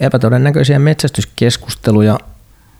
epätodennäköisiä 0.00 0.78
metsästyskeskusteluja 0.78 2.18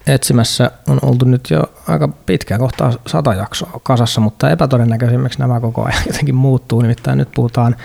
etsimässä 0.06 0.70
on 0.88 0.98
oltu 1.02 1.24
nyt 1.24 1.50
jo 1.50 1.62
aika 1.88 2.08
pitkään, 2.08 2.60
kohtaa 2.60 2.92
sata 3.06 3.34
jaksoa 3.34 3.80
kasassa, 3.82 4.20
mutta 4.20 4.50
epätodennäköisimmäksi 4.50 5.38
nämä 5.38 5.60
koko 5.60 5.84
ajan 5.84 6.02
jotenkin 6.06 6.34
muuttuu. 6.34 6.80
Nimittäin 6.80 7.18
nyt 7.18 7.28
puhutaan 7.34 7.76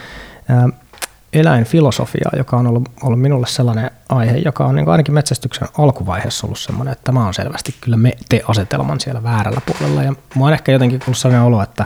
eläinfilosofiaa, 1.34 2.32
joka 2.38 2.58
on 2.58 2.68
ollut, 2.68 2.90
ollut 3.04 3.22
minulle 3.22 3.48
sellainen 3.48 3.92
aihe, 4.10 4.38
joka 4.38 4.66
on 4.66 4.76
niin 4.76 4.90
ainakin 4.90 5.14
metsästyksen 5.14 5.68
alkuvaiheessa 5.78 6.48
ollut 6.48 6.60
sellainen, 6.60 6.92
että 6.92 7.04
tämä 7.04 7.28
on 7.28 7.34
selvästi 7.34 7.76
kyllä 7.82 7.98
me 7.98 8.12
te 8.30 8.42
asetelman 8.48 9.00
siellä 9.00 9.24
väärällä 9.24 9.62
puolella. 9.66 10.04
Ja 10.04 10.14
mua 10.36 10.48
on 10.48 10.54
ehkä 10.54 10.72
jotenkin 10.72 11.02
ollut 11.08 11.18
sellainen 11.18 11.48
olo, 11.48 11.64
että, 11.64 11.86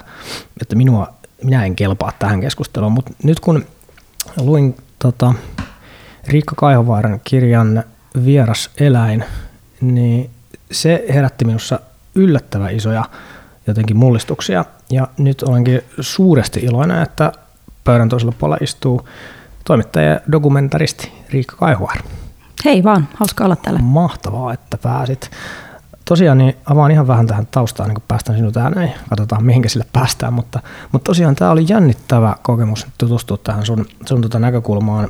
että 0.62 0.76
minua, 0.76 1.14
minä 1.44 1.66
en 1.66 1.76
kelpaa 1.76 2.12
tähän 2.20 2.42
keskusteluun, 2.42 2.92
mutta 2.92 3.12
nyt 3.24 3.40
kun 3.40 3.66
luin 4.38 4.76
tota, 5.00 5.34
Riikka 6.28 6.56
Kaihovaaran 6.56 7.22
kirjan 7.24 7.84
Vieras 8.26 8.70
eläin, 8.80 9.24
niin 9.82 10.30
se 10.72 11.06
herätti 11.14 11.46
minussa 11.46 11.80
yllättävän 12.16 12.76
isoja 12.76 13.04
jotenkin 13.68 13.98
mullistuksia. 13.98 14.66
Ja 14.90 15.08
nyt 15.18 15.44
olenkin 15.44 15.82
suuresti 16.00 16.60
iloinen, 16.60 17.02
että 17.02 17.32
pöydän 17.84 18.10
toisella 18.10 18.34
puolella 18.40 18.64
istuu 18.64 19.08
toimittaja 19.64 20.10
ja 20.10 20.20
dokumentaristi 20.32 21.12
Riikka 21.30 21.56
Kaihuar. 21.56 21.98
Hei 22.66 22.84
vaan, 22.84 23.08
hauska 23.14 23.46
olla 23.46 23.56
täällä. 23.56 23.80
Mahtavaa, 23.84 24.54
että 24.54 24.78
pääsit. 24.78 25.32
Tosiaan 26.06 26.38
niin 26.38 26.58
avaan 26.66 26.92
ihan 26.92 27.08
vähän 27.08 27.28
tähän 27.28 27.48
taustaan, 27.52 27.90
niin 27.90 27.96
kun 27.96 28.04
päästään 28.08 28.38
sinut 28.38 28.58
ääneen. 28.58 28.94
Katsotaan, 29.10 29.46
mihinkä 29.46 29.70
sille 29.70 29.86
päästään. 29.94 30.34
Mutta, 30.34 30.60
mutta 30.92 31.06
tosiaan 31.06 31.36
tämä 31.36 31.52
oli 31.52 31.66
jännittävä 31.70 32.36
kokemus 32.42 32.88
tutustua 32.98 33.38
tähän 33.38 33.66
sun, 33.66 33.86
sun 34.06 34.22
tota 34.22 34.40
näkökulmaan 34.40 35.10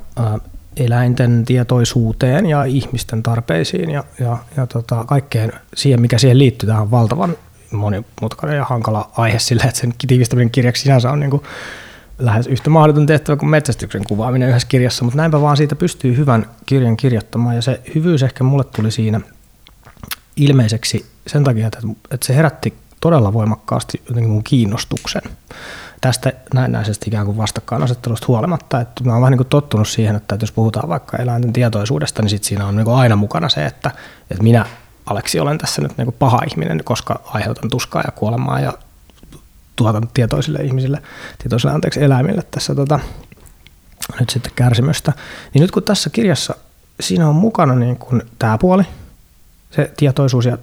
eläinten 0.80 1.46
tietoisuuteen 1.46 2.46
ja 2.46 2.64
ihmisten 2.64 3.24
tarpeisiin 3.24 3.90
ja, 3.90 4.04
ja, 4.20 4.38
ja 4.58 4.68
tota, 4.68 5.06
kaikkeen 5.06 5.54
siihen, 5.76 6.02
mikä 6.02 6.18
siihen 6.18 6.40
liittyy. 6.40 6.68
Tähän 6.68 6.92
valtavan 6.92 7.38
monimutkainen 7.72 8.58
ja 8.58 8.66
hankala 8.66 9.12
aihe 9.18 9.40
sillä, 9.40 9.64
että 9.68 9.80
sen 9.80 9.94
tiivistäminen 10.08 10.52
kirjaksi 10.52 10.84
sinänsä 10.84 11.12
on 11.12 11.20
niin 11.20 11.30
kuin 11.30 11.44
lähes 12.20 12.48
yhtä 12.48 12.70
mahdoton 12.70 13.06
tehtävä 13.06 13.36
kuin 13.36 13.50
metsästyksen 13.50 14.04
kuvaaminen 14.08 14.50
yhdessä 14.50 14.68
kirjassa, 14.68 15.04
mutta 15.04 15.18
näinpä 15.18 15.42
vaan 15.42 15.58
siitä 15.58 15.76
pystyy 15.76 16.18
hyvän 16.18 16.46
kirjan 16.66 16.98
kirjoittamaan 16.98 17.56
ja 17.56 17.62
se 17.62 17.82
hyvyys 17.96 18.24
ehkä 18.24 18.44
mulle 18.44 18.64
tuli 18.64 18.92
siinä 18.92 19.22
ilmeiseksi 20.36 21.06
sen 21.28 21.44
takia, 21.44 21.68
että, 21.68 21.80
että 22.12 22.28
se 22.28 22.36
herätti 22.36 22.74
todella 23.02 23.34
voimakkaasti 23.34 24.02
jotenkin 24.10 24.32
mun 24.32 24.44
kiinnostuksen 24.44 25.22
tästä 26.02 26.34
näennäisesti 26.54 27.06
ikään 27.08 27.26
kuin 27.26 27.38
vastakkainasettelusta 27.38 28.28
huolimatta. 28.28 28.82
Että 28.82 29.04
mä 29.04 29.12
oon 29.12 29.22
vähän 29.22 29.32
niin 29.32 29.38
kuin 29.38 29.48
tottunut 29.48 29.88
siihen, 29.88 30.16
että 30.16 30.38
jos 30.42 30.52
puhutaan 30.52 30.90
vaikka 30.90 31.18
eläinten 31.18 31.54
tietoisuudesta, 31.54 32.22
niin 32.22 32.30
sit 32.30 32.44
siinä 32.44 32.66
on 32.66 32.76
niin 32.76 32.86
kuin 32.86 32.98
aina 32.98 33.16
mukana 33.16 33.50
se, 33.50 33.66
että, 33.66 33.92
että 34.32 34.44
minä 34.44 34.66
Aleksi 35.06 35.40
olen 35.40 35.58
tässä 35.58 35.82
nyt 35.82 35.98
niin 35.98 36.06
kuin 36.06 36.16
paha 36.20 36.42
ihminen, 36.52 36.82
koska 36.84 37.22
aiheutan 37.26 37.70
tuskaa 37.70 38.04
ja 38.06 38.12
kuolemaa 38.12 38.60
ja 38.60 38.74
tuotan 39.76 40.10
tietoisille 40.14 40.60
ihmisille, 40.60 41.02
tietoisille 41.38 41.74
anteeksi 41.74 42.04
eläimille 42.04 42.42
tässä 42.52 42.76
tota, 42.76 43.00
nyt 44.20 44.30
sitten 44.30 44.52
kärsimystä. 44.56 45.14
Niin 45.54 45.62
nyt 45.62 45.72
kun 45.72 45.84
tässä 45.84 46.10
kirjassa 46.10 46.56
siinä 47.00 47.30
on 47.30 47.36
mukana 47.36 47.76
niin 47.76 47.98
kuin 47.98 48.22
tämä 48.40 48.58
puoli, 48.58 48.84
se 49.72 49.92
tietoisuus 49.98 50.46
ja 50.46 50.58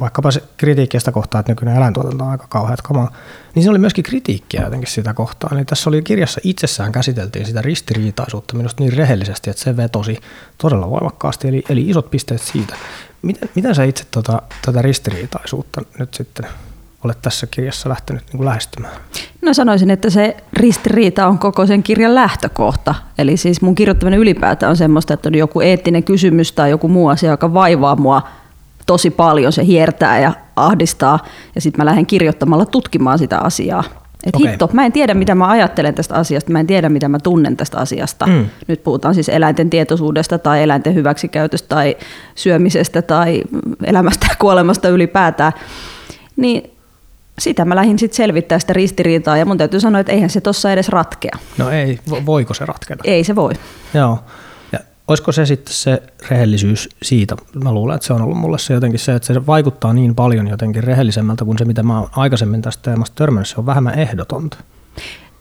vaikkapa 0.00 0.30
se 0.30 0.42
kritiikki 0.56 0.98
sitä 0.98 1.12
kohtaa, 1.12 1.38
että 1.40 1.52
nykyinen 1.52 1.76
eläintuotanto 1.76 2.24
on 2.24 2.30
aika 2.30 2.46
kauheat 2.48 2.82
kamaa, 2.82 3.12
niin 3.54 3.62
siinä 3.62 3.70
oli 3.70 3.78
myöskin 3.78 4.04
kritiikkiä 4.04 4.62
jotenkin 4.62 4.90
sitä 4.90 5.14
kohtaa. 5.14 5.50
Eli 5.52 5.64
tässä 5.64 5.90
oli 5.90 6.02
kirjassa 6.02 6.40
itsessään 6.44 6.92
käsiteltiin 6.92 7.46
sitä 7.46 7.62
ristiriitaisuutta 7.62 8.56
minusta 8.56 8.82
niin 8.82 8.92
rehellisesti, 8.92 9.50
että 9.50 9.62
se 9.62 9.76
vetosi 9.76 10.18
todella 10.58 10.90
voimakkaasti, 10.90 11.48
eli, 11.48 11.64
eli 11.68 11.90
isot 11.90 12.10
pisteet 12.10 12.42
siitä. 12.42 12.74
Miten, 13.22 13.48
miten 13.54 13.74
sä 13.74 13.84
itse 13.84 14.04
tota, 14.10 14.42
tätä 14.66 14.82
ristiriitaisuutta 14.82 15.80
nyt 15.98 16.14
sitten 16.14 16.46
olet 17.04 17.22
tässä 17.22 17.46
kirjassa 17.46 17.88
lähtenyt 17.88 18.22
niin 18.22 18.36
kuin 18.36 18.46
lähestymään? 18.46 18.96
No 19.42 19.54
sanoisin, 19.54 19.90
että 19.90 20.10
se 20.10 20.36
ristiriita 20.52 21.26
on 21.26 21.38
koko 21.38 21.66
sen 21.66 21.82
kirjan 21.82 22.14
lähtökohta. 22.14 22.94
Eli 23.18 23.36
siis 23.36 23.62
mun 23.62 23.74
kirjoittaminen 23.74 24.20
ylipäätään 24.20 24.70
on 24.70 24.76
semmoista, 24.76 25.14
että 25.14 25.28
on 25.28 25.34
joku 25.34 25.60
eettinen 25.60 26.04
kysymys 26.04 26.52
tai 26.52 26.70
joku 26.70 26.88
muu 26.88 27.08
asia, 27.08 27.30
joka 27.30 27.54
vaivaa 27.54 27.96
mua 27.96 28.22
tosi 28.88 29.10
paljon, 29.10 29.52
se 29.52 29.66
hiertää 29.66 30.20
ja 30.20 30.32
ahdistaa. 30.56 31.18
Ja 31.54 31.60
sitten 31.60 31.80
mä 31.80 31.86
lähden 31.86 32.06
kirjoittamalla 32.06 32.66
tutkimaan 32.66 33.18
sitä 33.18 33.38
asiaa. 33.38 33.84
Et 34.26 34.36
okay. 34.36 34.50
hitto, 34.50 34.70
mä 34.72 34.86
en 34.86 34.92
tiedä 34.92 35.14
mitä 35.14 35.34
mä 35.34 35.48
ajattelen 35.48 35.94
tästä 35.94 36.14
asiasta, 36.14 36.52
mä 36.52 36.60
en 36.60 36.66
tiedä 36.66 36.88
mitä 36.88 37.08
mä 37.08 37.18
tunnen 37.18 37.56
tästä 37.56 37.78
asiasta. 37.78 38.26
Mm. 38.26 38.46
Nyt 38.68 38.84
puhutaan 38.84 39.14
siis 39.14 39.28
eläinten 39.28 39.70
tietoisuudesta 39.70 40.38
tai 40.38 40.62
eläinten 40.62 40.94
hyväksikäytöstä 40.94 41.68
tai 41.68 41.96
syömisestä 42.34 43.02
tai 43.02 43.42
elämästä 43.84 44.26
ja 44.30 44.36
kuolemasta 44.38 44.88
ylipäätään. 44.88 45.52
Niin 46.36 46.70
sitä 47.38 47.64
mä 47.64 47.76
lähdin 47.76 47.98
sitten 47.98 48.16
selvittää 48.16 48.58
sitä 48.58 48.72
ristiriitaa 48.72 49.36
ja 49.36 49.46
mun 49.46 49.58
täytyy 49.58 49.80
sanoa, 49.80 50.00
että 50.00 50.12
eihän 50.12 50.30
se 50.30 50.40
tuossa 50.40 50.72
edes 50.72 50.88
ratkea. 50.88 51.38
No 51.58 51.70
ei, 51.70 51.98
voiko 52.26 52.54
se 52.54 52.66
ratketa? 52.66 53.02
Ei 53.06 53.24
se 53.24 53.34
voi. 53.34 53.52
Joo. 53.94 54.18
Olisiko 55.08 55.32
se 55.32 55.46
sitten 55.46 55.74
se 55.74 56.02
rehellisyys 56.30 56.88
siitä? 57.02 57.36
Mä 57.64 57.72
luulen, 57.72 57.94
että 57.94 58.06
se 58.06 58.12
on 58.12 58.22
ollut 58.22 58.38
mulle 58.38 58.58
se 58.58 58.74
jotenkin 58.74 59.00
se, 59.00 59.14
että 59.14 59.34
se 59.34 59.46
vaikuttaa 59.46 59.92
niin 59.92 60.14
paljon 60.14 60.48
jotenkin 60.48 60.84
rehellisemmältä 60.84 61.44
kuin 61.44 61.58
se, 61.58 61.64
mitä 61.64 61.82
mä 61.82 62.00
oon 62.00 62.08
aikaisemmin 62.16 62.62
tästä 62.62 62.82
teemasta 62.82 63.14
törmännyt. 63.14 63.48
Se 63.48 63.54
on 63.58 63.66
vähemmän 63.66 63.98
ehdotonta. 63.98 64.56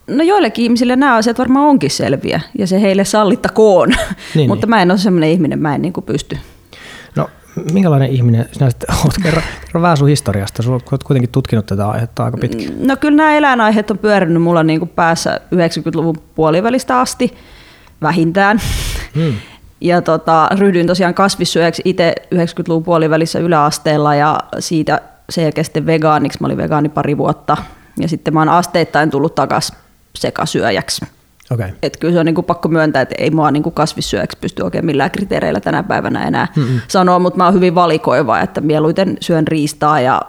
No 0.07 0.23
joillekin 0.23 0.63
ihmisille 0.63 0.95
nämä 0.95 1.15
asiat 1.15 1.39
varmaan 1.39 1.65
onkin 1.65 1.91
selviä 1.91 2.41
ja 2.57 2.67
se 2.67 2.81
heille 2.81 3.05
sallittakoon, 3.05 3.89
niin, 4.35 4.49
mutta 4.49 4.65
niin. 4.65 4.69
mä 4.69 4.81
en 4.81 4.91
ole 4.91 4.99
sellainen 4.99 5.29
ihminen, 5.29 5.59
mä 5.59 5.75
en 5.75 5.81
niin 5.81 5.93
pysty 6.05 6.37
minkälainen 7.73 8.09
ihminen 8.09 8.45
sinä 8.51 8.69
sitten 8.69 8.95
olet? 9.03 9.15
Kerro, 9.23 9.41
kerro 9.65 9.81
vähän 9.81 9.97
sun 9.97 10.07
historiasta. 10.07 10.63
Sinä 10.63 10.73
olet 10.73 11.03
kuitenkin 11.03 11.31
tutkinut 11.31 11.65
tätä 11.65 11.89
aihetta 11.89 12.25
aika 12.25 12.37
pitkään. 12.37 12.87
No 12.87 12.97
kyllä 12.97 13.17
nämä 13.17 13.37
eläinaiheet 13.37 13.91
on 13.91 13.97
pyörinyt 13.97 14.41
mulla 14.41 14.63
niin 14.63 14.79
kuin 14.79 14.89
päässä 14.89 15.41
90-luvun 15.55 16.15
puolivälistä 16.35 16.99
asti 16.99 17.33
vähintään. 18.01 18.61
Hmm. 19.15 19.33
Ja 19.81 20.01
tota, 20.01 20.49
ryhdyin 20.59 20.87
tosiaan 20.87 21.13
kasvissyöjäksi 21.13 21.81
itse 21.85 22.15
90-luvun 22.35 22.83
puolivälissä 22.83 23.39
yläasteella 23.39 24.15
ja 24.15 24.39
siitä 24.59 25.01
sen 25.29 25.43
jälkeen 25.43 25.65
sitten 25.65 25.85
vegaaniksi. 25.85 26.37
Mä 26.41 26.47
olin 26.47 26.57
vegaani 26.57 26.89
pari 26.89 27.17
vuotta 27.17 27.57
ja 27.99 28.07
sitten 28.07 28.33
mä 28.33 28.39
oon 28.39 28.49
asteittain 28.49 29.09
tullut 29.09 29.35
takaisin 29.35 29.77
sekasyöjäksi. 30.15 31.05
Okay. 31.51 31.69
Et 31.81 31.97
kyllä 31.97 32.13
se 32.13 32.19
on 32.19 32.25
niin 32.25 32.35
kuin 32.35 32.45
pakko 32.45 32.69
myöntää, 32.69 33.01
että 33.01 33.15
ei 33.17 33.31
mua 33.31 33.51
niin 33.51 33.63
kuin 33.63 33.73
kasvissyöjäksi 33.73 34.37
pysty 34.41 34.61
oikein 34.61 34.85
millään 34.85 35.11
kriteereillä 35.11 35.59
tänä 35.59 35.83
päivänä 35.83 36.27
enää 36.27 36.47
Mm-mm. 36.55 36.81
sanoa, 36.87 37.19
mutta 37.19 37.37
mä 37.37 37.45
oon 37.45 37.53
hyvin 37.53 37.75
valikoiva, 37.75 38.39
että 38.39 38.61
mieluiten 38.61 39.17
syön 39.21 39.47
riistaa 39.47 39.99
ja 39.99 40.21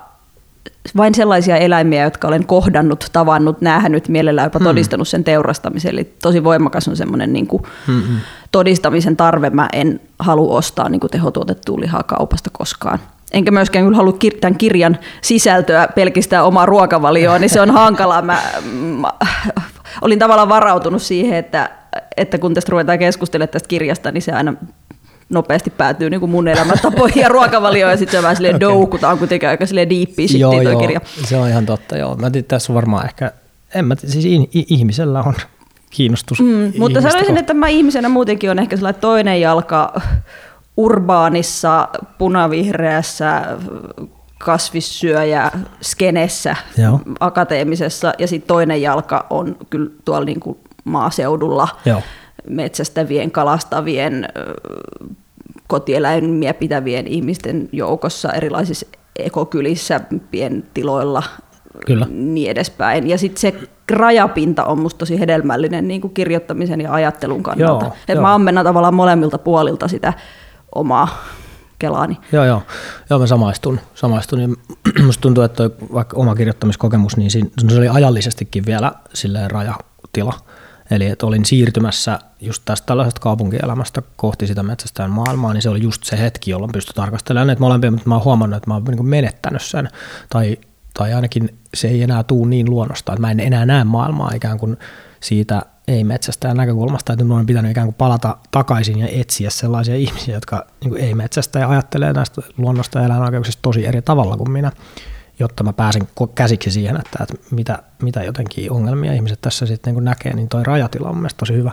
vain 0.96 1.14
sellaisia 1.14 1.56
eläimiä, 1.56 2.04
jotka 2.04 2.28
olen 2.28 2.46
kohdannut, 2.46 3.06
tavannut, 3.12 3.60
nähnyt, 3.60 4.08
mielellään 4.08 4.46
jopa 4.46 4.58
mm. 4.58 4.64
todistanut 4.64 5.08
sen 5.08 5.24
teurastamisen. 5.24 5.92
Eli 5.92 6.12
tosi 6.22 6.44
voimakas 6.44 6.88
on 6.88 6.96
semmoinen 6.96 7.32
niin 7.32 7.46
kuin 7.46 7.62
todistamisen 8.52 9.16
tarve. 9.16 9.50
Mä 9.50 9.68
en 9.72 10.00
halua 10.18 10.56
ostaa 10.56 10.88
niin 10.88 11.00
kuin 11.00 11.10
tehotuotettua 11.10 11.80
lihaa 11.80 12.02
kaupasta 12.02 12.50
koskaan. 12.52 12.98
Enkä 13.32 13.50
myöskään 13.50 13.84
kyllä 13.84 13.96
halua 13.96 14.18
tämän 14.40 14.58
kirjan 14.58 14.98
sisältöä 15.22 15.88
pelkistää 15.94 16.44
omaa 16.44 16.66
ruokavalioon, 16.66 17.40
niin 17.40 17.50
se 17.50 17.60
on 17.60 17.70
hankalaa. 17.70 18.22
Mä, 18.22 18.38
mä 19.00 19.12
olin 20.02 20.18
tavallaan 20.18 20.48
varautunut 20.48 21.02
siihen, 21.02 21.38
että, 21.38 21.70
että 22.16 22.38
kun 22.38 22.54
tästä 22.54 22.70
ruvetaan 22.70 22.98
keskustelemaan 22.98 23.48
tästä 23.52 23.68
kirjasta, 23.68 24.12
niin 24.12 24.22
se 24.22 24.32
aina 24.32 24.54
nopeasti 25.28 25.71
päätyy 25.71 26.11
niin 26.11 26.21
kuin 26.21 26.31
mun 26.31 26.49
elämäntapoihin 26.49 27.21
ja 27.22 27.28
ruokavalioon, 27.28 27.91
ja 27.91 27.97
sitten 27.97 28.19
se 28.19 28.22
vähän 28.22 28.37
silleen 28.37 28.56
okay. 28.56 28.69
doukutaan 28.69 29.19
kuitenkin 29.19 29.49
aika 29.49 29.66
silleen 29.66 29.91
diippiä 29.91 30.27
joo, 30.39 30.53
toi 30.53 30.65
joo, 30.65 30.81
kirja. 30.81 31.00
se 31.25 31.37
on 31.37 31.49
ihan 31.49 31.66
totta, 31.66 31.97
joo. 31.97 32.16
Mä 32.16 32.31
tiedän, 32.31 32.49
tässä 32.49 32.72
on 32.72 32.75
varmaan 32.75 33.05
ehkä, 33.05 33.33
en 33.75 33.84
mä 33.84 33.97
tiedä, 33.97 34.12
siis 34.12 34.49
ihmisellä 34.53 35.22
on 35.22 35.34
kiinnostus. 35.91 36.41
Mm, 36.41 36.72
mutta 36.78 37.00
sanoisin, 37.00 37.27
kohta. 37.27 37.41
että 37.41 37.55
mä 37.55 37.69
ihmisenä 37.69 38.09
muutenkin 38.09 38.50
on 38.50 38.59
ehkä 38.59 38.77
sellainen 38.77 39.00
toinen 39.00 39.41
jalka 39.41 40.00
urbaanissa, 40.77 41.89
punavihreässä, 42.19 43.42
kasvissyöjä 44.39 45.51
skenessä 45.81 46.57
Joo. 46.77 47.01
akateemisessa 47.21 48.13
ja 48.19 48.28
sitten 48.28 48.48
toinen 48.48 48.83
jalka 48.83 49.27
on 49.31 49.57
kyllä 49.71 49.91
tuolla 50.04 50.24
niin 50.24 50.41
kuin 50.41 50.59
maaseudulla 50.84 51.69
Joo. 51.84 52.03
Metsästävien, 52.48 53.30
kalastavien, 53.30 54.28
kotieläimiä 55.66 56.54
pitävien 56.54 57.06
ihmisten 57.06 57.68
joukossa 57.72 58.33
erilaisissa 58.33 58.86
ekokylissä, 59.18 60.00
pientiloilla, 60.30 61.22
Kyllä. 61.86 62.06
niin 62.10 62.50
edespäin. 62.50 63.09
Ja 63.09 63.18
sitten 63.18 63.41
se 63.41 63.54
rajapinta 63.91 64.65
on 64.65 64.78
musta 64.78 64.98
tosi 64.98 65.21
hedelmällinen 65.21 65.89
niin 65.89 66.00
kuin 66.00 66.15
kirjoittamisen 66.15 66.80
ja 66.80 66.92
ajattelun 66.92 67.42
kannalta. 67.42 67.84
Joo, 67.84 67.95
Et 68.09 68.21
mä 68.21 68.34
ammennan 68.34 68.65
tavallaan 68.65 68.95
molemmilta 68.95 69.39
puolilta 69.39 69.89
sitä 69.89 70.12
omaa 70.74 71.24
kelaani. 71.78 72.16
Joo, 72.33 72.45
joo. 72.45 72.62
Joo, 73.10 73.18
mä 73.18 73.27
samaistun. 73.27 73.80
samaistun. 73.95 74.41
Ja 74.41 74.48
musta 75.06 75.21
tuntuu, 75.22 75.45
että 75.45 75.56
toi, 75.56 75.89
vaikka 75.92 76.16
oma 76.16 76.34
kirjoittamiskokemus, 76.34 77.16
niin 77.16 77.30
siinä, 77.30 77.50
se 77.68 77.78
oli 77.78 77.89
ajallisestikin 77.89 78.66
vielä 78.66 78.92
silleen 79.15 79.50
rajatila. 79.50 80.33
Eli 80.90 81.06
että 81.06 81.26
olin 81.26 81.44
siirtymässä 81.44 82.18
just 82.40 82.62
tästä 82.64 82.86
tällaisesta 82.86 83.20
kaupunkielämästä 83.20 84.02
kohti 84.16 84.46
sitä 84.46 84.62
metsästäjän 84.62 85.10
maailmaa, 85.10 85.52
niin 85.52 85.62
se 85.62 85.68
oli 85.68 85.82
just 85.82 86.04
se 86.04 86.18
hetki, 86.18 86.50
jolloin 86.50 86.72
pystyi 86.72 86.94
tarkastelemaan 86.94 87.46
näitä 87.46 87.60
molempia, 87.60 87.90
mutta 87.90 88.08
mä 88.08 88.14
oon 88.14 88.24
huomannut, 88.24 88.56
että 88.56 88.70
mä 88.70 88.74
oon 88.74 88.84
niin 88.84 89.06
menettänyt 89.06 89.62
sen, 89.62 89.88
tai, 90.30 90.56
tai 90.94 91.14
ainakin 91.14 91.58
se 91.74 91.88
ei 91.88 92.02
enää 92.02 92.22
tuu 92.22 92.44
niin 92.44 92.70
luonnosta, 92.70 93.12
että 93.12 93.20
mä 93.20 93.30
en 93.30 93.40
enää 93.40 93.66
näe 93.66 93.84
maailmaa 93.84 94.32
ikään 94.34 94.58
kuin 94.58 94.76
siitä 95.20 95.62
ei 95.88 96.04
metsästä 96.04 96.54
näkökulmasta, 96.54 97.12
että 97.12 97.24
minun 97.24 97.38
on 97.38 97.46
pitänyt 97.46 97.70
ikään 97.70 97.86
kuin 97.86 97.94
palata 97.94 98.36
takaisin 98.50 98.98
ja 98.98 99.08
etsiä 99.08 99.50
sellaisia 99.50 99.94
ihmisiä, 99.94 100.34
jotka 100.34 100.66
niin 100.84 100.96
ei 100.96 101.14
metsästä 101.14 101.58
ja 101.58 101.68
ajattelee 101.68 102.12
näistä 102.12 102.42
luonnosta 102.56 102.98
ja 102.98 103.04
eläinoikeuksista 103.04 103.62
tosi 103.62 103.86
eri 103.86 104.02
tavalla 104.02 104.36
kuin 104.36 104.50
minä, 104.50 104.72
jotta 105.38 105.64
mä 105.64 105.72
pääsen 105.72 106.08
käsiksi 106.34 106.70
siihen, 106.70 106.96
että, 106.96 107.18
että 107.22 107.34
mitä, 107.50 107.78
mitä 108.02 108.22
jotenkin 108.22 108.72
ongelmia 108.72 109.12
ihmiset 109.12 109.40
tässä 109.40 109.66
sitten 109.66 109.94
niin 109.94 110.04
näkee, 110.04 110.34
niin 110.34 110.48
toi 110.48 110.64
rajatila 110.64 111.08
on 111.08 111.16
mielestäni 111.16 111.38
tosi 111.38 111.54
hyvä. 111.54 111.72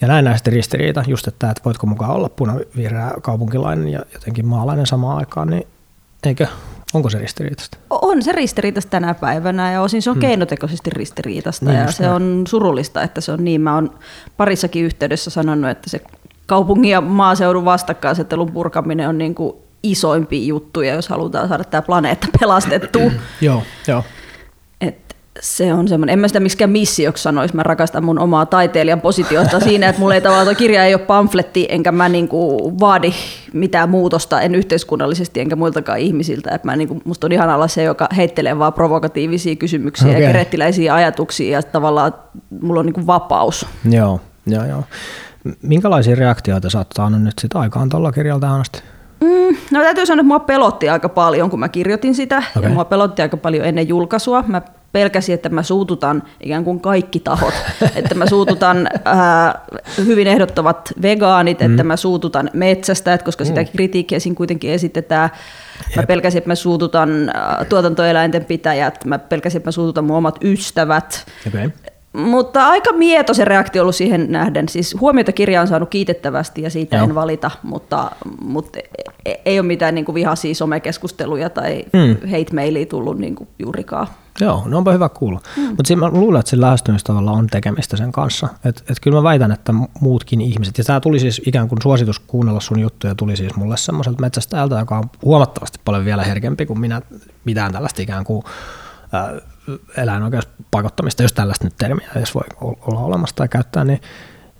Ja 0.00 0.08
näin 0.08 0.24
näistä 0.24 0.50
ristiriita, 0.50 1.04
just 1.06 1.28
että, 1.28 1.50
että 1.50 1.62
voitko 1.64 1.86
mukaan 1.86 2.10
olla 2.10 2.28
punavihreä 2.28 3.10
kaupunkilainen 3.22 3.88
ja 3.88 4.00
jotenkin 4.12 4.46
maalainen 4.46 4.86
samaan 4.86 5.18
aikaan, 5.18 5.50
niin 5.50 5.66
eikö 6.26 6.46
Onko 6.94 7.10
se 7.10 7.18
ristiriitasta? 7.18 7.78
On 7.90 8.22
se 8.22 8.32
ristiriitasta 8.32 8.90
tänä 8.90 9.14
päivänä 9.14 9.72
ja 9.72 9.82
osin 9.82 10.02
se 10.02 10.10
on 10.10 10.16
hmm. 10.16 10.20
keinotekoisesti 10.20 10.90
ristiriitasta 10.90 11.66
niin, 11.66 11.78
ja 11.78 11.92
se 11.92 12.02
näin. 12.02 12.14
on 12.14 12.44
surullista, 12.48 13.02
että 13.02 13.20
se 13.20 13.32
on 13.32 13.44
niin. 13.44 13.60
Mä 13.60 13.74
oon 13.74 13.94
parissakin 14.36 14.84
yhteydessä 14.84 15.30
sanonut, 15.30 15.70
että 15.70 15.90
se 15.90 16.00
kaupungin 16.46 16.90
ja 16.90 17.00
maaseudun 17.00 17.64
vastakkainasettelun 17.64 18.52
purkaminen 18.52 19.08
on 19.08 19.18
niin 19.18 19.34
kuin 19.34 19.56
isoimpia 19.82 20.46
juttuja, 20.46 20.94
jos 20.94 21.08
halutaan 21.08 21.48
saada 21.48 21.64
tämä 21.64 21.82
planeetta 21.82 22.26
pelastettua. 22.40 23.10
joo, 23.40 23.62
joo 23.88 24.04
se 25.40 25.72
on 25.72 25.88
semmoinen, 25.88 26.12
en 26.12 26.18
mä 26.18 26.28
sitä 26.28 26.40
miksikään 26.40 26.70
missioksi 26.70 27.22
sanoisi, 27.22 27.56
mä 27.56 27.62
rakastan 27.62 28.04
mun 28.04 28.18
omaa 28.18 28.46
taiteilijan 28.46 29.00
positiota 29.00 29.60
siinä, 29.68 29.88
että 29.88 30.00
mulla 30.00 30.14
ei 30.14 30.20
tavallaan 30.20 30.46
tuo 30.46 30.54
kirja 30.54 30.84
ei 30.84 30.94
ole 30.94 31.02
pamfletti, 31.02 31.66
enkä 31.68 31.92
mä 31.92 32.08
niinku 32.08 32.72
vaadi 32.80 33.12
mitään 33.52 33.88
muutosta, 33.88 34.40
en 34.40 34.54
yhteiskunnallisesti 34.54 35.40
enkä 35.40 35.56
muiltakaan 35.56 35.98
ihmisiltä, 35.98 36.54
että 36.54 36.68
mä 36.68 36.76
niinku, 36.76 37.02
musta 37.04 37.26
on 37.26 37.32
ihan 37.32 37.50
alla 37.50 37.68
se, 37.68 37.82
joka 37.82 38.08
heittelee 38.16 38.58
vaan 38.58 38.72
provokatiivisia 38.72 39.56
kysymyksiä 39.56 40.10
okay. 40.10 40.22
ja 40.22 40.26
kerettiläisiä 40.26 40.94
ajatuksia 40.94 41.52
ja 41.52 41.62
tavallaan 41.62 42.14
mulla 42.60 42.80
on 42.80 42.86
niinku 42.86 43.06
vapaus. 43.06 43.66
Joo, 43.90 44.20
joo, 44.46 44.64
joo. 44.64 44.84
Minkälaisia 45.62 46.14
reaktioita 46.14 46.70
sä 46.70 46.78
oot 46.78 46.86
saanut 46.96 47.22
nyt 47.22 47.38
sitä 47.38 47.58
aikaan 47.58 47.88
tuolla 47.88 48.12
kirjalla 48.12 48.40
tähän 48.40 48.60
asti? 48.60 48.82
Mm, 49.22 49.56
no 49.70 49.80
täytyy 49.80 50.06
sanoa, 50.06 50.20
että 50.20 50.28
mua 50.28 50.40
pelotti 50.40 50.88
aika 50.88 51.08
paljon, 51.08 51.50
kun 51.50 51.60
mä 51.60 51.68
kirjoitin 51.68 52.14
sitä. 52.14 52.42
Okay. 52.56 52.62
Ja 52.62 52.74
mua 52.74 52.84
pelotti 52.84 53.22
aika 53.22 53.36
paljon 53.36 53.64
ennen 53.64 53.88
julkaisua. 53.88 54.44
Mä 54.46 54.62
pelkäsin, 54.92 55.34
että 55.34 55.48
mä 55.48 55.62
suututan 55.62 56.22
ikään 56.40 56.64
kuin 56.64 56.80
kaikki 56.80 57.20
tahot. 57.20 57.54
että 57.96 58.14
mä 58.14 58.26
suututan 58.26 58.88
ää, 59.04 59.60
hyvin 60.06 60.26
ehdottomat 60.26 60.92
vegaanit, 61.02 61.60
mm. 61.60 61.70
että 61.70 61.84
mä 61.84 61.96
suututan 61.96 62.50
metsästäjät, 62.52 63.22
koska 63.22 63.44
sitä 63.44 63.62
mm. 63.62 63.68
kritiikkiä 63.68 64.20
siinä 64.20 64.36
kuitenkin 64.36 64.70
esitetään. 64.70 65.30
Mä 65.96 66.02
pelkäsin, 66.02 66.38
että 66.38 66.50
mä 66.50 66.54
suututan 66.54 67.10
tuotantoeläinten 67.68 68.44
pitäjät, 68.44 69.04
mä 69.04 69.18
pelkäsin, 69.18 69.56
että 69.56 69.68
mä 69.68 69.72
suututan 69.72 70.04
mun 70.04 70.16
omat 70.16 70.38
ystävät. 70.44 71.26
Okay. 71.48 71.70
Mutta 72.12 72.66
aika 72.66 72.92
mieto 72.92 73.34
se 73.34 73.44
reaktio 73.44 73.82
ollut 73.82 73.94
siihen 73.94 74.26
nähden. 74.32 74.68
Siis 74.68 74.96
huomiota 75.00 75.32
kirja 75.32 75.60
on 75.60 75.68
saanut 75.68 75.90
kiitettävästi 75.90 76.62
ja 76.62 76.70
siitä 76.70 76.96
Joo. 76.96 77.04
en 77.04 77.14
valita, 77.14 77.50
mutta, 77.62 78.10
mutta 78.44 78.78
e, 79.26 79.34
ei 79.44 79.58
ole 79.58 79.66
mitään 79.66 79.94
niin 79.94 80.04
kuin 80.04 80.14
vihaisia 80.14 80.54
somekeskusteluja 80.54 81.50
tai 81.50 81.84
mm. 81.92 82.30
hate-mailia 82.30 82.86
tullut 82.86 83.18
niin 83.18 83.34
kuin 83.34 83.48
juurikaan. 83.58 84.06
Joo, 84.40 84.62
no 84.66 84.78
onpa 84.78 84.92
hyvä 84.92 85.08
kuulla. 85.08 85.40
Mm. 85.56 85.62
Mutta 85.62 85.96
mä 85.96 86.08
luulen, 86.08 86.40
että 86.40 86.50
sillä 86.50 86.66
lähestymistavalla 86.66 87.30
on 87.30 87.46
tekemistä 87.46 87.96
sen 87.96 88.12
kanssa. 88.12 88.48
Et, 88.64 88.84
et 88.90 89.00
kyllä 89.00 89.16
mä 89.16 89.22
väitän, 89.22 89.52
että 89.52 89.74
muutkin 90.00 90.40
ihmiset, 90.40 90.78
ja 90.78 90.84
tämä 90.84 91.00
tuli 91.00 91.18
siis 91.18 91.42
ikään 91.46 91.68
kuin 91.68 91.82
suositus 91.82 92.18
kuunnella 92.18 92.60
sun 92.60 92.78
juttuja, 92.78 93.14
tuli 93.14 93.36
siis 93.36 93.56
mulle 93.56 93.76
semmoiselta 93.76 94.20
metsästäjältä, 94.20 94.78
joka 94.78 94.98
on 94.98 95.04
huomattavasti 95.24 95.80
paljon 95.84 96.04
vielä 96.04 96.24
herkempi 96.24 96.66
kuin 96.66 96.80
minä 96.80 97.02
mitään 97.44 97.72
tällaista 97.72 98.02
ikään 98.02 98.24
kuin 98.24 98.44
äh, 99.14 99.51
eläinoikeuspakottamista, 99.96 101.22
jos 101.22 101.32
tällaista 101.32 101.64
nyt 101.64 101.76
termiä 101.78 102.08
edes 102.16 102.34
voi 102.34 102.42
olla 102.60 103.00
olemassa 103.00 103.36
tai 103.36 103.48
käyttää, 103.48 103.84
niin, 103.84 104.00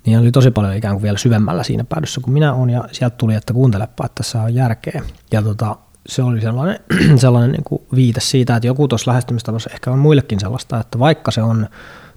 niin 0.07 0.19
oli 0.19 0.33
tosi 0.33 0.51
paljon 0.51 0.75
ikään 0.75 0.95
kuin 0.95 1.03
vielä 1.03 1.19
syvemmällä 1.19 1.63
siinä 1.63 1.85
päädyssä 1.85 2.21
kuin 2.21 2.35
minä 2.35 2.55
olen, 2.55 2.71
ja 2.71 2.85
sieltä 2.93 3.17
tuli, 3.17 3.35
että 3.35 3.53
kuuntelepa, 3.53 4.07
että 4.07 4.15
tässä 4.15 4.43
on 4.43 4.55
järkeä. 4.55 5.03
Ja 5.33 5.43
tota, 5.43 5.77
se 6.07 6.23
oli 6.23 6.41
sellainen, 6.41 6.81
sellainen 7.21 7.53
niin 7.53 7.65
kuin 7.65 7.83
viite 7.95 8.21
siitä, 8.21 8.57
että 8.57 8.67
joku 8.67 8.89
tuossa 8.89 9.11
lähestymistavassa 9.11 9.71
ehkä 9.73 9.91
on 9.91 9.99
muillekin 9.99 10.41
sellaista, 10.41 10.81
että 10.81 10.99
vaikka 10.99 11.31
se 11.31 11.43
on 11.43 11.69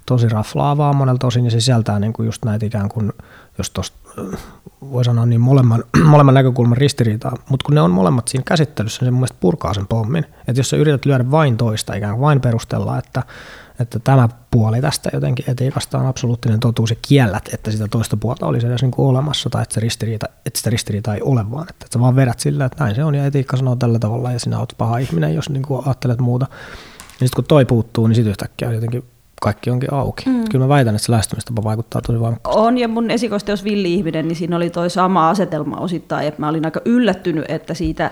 tosi 0.06 0.28
raflaavaa 0.28 0.92
monelta 0.92 1.26
osin, 1.26 1.42
niin 1.42 1.50
se 1.50 1.60
sisältää 1.60 1.98
niin 1.98 2.12
kuin 2.12 2.26
just 2.26 2.44
näitä 2.44 2.66
ikään 2.66 2.88
kuin, 2.88 3.12
jos 3.58 3.70
tuosta 3.70 3.96
voi 4.80 5.04
sanoa 5.04 5.26
niin 5.26 5.40
molemman, 5.40 5.84
molemman 6.04 6.34
näkökulman 6.34 6.76
ristiriitaa, 6.76 7.36
mutta 7.50 7.64
kun 7.66 7.74
ne 7.74 7.80
on 7.80 7.90
molemmat 7.90 8.28
siinä 8.28 8.44
käsittelyssä, 8.46 9.00
niin 9.00 9.06
se 9.06 9.10
mun 9.10 9.20
mielestä 9.20 9.36
purkaa 9.40 9.74
sen 9.74 9.86
pommin. 9.86 10.24
Että 10.48 10.60
jos 10.60 10.70
sä 10.70 10.76
yrität 10.76 11.04
lyödä 11.04 11.30
vain 11.30 11.56
toista, 11.56 11.94
ikään 11.94 12.12
kuin 12.12 12.22
vain 12.22 12.40
perustella, 12.40 12.98
että, 12.98 13.22
että 13.80 13.98
tämä 13.98 14.28
puoli 14.50 14.80
tästä 14.80 15.10
jotenkin 15.12 15.50
etiikasta 15.50 15.98
on 15.98 16.06
absoluuttinen 16.06 16.60
totuus 16.60 16.90
ja 16.90 16.96
kiellät, 17.08 17.48
että 17.52 17.70
sitä 17.70 17.88
toista 17.88 18.16
puolta 18.16 18.46
olisi 18.46 18.66
edes 18.66 18.82
niin 18.82 18.90
kuin 18.90 19.08
olemassa 19.08 19.50
tai 19.50 19.62
että, 19.62 19.74
se 19.74 19.80
ristiriita, 19.80 20.26
että 20.46 20.58
sitä 20.58 20.70
ristiriitaa 20.70 21.14
ei 21.14 21.22
ole 21.22 21.50
vaan, 21.50 21.66
että, 21.70 21.86
sä 21.92 22.00
vaan 22.00 22.16
vedät 22.16 22.40
sillä, 22.40 22.64
että 22.64 22.84
näin 22.84 22.94
se 22.94 23.04
on 23.04 23.14
ja 23.14 23.26
etiikka 23.26 23.56
sanoo 23.56 23.76
tällä 23.76 23.98
tavalla 23.98 24.32
ja 24.32 24.38
sinä 24.38 24.58
olet 24.58 24.74
paha 24.78 24.98
ihminen, 24.98 25.34
jos 25.34 25.50
niin 25.50 25.62
kuin 25.62 25.86
ajattelet 25.86 26.20
muuta. 26.20 26.46
Ja 26.50 27.26
sitten 27.26 27.36
kun 27.36 27.44
toi 27.44 27.64
puuttuu, 27.64 28.06
niin 28.06 28.14
sitten 28.14 28.30
yhtäkkiä 28.30 28.72
jotenkin 28.72 29.04
kaikki 29.40 29.70
onkin 29.70 29.94
auki. 29.94 30.24
Mm. 30.26 30.44
Kyllä 30.50 30.64
mä 30.64 30.68
väitän, 30.68 30.94
että 30.94 31.06
se 31.06 31.12
lähestymistapa 31.12 31.64
vaikuttaa 31.64 32.02
tosi 32.02 32.20
voimakkaasti. 32.20 32.60
On, 32.60 32.78
ja 32.78 32.88
mun 32.88 33.10
esikoisteos 33.10 33.64
Villi-ihminen, 33.64 34.28
niin 34.28 34.36
siinä 34.36 34.56
oli 34.56 34.70
toi 34.70 34.90
sama 34.90 35.30
asetelma 35.30 35.76
osittain, 35.76 36.28
että 36.28 36.40
mä 36.40 36.48
olin 36.48 36.64
aika 36.64 36.80
yllättynyt, 36.84 37.44
että 37.48 37.74
siitä 37.74 38.10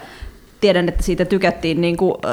tiedän, 0.61 0.89
että 0.89 1.03
siitä 1.03 1.25
tykättiin 1.25 1.81
niin 1.81 1.97
kuin, 1.97 2.15
äh, 2.25 2.33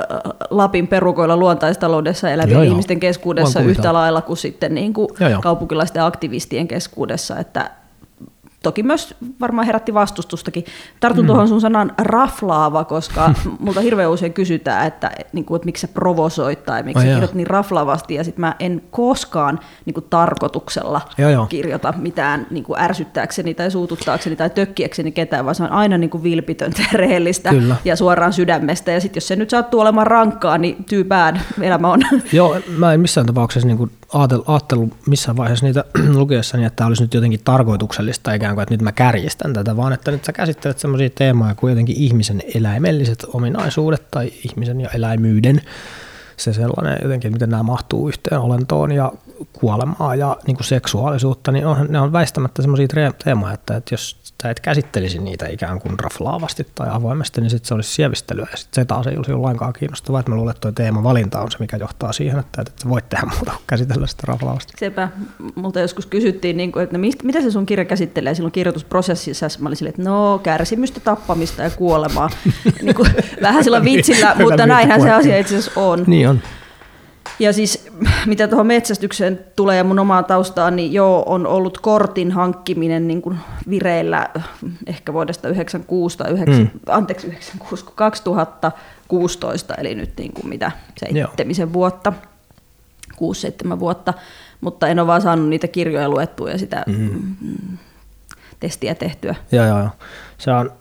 Lapin 0.49 0.87
perukoilla 0.87 1.37
luontaistaloudessa 1.37 2.29
elävien 2.29 2.53
joo, 2.53 2.61
ihmisten 2.61 2.99
keskuudessa 2.99 3.59
yhtä 3.59 3.93
lailla 3.93 4.21
kuin 4.21 4.37
sitten 4.37 4.75
niin 4.75 4.93
kuin 4.93 5.09
joo, 5.19 5.41
kaupunkilaisten 5.41 6.03
aktivistien 6.03 6.67
keskuudessa, 6.67 7.39
että 7.39 7.71
toki 8.63 8.83
myös 8.83 9.15
varmaan 9.39 9.65
herätti 9.65 9.93
vastustustakin. 9.93 10.65
Tartun 10.99 11.23
mm. 11.23 11.27
tuohon 11.27 11.47
sun 11.47 11.61
sanan 11.61 11.91
raflaava, 11.97 12.83
koska 12.83 13.33
multa 13.59 13.81
hirveän 13.81 14.11
usein 14.11 14.33
kysytään, 14.33 14.87
että, 14.87 15.11
niin 15.33 15.45
kuin, 15.45 15.55
että 15.55 15.65
miksi 15.65 15.81
sä 15.81 15.87
provosoit 15.87 16.63
tai 16.63 16.83
miksi 16.83 16.97
oh, 16.99 17.03
sä 17.03 17.13
kirjoit 17.13 17.33
niin 17.33 17.47
raflaavasti, 17.47 18.13
ja 18.13 18.23
sitten 18.23 18.41
mä 18.41 18.55
en 18.59 18.81
koskaan 18.91 19.59
niin 19.85 19.93
kuin, 19.93 20.05
tarkoituksella 20.09 21.01
joo, 21.17 21.29
joo. 21.29 21.45
kirjoita 21.45 21.93
mitään 21.97 22.47
niin 22.49 22.63
kuin 22.63 22.79
ärsyttääkseni 22.79 23.53
tai 23.53 23.71
suututtaakseni 23.71 24.35
tai 24.35 24.49
tökkiäkseni 24.49 25.11
ketään, 25.11 25.45
vaan 25.45 25.55
se 25.55 25.63
on 25.63 25.71
aina 25.71 25.97
niin 25.97 26.09
kuin 26.09 26.23
vilpitöntä 26.23 26.81
ja 26.81 26.97
rehellistä 26.97 27.49
Kyllä. 27.49 27.75
ja 27.85 27.95
suoraan 27.95 28.33
sydämestä, 28.33 28.91
ja 28.91 29.01
sitten 29.01 29.17
jos 29.17 29.27
se 29.27 29.35
nyt 29.35 29.49
sattuu 29.49 29.79
olemaan 29.79 30.07
rankkaa, 30.07 30.57
niin 30.57 30.83
tyy 30.83 31.03
bad, 31.03 31.37
elämä 31.61 31.91
on. 31.91 32.01
Joo, 32.33 32.57
mä 32.77 32.93
en 32.93 32.99
missään 32.99 33.27
tapauksessa 33.27 33.67
niin 33.67 33.77
kuin 33.77 33.91
ajatellut 34.13 34.93
missään 35.07 35.37
vaiheessa 35.37 35.65
niitä 35.65 35.85
lukiessani, 36.13 36.65
että 36.65 36.75
tämä 36.75 36.87
olisi 36.87 37.03
nyt 37.03 37.13
jotenkin 37.13 37.39
tarkoituksellista 37.43 38.33
ikään 38.33 38.55
kuin, 38.55 38.63
että 38.63 38.73
nyt 38.73 38.81
mä 38.81 38.91
kärjistän 38.91 39.53
tätä, 39.53 39.77
vaan 39.77 39.93
että 39.93 40.11
nyt 40.11 40.25
sä 40.25 40.33
käsittelet 40.33 40.79
sellaisia 40.79 41.09
teemoja 41.09 41.55
kuin 41.55 41.71
jotenkin 41.71 41.95
ihmisen 41.95 42.41
eläimelliset 42.55 43.25
ominaisuudet 43.33 44.11
tai 44.11 44.31
ihmisen 44.49 44.81
ja 44.81 44.89
eläimyyden. 44.89 45.61
Se 46.37 46.53
sellainen 46.53 46.97
jotenkin, 47.03 47.33
miten 47.33 47.49
nämä 47.49 47.63
mahtuu 47.63 48.07
yhteen 48.07 48.41
olentoon 48.41 48.91
ja 48.91 49.11
kuolemaa 49.53 50.15
ja 50.15 50.37
niin 50.47 50.57
kuin 50.57 50.67
seksuaalisuutta, 50.67 51.51
niin 51.51 51.65
on, 51.65 51.85
ne 51.89 51.99
on 51.99 52.13
väistämättä 52.13 52.61
sellaisia 52.61 53.11
teemoja, 53.23 53.53
että, 53.53 53.75
että 53.75 53.93
jos 53.93 54.30
sä 54.41 54.49
et 54.49 54.59
käsittelisi 54.59 55.19
niitä 55.19 55.47
ikään 55.47 55.79
kuin 55.79 55.99
raflaavasti 55.99 56.67
tai 56.75 56.87
avoimesti, 56.91 57.41
niin 57.41 57.49
sitten 57.49 57.67
se 57.67 57.73
olisi 57.73 57.93
sievistelyä 57.93 58.47
ja 58.51 58.57
sitten 58.57 58.81
se 58.81 58.85
taas 58.85 59.07
ei 59.07 59.17
olisi 59.17 59.33
lainkaan 59.33 59.73
kiinnostavaa. 59.73 60.19
Että 60.19 60.31
mä 60.31 60.35
luulen, 60.35 60.51
että 60.51 60.61
tuo 60.61 60.71
teemavalinta 60.71 61.41
on 61.41 61.51
se, 61.51 61.57
mikä 61.59 61.77
johtaa 61.77 62.13
siihen, 62.13 62.39
että 62.39 62.61
et 62.61 62.89
voit 62.89 63.09
tehdä 63.09 63.27
muuta 63.35 63.51
kuin 63.51 63.63
käsitellä 63.67 64.07
sitä 64.07 64.23
raflaavasti. 64.27 64.73
Sepä. 64.77 65.09
Multa 65.55 65.79
joskus 65.79 66.05
kysyttiin, 66.05 66.57
niin 66.57 66.71
kuin, 66.71 66.83
että 66.83 66.97
no 66.97 67.01
mistä, 67.01 67.25
mitä 67.25 67.41
se 67.41 67.51
sun 67.51 67.65
kirja 67.65 67.85
käsittelee 67.85 68.35
silloin 68.35 68.51
kirjoitusprosessissa. 68.51 69.47
Mä 69.59 69.69
olin 69.69 69.77
silleen, 69.77 69.95
että 69.99 70.09
no 70.09 70.39
kärsimystä, 70.43 70.99
tappamista 70.99 71.61
ja 71.61 71.69
kuolemaa. 71.69 72.29
niin 72.81 72.95
kuin, 72.95 73.09
vähän 73.41 73.63
sillä 73.63 73.83
vitsillä, 73.83 74.35
mutta 74.41 74.67
näinhän 74.67 75.01
se 75.01 75.11
asia 75.11 75.37
itse 75.37 75.57
asiassa 75.57 75.81
on. 75.81 76.03
Niin 76.07 76.29
on. 76.29 76.41
Ja 77.41 77.53
siis 77.53 77.87
mitä 78.25 78.47
tuohon 78.47 78.67
metsästykseen 78.67 79.39
tulee 79.55 79.77
ja 79.77 79.83
mun 79.83 79.99
omaan 79.99 80.25
taustaan, 80.25 80.75
niin 80.75 80.93
joo, 80.93 81.23
on 81.25 81.47
ollut 81.47 81.77
kortin 81.77 82.31
hankkiminen 82.31 83.07
niin 83.07 83.21
kuin 83.21 83.37
vireillä 83.69 84.29
ehkä 84.87 85.13
vuodesta 85.13 85.49
96 85.49 86.17
tai 86.17 86.31
9, 86.31 86.55
mm. 86.55 86.69
anteeksi, 86.87 87.27
96, 87.27 87.85
2016, 87.95 89.75
eli 89.75 89.95
nyt 89.95 90.11
niin 90.17 90.33
kuin 90.33 90.49
mitä 90.49 90.71
seitsemisen 90.97 91.73
vuotta, 91.73 92.13
6-7 93.13 93.79
vuotta, 93.79 94.13
mutta 94.61 94.87
en 94.87 94.99
ole 94.99 95.07
vaan 95.07 95.21
saanut 95.21 95.49
niitä 95.49 95.67
kirjoja 95.67 96.09
luettua 96.09 96.49
ja 96.49 96.57
sitä 96.57 96.83
mm-hmm. 96.87 97.35
mm, 97.41 97.77
testiä 98.59 98.95
tehtyä. 98.95 99.35
Joo, 99.51 99.65
joo, 99.65 99.79
joo. 99.79 99.89
Se 100.37 100.51
on, 100.51 100.71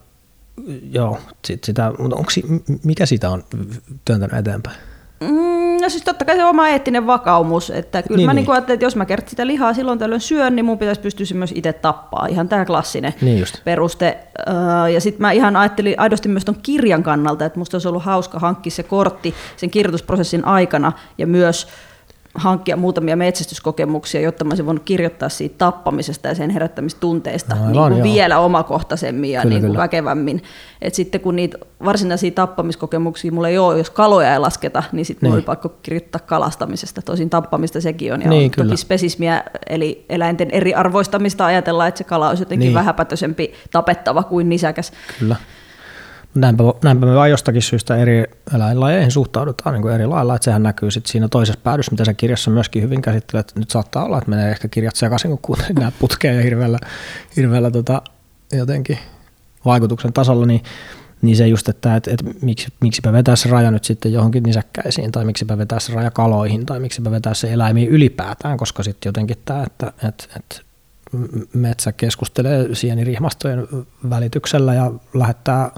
joo, 0.90 1.18
sit 1.44 1.64
sitä, 1.64 1.92
mutta 1.98 2.16
onko, 2.16 2.30
mikä 2.84 3.06
sitä 3.06 3.30
on 3.30 3.44
työntänyt 4.04 4.38
eteenpäin? 4.38 4.89
Mm, 5.20 5.60
No 5.82 5.88
siis 5.88 6.02
totta 6.04 6.24
kai 6.24 6.36
se 6.36 6.44
oma 6.44 6.68
eettinen 6.68 7.06
vakaumus, 7.06 7.70
että 7.70 8.02
kyllä 8.02 8.16
Niin, 8.16 8.26
mä 8.26 8.34
niin. 8.34 8.44
niin. 8.44 8.52
Ajattelin, 8.52 8.74
että 8.74 8.86
jos 8.86 8.96
mä 8.96 9.06
kerran 9.06 9.28
sitä 9.28 9.46
lihaa 9.46 9.74
silloin 9.74 9.98
tällöin 9.98 10.20
syön, 10.20 10.56
niin 10.56 10.64
mun 10.64 10.78
pitäisi 10.78 11.00
pystyä 11.00 11.26
se 11.26 11.34
myös 11.34 11.52
itse 11.54 11.72
tappaa. 11.72 12.26
Ihan 12.26 12.48
tämä 12.48 12.64
klassinen 12.64 13.14
Niin 13.22 13.38
just. 13.40 13.54
peruste. 13.64 14.18
Öö, 14.48 14.88
Ja 14.88 15.00
sitten 15.00 15.20
mä 15.20 15.32
ihan 15.32 15.56
ajattelin 15.56 15.94
aidosti 16.00 16.28
myös 16.28 16.44
ton 16.44 16.56
kirjan 16.62 17.02
kannalta, 17.02 17.44
että 17.44 17.58
musta 17.58 17.74
olisi 17.76 17.88
ollut 17.88 18.02
hauska 18.04 18.38
hankkia 18.38 18.70
se 18.70 18.82
kortti 18.82 19.34
sen 19.56 19.70
kirjoitusprosessin 19.70 20.44
aikana 20.44 20.92
ja 21.18 21.26
myös 21.26 21.68
hankkia 22.34 22.76
muutamia 22.76 23.16
metsästyskokemuksia, 23.16 24.20
jotta 24.20 24.44
mä 24.44 24.50
olisin 24.50 24.66
voinut 24.66 24.84
kirjoittaa 24.84 25.28
siitä 25.28 25.54
tappamisesta 25.58 26.28
ja 26.28 26.34
sen 26.34 26.50
herättämistä 26.50 27.00
tunteista 27.00 27.54
Aivan, 27.54 27.72
niin 27.72 27.82
kuin 27.82 27.96
joo. 27.96 28.14
vielä 28.14 28.38
omakohtaisemmin 28.38 29.30
ja 29.30 29.40
Kyllä, 29.42 29.50
niin 29.54 29.60
kuin 29.60 29.70
kyllä. 29.70 29.82
väkevämmin. 29.82 30.42
Et 30.82 30.94
sitten 30.94 31.20
kun 31.20 31.36
niitä 31.36 31.58
varsinaisia 31.84 32.30
tappamiskokemuksia 32.30 33.32
mulla 33.32 33.48
ei 33.48 33.58
ole, 33.58 33.78
jos 33.78 33.90
kaloja 33.90 34.32
ei 34.32 34.38
lasketa, 34.38 34.82
niin 34.92 35.04
sitten 35.06 35.26
Niin. 35.26 35.34
oli 35.34 35.42
pakko 35.42 35.68
kirjoittaa 35.68 36.20
kalastamisesta. 36.26 37.02
Tosin 37.02 37.30
tappamista 37.30 37.80
sekin 37.80 38.12
on. 38.14 38.22
Ja 38.22 38.28
Niin, 38.30 38.44
on 38.44 38.50
kyllä. 38.50 38.68
toki 38.68 38.76
spesismiä, 38.76 39.44
eli 39.68 40.04
eläinten 40.08 40.48
eriarvoistamista 40.50 41.46
ajatellaan, 41.46 41.88
että 41.88 41.98
se 41.98 42.04
kala 42.04 42.28
olisi 42.28 42.42
jotenkin 42.42 42.66
niin. 42.66 42.74
vähäpätöisempi 42.74 43.52
tapettava 43.70 44.22
kuin 44.22 44.48
nisäkäs. 44.48 44.92
Kyllä. 45.18 45.36
Näinpä, 46.34 46.64
näinpä 46.84 47.06
me 47.06 47.14
vaan 47.14 47.30
jostakin 47.30 47.62
syystä 47.62 47.96
eri 47.96 48.24
eläinlajeihin 48.54 49.10
suhtaudutaan 49.10 49.72
niin 49.72 49.82
kuin 49.82 49.94
eri 49.94 50.06
lailla, 50.06 50.34
että 50.34 50.44
sehän 50.44 50.62
näkyy 50.62 50.90
sitten 50.90 51.12
siinä 51.12 51.28
toisessa 51.28 51.60
päädyssä, 51.62 51.92
mitä 51.92 52.04
sä 52.04 52.14
kirjassa 52.14 52.50
myöskin 52.50 52.82
hyvin 52.82 53.02
käsittelet. 53.02 53.52
Nyt 53.54 53.70
saattaa 53.70 54.04
olla, 54.04 54.18
että 54.18 54.30
menee 54.30 54.50
ehkä 54.50 54.68
kirjat 54.68 54.96
sekaisin, 54.96 55.30
kun 55.30 55.38
kuuntelin 55.42 55.74
nämä 55.74 55.92
putkeen 55.98 56.36
ja 56.36 56.42
hirveällä, 56.42 56.78
hirveällä 57.36 57.70
tota, 57.70 58.02
jotenkin 58.52 58.98
vaikutuksen 59.64 60.12
tasolla, 60.12 60.46
niin, 60.46 60.62
niin 61.22 61.36
se 61.36 61.46
just, 61.46 61.68
että 61.68 61.96
et, 61.96 62.08
et, 62.08 62.42
miksi, 62.42 62.68
miksipä 62.80 63.12
vetää 63.12 63.36
se 63.36 63.48
raja 63.48 63.70
nyt 63.70 63.84
sitten 63.84 64.12
johonkin 64.12 64.42
nisäkkäisiin, 64.42 65.12
tai 65.12 65.24
miksipä 65.24 65.58
vetää 65.58 65.80
se 65.80 65.92
raja 65.92 66.10
kaloihin, 66.10 66.66
tai 66.66 66.80
miksipä 66.80 67.10
vetää 67.10 67.34
se 67.34 67.52
eläimiin 67.52 67.88
ylipäätään, 67.88 68.56
koska 68.56 68.82
sitten 68.82 69.08
jotenkin 69.08 69.36
tämä, 69.44 69.62
että 69.62 69.92
et, 70.08 70.28
et 70.36 70.62
m- 71.12 71.58
metsä 71.58 71.92
keskustelee 71.92 72.74
sienirihmastojen 72.74 73.68
välityksellä 74.10 74.74
ja 74.74 74.92
lähettää 75.14 75.62
äh, 75.62 75.72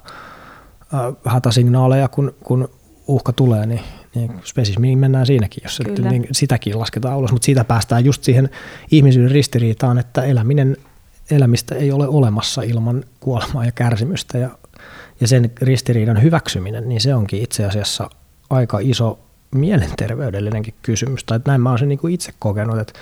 hätäsignaaleja, 1.25 2.09
kun, 2.09 2.35
kun 2.45 2.69
uhka 3.07 3.33
tulee, 3.33 3.67
niin, 3.67 3.81
niin 4.15 4.31
spesismiin 4.45 4.99
mennään 4.99 5.27
siinäkin, 5.27 5.63
jos 5.63 5.77
se, 5.77 5.85
Kyllä. 5.85 6.11
niin 6.11 6.27
sitäkin 6.33 6.79
lasketaan 6.79 7.19
ulos, 7.19 7.33
mutta 7.33 7.47
siitä 7.47 7.65
päästään 7.65 8.05
just 8.05 8.25
siihen 8.25 8.51
ihmisyyden 8.91 9.31
ristiriitaan, 9.31 9.99
että 9.99 10.25
eläminen, 10.25 10.77
elämistä 11.31 11.75
ei 11.75 11.93
ole 11.93 12.09
olemassa 12.09 12.63
ilman 12.63 13.05
kuolemaa 13.21 13.65
ja 13.65 13.73
kärsimystä. 13.73 14.39
Ja, 14.39 14.51
ja 15.21 15.29
sen 15.29 15.51
ristiriidan 15.61 16.23
hyväksyminen, 16.23 16.89
niin 16.89 17.01
se 17.01 17.15
onkin 17.15 17.43
itse 17.43 17.65
asiassa 17.65 18.11
aika 18.51 18.79
iso 18.79 19.19
mielenterveydellinenkin 19.55 20.75
kysymys, 20.83 21.25
tai 21.25 21.37
että 21.37 21.51
näin 21.51 21.61
mä 21.61 21.69
oon 21.69 21.79
sen 21.79 21.89
niin 21.89 21.99
kuin 21.99 22.15
itse 22.15 22.33
kokenut, 22.39 22.79
että, 22.79 22.93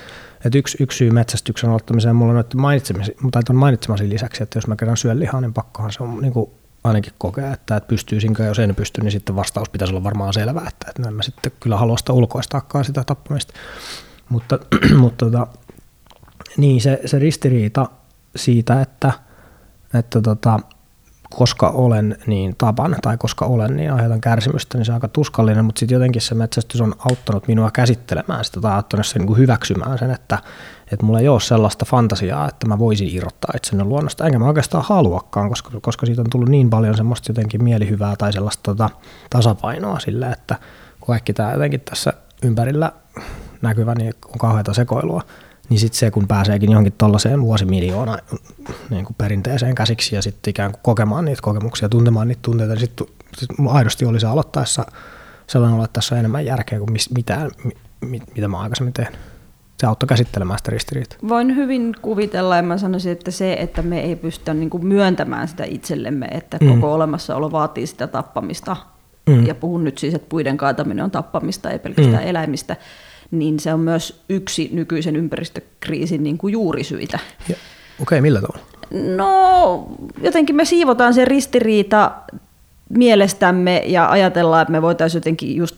että 0.45 0.57
yksi, 0.57 0.77
yksi 0.83 0.97
syy 0.97 1.11
metsästyksen 1.11 1.69
aloittamiseen 1.69 2.15
mulla 2.15 2.31
on 2.31 2.35
noiden 2.35 2.61
mainitsemisen, 2.61 3.15
tai 3.31 3.43
mainitsemasi 3.53 4.09
lisäksi, 4.09 4.43
että 4.43 4.57
jos 4.57 4.67
mä 4.67 4.75
kerran 4.75 4.97
syön 4.97 5.19
lihaa, 5.19 5.41
niin 5.41 5.53
pakkohan 5.53 5.91
se 5.91 6.03
on 6.03 6.21
niin 6.21 6.33
kuin 6.33 6.51
ainakin 6.83 7.13
kokea, 7.17 7.53
että, 7.53 7.75
että 7.75 7.87
pystyisinkö, 7.87 8.43
jos 8.43 8.59
en 8.59 8.75
pysty, 8.75 9.01
niin 9.01 9.11
sitten 9.11 9.35
vastaus 9.35 9.69
pitäisi 9.69 9.93
olla 9.93 10.03
varmaan 10.03 10.33
selvä, 10.33 10.61
että, 10.67 10.85
että 10.89 11.07
en 11.07 11.13
mä 11.13 11.23
sitten 11.23 11.51
kyllä 11.59 11.77
halua 11.77 11.97
sitä 11.97 12.13
ulkoistaakaan 12.13 12.85
sitä 12.85 13.03
tappamista. 13.03 13.53
Mutta, 14.29 14.59
mutta 14.97 15.25
tota, 15.25 15.47
niin 16.57 16.81
se, 16.81 17.01
se 17.05 17.19
ristiriita 17.19 17.89
siitä, 18.35 18.81
että, 18.81 19.11
että 19.93 20.21
tota, 20.21 20.59
koska 21.35 21.69
olen, 21.69 22.17
niin 22.27 22.55
tapan, 22.57 22.95
tai 23.01 23.17
koska 23.17 23.45
olen, 23.45 23.77
niin 23.77 23.93
aiheutan 23.93 24.21
kärsimystä, 24.21 24.77
niin 24.77 24.85
se 24.85 24.91
on 24.91 24.93
aika 24.93 25.07
tuskallinen, 25.07 25.65
mutta 25.65 25.79
sitten 25.79 25.95
jotenkin 25.95 26.21
se 26.21 26.35
metsästys 26.35 26.81
on 26.81 26.95
auttanut 27.09 27.47
minua 27.47 27.71
käsittelemään 27.71 28.45
sitä, 28.45 28.61
tai 28.61 28.75
auttanut 28.75 29.05
sen 29.05 29.19
niin 29.19 29.27
kuin 29.27 29.39
hyväksymään 29.39 29.99
sen, 29.99 30.11
että, 30.11 30.37
että 30.91 31.05
mulla 31.05 31.19
ei 31.19 31.27
ole 31.27 31.39
sellaista 31.39 31.85
fantasiaa, 31.85 32.47
että 32.49 32.67
mä 32.67 32.79
voisin 32.79 33.15
irrottaa 33.15 33.51
itseni 33.55 33.83
luonnosta, 33.83 34.25
enkä 34.25 34.39
mä 34.39 34.47
oikeastaan 34.47 34.83
haluakaan, 34.87 35.49
koska, 35.49 35.71
koska 35.81 36.05
siitä 36.05 36.21
on 36.21 36.29
tullut 36.29 36.49
niin 36.49 36.69
paljon 36.69 36.97
semmoista 36.97 37.31
jotenkin 37.31 37.63
mielihyvää 37.63 38.15
tai 38.15 38.33
sellaista 38.33 38.63
tota, 38.63 38.89
tasapainoa 39.29 39.99
sille, 39.99 40.25
että 40.25 40.55
kaikki 41.07 41.33
tämä 41.33 41.51
jotenkin 41.51 41.79
tässä 41.81 42.13
ympärillä 42.43 42.91
näkyvä, 43.61 43.95
niin 43.95 44.13
on 44.25 44.39
kauheata 44.39 44.73
sekoilua, 44.73 45.21
niin 45.69 45.79
sitten 45.79 45.99
se, 45.99 46.11
kun 46.11 46.27
pääseekin 46.27 46.71
johonkin 46.71 46.93
tuollaiseen 46.97 47.41
vuosimiljoona 47.41 48.17
niin 48.89 49.05
kuin 49.05 49.15
perinteeseen 49.17 49.75
käsiksi 49.75 50.15
ja 50.15 50.21
sitten 50.21 50.49
ikään 50.49 50.71
kuin 50.71 50.81
kokemaan 50.83 51.25
niitä 51.25 51.41
kokemuksia, 51.41 51.89
tuntemaan 51.89 52.27
niitä 52.27 52.41
tunteita, 52.41 52.73
niin 52.73 52.81
sitten 52.81 53.07
sit 53.37 53.49
aidosti 53.69 54.05
oli 54.05 54.19
se 54.19 54.27
aloittaessa 54.27 54.85
sellainen 55.47 55.75
olo, 55.75 55.83
että 55.83 55.93
tässä 55.93 56.15
on 56.15 56.19
enemmän 56.19 56.45
järkeä 56.45 56.79
kuin 56.79 56.91
mis, 56.91 57.11
mitään, 57.11 57.51
mi, 57.63 57.71
mi, 58.01 58.21
mitä 58.35 58.47
mä 58.47 58.57
oon 58.57 58.63
aikaisemmin 58.63 58.93
tehnyt. 58.93 59.30
Se 59.81 59.87
auttoi 59.87 60.07
käsittelemään 60.07 60.59
sitä 60.59 60.71
ristiriitaa. 60.71 61.17
Voin 61.29 61.55
hyvin 61.55 61.95
kuvitella 62.01 62.55
ja 62.55 62.63
mä 62.63 62.77
sanoisin, 62.77 63.11
että 63.11 63.31
se, 63.31 63.53
että 63.53 63.81
me 63.81 64.01
ei 64.01 64.15
pystytä 64.15 64.53
niin 64.53 64.69
kuin 64.69 64.85
myöntämään 64.85 65.47
sitä 65.47 65.63
itsellemme, 65.63 66.25
että 66.25 66.57
Mm. 66.61 66.67
koko 66.67 66.93
olemassaolo 66.93 67.51
vaatii 67.51 67.87
sitä 67.87 68.07
tappamista, 68.07 68.75
Mm. 69.29 69.45
ja 69.47 69.55
puhun 69.55 69.83
nyt 69.83 69.97
siis, 69.97 70.13
että 70.13 70.29
puiden 70.29 70.57
kaataminen 70.57 71.03
on 71.05 71.11
tappamista, 71.11 71.69
ei 71.69 71.79
pelkästään 71.79 72.23
Mm. 72.23 72.29
eläimistä, 72.29 72.75
niin 73.31 73.59
se 73.59 73.73
on 73.73 73.79
myös 73.79 74.23
yksi 74.29 74.69
nykyisen 74.73 75.15
ympäristökriisin 75.15 76.23
niin 76.23 76.37
kuin 76.37 76.51
juurisyitä. 76.51 77.19
Okei, 77.43 77.55
okay, 78.01 78.21
millä 78.21 78.41
tavalla? 78.41 78.65
No, 79.15 79.87
jotenkin 80.21 80.55
me 80.55 80.65
siivotaan 80.65 81.13
se 81.13 81.25
ristiriita 81.25 82.11
mielestämme 82.89 83.83
ja 83.85 84.09
ajatellaan, 84.09 84.61
että 84.61 84.71
me 84.71 84.81
voitaisiin 84.81 85.19
jotenkin 85.19 85.55
just 85.55 85.75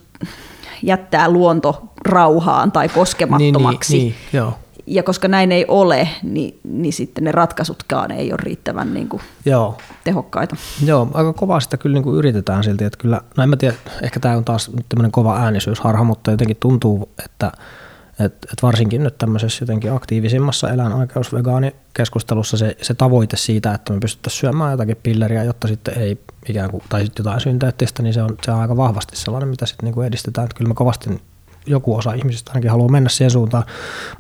jättää 0.84 1.30
luonto 1.30 1.82
rauhaan 2.06 2.72
tai 2.72 2.90
koskemattomaksi. 2.90 3.98
Niin, 3.98 4.04
niin, 4.04 4.16
niin, 4.32 4.40
joo. 4.40 4.54
Ja 4.88 5.04
koska 5.04 5.28
näin 5.28 5.52
ei 5.52 5.66
ole, 5.68 6.10
niin, 6.24 6.60
niin 6.64 6.94
sitten 6.94 7.24
ne 7.24 7.32
ratkaisutkaan 7.32 8.12
ei 8.12 8.32
ole 8.32 8.40
riittävän 8.44 8.94
niin 8.94 9.10
kuin, 9.10 9.22
Joo, 9.46 9.78
tehokkaita. 10.04 10.56
Joo, 10.86 11.08
aika 11.14 11.34
kovaa 11.34 11.60
sitä 11.60 11.78
kyllä 11.78 11.94
niin 11.94 12.04
kuin 12.04 12.16
yritetään 12.16 12.64
silti, 12.64 12.84
että 12.84 12.98
kyllä, 12.98 13.22
no 13.38 13.44
en 13.44 13.50
mä 13.50 13.56
tiedä, 13.58 13.76
ehkä 14.02 14.20
tämä 14.20 14.38
on 14.38 14.46
taas 14.46 14.72
tämmöinen 14.90 15.12
kova 15.12 15.38
äänisyysharha, 15.38 16.04
mutta 16.04 16.32
jotenkin 16.32 16.58
tuntuu, 16.60 17.10
että, 17.26 17.52
että, 18.20 18.48
että 18.52 18.62
varsinkin 18.62 19.04
nyt 19.04 19.18
tämmöisessä 19.18 19.64
jotenkin 19.64 19.94
aktiivisimmassa 19.94 20.70
eläinoikeusvegaanikeskustelussa 20.70 22.58
se, 22.58 22.78
se 22.82 22.94
tavoite 22.94 23.38
siitä, 23.38 23.74
että 23.74 23.94
me 23.94 24.00
pystyttäisiin 24.00 24.40
syömään 24.40 24.72
jotakin 24.72 24.98
pilleriä, 25.04 25.44
jotta 25.44 25.68
sitten 25.68 25.98
ei 25.98 26.20
ikään 26.50 26.72
kuin, 26.72 26.84
tai 26.90 27.06
sitten 27.06 27.24
jotain 27.24 27.42
synteettistä, 27.42 28.04
niin 28.04 28.14
se 28.14 28.24
on, 28.24 28.38
se 28.46 28.52
on 28.52 28.60
aika 28.60 28.78
vahvasti 28.78 29.16
sellainen, 29.16 29.50
mitä 29.50 29.66
sitten 29.66 29.86
niin 29.86 29.94
kuin 29.94 30.08
edistetään, 30.08 30.46
että 30.46 30.58
kyllä 30.58 30.68
me 30.68 30.76
kovasti 30.76 31.22
joku 31.66 31.96
osa 31.96 32.14
ihmisistä 32.14 32.52
ainakin 32.52 32.72
haluaa 32.72 32.90
mennä 32.90 33.10
siihen 33.10 33.32
suuntaan, 33.32 33.64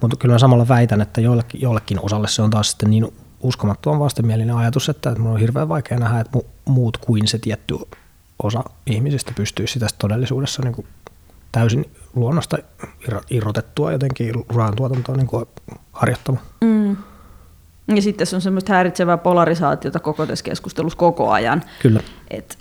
mutta 0.01 0.17
kyllä 0.17 0.33
mä 0.33 0.39
samalla 0.39 0.67
väitän, 0.67 1.01
että 1.01 1.21
jollekin, 1.21 1.61
jollekin 1.61 1.99
osalle 2.01 2.27
se 2.27 2.41
on 2.41 2.49
taas 2.49 2.69
sitten 2.71 2.89
niin 2.89 3.13
uskomattoman 3.41 3.99
vastenmielinen 3.99 4.55
ajatus, 4.55 4.89
että, 4.89 5.09
että 5.09 5.21
mun 5.21 5.31
on 5.31 5.39
hirveän 5.39 5.69
vaikea 5.69 5.99
nähdä, 5.99 6.19
että 6.19 6.39
mu- 6.39 6.45
muut 6.65 6.97
kuin 6.97 7.27
se 7.27 7.37
tietty 7.37 7.75
osa 8.43 8.63
ihmisistä 8.85 9.31
pystyy 9.35 9.67
sitä 9.67 9.87
todellisuudessa 9.97 10.61
niin 10.61 10.73
kuin 10.73 10.87
täysin 11.53 11.85
luonnosta 12.15 12.57
irro- 13.07 13.23
irrotettua 13.29 13.91
jotenkin 13.91 14.33
ruoan 14.49 14.75
tuotantoa 14.75 15.15
niin 15.15 15.27
kuin 15.27 15.45
harjoittamaan. 15.91 16.45
Mm. 16.61 16.97
Ja 17.95 18.01
sitten 18.01 18.27
se 18.27 18.35
on 18.35 18.41
semmoista 18.41 18.73
häiritsevää 18.73 19.17
polarisaatiota 19.17 19.99
koko 19.99 20.25
tässä 20.25 20.45
keskustelussa 20.45 20.97
koko 20.97 21.31
ajan. 21.31 21.63
Kyllä. 21.81 21.99
Et 22.29 22.57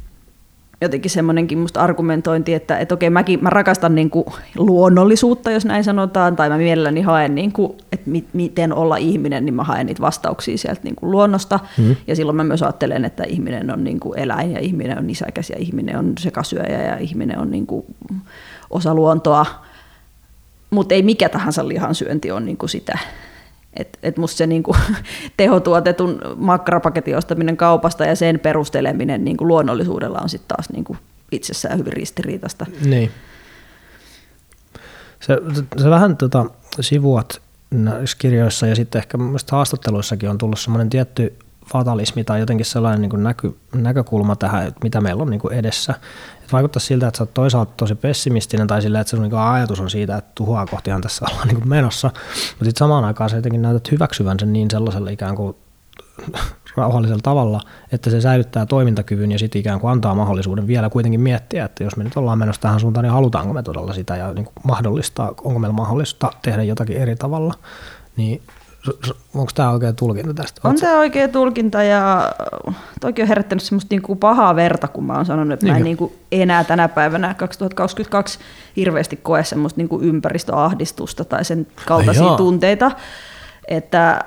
jotenkin 0.83 1.11
semmoinenkin 1.11 1.59
musta 1.59 1.81
argumentointi, 1.81 2.55
että 2.55 2.79
et 2.79 2.93
okei, 2.93 3.11
mäkin 3.11 3.39
mä 3.43 3.51
rakastan 3.51 3.95
niinku 3.95 4.33
luonnollisuutta, 4.57 5.51
jos 5.51 5.65
näin 5.65 5.85
sanotaan, 5.85 6.37
tai 6.37 6.49
mä 6.49 6.57
mielelläni 6.57 7.01
haen, 7.01 7.35
niinku, 7.35 7.77
että 7.93 8.11
mi, 8.11 8.25
miten 8.33 8.75
olla 8.75 8.97
ihminen, 8.97 9.45
niin 9.45 9.55
mä 9.55 9.65
haen 9.65 9.87
niitä 9.87 10.03
vastauksia 10.03 10.59
sieltä 10.59 10.81
niinku 10.85 11.11
luonnosta. 11.11 11.61
Mhm. 11.79 11.93
Ja 12.07 12.17
silloin 12.17 12.37
mä 12.37 12.45
myös 12.45 12.63
ajattelen, 12.63 13.05
että 13.05 13.25
ihminen 13.25 13.73
on 13.73 13.85
niinku 13.85 14.13
eläin 14.13 14.53
ja 14.53 14.61
ihminen 14.61 14.99
on 14.99 15.07
nisäkäs 15.07 15.51
ja 15.51 15.57
ihminen 15.59 15.99
on 15.99 16.13
sekasyöjä 16.19 16.83
ja 16.83 16.99
ihminen 16.99 17.39
on 17.39 17.51
niinku 17.51 17.87
osa 18.73 18.95
luontoa. 18.95 19.47
Mutta 20.71 20.95
ei 20.95 21.03
mikä 21.03 21.29
tahansa 21.29 21.69
lihansyönti 21.69 22.31
on 22.31 22.45
niinku 22.45 22.69
sitä. 22.69 22.99
Et, 23.75 23.99
et 24.03 24.17
musta 24.17 24.37
se 24.37 24.47
niinku 24.47 24.77
tehotuotetun 25.37 26.21
makkarapaketin 26.37 27.17
ostaminen 27.17 27.57
kaupasta 27.57 28.05
ja 28.05 28.17
sen 28.17 28.41
perusteleminen 28.41 29.25
niinku 29.25 29.49
luonnollisuudella 29.49 30.19
on 30.23 30.29
sitten 30.29 30.57
taas 30.57 30.71
niinku 30.71 30.97
itsessään 31.33 31.79
hyvin 31.79 31.93
ristiriitasta. 31.93 32.67
Niin. 32.85 33.11
Se, 35.21 35.39
se 35.83 35.91
vähän 35.91 36.17
tota, 36.17 36.47
sivuat 36.81 37.43
näissä 37.71 38.17
kirjoissa 38.21 38.67
ja 38.67 38.75
sitten 38.75 38.99
ehkä 38.99 39.19
haastatteluissakin 39.53 40.31
on 40.31 40.39
tullut 40.39 40.61
semmoinen 40.61 40.91
tietty 40.91 41.39
fatalismi 41.73 42.25
tai 42.25 42.41
jotenkin 42.41 42.67
sellainen 42.67 43.01
niin 43.01 43.11
kuin 43.11 43.23
näky, 43.23 43.57
näkökulma 43.75 44.37
tähän, 44.37 44.67
että 44.67 44.81
mitä 44.83 45.01
meillä 45.01 45.23
on 45.23 45.31
niin 45.31 45.41
kuin 45.41 45.55
edessä. 45.55 45.95
Et 46.45 46.53
vaikuttaa 46.53 46.81
siltä, 46.81 47.09
että 47.09 47.19
sä 47.19 47.23
oot 47.25 47.35
toisaalta 47.35 47.73
tosi 47.77 47.95
pessimistinen 47.95 48.67
tai 48.67 48.83
silleen, 48.83 49.01
että 49.01 49.11
se 49.11 49.17
sun 49.17 49.29
niin 49.29 49.39
ajatus 49.39 49.81
on 49.81 49.91
siitä, 49.91 50.17
että 50.17 50.33
tuhoa 50.35 50.67
kohtihan 50.67 51.01
tässä 51.01 51.27
ollaan 51.31 51.49
niin 51.49 51.59
kuin 51.59 51.69
menossa, 51.69 52.09
mutta 52.09 52.65
sitten 52.65 52.79
samaan 52.79 53.05
aikaan 53.05 53.31
sä 53.31 53.37
jotenkin 53.37 53.63
näytät 53.63 53.91
hyväksyvän 53.91 54.39
sen 54.41 54.53
niin 54.53 54.71
sellaisella 54.71 55.11
ikään 55.11 55.37
kuin 55.37 55.57
rauhallisella 56.77 57.23
tavalla, 57.23 57.61
että 57.93 58.11
se 58.11 58.21
säilyttää 58.21 58.67
toimintakyvyn 58.67 59.33
ja 59.33 59.39
sitten 59.39 59.61
ikään 59.61 59.81
kuin 59.81 59.91
antaa 59.91 60.15
mahdollisuuden 60.15 60.67
vielä 60.67 60.91
kuitenkin 60.91 61.21
miettiä, 61.21 61.65
että 61.65 61.85
jos 61.85 61.97
me 61.97 62.05
nyt 62.05 62.17
ollaan 62.17 62.39
menossa 62.39 62.63
tähän 62.63 62.81
suuntaan, 62.81 63.05
niin 63.05 63.13
halutaanko 63.13 63.53
me 63.53 63.63
todella 63.63 63.93
sitä 63.93 64.17
ja 64.17 64.33
niin 64.33 64.45
kuin 64.45 64.55
mahdollistaa, 64.65 65.29
onko 65.29 65.59
meillä 65.59 65.77
mahdollista 65.77 66.31
tehdä 66.43 66.63
jotakin 66.63 66.97
eri 66.97 67.17
tavalla, 67.17 67.55
niin 68.17 68.43
onko 69.35 69.53
tämä 69.55 69.71
oikea 69.71 69.93
tulkinta 69.93 70.35
tästä? 70.35 70.61
On 70.65 70.77
tämä 70.77 70.99
oikea 70.99 71.29
tulkinta 71.29 71.83
ja 71.83 72.33
toki 73.01 73.23
on 73.23 73.29
herättänyt 73.29 73.63
semmoista 73.63 73.89
niinku 73.91 74.17
pahaa 74.17 74.57
verta, 74.57 74.89
kun 74.89 75.05
mä 75.05 75.15
oon 75.15 75.27
sanonut, 75.27 75.53
että 75.53 75.67
niin 75.67 75.73
mä 75.73 75.79
en 75.79 75.85
niinku 75.85 76.13
enää 76.33 76.65
tänä 76.65 76.89
päivänä 76.89 77.35
2022 77.35 78.39
hirveästi 78.77 79.17
koe 79.17 79.45
semmoista 79.45 79.81
niinku 79.81 80.01
ympäristöahdistusta 80.01 81.25
tai 81.25 81.45
sen 81.45 81.67
kaltaisia 81.87 82.31
Ai 82.31 82.37
tunteita, 82.37 82.91
että 83.69 84.25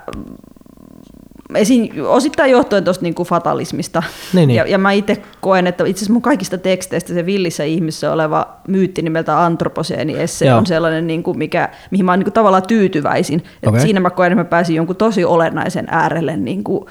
Esim, 1.56 1.90
osittain 2.08 2.52
johtuen 2.52 2.84
tuosta 2.84 3.04
niinku 3.04 3.24
fatalismista. 3.24 4.04
Niin, 4.34 4.48
niin. 4.48 4.58
Ja, 4.58 4.68
ja 4.68 4.78
mä 4.78 4.92
itse 4.92 5.22
koen, 5.42 5.68
että 5.68 5.86
itse 5.86 6.00
asiassa 6.00 6.14
mun 6.14 6.22
kaikista 6.22 6.58
teksteistä 6.58 7.14
se 7.14 7.26
villissä 7.26 7.64
ihmisessä 7.64 8.12
oleva 8.12 8.48
myytti 8.68 9.02
nimeltä 9.02 9.44
antroposeeni 9.44 10.20
esse 10.20 10.54
on 10.54 10.66
sellainen, 10.66 11.08
niinku, 11.08 11.34
mikä, 11.34 11.70
mihin 11.92 12.06
mä 12.06 12.12
oon 12.12 12.20
niinku 12.20 12.32
tavallaan 12.32 12.68
tyytyväisin. 12.68 13.44
Okay. 13.66 13.82
siinä 13.82 14.00
mä 14.00 14.10
koen, 14.10 14.32
että 14.32 14.44
mä 14.44 14.50
pääsin 14.50 14.76
jonkun 14.76 14.96
tosi 14.96 15.26
olennaisen 15.26 15.86
äärelle 15.90 16.38
niinku, 16.38 16.90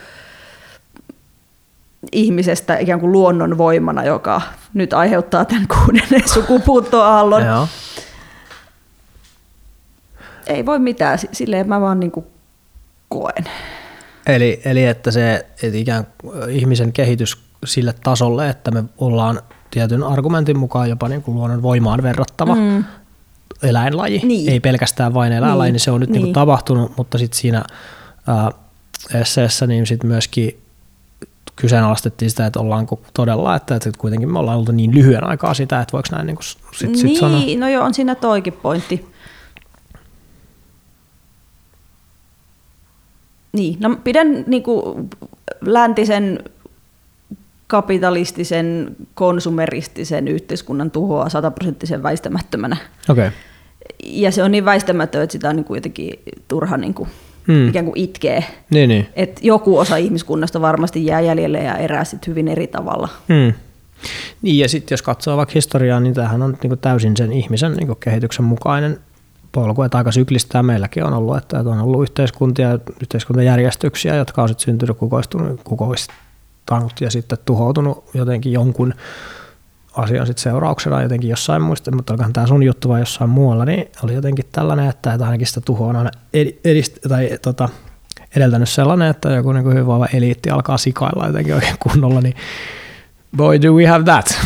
ihmisestä 2.12 2.78
ikään 2.78 3.00
kuin 3.00 3.12
luonnon 3.12 3.58
voimana, 3.58 4.04
joka 4.04 4.42
nyt 4.74 4.92
aiheuttaa 4.92 5.44
tämän 5.44 5.68
kuudennen 5.68 6.28
sukupuuttoaallon. 6.34 7.42
Ei 10.46 10.66
voi 10.66 10.78
mitään, 10.78 11.18
silleen 11.32 11.68
mä 11.68 11.80
vaan 11.80 12.00
niinku 12.00 12.26
koen. 13.08 13.44
Eli, 14.26 14.60
eli 14.64 14.84
että 14.84 15.10
se 15.10 15.46
että 15.62 15.78
ikään 15.78 16.06
ihmisen 16.48 16.92
kehitys 16.92 17.38
sille 17.64 17.94
tasolle, 18.04 18.48
että 18.48 18.70
me 18.70 18.84
ollaan 18.98 19.40
tietyn 19.70 20.02
argumentin 20.02 20.58
mukaan 20.58 20.90
jopa 20.90 21.08
niin 21.08 21.22
kuin 21.22 21.34
luonnon 21.34 21.62
voimaan 21.62 22.02
verrattava 22.02 22.54
mm. 22.54 22.84
eläinlaji, 23.62 24.20
niin. 24.24 24.48
ei 24.48 24.60
pelkästään 24.60 25.14
vain 25.14 25.32
eläinlaji, 25.32 25.68
niin, 25.68 25.72
niin 25.72 25.80
se 25.80 25.90
on 25.90 26.00
nyt 26.00 26.10
niin. 26.10 26.14
Niin 26.14 26.26
kuin 26.26 26.32
tapahtunut, 26.32 26.92
mutta 26.96 27.18
sitten 27.18 27.40
siinä 27.40 27.64
ää, 28.26 28.50
esseessä 29.14 29.66
niin 29.66 29.86
sit 29.86 30.04
myöskin 30.04 30.60
kyseenalaistettiin 31.56 32.30
sitä, 32.30 32.46
että 32.46 32.60
ollaanko 32.60 33.00
todella, 33.14 33.56
että, 33.56 33.74
että 33.74 33.90
kuitenkin 33.98 34.32
me 34.32 34.38
ollaan 34.38 34.58
oltu 34.58 34.72
niin 34.72 34.94
lyhyen 34.94 35.24
aikaa 35.24 35.54
sitä, 35.54 35.80
että 35.80 35.92
voiko 35.92 36.08
näin 36.12 36.26
niin 36.26 36.36
kuin 36.36 36.44
sit, 36.44 36.88
niin, 36.88 36.98
sit 36.98 37.16
sanoa? 37.16 37.40
no 37.58 37.68
joo, 37.68 37.84
on 37.84 37.94
siinä 37.94 38.14
toikin 38.14 38.52
pointti. 38.52 39.14
Niin, 43.54 43.76
no 43.80 43.96
pidän 44.04 44.44
niin 44.46 44.62
kuin, 44.62 45.10
läntisen 45.60 46.44
kapitalistisen, 47.66 48.96
konsumeristisen 49.14 50.28
yhteiskunnan 50.28 50.90
tuhoa 50.90 51.28
sataprosenttisen 51.28 52.02
väistämättömänä. 52.02 52.76
Okay. 53.08 53.30
Ja 54.04 54.30
se 54.30 54.42
on 54.42 54.50
niin 54.50 54.64
väistämätön, 54.64 55.22
että 55.22 55.32
sitä 55.32 55.48
on 55.48 55.56
niin 55.56 55.64
kuin 55.64 55.76
jotenkin 55.76 56.18
turha 56.48 56.76
niin 56.76 56.94
kuin, 56.94 57.08
hmm. 57.46 57.68
ikään 57.68 57.84
kuin 57.84 57.98
itkee. 57.98 58.44
Niin, 58.70 58.88
niin. 58.88 59.06
Et 59.16 59.40
joku 59.42 59.78
osa 59.78 59.96
ihmiskunnasta 59.96 60.60
varmasti 60.60 61.06
jää 61.06 61.20
jäljelle 61.20 61.58
ja 61.58 61.76
erää 61.76 62.04
sit 62.04 62.26
hyvin 62.26 62.48
eri 62.48 62.66
tavalla. 62.66 63.08
Hmm. 63.28 63.52
Niin 64.42 64.58
ja 64.58 64.68
sitten 64.68 64.92
jos 64.92 65.02
katsoo 65.02 65.36
vaikka 65.36 65.52
historiaa, 65.54 66.00
niin 66.00 66.14
tämähän 66.14 66.42
on 66.42 66.56
niin 66.62 66.78
täysin 66.78 67.16
sen 67.16 67.32
ihmisen 67.32 67.72
niin 67.72 67.96
kehityksen 68.00 68.44
mukainen 68.44 68.98
polku, 69.54 69.82
että 69.82 69.98
aika 69.98 70.12
syklistä 70.12 70.62
meilläkin 70.62 71.04
on 71.04 71.12
ollut, 71.12 71.36
että 71.36 71.58
on 71.58 71.80
ollut 71.80 72.02
yhteiskuntia, 72.02 72.78
yhteiskuntajärjestyksiä, 73.02 74.14
jotka 74.14 74.42
on 74.42 74.48
sitten 74.48 74.64
syntynyt 74.64 74.96
kukoistunut, 74.96 75.60
kukoistanut 75.64 77.00
ja 77.00 77.10
sitten 77.10 77.38
tuhoutunut 77.44 78.04
jotenkin 78.14 78.52
jonkun 78.52 78.94
asian 79.96 80.26
sitten 80.26 80.42
seurauksena 80.42 81.02
jotenkin 81.02 81.30
jossain 81.30 81.62
muista, 81.62 81.94
mutta 81.94 82.12
olikohan 82.12 82.32
tämä 82.32 82.46
sun 82.46 82.62
juttu 82.62 82.88
vai 82.88 83.00
jossain 83.00 83.30
muualla, 83.30 83.64
niin 83.64 83.90
oli 84.04 84.14
jotenkin 84.14 84.44
tällainen, 84.52 84.88
että, 84.88 85.12
että 85.12 85.24
ainakin 85.24 85.46
sitä 85.46 85.60
tuhoa 85.60 85.88
on 85.88 85.96
aina 85.96 86.10
edist, 86.64 86.98
tai, 87.08 87.30
tota, 87.42 87.68
edeltänyt 88.36 88.68
sellainen, 88.68 89.08
että 89.08 89.30
joku 89.30 89.52
niin 89.52 89.62
kuin 89.62 89.74
hyvinvoiva 89.74 90.06
eliitti 90.14 90.50
alkaa 90.50 90.78
sikailla 90.78 91.26
jotenkin 91.26 91.54
oikein 91.54 91.76
kunnolla, 91.78 92.20
niin 92.20 92.34
boy 93.36 93.62
do 93.62 93.72
we 93.72 93.86
have 93.86 94.04
that. 94.04 94.38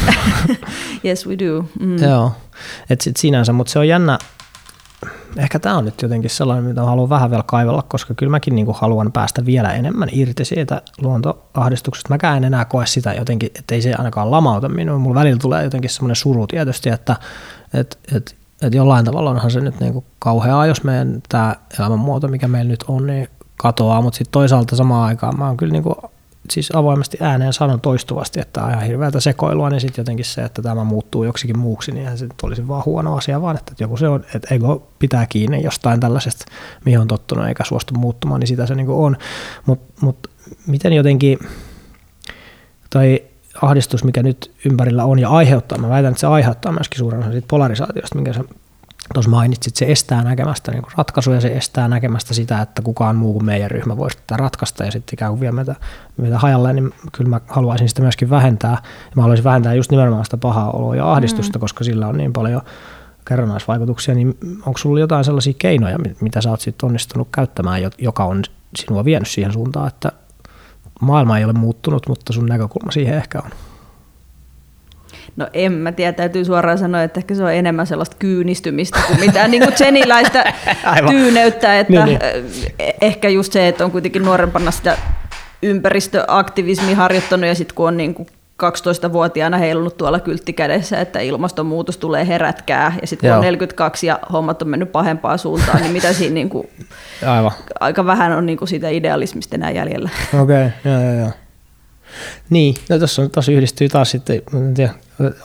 yes 1.04 1.26
we 1.26 1.38
do. 1.38 1.64
Mm. 1.80 2.02
Joo, 2.02 2.32
että 2.90 3.04
sitten 3.04 3.20
sinänsä, 3.20 3.52
mutta 3.52 3.72
se 3.72 3.78
on 3.78 3.88
jännä, 3.88 4.18
ehkä 5.38 5.58
tämä 5.58 5.78
on 5.78 5.84
nyt 5.84 6.02
jotenkin 6.02 6.30
sellainen, 6.30 6.64
mitä 6.64 6.82
haluan 6.82 7.08
vähän 7.08 7.30
vielä 7.30 7.42
kaivella, 7.46 7.82
koska 7.88 8.14
kyllä 8.14 8.30
mäkin 8.30 8.54
niin 8.54 8.66
kuin 8.66 8.76
haluan 8.80 9.12
päästä 9.12 9.46
vielä 9.46 9.72
enemmän 9.72 10.08
irti 10.12 10.44
siitä 10.44 10.82
luontoahdistuksesta. 11.00 12.08
Mäkään 12.08 12.36
en 12.36 12.44
enää 12.44 12.64
koe 12.64 12.86
sitä 12.86 13.12
jotenkin, 13.14 13.50
että 13.58 13.74
ei 13.74 13.82
se 13.82 13.94
ainakaan 13.94 14.30
lamauta 14.30 14.68
minua. 14.68 14.98
Mulla 14.98 15.20
välillä 15.20 15.38
tulee 15.38 15.64
jotenkin 15.64 15.90
semmoinen 15.90 16.16
suru 16.16 16.46
tietysti, 16.46 16.88
että 16.88 17.16
et, 17.74 17.98
et, 18.14 18.36
et 18.62 18.74
jollain 18.74 19.04
tavalla 19.04 19.30
onhan 19.30 19.50
se 19.50 19.60
nyt 19.60 19.80
niin 19.80 19.92
kuin 19.92 20.04
kauheaa, 20.18 20.66
jos 20.66 20.84
meidän 20.84 21.22
tämä 21.28 21.56
elämänmuoto, 21.78 22.28
mikä 22.28 22.48
meillä 22.48 22.70
nyt 22.70 22.84
on, 22.88 23.06
niin 23.06 23.28
katoaa, 23.56 24.02
mutta 24.02 24.16
sitten 24.16 24.32
toisaalta 24.32 24.76
samaan 24.76 25.08
aikaan 25.08 25.38
mä 25.38 25.46
oon 25.46 25.56
kyllä 25.56 25.72
niin 25.72 25.82
kuin 25.82 25.96
siis 26.50 26.76
avoimesti 26.76 27.18
ääneen 27.20 27.52
sanon 27.52 27.80
toistuvasti, 27.80 28.40
että 28.40 28.64
on 28.64 28.70
ihan 28.70 28.82
hirveätä 28.82 29.20
sekoilua, 29.20 29.70
niin 29.70 29.80
sitten 29.80 30.02
jotenkin 30.02 30.24
se, 30.24 30.42
että 30.42 30.62
tämä 30.62 30.84
muuttuu 30.84 31.24
joksikin 31.24 31.58
muuksi, 31.58 31.92
niin 31.92 32.18
se 32.18 32.28
olisi 32.42 32.68
vaan 32.68 32.82
huono 32.86 33.16
asia, 33.16 33.42
vaan 33.42 33.56
että 33.56 33.72
joku 33.80 33.96
se 33.96 34.08
on, 34.08 34.24
että 34.34 34.54
ego 34.54 34.88
pitää 34.98 35.26
kiinni 35.26 35.62
jostain 35.62 36.00
tällaisesta, 36.00 36.44
mihin 36.84 37.00
on 37.00 37.08
tottunut 37.08 37.46
eikä 37.46 37.64
suostu 37.64 37.94
muuttumaan, 37.94 38.40
niin 38.40 38.48
sitä 38.48 38.66
se 38.66 38.74
niin 38.74 38.88
on. 38.88 39.16
Mutta 39.66 39.92
mut 40.00 40.30
miten 40.66 40.92
jotenkin, 40.92 41.38
tai 42.90 43.22
ahdistus, 43.62 44.04
mikä 44.04 44.22
nyt 44.22 44.52
ympärillä 44.64 45.04
on 45.04 45.18
ja 45.18 45.28
aiheuttaa, 45.28 45.78
mä 45.78 45.88
väitän, 45.88 46.10
että 46.10 46.20
se 46.20 46.26
aiheuttaa 46.26 46.72
myöskin 46.72 46.98
suuren 46.98 47.20
osan 47.20 47.32
siitä 47.32 47.48
polarisaatiosta, 47.50 48.14
minkä 48.14 48.32
sä 48.32 48.44
tuossa 49.14 49.30
mainitsit, 49.30 49.76
se 49.76 49.86
estää 49.86 50.24
näkemästä 50.24 50.72
niin 50.72 50.82
ratkaisuja, 50.96 51.40
se 51.40 51.48
estää 51.48 51.88
näkemästä 51.88 52.34
sitä, 52.34 52.62
että 52.62 52.82
kukaan 52.82 53.16
muu 53.16 53.32
kuin 53.32 53.44
meidän 53.44 53.70
ryhmä 53.70 53.96
voisi 53.96 54.18
tätä 54.18 54.36
ratkaista 54.36 54.84
ja 54.84 54.90
sitten 54.90 55.14
ikään 55.14 55.32
kuin 55.32 55.40
vie 55.40 55.52
meitä, 55.52 55.74
meitä 56.16 56.38
hajalle, 56.38 56.72
niin 56.72 56.94
kyllä 57.12 57.30
mä 57.30 57.40
haluaisin 57.46 57.88
sitä 57.88 58.02
myöskin 58.02 58.30
vähentää. 58.30 58.70
Ja 58.82 59.12
mä 59.16 59.22
haluaisin 59.22 59.44
vähentää 59.44 59.74
just 59.74 59.90
nimenomaan 59.90 60.24
sitä 60.24 60.36
pahaa 60.36 60.70
oloa 60.70 60.96
ja 60.96 61.12
ahdistusta, 61.12 61.58
mm. 61.58 61.60
koska 61.60 61.84
sillä 61.84 62.06
on 62.06 62.16
niin 62.16 62.32
paljon 62.32 62.62
kerrannaisvaikutuksia, 63.28 64.14
niin 64.14 64.38
onko 64.66 64.78
sulla 64.78 65.00
jotain 65.00 65.24
sellaisia 65.24 65.54
keinoja, 65.58 65.98
mitä 66.20 66.40
sä 66.40 66.50
oot 66.50 66.60
sitten 66.60 66.86
onnistunut 66.86 67.28
käyttämään, 67.34 67.82
joka 67.98 68.24
on 68.24 68.42
sinua 68.76 69.04
vienyt 69.04 69.28
siihen 69.28 69.52
suuntaan, 69.52 69.88
että 69.88 70.12
maailma 71.00 71.38
ei 71.38 71.44
ole 71.44 71.52
muuttunut, 71.52 72.08
mutta 72.08 72.32
sun 72.32 72.46
näkökulma 72.46 72.92
siihen 72.92 73.14
ehkä 73.14 73.38
on? 73.44 73.50
No 75.38 75.48
en 75.52 75.72
mä 75.72 75.92
tiedä, 75.92 76.12
täytyy 76.12 76.44
suoraan 76.44 76.78
sanoa, 76.78 77.02
että 77.02 77.20
ehkä 77.20 77.34
se 77.34 77.44
on 77.44 77.52
enemmän 77.52 77.86
sellaista 77.86 78.16
kyynistymistä 78.18 79.00
kuin 79.06 79.20
mitään 79.20 79.50
niin 79.50 79.72
tseniläistä 79.72 80.52
tyyneyttä, 81.10 81.78
että 81.78 81.92
niin, 81.92 82.04
niin. 82.04 82.18
Eh, 82.78 82.94
ehkä 83.00 83.28
just 83.28 83.52
se, 83.52 83.68
että 83.68 83.84
on 83.84 83.90
kuitenkin 83.90 84.22
nuorempana 84.22 84.70
sitä 84.70 84.98
ympäristöaktivismi 85.62 86.94
harjoittanut 86.94 87.46
ja 87.46 87.54
sitten 87.54 87.74
kun 87.74 87.88
on 87.88 87.96
niin 87.96 88.14
kuin 88.14 88.28
12-vuotiaana 88.62 89.58
heilunut 89.58 89.96
tuolla 89.96 90.20
kyltti 90.20 90.52
kädessä, 90.52 91.00
että 91.00 91.20
ilmastonmuutos 91.20 91.96
tulee 91.96 92.26
herätkää, 92.28 92.92
ja 93.00 93.06
sitten 93.06 93.30
kun 93.30 93.36
on 93.36 93.44
42 93.44 94.06
ja 94.06 94.18
hommat 94.32 94.62
on 94.62 94.68
mennyt 94.68 94.92
pahempaan 94.92 95.38
suuntaan, 95.38 95.80
niin 95.80 95.92
mitä 95.92 96.12
siinä 96.12 96.34
niin 96.34 96.48
kuin, 96.48 96.68
Aivan. 97.26 97.52
aika 97.80 98.06
vähän 98.06 98.32
on 98.32 98.46
niin 98.46 98.58
kuin 98.58 98.68
siitä 98.68 98.88
idealismista 98.88 99.56
enää 99.56 99.70
jäljellä. 99.70 100.10
Okei, 100.42 100.66
okay. 100.66 100.92
joo, 100.92 101.02
joo, 101.02 101.14
joo. 101.14 101.30
Niin, 102.50 102.74
no 102.88 102.98
tuossa, 102.98 103.28
tuossa 103.28 103.52
yhdistyy 103.52 103.88
taas 103.88 104.10
sitten, 104.10 104.42
en 104.54 104.74
tiedä, 104.74 104.94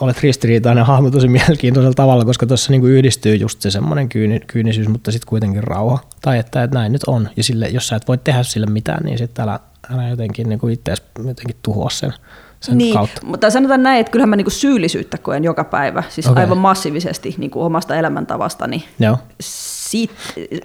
olet 0.00 0.20
ristiriitainen 0.20 0.86
hahmo 0.86 1.10
tosi 1.10 1.28
mielenkiintoisella 1.28 1.94
tavalla, 1.94 2.24
koska 2.24 2.46
tuossa 2.46 2.72
niin 2.72 2.84
yhdistyy 2.84 3.34
just 3.34 3.60
se 3.60 3.70
semmoinen 3.70 4.08
kyyni, 4.08 4.40
kyynisyys, 4.46 4.88
mutta 4.88 5.12
sitten 5.12 5.28
kuitenkin 5.28 5.64
rauha. 5.64 5.98
Tai 6.22 6.38
että, 6.38 6.62
että 6.62 6.78
näin 6.78 6.92
nyt 6.92 7.04
on, 7.06 7.28
ja 7.36 7.42
sille, 7.42 7.68
jos 7.68 7.88
sä 7.88 7.96
et 7.96 8.08
voi 8.08 8.18
tehdä 8.18 8.42
sille 8.42 8.66
mitään, 8.66 9.04
niin 9.04 9.18
sitten 9.18 9.42
älä, 9.42 9.60
älä 9.94 10.08
jotenkin 10.08 10.48
niin 10.48 10.70
itse 10.70 10.94
jotenkin 11.18 11.56
tuhoa 11.62 11.90
sen, 11.90 12.12
sen 12.60 12.78
niin, 12.78 12.94
kautta. 12.94 13.20
mutta 13.24 13.50
sanotaan 13.50 13.82
näin, 13.82 14.00
että 14.00 14.10
kyllähän 14.10 14.28
mä 14.28 14.36
niin 14.36 14.50
syyllisyyttä 14.50 15.18
koen 15.18 15.44
joka 15.44 15.64
päivä, 15.64 16.02
siis 16.08 16.26
okay. 16.26 16.42
aivan 16.42 16.58
massiivisesti 16.58 17.34
niin 17.38 17.50
omasta 17.54 17.96
elämäntavastani. 17.96 18.84
Joo. 18.98 19.18
Siit, 19.40 20.10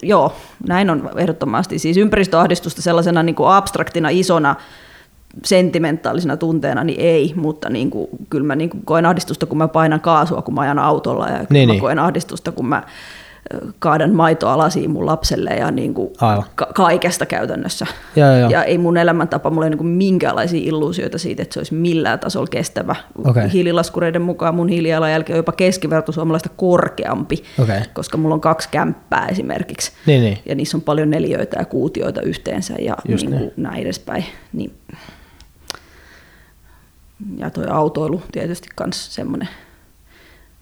joo, 0.01 0.35
näin 0.67 0.89
on 0.89 1.09
ehdottomasti. 1.17 1.79
Siis 1.79 1.97
ympäristöahdistusta 1.97 2.81
sellaisena 2.81 3.23
niin 3.23 3.35
abstraktina 3.45 4.09
isona 4.09 4.55
sentimentaalisena 5.45 6.37
tunteena, 6.37 6.83
niin 6.83 6.99
ei, 6.99 7.33
mutta 7.35 7.69
niin 7.69 7.89
kuin, 7.89 8.07
kyllä 8.29 8.47
mä 8.47 8.55
niin 8.55 8.69
kuin 8.69 8.85
koen 8.85 9.05
ahdistusta, 9.05 9.45
kun 9.45 9.57
mä 9.57 9.67
painan 9.67 10.01
kaasua, 10.01 10.41
kun 10.41 10.53
mä 10.53 10.61
ajan 10.61 10.79
autolla, 10.79 11.27
ja 11.27 11.45
niin, 11.49 11.69
mä 11.69 11.73
niin. 11.73 11.81
koen 11.81 11.99
ahdistusta, 11.99 12.51
kun 12.51 12.65
mä 12.65 12.83
kaadan 13.79 14.15
maitoalasiin 14.15 14.91
mun 14.91 15.05
lapselle 15.05 15.49
ja 15.49 15.71
niin 15.71 15.93
kuin 15.93 16.09
ka- 16.55 16.67
kaikesta 16.75 17.25
käytännössä. 17.25 17.85
Ja, 18.15 18.25
ja, 18.25 18.37
ja. 18.37 18.49
ja 18.49 18.63
ei 18.63 18.77
mun 18.77 18.97
elämäntapa, 18.97 19.49
mulla 19.49 19.65
ei 19.65 19.69
niin 19.69 19.85
minkäänlaisia 19.85 20.61
illuusioita 20.63 21.17
siitä, 21.17 21.43
että 21.43 21.53
se 21.53 21.59
olisi 21.59 21.73
millään 21.73 22.19
tasolla 22.19 22.47
kestävä. 22.47 22.95
Okay. 23.25 23.49
Hiililaskureiden 23.53 24.21
mukaan 24.21 24.55
mun 24.55 24.69
hiilijalanjälki 24.69 25.33
on 25.33 25.37
jopa 25.37 25.51
keskiverto 25.51 26.11
suomalaista 26.11 26.49
korkeampi, 26.49 27.43
okay. 27.59 27.81
koska 27.93 28.17
mulla 28.17 28.35
on 28.35 28.41
kaksi 28.41 28.69
kämppää 28.71 29.27
esimerkiksi. 29.27 29.91
Niin, 30.05 30.21
niin. 30.21 30.37
Ja 30.45 30.55
niissä 30.55 30.77
on 30.77 30.81
paljon 30.81 31.09
neliöitä 31.09 31.59
ja 31.59 31.65
kuutioita 31.65 32.21
yhteensä 32.21 32.73
ja 32.79 32.95
niin 33.07 33.29
kuin 33.29 33.51
näin 33.57 33.81
edespäin. 33.81 34.25
Niin. 34.53 34.71
Ja 37.37 37.49
tuo 37.49 37.63
autoilu 37.69 38.21
tietysti 38.31 38.67
myös 38.79 39.15
semmoinen 39.15 39.49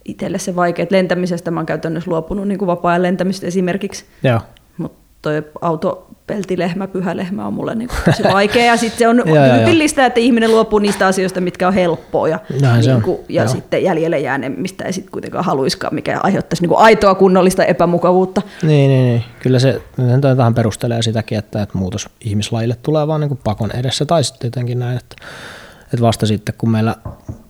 itselle 0.05 0.39
se 0.39 0.55
vaikea, 0.55 0.83
että 0.83 0.95
lentämisestä 0.95 1.51
mä 1.51 1.59
oon 1.59 1.65
käytännössä 1.65 2.11
luopunut 2.11 2.47
niin 2.47 2.57
kuin 2.57 2.67
vapaa-ajan 2.67 3.03
lentämistä 3.03 3.47
esimerkiksi. 3.47 4.05
Joo. 4.23 4.39
Mutta 4.77 4.97
toi 5.21 5.43
auto, 5.61 6.07
peltilehmä, 6.27 6.87
pyhä 6.87 7.17
lehmä 7.17 7.47
on 7.47 7.53
mulle 7.53 7.75
niin 7.75 7.89
tosi 8.05 8.23
vaikea. 8.33 8.65
Ja 8.65 8.77
sitten 8.77 8.99
se 8.99 9.07
on 9.07 9.23
tyypillistä, 9.55 10.05
että 10.05 10.19
ihminen 10.19 10.51
luopuu 10.51 10.79
niistä 10.79 11.07
asioista, 11.07 11.41
mitkä 11.41 11.67
on 11.67 11.73
helppoa. 11.73 12.27
Ja, 12.27 12.39
niin 12.81 13.01
kuin, 13.01 13.19
ja 13.29 13.43
Joo. 13.43 13.51
sitten 13.51 13.83
jäljelle 13.83 14.19
jää 14.19 14.37
ne, 14.37 14.49
mistä 14.49 14.85
ei 14.85 14.93
sitten 14.93 15.11
kuitenkaan 15.11 15.45
haluiskaan, 15.45 15.95
mikä 15.95 16.19
aiheuttaisi 16.23 16.63
niin 16.63 16.69
kuin 16.69 16.79
aitoa 16.79 17.15
kunnollista 17.15 17.65
epämukavuutta. 17.65 18.41
Niin, 18.61 18.89
niin, 18.89 19.05
niin. 19.05 19.23
kyllä 19.39 19.59
se 19.59 19.81
vähän 20.37 20.53
perustelee 20.53 21.01
sitäkin, 21.01 21.37
että, 21.37 21.61
että 21.61 21.77
muutos 21.77 22.09
ihmislajille 22.21 22.77
tulee 22.83 23.07
vaan 23.07 23.21
niin 23.21 23.29
kuin 23.29 23.39
pakon 23.43 23.71
edessä. 23.71 24.05
Tai 24.05 24.23
sitten 24.23 24.47
jotenkin 24.47 24.79
näin, 24.79 24.97
että, 24.97 25.15
että 25.93 26.01
vasta 26.01 26.25
sitten 26.25 26.55
kun 26.57 26.69
meillä 26.69 26.95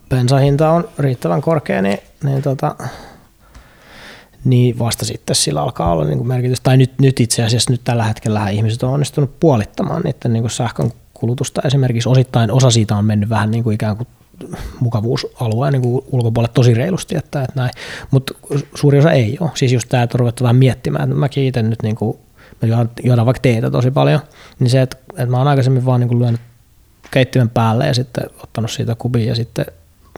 bensahinta 0.10 0.72
on 0.72 0.90
riittävän 1.00 1.42
korkea, 1.42 1.82
niin, 1.82 2.00
niin, 2.24 2.42
tota, 2.42 2.76
niin 4.46 4.80
vasta 4.80 5.06
sitten 5.06 5.36
sillä 5.36 5.62
alkaa 5.62 5.92
olla 5.92 6.06
niin 6.06 6.18
kuin 6.18 6.28
merkitys. 6.28 6.62
Tai 6.62 6.78
nyt, 6.78 6.92
nyt 7.02 7.20
itse 7.20 7.44
asiassa 7.44 7.72
nyt 7.72 7.82
tällä 7.84 8.04
hetkellä 8.04 8.50
ihmiset 8.50 8.84
on 8.84 8.94
onnistunut 8.94 9.40
puolittamaan 9.40 10.02
niiden 10.02 10.34
niin 10.34 10.44
kuin 10.44 10.52
sähkön 10.52 10.92
kulutusta. 11.14 11.62
Esimerkiksi 11.66 12.10
osittain 12.10 12.52
osa 12.52 12.72
siitä 12.72 12.96
on 12.96 13.06
mennyt 13.06 13.30
vähän 13.30 13.52
niin 13.52 13.64
kuin 13.64 13.74
ikään 13.74 13.98
kuin 13.98 14.08
mukavuusalueen 14.80 15.74
niin 15.74 15.82
kuin 15.82 16.06
ulkopuolelle 16.12 16.54
tosi 16.54 16.74
reilusti, 16.74 17.18
että, 17.18 17.42
että 17.42 17.54
näin. 17.56 17.72
Mutta 18.12 18.34
suuri 18.76 19.00
osa 19.00 19.12
ei 19.12 19.38
ole. 19.40 19.52
Siis 19.56 19.74
just 19.74 19.90
tämä, 19.90 20.04
että 20.04 20.18
on 20.24 20.32
vähän 20.42 20.56
miettimään, 20.56 21.04
että 21.10 21.20
mäkin 21.20 21.44
itse 21.44 21.64
nyt 21.64 21.84
niin 21.84 21.96
kuin, 21.96 22.18
mä 22.62 22.88
juodaan 23.04 23.26
vaikka 23.26 23.42
teetä 23.42 23.72
tosi 23.72 23.92
paljon, 23.92 24.20
niin 24.60 24.70
se, 24.70 24.82
että, 24.82 24.98
että 25.10 25.26
mä 25.26 25.38
oon 25.38 25.48
aikaisemmin 25.48 25.86
vaan 25.86 26.00
niin 26.00 26.08
kuin 26.08 26.20
lyönyt 26.20 26.42
keittimen 27.12 27.50
päälle 27.50 27.88
ja 27.88 27.94
sitten 27.94 28.30
ottanut 28.44 28.72
siitä 28.72 28.96
kubin 28.96 29.28
ja 29.28 29.36
sitten 29.36 29.66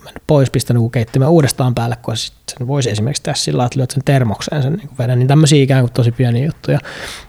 mennyt 0.04 0.24
pois, 0.28 0.50
pistänyt 0.50 0.84
keittimen 0.92 1.28
uudestaan 1.28 1.76
päälle, 1.76 1.96
kun 2.02 2.18
sen 2.18 2.68
voisi 2.68 2.90
esimerkiksi 2.90 3.24
tehdä 3.24 3.36
sillä 3.36 3.66
että 3.66 3.80
lyöt 3.80 3.92
sen 3.92 4.04
termokseen 4.06 4.64
sen 4.64 4.74
niin 4.74 4.90
veden, 5.00 5.20
niin 5.20 5.28
tämmöisiä 5.28 5.64
ikään 5.64 5.82
kuin 5.82 5.94
tosi 5.94 6.12
pieniä 6.12 6.46
juttuja, 6.46 6.80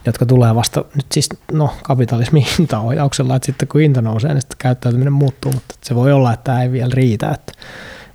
jotka 0.06 0.26
tulee 0.26 0.54
vasta 0.54 0.84
nyt 0.94 1.06
siis 1.12 1.28
no, 1.52 1.74
kapitalismin 1.82 2.46
hintaohjauksella, 2.58 3.36
että 3.36 3.46
sitten 3.46 3.68
kun 3.68 3.80
hinta 3.80 4.02
nousee, 4.02 4.34
niin 4.34 4.40
sitten 4.40 4.58
käyttäytyminen 4.58 5.12
muuttuu, 5.12 5.52
mutta 5.52 5.74
se 5.82 5.94
voi 5.94 6.12
olla, 6.12 6.32
että 6.32 6.44
tämä 6.44 6.62
ei 6.62 6.72
vielä 6.72 6.92
riitä, 6.94 7.30
että, 7.30 7.52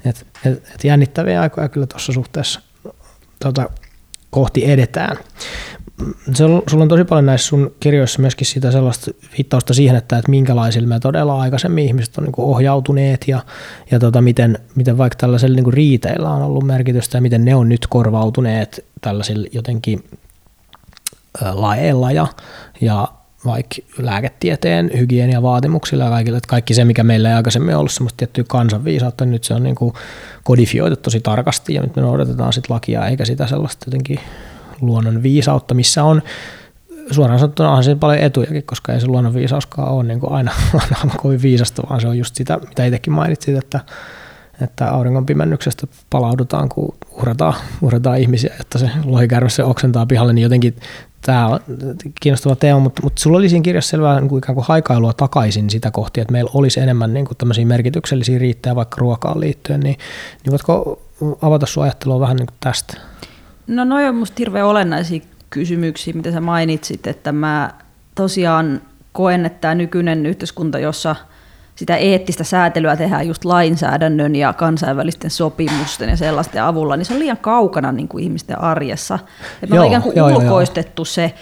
että, 0.05 0.21
että, 0.45 0.69
että 0.73 0.88
jännittäviä 0.88 1.41
aikoja 1.41 1.69
kyllä 1.69 1.88
tuossa 1.88 2.13
suhteessa 2.13 2.62
tota, 3.39 3.69
kohti 4.29 4.71
edetään 4.71 5.17
se 6.34 6.45
on, 6.45 6.63
sulla 6.69 6.84
on 6.84 6.89
tosi 6.89 7.03
paljon 7.03 7.25
näissä 7.25 7.47
sun 7.47 7.75
kirjoissa 7.79 8.21
myöskin 8.21 8.47
sitä 8.47 8.71
sellaista 8.71 9.12
viittausta 9.38 9.73
siihen, 9.73 9.95
että, 9.95 10.17
että 10.17 10.31
minkälaisilla 10.31 10.88
me 10.88 10.99
todella 10.99 11.41
aikaisemmin 11.41 11.86
ihmiset 11.86 12.17
on 12.17 12.23
niin 12.23 12.34
ohjautuneet 12.38 13.27
ja, 13.27 13.41
ja 13.91 13.99
tota, 13.99 14.21
miten, 14.21 14.60
miten 14.75 14.97
vaikka 14.97 15.17
tällaisella 15.17 15.55
niin 15.55 15.73
riiteillä 15.73 16.29
on 16.29 16.41
ollut 16.41 16.63
merkitystä 16.63 17.17
ja 17.17 17.21
miten 17.21 17.45
ne 17.45 17.55
on 17.55 17.69
nyt 17.69 17.88
korvautuneet 17.88 18.86
tällaisilla 19.01 19.47
jotenkin 19.51 20.03
laeilla 21.53 22.12
ja, 22.12 22.27
ja 22.81 23.08
vaikka 23.45 23.75
lääketieteen 23.97 24.91
hygieniavaatimuksilla 24.97 26.03
ja 26.03 26.10
kaikilla, 26.10 26.38
että 26.38 26.47
kaikki 26.47 26.73
se, 26.73 26.86
mikä 26.86 27.03
meillä 27.03 27.29
ei 27.29 27.36
aikaisemmin 27.36 27.75
ollut 27.75 27.91
semmoista 27.91 28.17
tiettyä 28.17 28.43
kansanviisautta, 28.47 29.25
niin 29.25 29.31
nyt 29.31 29.43
se 29.43 29.53
on 29.53 29.63
niin 29.63 29.75
kodifioitu 30.43 30.95
tosi 30.95 31.19
tarkasti 31.19 31.73
ja 31.73 31.81
nyt 31.81 31.95
me 31.95 32.01
noudatetaan 32.01 32.53
sitten 32.53 32.73
lakia 32.73 33.08
eikä 33.08 33.25
sitä 33.25 33.47
sellaista 33.47 33.86
jotenkin 33.88 34.19
luonnon 34.82 35.24
viisautta, 35.24 35.74
missä 35.74 36.04
on 36.04 36.22
suoraan 37.12 37.40
sanottuna 37.40 37.70
onhan 37.70 37.84
siinä 37.84 38.00
paljon 38.00 38.24
etujakin, 38.24 38.64
koska 38.64 38.94
ei 38.94 39.02
se 39.02 39.08
luonnon 39.08 39.34
viisauskaan 39.34 39.92
ole 39.92 40.04
niin 40.04 40.20
kuin 40.20 40.32
aina, 40.32 40.52
aina 40.82 41.16
kovin 41.18 41.42
viisasta, 41.42 41.84
vaan 41.90 42.02
se 42.02 42.08
on 42.08 42.18
just 42.18 42.36
sitä, 42.36 42.58
mitä 42.70 42.86
itsekin 42.86 43.14
mainitsit, 43.14 43.58
että, 43.58 43.80
että 44.62 44.92
auringon 44.92 45.26
pimennyksestä 45.26 45.88
palaudutaan, 46.10 46.70
kun 46.70 46.96
uhrataan, 47.12 47.54
uhrataan 47.82 48.20
ihmisiä, 48.20 48.54
että 48.60 48.78
se 48.78 48.90
lohikärme 49.06 49.50
se 49.50 49.64
oksentaa 49.64 50.06
pihalle, 50.06 50.34
niin 50.34 50.44
jotenkin 50.44 50.76
tämä 51.22 51.48
on 51.48 51.60
kiinnostava 52.22 52.56
teema, 52.56 52.80
mutta, 52.80 53.02
mutta 53.04 53.22
sulla 53.22 53.38
oli 53.38 53.50
siinä 53.50 53.64
kirjassa 53.64 53.90
selvää 53.90 54.20
niin 54.20 54.30
kuin 54.30 54.38
ikään 54.38 54.56
kuin 54.56 54.66
haikailua 54.68 55.14
takaisin 55.14 55.70
sitä 55.70 55.92
kohti, 55.92 56.22
että 56.22 56.32
meillä 56.32 56.52
olisi 56.54 56.80
enemmän 56.80 57.14
niin 57.14 57.26
kuin 57.26 57.38
tämmöisiä 57.38 57.66
merkityksellisiä 57.66 58.40
riittää 58.40 58.76
vaikka 58.76 58.98
ruokaan 59.00 59.40
liittyen, 59.40 59.80
niin, 59.80 59.98
niin 60.44 60.52
voitko 60.52 61.02
avata 61.42 61.66
sun 61.66 61.84
ajattelua 61.84 62.20
vähän 62.20 62.38
niin 62.38 62.48
kuin 62.48 62.58
tästä? 62.60 62.98
No 63.67 63.84
noin 63.84 64.10
on 64.10 64.15
musta 64.15 64.36
hirveän 64.39 64.65
olennaisia 64.65 65.21
kysymyksiä, 65.49 66.13
mitä 66.13 66.32
sä 66.32 66.41
mainitsit, 66.41 67.08
että 67.08 67.32
mä 67.32 67.69
tosiaan 68.15 68.82
koen, 69.12 69.45
että 69.45 69.62
tämä 69.62 69.75
nykyinen 69.75 70.25
yhteiskunta, 70.25 70.80
jossa 70.80 71.15
sitä 71.75 71.95
eettistä 71.95 72.43
säätelyä 72.43 72.95
tehdään 72.95 73.28
just 73.28 73.45
lainsäädännön 73.45 74.36
ja 74.36 74.54
kansainvälisten 74.54 75.32
sopimusten 75.32 76.10
ja 76.10 76.17
sellaisten 76.17 76.63
avulla, 76.63 76.97
niin 76.97 77.06
se 77.06 77.13
on 77.13 77.19
liian 77.19 77.38
kaukana 77.38 77.91
niin 77.91 78.08
kuin 78.08 78.23
ihmisten 78.23 78.62
arjessa. 78.62 79.19
Että 79.63 79.75
me 79.75 79.80
on 79.80 79.88
ikään 79.88 80.01
kuin 80.01 80.15
joo, 80.15 80.28
ulkoistettu 80.28 80.99
joo. 80.99 81.06
se 81.06 81.34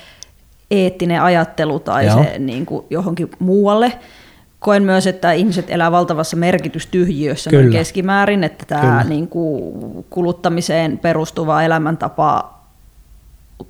eettinen 0.71 1.21
ajattelu 1.21 1.79
tai 1.79 2.05
joo. 2.05 2.23
se 2.23 2.39
niin 2.39 2.65
kuin 2.65 2.85
johonkin 2.89 3.29
muualle 3.39 3.93
koen 4.63 4.83
myös, 4.83 5.07
että 5.07 5.31
ihmiset 5.31 5.65
elää 5.69 5.91
valtavassa 5.91 6.37
merkitystyhjiössä 6.37 7.49
Kyllä. 7.49 7.71
keskimäärin, 7.71 8.43
että 8.43 8.65
tämä 8.65 9.03
niin 9.03 9.27
kuin 9.27 9.73
kuluttamiseen 10.09 10.97
perustuva 10.97 11.63
elämäntapa 11.63 12.59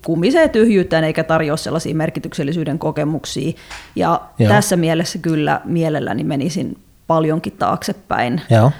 kumisee 0.05 0.47
tyhjyyttään 0.47 1.03
eikä 1.03 1.23
tarjoa 1.23 1.57
sellaisia 1.57 1.95
merkityksellisyyden 1.95 2.79
kokemuksia. 2.79 3.51
Ja 3.95 4.21
Joo. 4.39 4.49
tässä 4.49 4.75
mielessä 4.75 5.19
kyllä 5.19 5.61
mielelläni 5.65 6.23
menisin 6.23 6.77
paljonkin 7.07 7.53
taaksepäin. 7.53 8.41
Joo. 8.49 8.71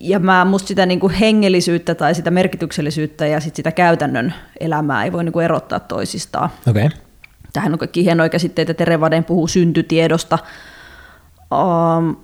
Ja 0.00 0.18
mä 0.18 0.44
musta 0.44 0.68
sitä 0.68 0.86
niin 0.86 1.00
kuin 1.00 1.12
hengellisyyttä 1.12 1.94
tai 1.94 2.14
sitä 2.14 2.30
merkityksellisyyttä 2.30 3.26
ja 3.26 3.40
sit 3.40 3.56
sitä 3.56 3.72
käytännön 3.72 4.34
elämää 4.60 5.04
ei 5.04 5.12
voi 5.12 5.24
niin 5.24 5.32
kuin 5.32 5.44
erottaa 5.44 5.80
toisistaan. 5.80 6.50
Okay. 6.68 6.88
Tähän 7.52 7.72
on 7.72 7.78
kaikki 7.78 8.04
hienoja 8.04 8.28
käsitteitä. 8.28 8.74
Terevaden 8.74 9.24
puhuu 9.24 9.46
syntytiedosta, 9.46 10.38
um, 11.54 12.16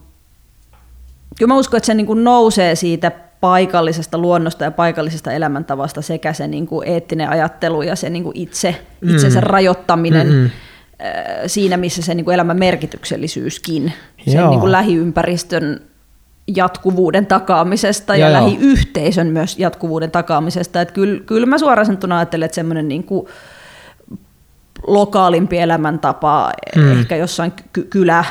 kyllä 1.39 1.55
mä 1.55 1.59
uskon, 1.59 1.79
että 1.79 1.87
se 1.87 1.95
niin 1.95 2.07
kuin 2.07 2.25
nousee 2.25 2.75
siitä 2.75 3.13
paikallisesta 3.41 4.19
luonnosta 4.19 4.65
ja 4.65 4.71
paikallisesta 4.71 5.33
elämäntavasta 5.33 6.03
sekä 6.03 6.33
se 6.33 6.47
niin 6.47 6.67
kuin 6.67 6.89
eettinen 6.89 7.29
ajattelu 7.29 7.83
ja 7.83 7.97
se 7.97 8.11
niin 8.11 8.25
kuin 8.25 8.37
itse, 8.37 8.81
itsensä 9.11 9.41
mm. 9.41 9.47
rajoittaminen 9.47 10.27
mm-hmm. 10.27 10.51
siinä, 11.47 11.77
missä 11.77 12.03
se 12.03 12.15
niin 12.15 12.25
kuin 12.25 12.35
elämän 12.35 12.59
merkityksellisyyskin, 12.59 13.93
sen 14.31 14.51
niin 14.51 14.61
kuin 14.61 14.73
lähiympäristön 14.73 15.81
jatkuvuuden 16.57 17.27
takaamisesta 17.27 18.17
ja, 18.17 18.27
ja 18.27 18.33
lähiyhteisön 18.33 19.27
myös 19.27 19.59
jatkuvuuden 19.59 20.11
takaamisesta. 20.11 20.81
Että 20.81 20.95
kyllä, 20.95 21.21
kyllä 21.21 21.47
mä 21.47 21.59
suoraan 21.59 21.87
sanottuna 21.87 22.17
ajattelen, 22.17 22.47
että 22.47 22.55
semmoinen 22.55 22.89
niin 22.89 23.05
kuin 23.05 23.27
lokaalimpi 24.87 25.59
elämäntapa, 25.59 26.53
mm. 26.77 26.93
ehkä 26.93 27.17
jossain 27.17 27.53
ky- 27.73 27.85
kylä, 27.85 28.25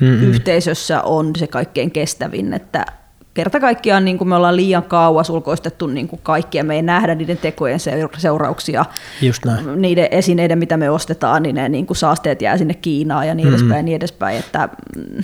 mm-hmm. 0.00 0.28
yhteisössä 0.28 1.02
on 1.02 1.30
se 1.36 1.46
kaikkein 1.46 1.90
kestävin, 1.90 2.52
että 2.52 2.86
kerta 3.34 3.60
kaikkiaan 3.60 4.04
niin 4.04 4.18
kuin 4.18 4.28
me 4.28 4.36
ollaan 4.36 4.56
liian 4.56 4.82
kauas 4.82 5.30
ulkoistettu 5.30 5.86
niin 5.86 6.08
kuin 6.08 6.20
kaikkia, 6.22 6.64
me 6.64 6.74
ei 6.74 6.82
nähdä 6.82 7.14
niiden 7.14 7.38
tekojen 7.38 7.80
seurauksia, 8.16 8.84
Just 9.22 9.44
näin. 9.44 9.82
niiden 9.82 10.08
esineiden, 10.10 10.58
mitä 10.58 10.76
me 10.76 10.90
ostetaan, 10.90 11.42
niin 11.42 11.54
ne 11.54 11.68
niin 11.68 11.86
kuin 11.86 11.96
saasteet 11.96 12.42
jää 12.42 12.58
sinne 12.58 12.74
Kiinaan 12.74 13.28
ja 13.28 13.34
niin 13.34 13.46
mm-hmm. 13.46 13.58
edespäin, 13.58 13.84
niin 13.84 13.96
edespäin, 13.96 14.38
että 14.38 14.68
mm, 14.96 15.22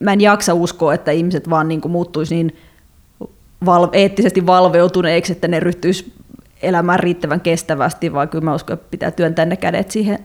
mä 0.00 0.12
en 0.12 0.20
jaksa 0.20 0.54
uskoa, 0.54 0.94
että 0.94 1.10
ihmiset 1.10 1.50
vaan 1.50 1.68
niin 1.68 1.80
kuin 1.80 1.92
muuttuisi 1.92 2.34
niin 2.34 2.56
val- 3.66 3.88
eettisesti 3.92 4.46
valveutuneiksi, 4.46 5.32
että 5.32 5.48
ne 5.48 5.60
ryhtyisi 5.60 6.12
elämään 6.62 7.00
riittävän 7.00 7.40
kestävästi, 7.40 8.12
vaan 8.12 8.28
kyllä 8.28 8.44
mä 8.44 8.54
uskon, 8.54 8.74
että 8.74 8.90
pitää 8.90 9.10
työntää 9.10 9.44
ne 9.44 9.56
kädet 9.56 9.90
siihen 9.90 10.18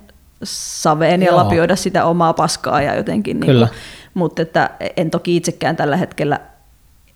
saveen 0.43 1.21
ja 1.21 1.27
Joo. 1.27 1.37
lapioida 1.37 1.75
sitä 1.75 2.05
omaa 2.05 2.33
paskaa 2.33 2.81
ja 2.81 2.95
jotenkin. 2.95 3.39
Niin 3.39 3.57
kuin, 3.57 3.69
mutta 4.13 4.41
että 4.41 4.69
en 4.97 5.11
toki 5.11 5.35
itsekään 5.35 5.75
tällä 5.75 5.97
hetkellä 5.97 6.39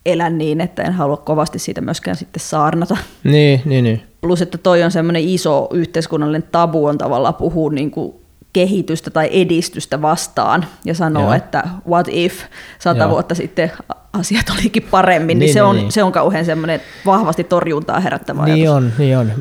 elä 0.05 0.29
niin, 0.29 0.61
että 0.61 0.83
en 0.83 0.93
halua 0.93 1.17
kovasti 1.17 1.59
siitä 1.59 1.81
myöskään 1.81 2.17
sitten 2.17 2.39
saarnata. 2.39 2.97
Niin, 3.23 3.61
niin, 3.65 3.83
niin. 3.83 4.03
Plus, 4.21 4.41
että 4.41 4.57
toi 4.57 4.83
on 4.83 4.91
semmoinen 4.91 5.23
iso 5.23 5.67
yhteiskunnallinen 5.73 6.43
tabu 6.51 6.85
on 6.85 6.97
tavallaan 6.97 7.35
puhua 7.35 7.71
niin 7.71 7.91
kuin 7.91 8.13
kehitystä 8.53 9.09
tai 9.09 9.29
edistystä 9.31 10.01
vastaan 10.01 10.65
ja 10.85 10.93
sanoa, 10.93 11.23
Joo. 11.23 11.33
että 11.33 11.63
what 11.87 12.07
if 12.09 12.43
sata 12.79 12.99
Joo. 12.99 13.09
vuotta 13.09 13.35
sitten 13.35 13.71
asiat 14.13 14.49
olikin 14.49 14.83
paremmin, 14.91 15.27
niin, 15.27 15.39
niin, 15.39 15.53
se, 15.53 15.59
niin, 15.59 15.65
on, 15.65 15.75
niin. 15.75 15.91
se 15.91 16.03
on 16.03 16.11
kauhean 16.11 16.45
semmoinen 16.45 16.81
vahvasti 17.05 17.43
torjuntaa 17.43 17.99
herättävä 17.99 18.45
Niin 18.45 18.69
ajatus. 18.71 18.75
on, 18.75 18.93
niin 18.97 19.17
on. 19.17 19.31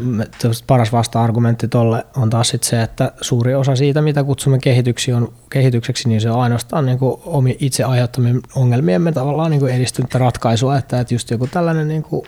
Paras 0.66 0.92
vasta-argumentti 0.92 1.68
tolle 1.68 2.06
on 2.16 2.30
taas 2.30 2.48
sit 2.48 2.62
se, 2.62 2.82
että 2.82 3.12
suuri 3.20 3.54
osa 3.54 3.76
siitä, 3.76 4.02
mitä 4.02 4.24
kutsumme 4.24 4.58
kehityksi 4.58 5.12
on, 5.12 5.32
kehitykseksi, 5.50 6.08
niin 6.08 6.20
se 6.20 6.30
on 6.30 6.40
ainoastaan 6.40 6.86
niin 6.86 6.98
kuin 6.98 7.20
omi 7.24 7.56
itse 7.60 7.84
aiheuttamien 7.84 8.40
ongelmiemme 8.56 9.12
tavallaan 9.12 9.50
niin 9.50 9.60
kuin 9.60 9.74
edistynyttä 9.74 10.18
ratkaisua, 10.18 10.78
että, 10.78 11.00
että 11.00 11.14
just 11.14 11.30
joku 11.30 11.46
tällainen 11.46 11.88
niin 11.88 12.02
kuin 12.02 12.22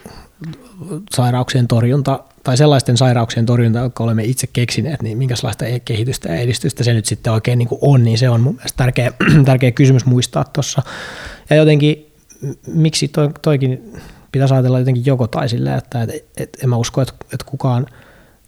sairauksien 1.14 1.68
torjunta 1.68 2.20
tai 2.44 2.56
sellaisten 2.56 2.96
sairauksien 2.96 3.46
torjunta, 3.46 3.78
jotka 3.78 4.04
olemme 4.04 4.24
itse 4.24 4.46
keksineet, 4.52 5.02
niin 5.02 5.18
minkälaista 5.18 5.66
e- 5.66 5.80
kehitystä 5.80 6.28
ja 6.28 6.36
edistystä 6.40 6.84
se 6.84 6.94
nyt 6.94 7.06
sitten 7.06 7.32
oikein 7.32 7.58
niin 7.58 7.68
kuin 7.68 7.78
on, 7.82 8.04
niin 8.04 8.18
se 8.18 8.28
on 8.30 8.40
mun 8.40 8.54
mielestä 8.54 8.76
tärkeä, 8.76 9.12
tärkeä 9.44 9.70
kysymys 9.70 10.06
muistaa 10.06 10.44
tuossa. 10.44 10.82
Ja 11.50 11.56
jotenkin, 11.56 12.09
miksi 12.66 13.08
toi, 13.08 13.30
toikin 13.42 13.92
pitäisi 14.32 14.54
ajatella 14.54 14.78
jotenkin 14.78 15.06
joko 15.06 15.26
tai 15.26 15.48
silleen, 15.48 15.78
että 15.78 16.02
et, 16.02 16.26
et, 16.36 16.58
en 16.62 16.68
mä 16.68 16.76
usko, 16.76 17.02
että, 17.02 17.14
että 17.32 17.46
kukaan– 17.46 17.86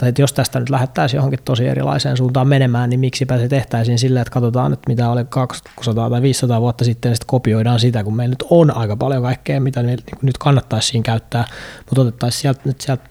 tai 0.02 0.08
että 0.08 0.22
jos 0.22 0.32
tästä 0.32 0.60
nyt 0.60 0.70
lähettäisiin 0.70 1.18
johonkin 1.18 1.38
tosi 1.44 1.66
erilaiseen 1.66 2.16
suuntaan 2.16 2.48
menemään, 2.48 2.90
niin 2.90 3.00
miksipä 3.00 3.38
se 3.38 3.48
tehtäisiin 3.48 3.98
silleen, 3.98 4.22
että 4.22 4.32
katsotaan, 4.32 4.72
että 4.72 4.90
mitä 4.90 5.10
oli 5.10 5.24
200 5.28 6.10
tai 6.10 6.22
500 6.22 6.60
vuotta 6.60 6.84
sitten, 6.84 7.10
ja 7.10 7.14
sitten 7.14 7.26
kopioidaan 7.26 7.80
sitä, 7.80 8.04
kun 8.04 8.16
meillä 8.16 8.32
nyt 8.32 8.44
on 8.50 8.76
aika 8.76 8.96
paljon 8.96 9.22
kaikkea, 9.22 9.60
mitä 9.60 9.82
niin 9.82 9.98
nyt 10.22 10.38
kannattaisi 10.38 10.88
siinä 10.88 11.02
käyttää, 11.02 11.44
mutta 11.78 12.00
otettaisiin 12.00 12.40
sieltä, 12.40 12.60
nyt 12.64 12.80
sieltä 12.80 13.02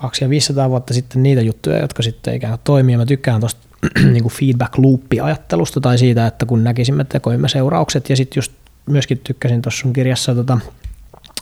200 0.00 0.26
ja 0.26 0.30
500 0.30 0.70
vuotta 0.70 0.94
sitten 0.94 1.22
niitä 1.22 1.40
juttuja, 1.40 1.78
jotka 1.78 2.02
sitten 2.02 2.34
ikään 2.34 2.52
kuin 2.52 2.64
toimii. 2.64 2.96
Mä 2.96 3.06
tykkään 3.06 3.40
tuosta 3.40 3.60
niin 4.12 4.28
feedback 4.28 4.78
loop-ajattelusta 4.78 5.80
tai 5.80 5.98
siitä, 5.98 6.26
että 6.26 6.46
kun 6.46 6.64
näkisimme 6.64 7.04
tekoimme 7.04 7.48
seuraukset, 7.48 8.10
ja 8.10 8.16
sitten 8.16 8.38
just 8.38 8.52
myöskin 8.88 9.20
tykkäsin 9.24 9.62
tuossa 9.62 9.80
sun 9.80 9.92
kirjassa 9.92 10.34
tota 10.34 10.58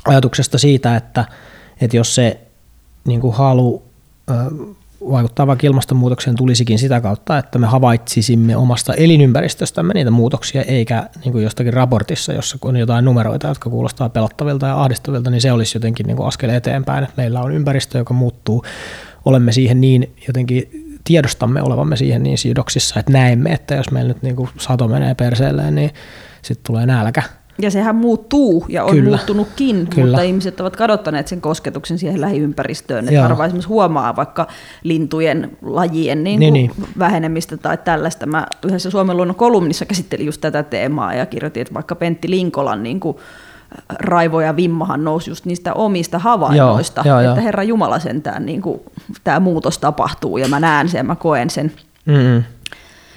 ajatuksesta 0.04 0.58
siitä, 0.58 0.96
että, 0.96 1.24
että 1.80 1.96
jos 1.96 2.14
se 2.14 2.40
niin 3.04 3.20
kuin 3.20 3.34
halu 3.34 3.82
vaikuttaa 5.00 5.46
vaikka 5.46 5.66
ilmastonmuutokseen 5.66 6.36
tulisikin 6.36 6.78
sitä 6.78 7.00
kautta, 7.00 7.38
että 7.38 7.58
me 7.58 7.66
havaitsisimme 7.66 8.56
omasta 8.56 8.94
elinympäristöstämme 8.94 9.94
niitä 9.94 10.10
muutoksia, 10.10 10.62
eikä 10.62 11.08
niin 11.24 11.32
kuin 11.32 11.44
jostakin 11.44 11.72
raportissa, 11.72 12.32
jossa 12.32 12.58
on 12.62 12.76
jotain 12.76 13.04
numeroita, 13.04 13.48
jotka 13.48 13.70
kuulostaa 13.70 14.08
pelottavilta 14.08 14.66
ja 14.66 14.82
ahdistavilta, 14.82 15.30
niin 15.30 15.40
se 15.40 15.52
olisi 15.52 15.76
jotenkin 15.76 16.06
niin 16.06 16.16
kuin 16.16 16.26
askel 16.26 16.50
eteenpäin, 16.50 17.04
että 17.04 17.14
meillä 17.16 17.40
on 17.40 17.52
ympäristö, 17.52 17.98
joka 17.98 18.14
muuttuu, 18.14 18.64
olemme 19.24 19.52
siihen 19.52 19.80
niin 19.80 20.14
jotenkin 20.26 20.70
tiedostamme 21.04 21.62
olevamme 21.62 21.96
siihen 21.96 22.22
niin 22.22 22.38
sidoksissa, 22.38 23.00
että 23.00 23.12
näemme, 23.12 23.52
että 23.52 23.74
jos 23.74 23.90
meillä 23.90 24.08
nyt 24.08 24.22
niin 24.22 24.36
kuin 24.36 24.48
sato 24.58 24.88
menee 24.88 25.14
perseelleen, 25.14 25.74
niin 25.74 25.90
sitten 26.46 26.66
tulee 26.66 26.86
nälkä 26.86 27.22
ja 27.62 27.70
sehän 27.70 27.96
muuttuu 27.96 28.66
ja 28.68 28.84
on 28.84 28.90
Kyllä. 28.90 29.08
muuttunutkin, 29.08 29.86
Kyllä. 29.86 30.06
mutta 30.06 30.22
ihmiset 30.22 30.60
ovat 30.60 30.76
kadottaneet 30.76 31.28
sen 31.28 31.40
kosketuksen 31.40 31.98
siihen 31.98 32.20
lähiympäristöön. 32.20 33.08
Että 33.08 33.22
harva 33.22 33.44
esimerkiksi 33.44 33.68
huomaa 33.68 34.16
vaikka 34.16 34.46
lintujen 34.82 35.56
lajien 35.62 36.24
niin 36.24 36.40
niin, 36.40 36.54
niin. 36.54 36.70
vähenemistä 36.98 37.56
tai 37.56 37.78
tällaista. 37.78 38.26
Mä 38.26 38.46
yhdessä 38.66 38.90
Suomen 38.90 39.16
luonnon 39.16 39.36
kolumnissa 39.36 39.84
käsittelin 39.84 40.26
just 40.26 40.40
tätä 40.40 40.62
teemaa 40.62 41.14
ja 41.14 41.26
kirjoitin, 41.26 41.60
että 41.60 41.74
vaikka 41.74 41.94
Pentti 41.94 42.30
Linkolan 42.30 42.82
niin 42.82 43.00
kuin 43.00 43.16
Raivo 43.88 44.40
ja 44.40 44.56
Vimmahan 44.56 45.04
nousi 45.04 45.30
just 45.30 45.44
niistä 45.44 45.74
omista 45.74 46.18
havainnoista, 46.18 47.02
joo, 47.04 47.20
joo, 47.20 47.30
että 47.30 47.40
Herra 47.40 47.62
Jumala 47.62 47.98
sentään 47.98 48.46
niin 48.46 48.62
kuin, 48.62 48.80
tämä 49.24 49.40
muutos 49.40 49.78
tapahtuu 49.78 50.38
ja 50.38 50.48
mä 50.48 50.60
näen 50.60 50.88
sen, 50.88 51.06
mä 51.06 51.16
koen 51.16 51.50
sen. 51.50 51.72
Mm-hmm. 52.04 52.42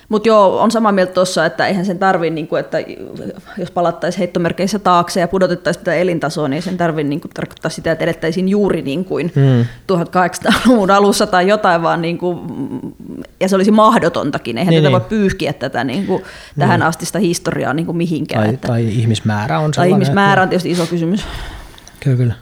Mutta 0.10 0.28
joo, 0.28 0.62
on 0.62 0.72
samaa 0.72 0.92
mieltä 0.92 1.14
tuossa, 1.14 1.46
että 1.46 1.68
eihän 1.68 1.86
sen 1.86 2.00
tarvi, 2.00 2.30
niin 2.30 2.48
kuin, 2.48 2.60
että 2.60 2.78
jos 3.58 3.72
palattaisiin 3.72 4.20
heittomerkeissä 4.20 4.80
taakse 4.80 5.20
ja 5.20 5.28
pudotettaisiin 5.28 5.86
tätä 5.86 5.96
elintasoa, 5.98 6.48
niin 6.48 6.62
sen 6.62 6.78
tarvi 6.78 7.04
niin 7.04 7.22
kuin, 7.22 7.32
tarkoittaa 7.34 7.72
sitä, 7.72 7.92
että 7.92 8.04
edettäisiin 8.04 8.50
juuri 8.50 8.82
niin 8.82 9.06
kuin 9.06 9.32
hmm. 9.36 9.66
1800-luvun 9.92 10.92
alussa 10.92 11.28
tai 11.28 11.48
jotain, 11.48 11.82
vaan 11.82 12.02
niin 12.02 12.18
kuin, 12.18 12.40
ja 13.40 13.50
se 13.50 13.56
olisi 13.56 13.72
mahdotontakin. 13.72 14.58
Eihän 14.58 14.72
niin, 14.72 14.84
tätä 14.84 14.90
niin. 14.90 15.02
voi 15.02 15.10
pyyhkiä 15.10 15.54
tätä 15.54 15.84
niin 15.84 16.08
kuin, 16.08 16.24
tähän 16.60 16.80
niin. 16.80 16.88
astista 16.88 17.20
historiaa 17.20 17.74
niin 17.74 17.86
kuin 17.86 17.98
mihinkään. 17.98 18.44
Tai, 18.44 18.54
että, 18.54 18.68
tai 18.68 18.88
ihmismäärä 18.88 19.60
on 19.60 19.72
Tai 19.72 19.90
ihmismäärä 19.90 20.42
on 20.42 20.50
tietysti 20.50 20.72
iso 20.72 20.86
kysymys. 20.86 21.26
Kyllä, 22.00 22.18
kyllä 22.18 22.34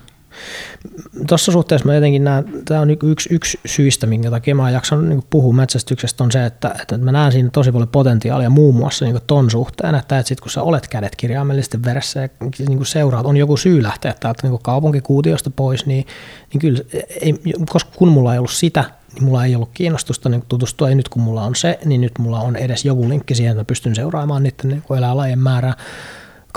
tuossa 1.27 1.51
suhteessa 1.51 1.87
mä 1.87 1.95
jotenkin 1.95 2.23
näen, 2.23 2.45
tämä 2.65 2.81
on 2.81 2.89
yksi, 3.03 3.33
yksi 3.33 3.59
syistä, 3.65 4.07
minkä 4.07 4.29
takia 4.29 4.55
mä 4.55 4.63
oon 4.63 4.73
jaksanut 4.73 5.05
niin 5.05 5.23
puhua 5.29 5.53
metsästyksestä, 5.53 6.23
on 6.23 6.31
se, 6.31 6.45
että, 6.45 6.75
että 6.81 6.97
mä 6.97 7.11
näen 7.11 7.31
siinä 7.31 7.49
tosi 7.53 7.71
paljon 7.71 7.89
potentiaalia 7.89 8.49
muun 8.49 8.75
muassa 8.75 9.05
niin 9.05 9.19
ton 9.27 9.51
suhteen, 9.51 9.95
että, 9.95 10.19
että 10.19 10.27
sit 10.27 10.41
kun 10.41 10.51
sä 10.51 10.61
olet 10.61 10.87
kädet 10.87 11.15
kirjaimellisesti 11.15 11.83
veressä 11.83 12.21
ja 12.21 12.29
niin 12.67 12.85
seuraat, 12.85 13.25
on 13.25 13.37
joku 13.37 13.57
syy 13.57 13.83
lähteä 13.83 14.15
täältä 14.19 14.47
niin 14.47 14.59
kaupunkikuutiosta 14.63 15.49
pois, 15.49 15.85
niin, 15.85 16.05
niin 16.53 16.61
kyllä, 16.61 16.79
ei, 17.21 17.35
koska 17.69 17.91
kun 17.95 18.07
mulla 18.07 18.33
ei 18.33 18.39
ollut 18.39 18.51
sitä, 18.51 18.83
niin 19.13 19.23
mulla 19.23 19.45
ei 19.45 19.55
ollut 19.55 19.69
kiinnostusta 19.73 20.29
niin 20.29 20.43
tutustua, 20.49 20.89
ja 20.89 20.95
nyt 20.95 21.09
kun 21.09 21.21
mulla 21.21 21.43
on 21.43 21.55
se, 21.55 21.79
niin 21.85 22.01
nyt 22.01 22.19
mulla 22.19 22.39
on 22.39 22.55
edes 22.55 22.85
joku 22.85 23.09
linkki 23.09 23.35
siihen, 23.35 23.51
että 23.51 23.61
mä 23.61 23.65
pystyn 23.65 23.95
seuraamaan 23.95 24.43
niiden 24.43 24.69
niin 24.69 24.97
eläinlajien 24.97 25.39
määrää 25.39 25.73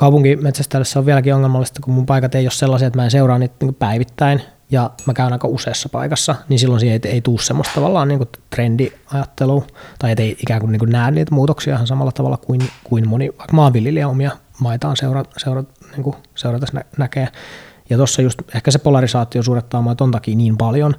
kaupunkimetsästäjässä 0.01 0.99
on 0.99 1.07
vieläkin 1.07 1.35
ongelmallista, 1.35 1.81
kun 1.85 1.95
mun 1.95 2.07
paikat 2.07 2.35
ei 2.35 2.45
ole 2.45 2.51
sellaisia, 2.51 2.87
että 2.87 2.99
mä 2.99 3.05
en 3.05 3.11
seuraa 3.11 3.39
niitä 3.39 3.55
niin 3.61 3.75
päivittäin 3.75 4.43
ja 4.71 4.91
mä 5.07 5.15
käyn 5.15 5.33
aika 5.33 5.49
useassa 5.49 5.89
paikassa, 5.89 6.35
niin 6.49 6.59
silloin 6.59 6.81
siihen 6.81 7.01
ei, 7.05 7.11
ei 7.13 7.21
tule 7.21 7.39
semmoista 7.39 7.75
tavallaan 7.75 8.09
niin 8.09 8.21
trendiajattelua, 8.51 9.67
tai 9.99 10.15
ei 10.19 10.37
ikään 10.43 10.61
kuin, 10.61 10.73
niin 10.73 10.79
kuin 10.79 10.91
näe 10.91 11.11
niitä 11.11 11.35
muutoksia 11.35 11.75
ihan 11.75 11.87
samalla 11.87 12.13
tavalla 12.13 12.37
kuin, 12.37 12.61
kuin 12.85 13.09
moni 13.09 13.29
vaikka 13.39 13.57
maanviljelijä 13.57 14.09
omia 14.09 14.31
maitaan 14.61 14.97
seura, 14.97 15.25
seura, 15.37 15.65
niin 15.93 16.03
kuin 16.03 16.17
nä, 16.73 16.85
näkee. 16.99 17.29
Ja 17.91 17.97
tuossa 17.97 18.23
just 18.23 18.43
ehkä 18.55 18.71
se 18.71 18.79
polarisaatio 18.79 19.43
suurettaa 19.43 19.83
mua 19.83 19.95
ton 19.95 20.11
takia 20.11 20.37
niin 20.37 20.57
paljon, 20.57 20.95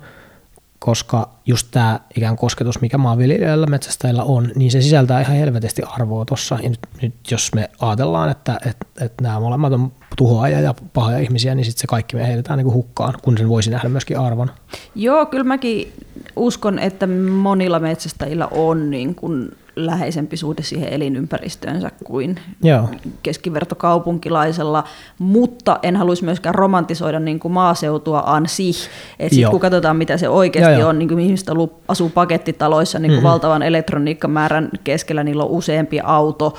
koska 0.85 1.29
just 1.45 1.67
tämä 1.71 1.99
ikään 2.17 2.37
kosketus, 2.37 2.81
mikä 2.81 2.97
maanviljelijöillä 2.97 3.67
metsästäjillä 3.67 4.23
on, 4.23 4.51
niin 4.55 4.71
se 4.71 4.81
sisältää 4.81 5.21
ihan 5.21 5.35
helvetisti 5.35 5.81
arvoa 5.81 6.25
tuossa. 6.25 6.57
Ja 6.63 6.69
nyt, 6.69 6.79
nyt 7.01 7.13
jos 7.31 7.53
me 7.55 7.69
ajatellaan, 7.79 8.29
että, 8.29 8.57
että, 8.65 8.85
että 9.01 9.23
nämä 9.23 9.39
molemmat 9.39 9.73
on 9.73 9.91
tuhoaja 10.17 10.61
ja 10.61 10.73
pahoja 10.93 11.17
ihmisiä, 11.17 11.55
niin 11.55 11.65
sitten 11.65 11.81
se 11.81 11.87
kaikki 11.87 12.15
me 12.15 12.27
heitetään 12.27 12.57
niin 12.57 12.65
kuin 12.65 12.73
hukkaan, 12.73 13.13
kun 13.21 13.37
sen 13.37 13.49
voisi 13.49 13.71
nähdä 13.71 13.89
myöskin 13.89 14.19
arvon. 14.19 14.51
Joo, 14.95 15.25
kyllä 15.25 15.43
mäkin 15.43 15.93
uskon, 16.35 16.79
että 16.79 17.07
monilla 17.31 17.79
metsästäjillä 17.79 18.47
on 18.47 18.89
niin 18.89 19.15
kuin 19.15 19.51
läheisempi 19.75 20.37
suhde 20.37 20.61
siihen 20.63 20.93
elinympäristöönsä 20.93 21.91
kuin 22.03 22.39
Joo. 22.63 22.89
keskivertokaupunkilaisella, 23.23 24.83
mutta 25.19 25.79
en 25.83 25.95
haluaisi 25.95 26.25
myöskään 26.25 26.55
romantisoida 26.55 27.19
niin 27.19 27.39
kuin 27.39 27.51
maaseutua 27.51 28.23
ansi, 28.25 28.71
että 29.19 29.35
sit 29.35 29.49
kun 29.49 29.59
katsotaan 29.59 29.97
mitä 29.97 30.17
se 30.17 30.29
oikeasti 30.29 30.79
Joo, 30.79 30.89
on, 30.89 30.99
niin 30.99 31.09
kuin 31.09 31.19
ihmiset 31.19 31.47
asuu 31.87 32.09
pakettitaloissa 32.09 32.99
niin 32.99 33.09
kuin 33.09 33.17
mm-hmm. 33.17 33.29
valtavan 33.29 33.63
elektroniikkamäärän 33.63 34.69
keskellä, 34.83 35.23
niillä 35.23 35.43
on 35.43 35.49
useampi 35.49 35.99
auto, 36.03 36.57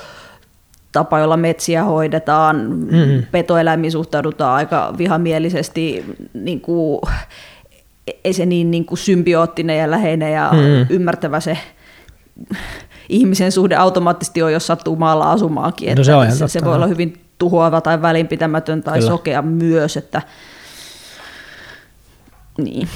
tapa, 0.92 1.18
jolla 1.18 1.36
metsiä 1.36 1.84
hoidetaan, 1.84 2.56
mm-hmm. 2.56 3.22
petoeläimiin 3.30 3.92
suhtaudutaan 3.92 4.54
aika 4.54 4.94
vihamielisesti, 4.98 6.04
niin 6.34 6.60
kuin, 6.60 7.00
ei 8.24 8.32
se 8.32 8.46
niin, 8.46 8.70
niin 8.70 8.84
kuin 8.84 8.98
symbioottinen 8.98 9.78
ja 9.78 9.90
läheinen 9.90 10.32
ja 10.32 10.50
mm-hmm. 10.52 10.86
ymmärtävä 10.90 11.40
se 11.40 11.58
ihmisen 13.12 13.52
suhde 13.52 13.76
automaattisesti 13.76 14.42
on, 14.42 14.52
jos 14.52 14.66
sattuu 14.66 14.96
maalla 14.96 15.32
asumaankin. 15.32 15.88
Että 15.88 16.00
no 16.00 16.04
se, 16.04 16.14
on 16.14 16.32
se, 16.32 16.48
se 16.48 16.64
voi 16.64 16.74
olla 16.74 16.86
hyvin 16.86 17.24
tuhoava 17.38 17.80
tai 17.80 18.02
välinpitämätön 18.02 18.82
tai 18.82 18.98
Kyllä. 18.98 19.10
sokea 19.10 19.42
myös. 19.42 19.96
Että, 19.96 20.22
niin. 22.58 22.88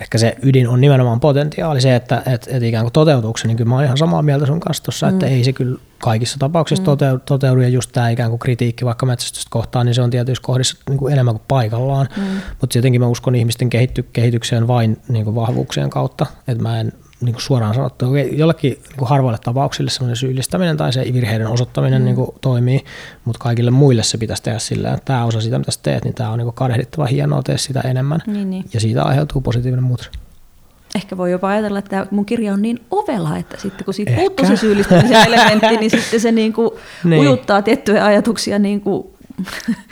Ehkä 0.00 0.18
se 0.18 0.36
ydin 0.42 0.68
on 0.68 0.80
nimenomaan 0.80 1.20
potentiaali 1.20 1.80
se, 1.80 1.96
että 1.96 2.22
et, 2.26 2.48
et 2.50 2.62
ikään 2.62 2.84
kuin 2.84 2.92
toteutuuko 2.92 3.38
se, 3.38 3.46
niin 3.46 3.56
kyllä 3.56 3.68
mä 3.68 3.74
olen 3.74 3.84
ihan 3.84 3.96
samaa 3.96 4.22
mieltä 4.22 4.46
sun 4.46 4.60
kanssa 4.60 4.82
tuossa, 4.82 5.06
mm. 5.06 5.12
että 5.12 5.26
ei 5.26 5.44
se 5.44 5.52
kyllä 5.52 5.78
kaikissa 5.98 6.38
tapauksissa 6.38 6.82
mm. 6.82 6.84
toteudu, 6.84 7.22
toteudu 7.26 7.60
ja 7.60 7.68
just 7.68 7.90
tämä 7.92 8.08
ikään 8.08 8.30
kuin 8.30 8.38
kritiikki 8.38 8.84
vaikka 8.84 9.06
metsästystä 9.06 9.48
kohtaan, 9.50 9.86
niin 9.86 9.94
se 9.94 10.02
on 10.02 10.10
tietyissä 10.10 10.42
kohdissa 10.42 10.76
niin 10.88 10.98
kuin 10.98 11.12
enemmän 11.12 11.34
kuin 11.34 11.44
paikallaan, 11.48 12.08
mm. 12.16 12.22
mutta 12.60 12.78
jotenkin 12.78 13.00
mä 13.00 13.06
uskon 13.06 13.34
ihmisten 13.34 13.70
kehitty, 13.70 14.02
kehitykseen 14.12 14.68
vain 14.68 14.96
niin 15.08 15.24
kuin 15.24 15.34
vahvuuksien 15.34 15.90
kautta, 15.90 16.26
että 16.48 16.62
mä 16.62 16.80
en 16.80 16.92
niin 17.20 17.32
kuin 17.32 17.42
suoraan 17.42 17.74
sanottu, 17.74 18.14
jollekin 18.14 18.72
niin 18.72 18.96
kuin 18.96 19.08
harvoille 19.08 19.38
tapauksille 19.44 19.90
semmoinen 19.90 20.16
syyllistäminen 20.16 20.76
tai 20.76 20.92
se 20.92 21.04
virheiden 21.12 21.46
osoittaminen 21.46 22.02
mm. 22.02 22.04
niin 22.04 22.16
kuin 22.16 22.30
toimii, 22.40 22.84
mutta 23.24 23.38
kaikille 23.38 23.70
muille 23.70 24.02
se 24.02 24.18
pitäisi 24.18 24.42
tehdä 24.42 24.58
sillä, 24.58 24.92
että 24.92 25.04
tämä 25.04 25.24
osa 25.24 25.40
sitä, 25.40 25.58
mitä 25.58 25.70
sä 25.70 25.80
teet, 25.82 26.04
niin 26.04 26.14
tämä 26.14 26.30
on 26.30 26.38
niin 26.38 26.46
kuin 26.46 26.54
kadehdittava 26.54 27.06
hienoa, 27.06 27.42
tee 27.42 27.58
sitä 27.58 27.80
enemmän. 27.80 28.22
Niin, 28.26 28.50
niin. 28.50 28.64
Ja 28.74 28.80
siitä 28.80 29.02
aiheutuu 29.02 29.40
positiivinen 29.40 29.84
muutos. 29.84 30.10
Ehkä 30.94 31.16
voi 31.16 31.30
jopa 31.30 31.48
ajatella, 31.48 31.78
että 31.78 32.06
mun 32.10 32.26
kirja 32.26 32.52
on 32.52 32.62
niin 32.62 32.80
ovela, 32.90 33.36
että 33.36 33.56
sitten 33.60 33.84
kun 33.84 33.94
siitä 33.94 34.12
puuttuu 34.12 34.46
se 34.46 34.56
syyllistämisen 34.56 35.26
elementti, 35.28 35.76
niin 35.76 35.90
sitten 35.90 36.20
se 36.20 36.32
niin 36.32 36.52
kuin 36.52 36.70
niin. 37.04 37.20
ujuttaa 37.20 37.62
tiettyjä 37.62 38.04
ajatuksia 38.04 38.58
niin 38.58 38.80
kuin 38.80 39.06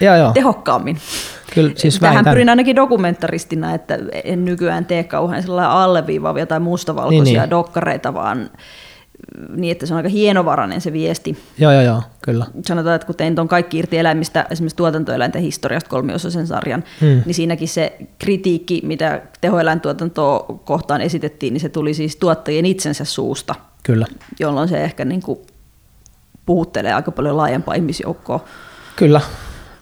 joo, 0.00 0.16
joo. 0.16 0.32
tehokkaammin. 0.32 0.98
Kyllä, 1.54 1.72
siis 1.76 1.98
Tähän 1.98 2.14
vähintään. 2.14 2.34
pyrin 2.34 2.48
ainakin 2.48 2.76
dokumentaristina, 2.76 3.74
että 3.74 3.98
en 4.24 4.44
nykyään 4.44 4.84
tee 4.84 5.04
kauhean 5.04 5.42
alleviivaavia 5.60 6.46
tai 6.46 6.60
mustavalkoisia 6.60 7.24
niin, 7.24 7.40
niin. 7.40 7.50
dokkareita, 7.50 8.14
vaan 8.14 8.50
niin, 9.56 9.72
että 9.72 9.86
se 9.86 9.94
on 9.94 9.96
aika 9.96 10.08
hienovarainen 10.08 10.80
se 10.80 10.92
viesti. 10.92 11.38
Joo, 11.58 11.72
joo, 11.72 11.82
joo, 11.82 12.02
kyllä. 12.22 12.46
Sanotaan, 12.66 12.94
että 12.94 13.06
kun 13.06 13.14
tein 13.14 13.34
tuon 13.34 13.48
Kaikki 13.48 13.78
irti 13.78 13.98
eläimistä, 13.98 14.46
esimerkiksi 14.50 14.76
tuotantoeläinten 14.76 15.42
historiasta 15.42 15.90
kolmiosaisen 15.90 16.46
sarjan, 16.46 16.84
hmm. 17.00 17.22
niin 17.26 17.34
siinäkin 17.34 17.68
se 17.68 17.96
kritiikki, 18.18 18.80
mitä 18.84 19.22
tehoeläintuotantoa 19.40 20.60
kohtaan 20.64 21.00
esitettiin, 21.00 21.52
niin 21.52 21.60
se 21.60 21.68
tuli 21.68 21.94
siis 21.94 22.16
tuottajien 22.16 22.66
itsensä 22.66 23.04
suusta. 23.04 23.54
Kyllä. 23.82 24.06
Jolloin 24.40 24.68
se 24.68 24.84
ehkä 24.84 25.04
niin 25.04 25.22
kuin 25.22 25.38
puhuttelee 26.46 26.92
aika 26.92 27.10
paljon 27.10 27.36
laajempaa 27.36 27.74
ihmisjoukkoa. 27.74 28.44
Kyllä, 28.96 29.20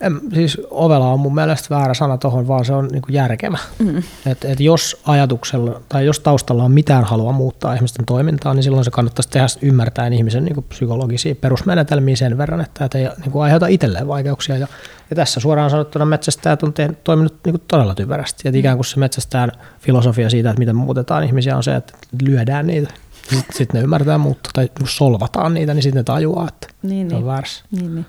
en, 0.02 0.20
siis 0.34 0.60
ovela 0.70 1.12
on 1.12 1.20
mun 1.20 1.34
mielestä 1.34 1.74
väärä 1.74 1.94
sana 1.94 2.18
tuohon, 2.18 2.48
vaan 2.48 2.64
se 2.64 2.72
on 2.72 2.88
niin 2.92 3.02
kuin 3.02 3.14
järkevä. 3.14 3.58
Mm. 3.78 4.02
Et, 4.26 4.44
et 4.44 4.60
jos 4.60 5.00
ajatuksella 5.06 5.80
tai 5.88 6.06
jos 6.06 6.20
taustalla 6.20 6.64
on 6.64 6.72
mitään 6.72 7.04
halua 7.04 7.32
muuttaa 7.32 7.74
ihmisten 7.74 8.06
toimintaa, 8.06 8.54
niin 8.54 8.62
silloin 8.62 8.84
se 8.84 8.90
kannattaisi 8.90 9.30
tehdä 9.30 9.46
ymmärtäen 9.62 10.12
ihmisen 10.12 10.44
niin 10.44 10.54
kuin 10.54 10.66
psykologisia 10.68 11.34
perusmenetelmiä 11.34 12.16
sen 12.16 12.38
verran, 12.38 12.60
että 12.60 12.84
et 12.84 12.94
ei 12.94 13.08
niin 13.20 13.30
kuin 13.30 13.42
aiheuta 13.42 13.66
itselleen 13.66 14.08
vaikeuksia. 14.08 14.56
Ja, 14.56 14.66
ja 15.10 15.16
tässä 15.16 15.40
suoraan 15.40 15.70
sanottuna 15.70 16.04
metsästäjät 16.04 16.62
on 16.62 16.72
tehnyt, 16.72 17.04
toiminut 17.04 17.34
niin 17.44 17.52
kuin 17.52 17.62
todella 17.68 17.94
typerästi. 17.94 18.48
Et 18.48 18.54
ikään 18.54 18.76
kuin 18.76 18.86
se 18.86 18.98
metsästäjän 18.98 19.52
filosofia 19.80 20.30
siitä, 20.30 20.50
että 20.50 20.58
miten 20.58 20.76
muutetaan 20.76 21.24
ihmisiä, 21.24 21.56
on 21.56 21.62
se, 21.62 21.76
että 21.76 21.92
lyödään 22.22 22.66
niitä. 22.66 22.94
Sitten 23.22 23.56
sit 23.56 23.72
ne 23.72 23.80
ymmärtää 23.80 24.18
muuttaa 24.18 24.50
tai 24.54 24.68
solvataan 24.84 25.54
niitä, 25.54 25.74
niin 25.74 25.82
sitten 25.82 26.00
ne 26.00 26.04
tajuaa, 26.04 26.48
että 26.48 26.66
niin, 26.82 27.10
se 27.10 27.16
on 27.16 27.20
niin. 27.20 27.26
väärässä. 27.26 27.64
Niin, 27.70 27.94
niin 27.94 28.06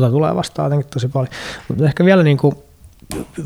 tota 0.00 0.10
tulee 0.10 0.34
vastaan 0.34 0.66
jotenkin 0.66 0.90
tosi 0.90 1.08
paljon. 1.08 1.32
Mutta 1.68 1.84
ehkä 1.84 2.04
vielä 2.04 2.22
niin 2.22 2.36
kuin 2.36 2.54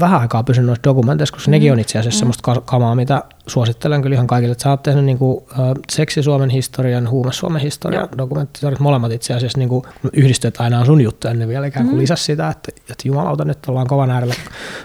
vähän 0.01 0.21
aikaa 0.21 0.43
pysynyt 0.43 0.67
noissa 0.67 0.85
dokumenteissa, 0.85 1.33
koska 1.33 1.49
mm. 1.49 1.51
nekin 1.51 1.73
on 1.73 1.79
itse 1.79 1.99
asiassa 1.99 2.17
mm. 2.17 2.19
semmoista 2.19 2.61
kamaa, 2.61 2.95
mitä 2.95 3.23
suosittelen 3.47 4.03
kyllä 4.03 4.15
ihan 4.15 4.27
kaikille. 4.27 4.53
Että 4.53 4.63
sä 4.63 4.71
oot 4.71 4.83
tehnyt 4.83 5.05
niin 5.05 5.19
kuin, 5.19 5.45
seksi 5.91 6.23
Suomen 6.23 6.51
historian, 6.51 7.11
huume 7.11 7.33
Suomen 7.33 7.63
historian 7.63 8.09
dokumenttisarjat, 8.19 8.81
molemmat 8.81 9.13
itse 9.13 9.35
asiassa 9.35 9.59
niin 9.59 9.69
kuin, 9.69 9.85
yhdistyt 10.13 10.61
aina 10.61 10.81
on 10.81 10.87
sun 10.87 11.01
juttuja, 11.01 11.35
niin 11.35 11.49
vielä 11.49 11.67
ikään 11.67 11.87
kuin 11.87 11.97
mm. 11.97 12.01
lisäsi 12.01 12.25
sitä, 12.25 12.49
että, 12.49 12.73
että 12.91 13.09
jumalauta, 13.09 13.45
nyt 13.45 13.59
ollaan 13.69 13.87
kovan 13.87 14.11
äärellä. 14.11 14.35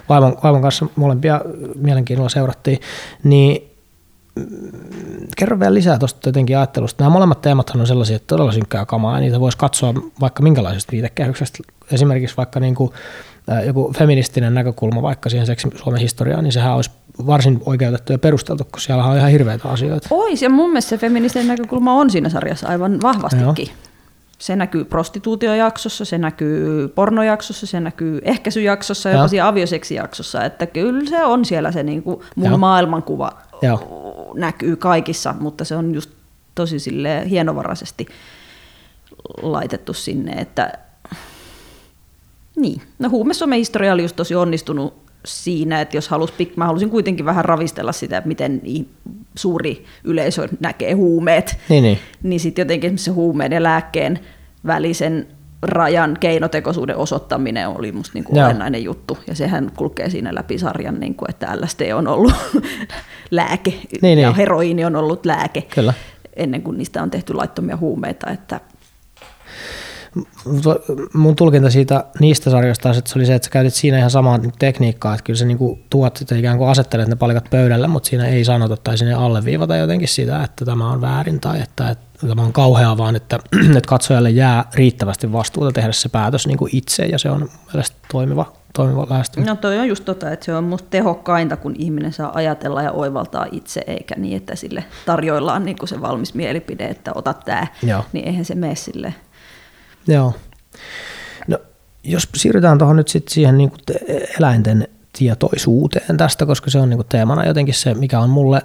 Vaimon, 0.08 0.36
vaimon 0.42 0.62
kanssa 0.62 0.86
molempia 0.96 1.40
mielenkiinnolla 1.74 2.28
seurattiin, 2.28 2.78
niin 3.24 3.73
kerro 5.36 5.60
vielä 5.60 5.74
lisää 5.74 5.98
tuosta 5.98 6.28
jotenkin 6.28 6.58
ajattelusta. 6.58 7.04
Nämä 7.04 7.12
molemmat 7.12 7.40
teemat 7.40 7.70
on 7.70 7.86
sellaisia, 7.86 8.16
että 8.16 8.26
todella 8.26 8.52
synkkää 8.52 8.86
kamaa, 8.86 9.14
ja 9.14 9.20
niitä 9.20 9.40
voisi 9.40 9.58
katsoa 9.58 9.94
vaikka 10.20 10.42
minkälaisesta 10.42 10.92
viitekehyksestä. 10.92 11.58
Esimerkiksi 11.92 12.36
vaikka 12.36 12.60
niin 12.60 12.74
kuin, 12.74 12.92
joku 13.66 13.92
feministinen 13.98 14.54
näkökulma 14.54 15.02
vaikka 15.02 15.28
siihen 15.30 15.46
seksi 15.46 15.68
Suomen 15.74 16.00
historiaan, 16.00 16.44
niin 16.44 16.52
sehän 16.52 16.74
olisi 16.74 16.90
varsin 17.26 17.60
oikeutettu 17.66 18.12
ja 18.12 18.18
perusteltu, 18.18 18.64
koska 18.64 18.86
siellä 18.86 19.04
on 19.04 19.16
ihan 19.16 19.30
hirveitä 19.30 19.68
asioita. 19.68 20.08
Ois, 20.10 20.42
ja 20.42 20.50
mun 20.50 20.68
mielestä 20.70 20.88
se 20.88 20.98
feministinen 20.98 21.48
näkökulma 21.48 21.94
on 21.94 22.10
siinä 22.10 22.28
sarjassa 22.28 22.68
aivan 22.68 22.98
vahvastikin. 23.02 23.66
Joo. 23.66 23.76
Se 24.38 24.56
näkyy 24.56 24.84
prostituutiojaksossa, 24.84 26.04
se 26.04 26.18
näkyy 26.18 26.88
pornojaksossa, 26.88 27.66
se 27.66 27.80
näkyy 27.80 28.20
ehkäisyjaksossa 28.24 29.08
ja 29.08 29.16
jopa 29.16 29.28
siinä 29.28 29.48
avioseksijaksossa. 29.48 30.44
Että 30.44 30.66
kyllä 30.66 31.10
se 31.10 31.24
on 31.24 31.44
siellä 31.44 31.72
se 31.72 31.82
niin 31.82 32.02
kuin 32.02 32.20
mun 32.36 32.48
Joo. 32.48 32.58
maailmankuva 32.58 33.32
Joo. 33.62 34.03
Näkyy 34.36 34.76
kaikissa, 34.76 35.34
mutta 35.40 35.64
se 35.64 35.76
on 35.76 35.94
just 35.94 36.10
tosi 36.54 36.78
sille 36.78 37.22
hienovaraisesti 37.30 38.06
laitettu 39.42 39.92
sinne, 39.92 40.32
että 40.32 40.72
niin. 42.56 42.82
No 42.98 43.10
huume 43.10 43.34
Suomen 43.34 43.58
historia 43.58 43.92
oli 43.92 44.02
just 44.02 44.16
tosi 44.16 44.34
onnistunut 44.34 44.94
siinä, 45.24 45.80
että 45.80 45.96
jos 45.96 46.08
halus, 46.08 46.32
mä 46.56 46.66
halusin 46.66 46.90
kuitenkin 46.90 47.26
vähän 47.26 47.44
ravistella 47.44 47.92
sitä, 47.92 48.22
miten 48.24 48.62
suuri 49.34 49.84
yleisö 50.04 50.48
näkee 50.60 50.92
huumeet, 50.92 51.58
niin, 51.68 51.82
niin. 51.82 51.98
niin 52.22 52.40
sitten 52.40 52.62
jotenkin 52.62 52.98
se 52.98 53.10
huumeen 53.10 53.52
ja 53.52 53.62
lääkkeen 53.62 54.20
välisen 54.66 55.26
rajan 55.68 56.16
keinotekoisuuden 56.20 56.96
osoittaminen 56.96 57.68
oli 57.68 57.92
musta 57.92 58.10
niin 58.14 58.24
kuin 58.24 58.44
olennainen 58.44 58.84
juttu. 58.84 59.18
Ja 59.26 59.34
sehän 59.34 59.70
kulkee 59.76 60.10
siinä 60.10 60.34
läpi 60.34 60.58
sarjan, 60.58 61.00
niin 61.00 61.14
kuin, 61.14 61.30
että 61.30 61.56
LSD 61.60 61.92
on 61.94 62.08
ollut 62.08 62.32
lääke 63.30 63.74
niin, 64.02 64.18
ja 64.18 64.28
niin. 64.28 64.36
heroiini 64.36 64.84
on 64.84 64.96
ollut 64.96 65.26
lääke. 65.26 65.62
Kyllä. 65.62 65.94
Ennen 66.36 66.62
kuin 66.62 66.78
niistä 66.78 67.02
on 67.02 67.10
tehty 67.10 67.34
laittomia 67.34 67.76
huumeita. 67.76 68.30
Että 68.30 68.60
mun 71.14 71.36
tulkinta 71.36 71.70
siitä 71.70 72.04
niistä 72.20 72.50
sarjoista 72.50 72.90
että 72.90 73.10
se 73.10 73.18
oli 73.18 73.26
se, 73.26 73.34
että 73.34 73.46
sä 73.46 73.50
käytit 73.50 73.74
siinä 73.74 73.98
ihan 73.98 74.10
samaa 74.10 74.40
tekniikkaa, 74.58 75.14
että 75.14 75.24
kyllä 75.24 75.38
sä 75.38 75.44
niinku 75.44 75.78
tuot 75.90 76.16
sitä 76.16 76.36
ikään 76.36 76.58
kuin 76.58 76.70
asettelet 76.70 77.08
ne 77.08 77.16
palikat 77.16 77.50
pöydälle, 77.50 77.86
mutta 77.86 78.08
siinä 78.08 78.26
ei 78.26 78.44
sanota 78.44 78.76
tai 78.76 78.98
sinne 78.98 79.14
alleviivata 79.14 79.76
jotenkin 79.76 80.08
sitä, 80.08 80.42
että 80.42 80.64
tämä 80.64 80.90
on 80.90 81.00
väärin 81.00 81.40
tai 81.40 81.60
että, 81.60 81.90
että 81.90 82.26
tämä 82.26 82.42
on 82.42 82.52
kauheaa, 82.52 82.98
vaan 82.98 83.16
että, 83.16 83.38
että 83.76 83.88
katsojalle 83.88 84.30
jää 84.30 84.64
riittävästi 84.74 85.32
vastuuta 85.32 85.72
tehdä 85.72 85.92
se 85.92 86.08
päätös 86.08 86.46
niin 86.46 86.58
kuin 86.58 86.76
itse 86.76 87.06
ja 87.06 87.18
se 87.18 87.30
on 87.30 87.48
mielestäni 87.72 88.00
toimiva 88.12 88.52
toimiva 88.76 89.06
lähestyminen. 89.10 89.54
No 89.54 89.60
toi 89.60 89.78
on 89.78 89.88
just 89.88 90.04
tota, 90.04 90.30
että 90.30 90.46
se 90.46 90.54
on 90.54 90.64
musta 90.64 90.88
tehokkainta, 90.90 91.56
kun 91.56 91.74
ihminen 91.78 92.12
saa 92.12 92.34
ajatella 92.34 92.82
ja 92.82 92.92
oivaltaa 92.92 93.46
itse, 93.52 93.84
eikä 93.86 94.14
niin, 94.18 94.36
että 94.36 94.56
sille 94.56 94.84
tarjoillaan 95.06 95.64
niin 95.64 95.78
kuin 95.78 95.88
se 95.88 96.00
valmis 96.00 96.34
mielipide, 96.34 96.84
että 96.84 97.12
ota 97.14 97.34
tämä, 97.34 97.66
niin 98.12 98.28
eihän 98.28 98.44
se 98.44 98.54
mene 98.54 98.74
sille 98.74 99.14
Joo. 100.08 100.34
No, 101.48 101.58
jos 102.04 102.28
siirrytään 102.34 102.78
tuohon 102.78 102.96
nyt 102.96 103.08
sit 103.08 103.28
siihen 103.28 103.58
niin 103.58 103.72
eläinten 104.38 104.88
tietoisuuteen 105.18 106.16
tästä, 106.16 106.46
koska 106.46 106.70
se 106.70 106.78
on 106.78 106.90
niin 106.90 107.04
teemana 107.08 107.46
jotenkin 107.46 107.74
se, 107.74 107.94
mikä 107.94 108.20
on 108.20 108.30
mulle 108.30 108.62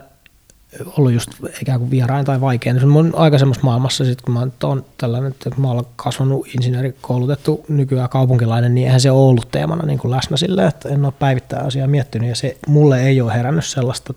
ollut 0.98 1.12
just 1.12 1.30
ikään 1.62 1.80
kuin 1.80 1.92
vierain 1.92 2.26
tai 2.26 2.42
vaikea. 2.42 2.74
Niin 2.74 2.82
se 2.82 2.88
on 2.98 3.14
aikaisemmassa 3.16 3.64
maailmassa, 3.64 4.06
sit 4.06 4.22
kun 4.22 4.34
mä 4.34 4.40
oon 4.64 4.86
tällainen, 4.98 5.32
että 5.32 5.50
mä 5.58 5.72
olen 5.72 5.86
kasvanut 5.96 6.48
insinöörikoulutettu 6.48 7.66
nykyään 7.68 8.10
kaupunkilainen, 8.10 8.76
niin 8.76 8.86
eihän 8.88 9.02
se 9.02 9.12
ole 9.12 9.30
ollut 9.30 9.52
teemana 9.52 9.86
niin 9.86 10.00
kuin 10.00 10.12
läsnä 10.12 10.38
sille, 10.38 10.66
että 10.66 10.90
en 10.90 11.06
ole 11.06 11.14
päivittäin 11.20 11.66
asiaa 11.66 11.88
miettinyt 11.88 12.30
ja 12.30 12.36
se 12.36 12.58
mulle 12.68 13.02
ei 13.02 13.22
ole 13.22 13.34
herännyt 13.34 13.66
sellaista 13.66 14.14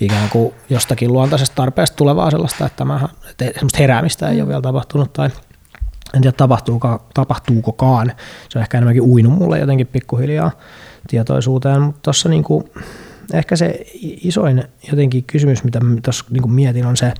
ikään 0.00 0.30
kuin 0.30 0.54
jostakin 0.70 1.12
luontaisesta 1.12 1.54
tarpeesta 1.54 1.96
tulevaa 1.96 2.30
sellaista, 2.30 2.66
että, 2.66 2.84
mä, 2.84 3.08
että 3.30 3.44
semmoista 3.44 3.78
heräämistä 3.78 4.28
ei 4.28 4.40
ole 4.40 4.48
vielä 4.48 4.62
tapahtunut 4.62 5.12
tai– 5.12 5.30
en 6.14 6.22
tiedä 6.22 6.36
tapahtuuko, 6.36 7.08
tapahtuukokaan. 7.14 8.12
Se 8.48 8.58
on 8.58 8.62
ehkä 8.62 8.78
enemmänkin 8.78 9.02
uinut 9.02 9.32
mulle 9.32 9.58
jotenkin 9.58 9.86
pikkuhiljaa 9.86 10.50
tietoisuuteen, 11.08 11.82
mutta 11.82 12.00
tuossa 12.02 12.28
niinku, 12.28 12.68
ehkä 13.32 13.56
se 13.56 13.86
isoin 14.00 14.64
jotenkin 14.90 15.24
kysymys, 15.24 15.64
mitä 15.64 15.80
tuossa 16.04 16.24
niinku 16.30 16.48
mietin, 16.48 16.86
on 16.86 16.96
se, 16.96 17.12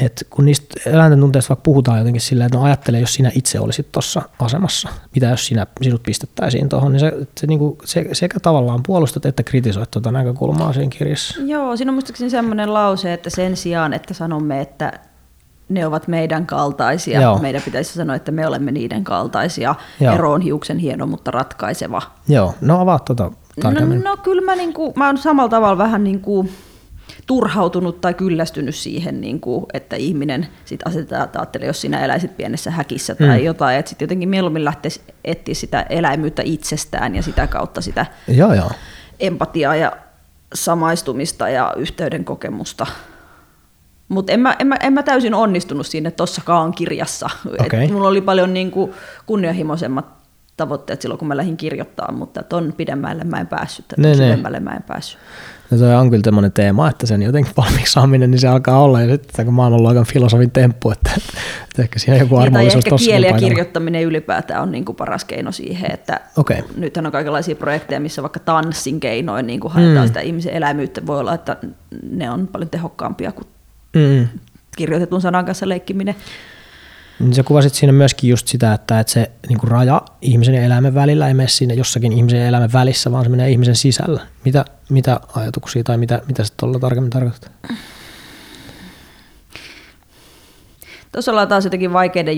että 0.00 0.24
kun 0.30 0.44
niistä 0.44 0.90
eläinten 0.90 1.20
tunteista 1.20 1.48
vaikka 1.48 1.62
puhutaan 1.62 1.98
jotenkin 1.98 2.20
silleen, 2.20 2.46
että 2.46 2.58
no 2.58 2.64
ajattele, 2.64 3.00
jos 3.00 3.14
sinä 3.14 3.30
itse 3.34 3.60
olisit 3.60 3.92
tuossa 3.92 4.22
asemassa, 4.38 4.88
mitä 5.14 5.26
jos 5.26 5.46
sinä, 5.46 5.66
sinut 5.82 6.02
pistettäisiin 6.02 6.68
tuohon, 6.68 6.92
niin 6.92 7.00
se, 7.00 7.12
se, 7.40 7.46
niinku, 7.46 7.78
se, 7.84 8.08
sekä 8.12 8.40
tavallaan 8.40 8.82
puolustat 8.82 9.26
että 9.26 9.42
kritisoit 9.42 9.90
tuota 9.90 10.12
näkökulmaa 10.12 10.72
siinä 10.72 10.90
kirjassa. 10.98 11.42
Joo, 11.42 11.76
siinä 11.76 11.90
on 11.90 11.94
muistaakseni 11.94 12.30
sellainen 12.30 12.74
lause, 12.74 13.12
että 13.12 13.30
sen 13.30 13.56
sijaan, 13.56 13.92
että 13.92 14.14
sanomme, 14.14 14.60
että 14.60 14.92
ne 15.68 15.86
ovat 15.86 16.08
meidän 16.08 16.46
kaltaisia. 16.46 17.20
Joo. 17.20 17.38
Meidän 17.38 17.62
pitäisi 17.62 17.92
sanoa, 17.92 18.16
että 18.16 18.32
me 18.32 18.46
olemme 18.46 18.72
niiden 18.72 19.04
kaltaisia. 19.04 19.74
Joo. 20.00 20.14
Ero 20.14 20.32
on 20.32 20.40
hiuksen 20.40 20.78
hieno, 20.78 21.06
mutta 21.06 21.30
ratkaiseva. 21.30 22.02
Joo, 22.28 22.54
no 22.60 22.80
avaa 22.80 22.98
tuota 22.98 23.30
tarkemmin. 23.60 24.00
No, 24.00 24.10
no 24.10 24.16
kyllä 24.16 24.42
mä, 24.42 24.56
niinku, 24.56 24.92
mä 24.96 25.06
oon 25.06 25.18
samalla 25.18 25.48
tavalla 25.48 25.78
vähän 25.78 26.04
niin 26.04 26.20
kuin 26.20 26.50
turhautunut 27.26 28.00
tai 28.00 28.14
kyllästynyt 28.14 28.74
siihen, 28.74 29.20
niin 29.20 29.40
kuin, 29.40 29.66
että 29.72 29.96
ihminen 29.96 30.46
sit 30.64 30.80
asetetaan, 30.86 31.24
että 31.24 31.38
ajattelee, 31.38 31.66
jos 31.66 31.80
sinä 31.80 32.04
eläisit 32.04 32.36
pienessä 32.36 32.70
häkissä 32.70 33.14
tai 33.14 33.38
mm. 33.38 33.44
jotain, 33.44 33.78
että 33.78 33.88
sitten 33.88 34.06
jotenkin 34.06 34.28
mieluummin 34.28 34.64
lähtisi 34.64 35.00
etsiä 35.24 35.54
sitä 35.54 35.82
eläimyyttä 35.82 36.42
itsestään 36.44 37.14
ja 37.14 37.22
sitä 37.22 37.46
kautta 37.46 37.80
sitä 37.80 38.06
joo, 38.28 38.54
joo. 38.54 38.70
empatiaa 39.20 39.76
ja 39.76 39.92
samaistumista 40.54 41.48
ja 41.48 41.74
yhteyden 41.76 42.24
kokemusta 42.24 42.86
mutta 44.08 44.32
en 44.32 44.40
mä, 44.40 44.56
en, 44.58 44.66
mä, 44.66 44.76
en 44.82 44.92
mä 44.92 45.02
täysin 45.02 45.34
onnistunut 45.34 45.86
siinä 45.86 46.10
tossakaan 46.10 46.72
kirjassa. 46.72 47.30
Okay. 47.60 47.84
Et 47.84 47.90
mulla 47.90 48.08
oli 48.08 48.20
paljon 48.20 48.54
niin 48.54 48.70
kuin 48.70 48.92
kunnianhimoisemmat 49.26 50.18
tavoitteet 50.56 51.02
silloin, 51.02 51.18
kun 51.18 51.28
mä 51.28 51.36
lähdin 51.36 51.56
kirjoittamaan, 51.56 52.18
mutta 52.18 52.42
ton 52.42 52.74
pidemmälle 52.76 53.24
mä 53.24 53.40
en 53.40 53.46
päässyt, 53.46 53.84
ne, 53.96 54.14
syvemmälle 54.14 54.60
mä 54.60 54.70
en 54.70 54.82
päässyt. 54.82 55.18
No 55.70 55.78
toi 55.78 55.94
on 55.94 56.10
kyllä 56.10 56.22
tämmöinen 56.22 56.52
teema, 56.52 56.88
että 56.88 57.06
sen 57.06 57.22
jotenkin 57.22 57.52
valmiiksi 57.56 57.92
saaminen, 57.92 58.30
niin 58.30 58.38
se 58.38 58.48
alkaa 58.48 58.82
olla, 58.82 59.00
ja 59.00 59.08
sitten 59.08 59.44
kun 59.44 59.54
maailmanluokan 59.54 60.04
filosofin 60.04 60.50
temppu, 60.50 60.90
että, 60.90 61.10
että 61.62 61.82
ehkä 61.82 61.98
siinä 61.98 62.18
joku 62.18 62.36
armollisuus 62.36 62.86
ehkä 62.86 62.96
kieli 62.96 63.26
ja 63.26 63.32
kirjoittaminen 63.32 64.02
ylipäätään 64.02 64.62
on 64.62 64.72
niin 64.72 64.84
kuin 64.84 64.96
paras 64.96 65.24
keino 65.24 65.52
siihen, 65.52 65.90
että 65.92 66.20
okay. 66.36 66.62
nythän 66.76 67.06
on 67.06 67.12
kaikenlaisia 67.12 67.56
projekteja, 67.56 68.00
missä 68.00 68.22
vaikka 68.22 68.40
tanssin 68.40 69.00
keinoin 69.00 69.46
niin 69.46 69.60
kuin 69.60 69.72
haetaan 69.72 69.96
mm. 69.96 70.06
sitä 70.06 70.20
ihmisen 70.20 70.54
elämyyttä, 70.54 71.06
voi 71.06 71.20
olla, 71.20 71.34
että 71.34 71.56
ne 72.10 72.30
on 72.30 72.48
paljon 72.48 72.70
tehokkaampia 72.70 73.32
kuin 73.32 73.46
mm. 73.94 74.28
kirjoitetun 74.76 75.20
sanan 75.20 75.44
kanssa 75.44 75.68
leikkiminen. 75.68 76.14
Niin 77.18 77.34
sä 77.34 77.42
kuvasit 77.42 77.74
siinä 77.74 77.92
myöskin 77.92 78.30
just 78.30 78.48
sitä, 78.48 78.72
että, 78.72 79.00
että 79.00 79.12
se 79.12 79.30
niin 79.48 79.58
kuin 79.58 79.70
raja 79.70 80.02
ihmisen 80.22 80.54
ja 80.54 80.62
eläimen 80.62 80.94
välillä 80.94 81.28
ei 81.28 81.34
mene 81.34 81.48
siinä 81.48 81.74
jossakin 81.74 82.12
ihmisen 82.12 82.40
ja 82.40 82.46
eläimen 82.46 82.72
välissä, 82.72 83.12
vaan 83.12 83.24
se 83.24 83.30
menee 83.30 83.50
ihmisen 83.50 83.76
sisällä. 83.76 84.26
Mitä, 84.44 84.64
mitä 84.88 85.20
ajatuksia 85.34 85.84
tai 85.84 85.98
mitä, 85.98 86.22
mitä 86.26 86.44
se 86.44 86.52
tuolla 86.56 86.78
tarkemmin 86.78 87.10
tarkoittaa? 87.10 87.50
Tuossa 91.12 91.32
ollaan 91.32 91.48
taas 91.48 91.64
jotenkin 91.64 91.92
vaikeiden 91.92 92.36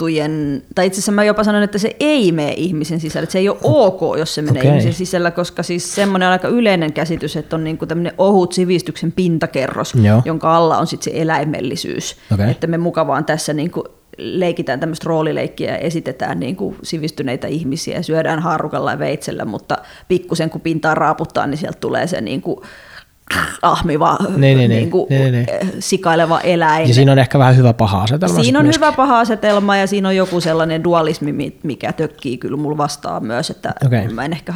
juttujen, 0.00 0.62
tai 0.74 0.86
itse 0.86 0.98
asiassa 0.98 1.12
mä 1.12 1.24
jopa 1.24 1.44
sanon, 1.44 1.62
että 1.62 1.78
se 1.78 1.96
ei 2.00 2.32
mene 2.32 2.52
ihmisen 2.56 3.00
sisällä, 3.00 3.24
että 3.24 3.32
se 3.32 3.38
ei 3.38 3.48
ole 3.48 3.58
ok, 3.62 4.18
jos 4.18 4.34
se 4.34 4.42
menee 4.42 4.60
Okei. 4.60 4.70
ihmisen 4.70 4.92
sisällä, 4.92 5.30
koska 5.30 5.62
siis 5.62 5.94
semmoinen 5.94 6.26
on 6.26 6.32
aika 6.32 6.48
yleinen 6.48 6.92
käsitys, 6.92 7.36
että 7.36 7.56
on 7.56 7.64
niinku 7.64 7.86
tämmöinen 7.86 8.12
ohut 8.18 8.52
sivistyksen 8.52 9.12
pintakerros, 9.12 9.94
Joo. 9.94 10.22
jonka 10.24 10.56
alla 10.56 10.78
on 10.78 10.86
sitten 10.86 11.12
se 11.12 11.20
eläimellisyys, 11.20 12.16
Okei. 12.34 12.50
että 12.50 12.66
me 12.66 12.78
mukavaan 12.78 13.24
tässä 13.24 13.52
niinku 13.52 13.84
leikitään 14.18 14.80
tämmöistä 14.80 15.08
roolileikkiä 15.08 15.70
ja 15.70 15.78
esitetään 15.78 16.40
niin 16.40 16.56
kuin 16.56 16.76
sivistyneitä 16.82 17.46
ihmisiä 17.46 17.96
ja 17.96 18.02
syödään 18.02 18.40
haarukalla 18.40 18.90
ja 18.90 18.98
veitsellä, 18.98 19.44
mutta 19.44 19.78
pikkusen 20.08 20.50
kun 20.50 20.60
pintaa 20.60 20.94
raaputtaa, 20.94 21.46
niin 21.46 21.58
sieltä 21.58 21.78
tulee 21.80 22.06
se 22.06 22.20
niin 22.20 22.42
kuin 22.42 22.60
ahmiva, 23.62 24.16
Niin, 24.36 24.58
niin, 24.58 24.70
niin. 24.70 24.90
kuin 24.90 25.06
Niin, 25.10 25.32
niin, 25.32 25.32
niin. 25.32 25.46
sikaileva 25.82 26.40
eläin. 26.40 26.88
Ja 26.88 26.94
siinä 26.94 27.12
on 27.12 27.18
ehkä 27.18 27.38
vähän 27.38 27.56
hyvä 27.56 27.72
paha 27.72 28.02
asetelma. 28.02 28.42
Siinä 28.42 28.58
on 28.58 28.66
sit 28.66 28.74
hyvä 28.76 28.92
paha 28.92 29.20
asetelma 29.20 29.76
ja 29.76 29.86
siinä 29.86 30.08
on 30.08 30.16
joku 30.16 30.40
sellainen 30.40 30.84
dualismi, 30.84 31.32
mi- 31.32 31.56
mikä 31.62 31.92
tökkii 31.92 32.38
kyllä 32.38 32.56
mulla 32.56 32.76
vastaan 32.76 33.24
myös, 33.24 33.50
että 33.50 33.74
Okei. 33.86 34.08
mä 34.08 34.24
en 34.24 34.32
ehkä 34.32 34.54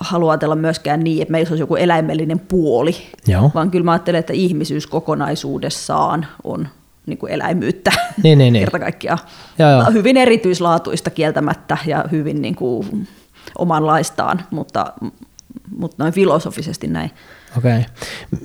halua 0.00 0.32
ajatella 0.32 0.56
myöskään 0.56 1.00
niin, 1.00 1.22
että 1.22 1.32
meillä 1.32 1.48
olisi 1.50 1.62
joku 1.62 1.76
eläimellinen 1.76 2.38
puoli, 2.38 2.96
Joo. 3.26 3.50
vaan 3.54 3.70
kyllä 3.70 3.84
mä 3.84 3.92
ajattelen, 3.92 4.18
että 4.18 4.32
ihmisyys 4.32 4.86
kokonaisuudessaan 4.86 6.26
on 6.44 6.68
niin 7.06 7.18
kuin 7.18 7.32
eläimyyttä 7.32 7.90
Niin, 8.22 8.38
niin, 8.38 8.52
niin. 8.52 8.62
kerta 8.62 8.78
kaikkiaan. 8.78 9.18
Joo, 9.58 9.70
joo. 9.70 9.84
Hyvin 9.92 10.16
erityislaatuista 10.16 11.10
kieltämättä 11.10 11.76
ja 11.86 12.04
hyvin 12.12 12.42
niin 12.42 12.54
kuin 12.54 13.08
omanlaistaan, 13.58 14.42
mutta, 14.50 14.92
mutta 15.76 15.96
noin 16.04 16.12
filosofisesti 16.14 16.86
näin. 16.86 17.10
Okei. 17.58 17.86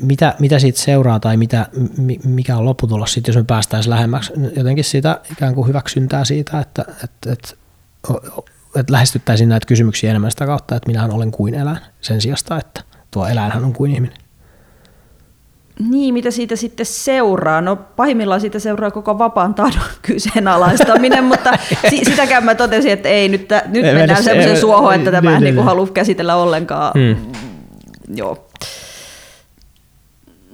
Mitä, 0.01 0.35
mitä 0.39 0.59
siitä 0.59 0.79
seuraa 0.79 1.19
tai 1.19 1.37
mitä, 1.37 1.65
mi- 1.97 2.19
mikä 2.25 2.57
on 2.57 2.65
lopputulos 2.65 3.13
sitten, 3.13 3.31
jos 3.31 3.37
me 3.37 3.43
päästäisiin 3.47 3.89
lähemmäksi 3.89 4.33
jotenkin 4.57 4.83
sitä 4.83 5.19
ikään 5.31 5.55
kuin 5.55 5.67
hyväksyntää 5.67 6.25
siitä, 6.25 6.59
että, 6.59 6.85
että, 7.03 7.31
että, 7.31 7.49
että 8.75 8.93
lähestyttäisiin 8.93 9.49
näitä 9.49 9.65
kysymyksiä 9.65 10.09
enemmän 10.09 10.31
sitä 10.31 10.45
kautta, 10.45 10.75
että 10.75 10.87
minähän 10.87 11.11
olen 11.11 11.31
kuin 11.31 11.53
eläin 11.53 11.77
sen 12.01 12.21
sijasta, 12.21 12.57
että 12.57 12.81
tuo 13.11 13.27
eläinhän 13.27 13.65
on 13.65 13.73
kuin 13.73 13.91
ihminen. 13.91 14.17
Niin, 15.89 16.13
mitä 16.13 16.31
siitä 16.31 16.55
sitten 16.55 16.85
seuraa? 16.85 17.61
No 17.61 17.75
pahimmillaan 17.75 18.41
siitä 18.41 18.59
seuraa 18.59 18.91
koko 18.91 19.17
vapaan 19.17 19.53
tahdon 19.53 19.83
kyseenalaistaminen, 20.01 21.23
mutta 21.23 21.51
si- 21.89 22.05
sitäkään 22.05 22.45
mä 22.45 22.55
totesin, 22.55 22.91
että 22.91 23.09
ei, 23.09 23.29
nyt, 23.29 23.47
tä- 23.47 23.63
nyt 23.67 23.75
Ei 23.75 23.81
mennään 23.83 23.99
mennä 23.99 24.15
se- 24.15 24.23
semmoisen 24.23 24.57
suohon, 24.59 24.93
että 24.93 25.11
tämä 25.11 25.29
niin, 25.31 25.39
niin, 25.39 25.43
niin, 25.43 25.55
niin. 25.55 25.65
halua 25.65 25.87
käsitellä 25.87 26.35
ollenkaan. 26.35 26.91
Hmm. 26.93 27.31
Joo. 28.15 28.48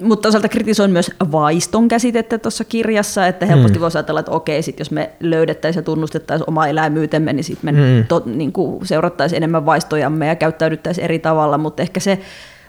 Mutta 0.02 0.22
toisaalta 0.22 0.50
kritisoin 0.50 0.92
myös 0.92 1.12
vaiston 1.32 1.88
käsitettä 1.88 2.38
tuossa 2.38 2.64
kirjassa, 2.64 3.28
että 3.28 3.46
helposti 3.46 3.78
Mm. 3.78 3.82
voisi 3.82 3.98
ajatella, 3.98 4.20
että 4.20 4.32
okei, 4.32 4.62
sit 4.62 4.80
jos 4.80 4.92
me 4.92 5.10
löydettäisiin 5.20 5.82
ja 5.82 5.84
tunnustettaisiin 5.86 6.50
oma 6.50 6.68
eläimyytemme, 6.68 7.34
niin 7.34 7.44
sitten 7.44 7.76
me 7.76 7.82
Mm. 7.82 8.06
to, 8.08 8.24
niin 8.26 8.52
kuin 8.52 8.86
seurattaisiin 8.86 9.38
enemmän 9.38 9.66
vaistojamme 9.66 10.28
ja 10.28 10.36
käyttäydyttäisiin 10.36 11.06
eri 11.06 11.20
tavalla, 11.20 11.58
mutta 11.58 11.82
ehkä 11.82 12.00
se 12.00 12.20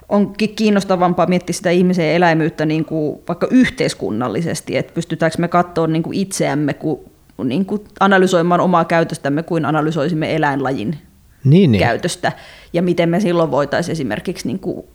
onkin 0.08 0.54
kiinnostavampaa 0.54 1.26
miettiä 1.26 1.52
sitä 1.54 1.70
ihmisen 1.70 2.06
eläimyyttä 2.08 2.66
niin 2.66 2.84
kuin 2.84 3.18
vaikka 3.28 3.46
yhteiskunnallisesti, 3.50 4.76
että 4.76 4.92
pystytäänkö 4.94 5.36
me 5.38 5.48
katsoa 5.48 5.86
niin 5.86 6.02
kuin 6.02 6.18
itseämme, 6.18 6.74
kun, 6.74 7.00
niin 7.44 7.66
kuin 7.66 7.84
analysoimaan 8.00 8.60
omaa 8.60 8.84
käytöstämme 8.84 9.42
kuin 9.42 9.64
analysoisimme 9.64 10.34
eläinlajin 10.36 10.98
Niin, 11.44 11.72
niin. 11.72 11.80
käytöstä 11.82 12.32
ja 12.72 12.82
miten 12.82 13.08
me 13.08 13.20
silloin 13.20 13.50
voitaisiin 13.50 13.92
esimerkiksi 13.92 14.46
niin 14.46 14.58
kuin 14.58 14.86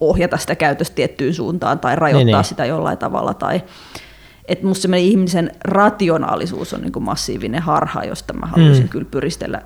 ohjata 0.00 0.36
sitä 0.38 0.54
käytöstä 0.54 0.94
tiettyyn 0.94 1.34
suuntaan 1.34 1.78
tai 1.78 1.96
rajoittaa 1.96 2.24
Niin, 2.24 2.34
niin. 2.36 2.44
sitä 2.44 2.64
jollain 2.64 2.98
tavalla. 2.98 3.34
Tai, 3.34 3.62
että 4.44 4.66
musta 4.66 4.82
semmoinen 4.82 5.06
ihmisen 5.06 5.50
rationaalisuus 5.64 6.74
on 6.74 6.80
niin 6.80 6.92
kuin 6.92 7.02
massiivinen 7.02 7.62
harha, 7.62 8.04
josta 8.04 8.32
mä 8.32 8.46
haluaisin 8.46 8.84
Mm. 8.84 8.88
kyllä 8.88 9.06
pyristellä 9.10 9.62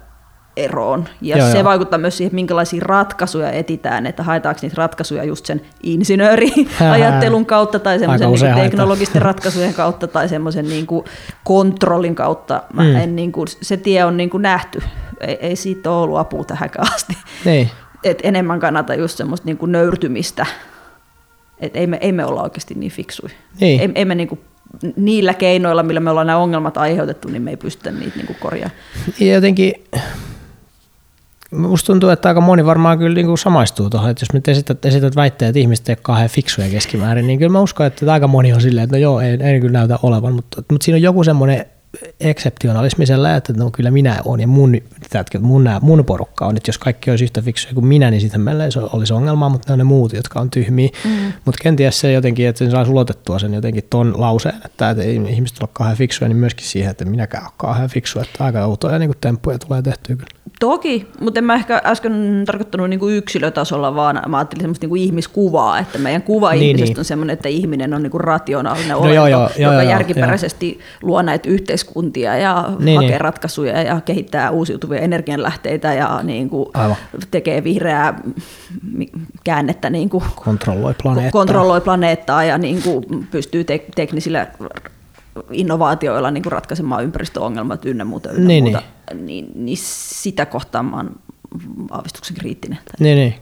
eroon. 0.57 1.05
Ja 1.21 1.39
Joo, 1.39 1.51
se 1.51 1.59
joo. 1.59 1.65
vaikuttaa 1.65 1.99
myös 1.99 2.17
siihen, 2.17 2.35
minkälaisia 2.35 2.83
ratkaisuja 2.85 3.51
etitään, 3.51 4.07
että 4.07 4.23
haetaanko 4.23 4.59
niitä 4.63 4.75
ratkaisuja 4.79 5.25
just 5.25 5.47
sen 5.47 5.61
insinööriajattelun 5.83 7.47
kautta 7.47 7.79
tai 7.79 7.99
semmoisen 7.99 8.31
niin 8.31 8.41
haetaan. 8.41 8.61
teknologisten 8.71 9.23
ratkaisujen 9.33 9.75
kautta 9.75 10.07
tai 10.07 10.29
semmoisen 10.29 10.69
niin 10.69 10.87
kuin 10.87 11.05
kontrollin 11.45 12.15
kautta. 12.15 12.63
Mä 12.73 12.83
Mm. 12.83 12.97
en, 12.97 13.17
niin 13.17 13.33
kuin, 13.33 13.49
se 13.49 13.77
tie 13.77 14.05
on 14.05 14.17
niin 14.17 14.31
kuin 14.31 14.43
nähty. 14.43 14.83
Ei, 15.21 15.35
ei 15.41 15.57
siitä 15.57 15.91
ole 15.91 16.03
ollut 16.03 16.19
apua 16.19 16.45
tähänkään 16.45 16.87
asti. 16.95 17.17
Niin. 17.45 17.71
Et 18.05 18.19
enemmän 18.23 18.61
kannata 18.61 18.95
just 18.95 19.17
semmoista 19.17 19.47
niin 19.47 19.57
kuin 19.57 19.73
nöyrtymistä. 19.73 20.47
Et 21.59 21.77
ei, 21.77 21.87
me, 21.87 21.99
ei 22.01 22.13
me 22.13 22.25
olla 22.25 22.43
oikeasti 22.43 22.75
niin 22.75 22.93
fiksuja. 22.93 23.35
Niin. 23.61 23.81
Ei, 23.81 23.91
ei 23.95 24.05
me 24.05 24.15
niin 24.15 24.29
kuin, 24.29 24.41
niillä 24.97 25.35
keinoilla, 25.35 25.83
millä 25.83 26.01
me 26.01 26.11
ollaan 26.11 26.27
nämä 26.27 26.39
ongelmat 26.39 26.77
aiheutettu, 26.77 27.29
niin 27.29 27.43
me 27.43 27.51
ei 27.51 27.57
pystytä 27.57 27.91
niitä 27.91 28.17
niin 28.17 28.37
korjaamaan. 28.41 28.81
Ja 29.21 29.35
jotenkin 29.35 29.75
musta 31.51 31.87
tuntuu, 31.87 32.11
että 32.11 32.29
aika 32.29 32.41
moni 32.41 32.67
varmaan 32.67 32.99
kyllä 32.99 33.15
niin 33.15 33.27
kuin 33.27 33.39
samaistuu 33.39 33.91
tuohon, 33.91 34.11
että 34.11 34.23
jos 34.23 34.33
nyt 34.33 34.49
esität, 34.49 34.85
esität 34.85 35.17
väitteet, 35.17 35.49
että 35.49 35.59
ihmiset 35.59 35.89
ei 35.89 35.93
ole 35.93 35.99
kauhean 36.03 36.29
fiksuja 36.29 36.69
keskimäärin, 36.69 37.27
niin 37.27 37.39
kyllä 37.39 37.53
mä 37.53 37.61
uskon, 37.61 37.87
että 37.87 38.13
aika 38.13 38.29
moni 38.29 38.53
on 38.53 38.61
silleen, 38.61 38.85
että 38.85 38.97
no 38.97 39.01
joo, 39.01 39.21
ei, 39.21 39.39
ei 39.41 39.61
kyllä 39.61 39.79
näytä 39.79 39.99
olevan, 40.03 40.33
mutta, 40.33 40.63
mutta 40.71 40.85
siinä 40.85 40.97
on 40.97 41.03
joku 41.03 41.25
semmoinen 41.25 41.67
ekseptionalismi 42.21 43.07
sellainen, 43.07 43.39
että 43.39 43.53
no 43.53 43.71
kyllä 43.71 43.91
minä 43.91 44.17
olen 44.25 44.41
ja 44.41 44.47
mun, 44.47 44.77
tiedätkö, 45.11 45.39
mun, 45.39 45.65
nää- 45.65 45.81
mun 45.81 46.05
porukka 46.05 46.47
on, 46.47 46.57
että 46.57 46.69
jos 46.69 46.79
kaikki 46.79 47.11
olisi 47.11 47.25
yhtä 47.25 47.43
fiksuja 47.43 47.75
kuin 47.75 47.87
minä, 47.87 48.11
niin 48.11 48.21
sitten 48.21 48.41
meillä 48.41 48.65
ei 48.65 48.71
olisi 48.93 49.13
ongelmaa, 49.13 49.49
mutta 49.49 49.69
ne 49.69 49.73
on 49.73 49.79
ne 49.79 49.85
muut, 49.85 50.13
jotka 50.13 50.41
on 50.41 50.51
tyhmiä. 50.51 50.89
Mm. 51.05 51.33
Mutta 51.45 51.63
kenties 51.63 52.01
se 52.01 52.13
jotenkin, 52.13 52.49
että 52.49 52.59
sen 52.59 52.71
saa 52.71 52.87
ulotettua 52.89 53.39
sen 53.39 53.55
jotenkin 53.55 53.85
ton 53.91 54.21
lauseen, 54.21 54.55
että, 54.65 54.91
että 54.91 55.03
ei 55.03 55.17
ihmiset 55.17 55.59
ole 55.61 55.69
kauhean 55.73 55.97
fiksuja, 55.97 56.29
niin 56.29 56.37
myöskin 56.37 56.67
siihen, 56.67 56.91
että 56.91 57.05
minäkään 57.05 57.45
ole 57.45 57.53
kauhean 57.57 57.89
fiksu, 57.89 58.21
että 58.21 58.45
aika 58.45 58.65
outoja 58.65 58.99
niin 58.99 59.13
temppuja 59.21 59.59
tulee 59.59 59.83
tehtyä 59.83 60.17
kyllä. 60.17 60.42
Toki, 60.63 61.07
mutta 61.21 61.41
en 61.41 61.45
mä 61.45 61.55
ehkä 61.55 61.81
äsken 61.85 62.43
tarkoittanut 62.47 62.91
niin 62.91 63.01
kuin 63.01 63.15
yksilötasolla, 63.17 63.95
vaan 63.95 64.23
mä 64.29 64.37
ajattelin 64.39 64.61
semmoista 64.63 64.85
niin 64.85 64.89
kuin 64.89 65.03
ihmiskuvaa, 65.03 65.79
että 65.79 65.99
meidän 65.99 66.23
kuva 66.23 66.51
Niin, 66.51 66.61
niin, 66.61 66.69
ihmisestä 66.69 66.93
niin. 66.95 66.99
on 67.01 67.05
semmoinen, 67.05 67.35
että 67.35 67.49
ihminen 67.49 67.95
on 67.95 68.03
niin 68.03 68.11
kuin 68.11 68.21
rationaalinen 68.21 68.89
No 68.91 68.99
olento, 68.99 69.15
joo, 69.15 69.27
joo, 69.27 69.41
joo, 69.41 69.73
joka 69.73 69.83
joo, 69.83 69.91
järkiperäisesti 69.91 70.81
luo 71.03 71.23
näitä 71.23 71.49
yhteiskuntia 71.49 72.37
ja 72.37 72.71
Niin, 72.79 72.97
hakee 72.97 73.11
niin. 73.11 73.21
ratkaisuja 73.21 73.83
ja 73.83 74.01
kehittää 74.01 74.51
uusiutuvia 74.51 75.01
energianlähteitä 75.01 75.95
ja 75.95 76.21
niin 76.23 76.51
kuin 76.51 76.69
Aivan. 76.75 76.97
tekee 77.31 77.65
vihreää 77.65 78.21
käännettä 79.45 79.91
niin 79.91 80.09
kuin 80.11 80.25
Kontrolloi 80.35 80.95
planeettaa. 81.03 81.31
kontrolloi 81.41 81.81
planeettaa 81.81 82.45
ja 82.45 82.59
niin 82.59 82.83
kuin 82.83 83.05
pystyy 83.31 83.65
te- 83.65 83.85
teknisillä 83.95 84.47
innovaatioilla 85.51 86.31
niin 86.31 86.43
kuin 86.43 86.53
ratkaisemaan 86.53 87.05
ympäristöongelmat 87.05 87.85
ynnä 87.85 88.05
muuta. 88.05 88.31
Ynnä 88.31 88.47
Niin, 88.47 88.65
muuta. 88.65 88.83
Niin, 89.15 89.53
niin 89.55 89.79
sitä 89.81 90.47
kohtaan 90.47 90.85
mä 90.85 90.97
oon 90.97 91.17
aavistuksen 91.91 92.37
kriittinen. 92.37 92.79
Niin, 93.01 93.17
niin. 93.17 93.35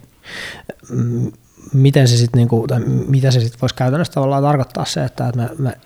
Miten 1.73 2.07
se 2.07 2.17
sit, 2.17 2.35
niinku, 2.35 2.67
tai 2.67 2.79
mitä 3.07 3.31
se 3.31 3.39
sitten 3.39 3.61
voisi 3.61 3.75
käytännössä 3.75 4.13
tavallaan 4.13 4.43
tarkoittaa 4.43 4.85
se, 4.85 5.03
että 5.03 5.31
me, 5.35 5.49
me 5.57 5.77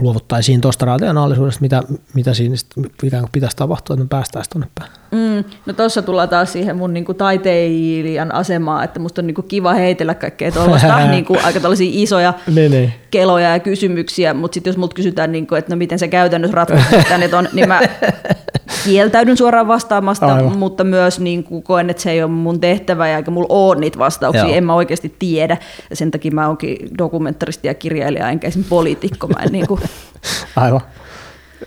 luovuttaisiin 0.00 0.60
tuosta 0.60 0.86
rationaalisuudesta, 0.86 1.60
mitä, 1.60 1.82
mitä 2.14 2.34
siinä 2.34 2.56
sit 2.56 2.70
ikään 3.02 3.22
kuin 3.22 3.32
pitäisi 3.32 3.56
tapahtua, 3.56 3.94
että 3.94 4.04
me 4.04 4.08
päästäisiin 4.08 4.52
tuonne 4.52 4.68
päin. 4.74 4.99
Mm, 5.12 5.44
no 5.66 5.72
tuossa 5.72 6.02
tullaan 6.02 6.28
taas 6.28 6.52
siihen 6.52 6.76
mun 6.76 6.94
niinku 6.94 7.14
taiteilijan 7.14 8.34
asemaan, 8.34 8.84
että 8.84 9.00
musta 9.00 9.20
on 9.20 9.26
niinku 9.26 9.42
kiva 9.42 9.74
heitellä 9.74 10.14
kaikkea 10.14 10.52
tuollaista 10.52 11.06
niinku 11.06 11.36
aika 11.44 11.60
tällaisia 11.60 11.90
isoja 11.92 12.34
Niin, 12.54 12.70
niin. 12.70 12.92
keloja 13.10 13.48
ja 13.50 13.58
kysymyksiä, 13.58 14.34
mutta 14.34 14.54
sitten 14.54 14.70
jos 14.70 14.76
mut 14.76 14.94
kysytään, 14.94 15.32
niinku, 15.32 15.54
että 15.54 15.72
no 15.72 15.76
miten 15.76 15.98
se 15.98 16.08
käytännössä 16.08 16.54
ratkaistaan, 16.54 17.22
että 17.22 17.38
on, 17.38 17.48
niin 17.52 17.68
mä 17.68 17.80
kieltäydyn 18.84 19.36
suoraan 19.36 19.68
vastaamasta, 19.68 20.34
Aivan. 20.34 20.58
mutta 20.58 20.84
myös 20.84 21.20
niinku 21.20 21.62
koen, 21.62 21.90
että 21.90 22.02
se 22.02 22.10
ei 22.10 22.22
ole 22.22 22.30
mun 22.30 22.60
tehtävä 22.60 23.08
ja 23.08 23.16
eikä 23.16 23.30
mulla 23.30 23.46
ole 23.48 23.80
niitä 23.80 23.98
vastauksia, 23.98 24.44
Joo. 24.44 24.54
en 24.54 24.64
mä 24.64 24.74
oikeasti 24.74 25.14
tiedä. 25.18 25.56
Ja 25.90 25.96
sen 25.96 26.10
takia 26.10 26.32
mä 26.32 26.46
oonkin 26.46 26.76
dokumentaristi 26.98 27.68
ja 27.68 27.74
kirjailija, 27.74 28.28
enkä 28.28 28.48
esim. 28.48 28.64
poliitikko. 28.64 29.28
Mä 29.28 29.42
en 29.42 29.52
niinku, 29.52 29.80
Aivan. 30.56 30.80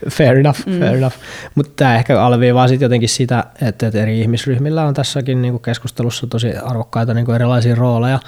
Fair 0.09 0.37
enough, 0.37 0.59
mm. 0.65 0.79
fair 0.79 0.95
enough. 0.95 1.15
Mutta 1.55 1.71
tämä 1.75 1.95
ehkä 1.95 2.21
alleviivaa 2.21 2.67
sitten 2.67 2.85
jotenkin 2.85 3.09
sitä, 3.09 3.43
että, 3.61 3.87
että 3.87 4.01
eri 4.01 4.21
ihmisryhmillä 4.21 4.85
on 4.85 4.93
tässäkin 4.93 5.41
niinku 5.41 5.59
keskustelussa 5.59 6.27
tosi 6.27 6.57
arvokkaita 6.57 7.13
niinku 7.13 7.31
erilaisia 7.31 7.75
rooleja. 7.75 8.19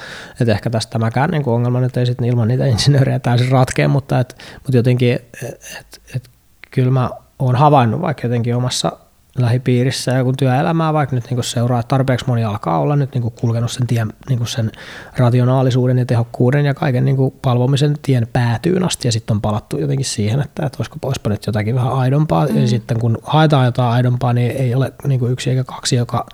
Että 0.41 0.51
ehkä 0.51 0.69
tästä 0.69 0.91
tämäkään 0.91 1.29
niinku 1.29 1.53
ongelma 1.53 1.79
nyt 1.79 1.97
ei 1.97 2.05
sitten 2.05 2.27
ilman 2.27 2.47
niitä 2.47 2.65
insinöörejä 2.65 3.19
täysin 3.19 3.51
ratkea, 3.51 3.87
mutta, 3.87 4.19
et, 4.19 4.35
mutta 4.53 4.77
jotenkin, 4.77 5.13
että 5.13 5.55
et, 5.79 6.01
et, 6.15 6.29
kyllä 6.71 6.91
mä 6.91 7.09
oon 7.39 7.55
havainnut 7.55 8.01
vaikka 8.01 8.27
jotenkin 8.27 8.55
omassa 8.55 8.91
lähipiirissä 9.37 10.11
ja 10.11 10.23
kun 10.23 10.37
työelämää 10.37 10.93
vaikka 10.93 11.15
nyt 11.15 11.29
niin 11.29 11.43
seuraa, 11.43 11.79
että 11.79 11.87
tarpeeksi 11.87 12.25
moni 12.27 12.43
alkaa 12.43 12.79
olla 12.79 12.95
nyt 12.95 13.13
niin 13.13 13.31
kulkenut 13.31 13.71
sen, 13.71 13.87
tien, 13.87 14.13
niin 14.29 14.47
sen 14.47 14.71
rationaalisuuden 15.17 15.97
ja 15.97 16.05
tehokkuuden 16.05 16.65
ja 16.65 16.73
kaiken 16.73 17.05
niin 17.05 17.17
palvomisen 17.41 17.95
tien 18.01 18.27
päätyyn 18.33 18.83
asti 18.83 19.07
ja 19.07 19.11
sitten 19.11 19.35
on 19.35 19.41
palattu 19.41 19.77
jotenkin 19.77 20.05
siihen, 20.05 20.41
että, 20.41 20.65
että 20.65 20.77
olisiko 20.79 20.97
olisipa 21.01 21.29
nyt 21.29 21.45
jotakin 21.45 21.75
vähän 21.75 21.93
aidompaa 21.93 22.47
mm. 22.47 22.57
ja 22.57 22.67
sitten 22.67 22.99
kun 22.99 23.17
haetaan 23.23 23.65
jotain 23.65 23.91
aidompaa, 23.91 24.33
niin 24.33 24.51
ei 24.51 24.75
ole 24.75 24.93
niin 25.07 25.31
yksi 25.31 25.49
eikä 25.49 25.63
kaksi, 25.63 25.95
joka 25.95 26.25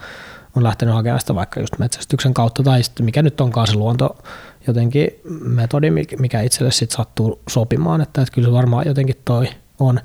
on 0.55 0.63
lähtenyt 0.63 0.95
hakemaan 0.95 1.19
sitä 1.19 1.35
vaikka 1.35 1.59
just 1.59 1.79
metsästyksen 1.79 2.33
kautta 2.33 2.63
tai 2.63 2.83
sitten 2.83 3.05
mikä 3.05 3.21
nyt 3.21 3.41
onkaan 3.41 3.67
se 3.67 3.75
luonto, 3.75 4.17
jotenkin 4.67 5.07
metodi, 5.41 5.91
mikä 6.19 6.41
itselle 6.41 6.71
sitten 6.71 6.97
sattuu 6.97 7.41
sopimaan, 7.49 8.01
että, 8.01 8.21
että 8.21 8.33
kyllä 8.33 8.47
se 8.47 8.51
varmaan 8.51 8.87
jotenkin 8.87 9.15
toi 9.25 9.49
on. 9.79 9.99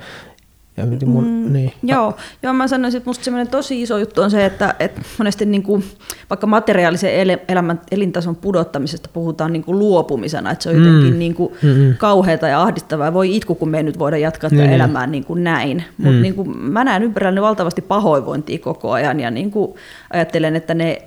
Ja 0.76 1.06
mun, 1.06 1.24
mm, 1.24 1.52
niin. 1.52 1.72
Joo, 1.82 2.16
joo, 2.42 2.52
mä 2.52 2.68
sanoisin, 2.68 2.98
että 2.98 3.10
musta 3.10 3.24
semmoinen 3.24 3.48
tosi 3.48 3.82
iso 3.82 3.98
juttu 3.98 4.22
on 4.22 4.30
se, 4.30 4.46
että, 4.46 4.74
että 4.80 5.00
monesti 5.18 5.46
niin 5.46 5.62
kuin, 5.62 5.84
vaikka 6.30 6.46
materiaalisen 6.46 7.40
elämän, 7.48 7.80
elintason 7.90 8.36
pudottamisesta 8.36 9.08
puhutaan 9.12 9.52
niin 9.52 9.64
kuin 9.64 9.78
luopumisena, 9.78 10.50
että 10.50 10.62
se 10.62 10.68
on 10.68 10.76
jotenkin 10.76 11.12
mm. 11.12 11.18
niin 11.18 11.34
kuin 11.34 11.52
mm 11.62 11.96
kauheata 11.98 12.48
ja 12.48 12.62
ahdistavaa. 12.62 13.14
Voi 13.14 13.36
itku, 13.36 13.54
kun 13.54 13.68
me 13.68 13.76
ei 13.76 13.82
nyt 13.82 13.98
voida 13.98 14.16
jatkaa 14.16 14.50
tätä 14.50 14.62
niin, 14.62 14.70
niin. 14.70 14.80
elämää 14.80 15.06
niin 15.06 15.24
kuin 15.24 15.44
näin. 15.44 15.84
Mutta 15.96 16.12
mm. 16.12 16.22
niin 16.22 16.34
kuin, 16.34 16.58
mä 16.58 16.84
näen 16.84 17.02
ympärilläni 17.02 17.42
valtavasti 17.42 17.82
pahoinvointia 17.82 18.58
koko 18.58 18.92
ajan 18.92 19.20
ja 19.20 19.30
niin 19.30 19.50
kuin 19.50 19.74
ajattelen, 20.10 20.56
että 20.56 20.74
ne 20.74 21.02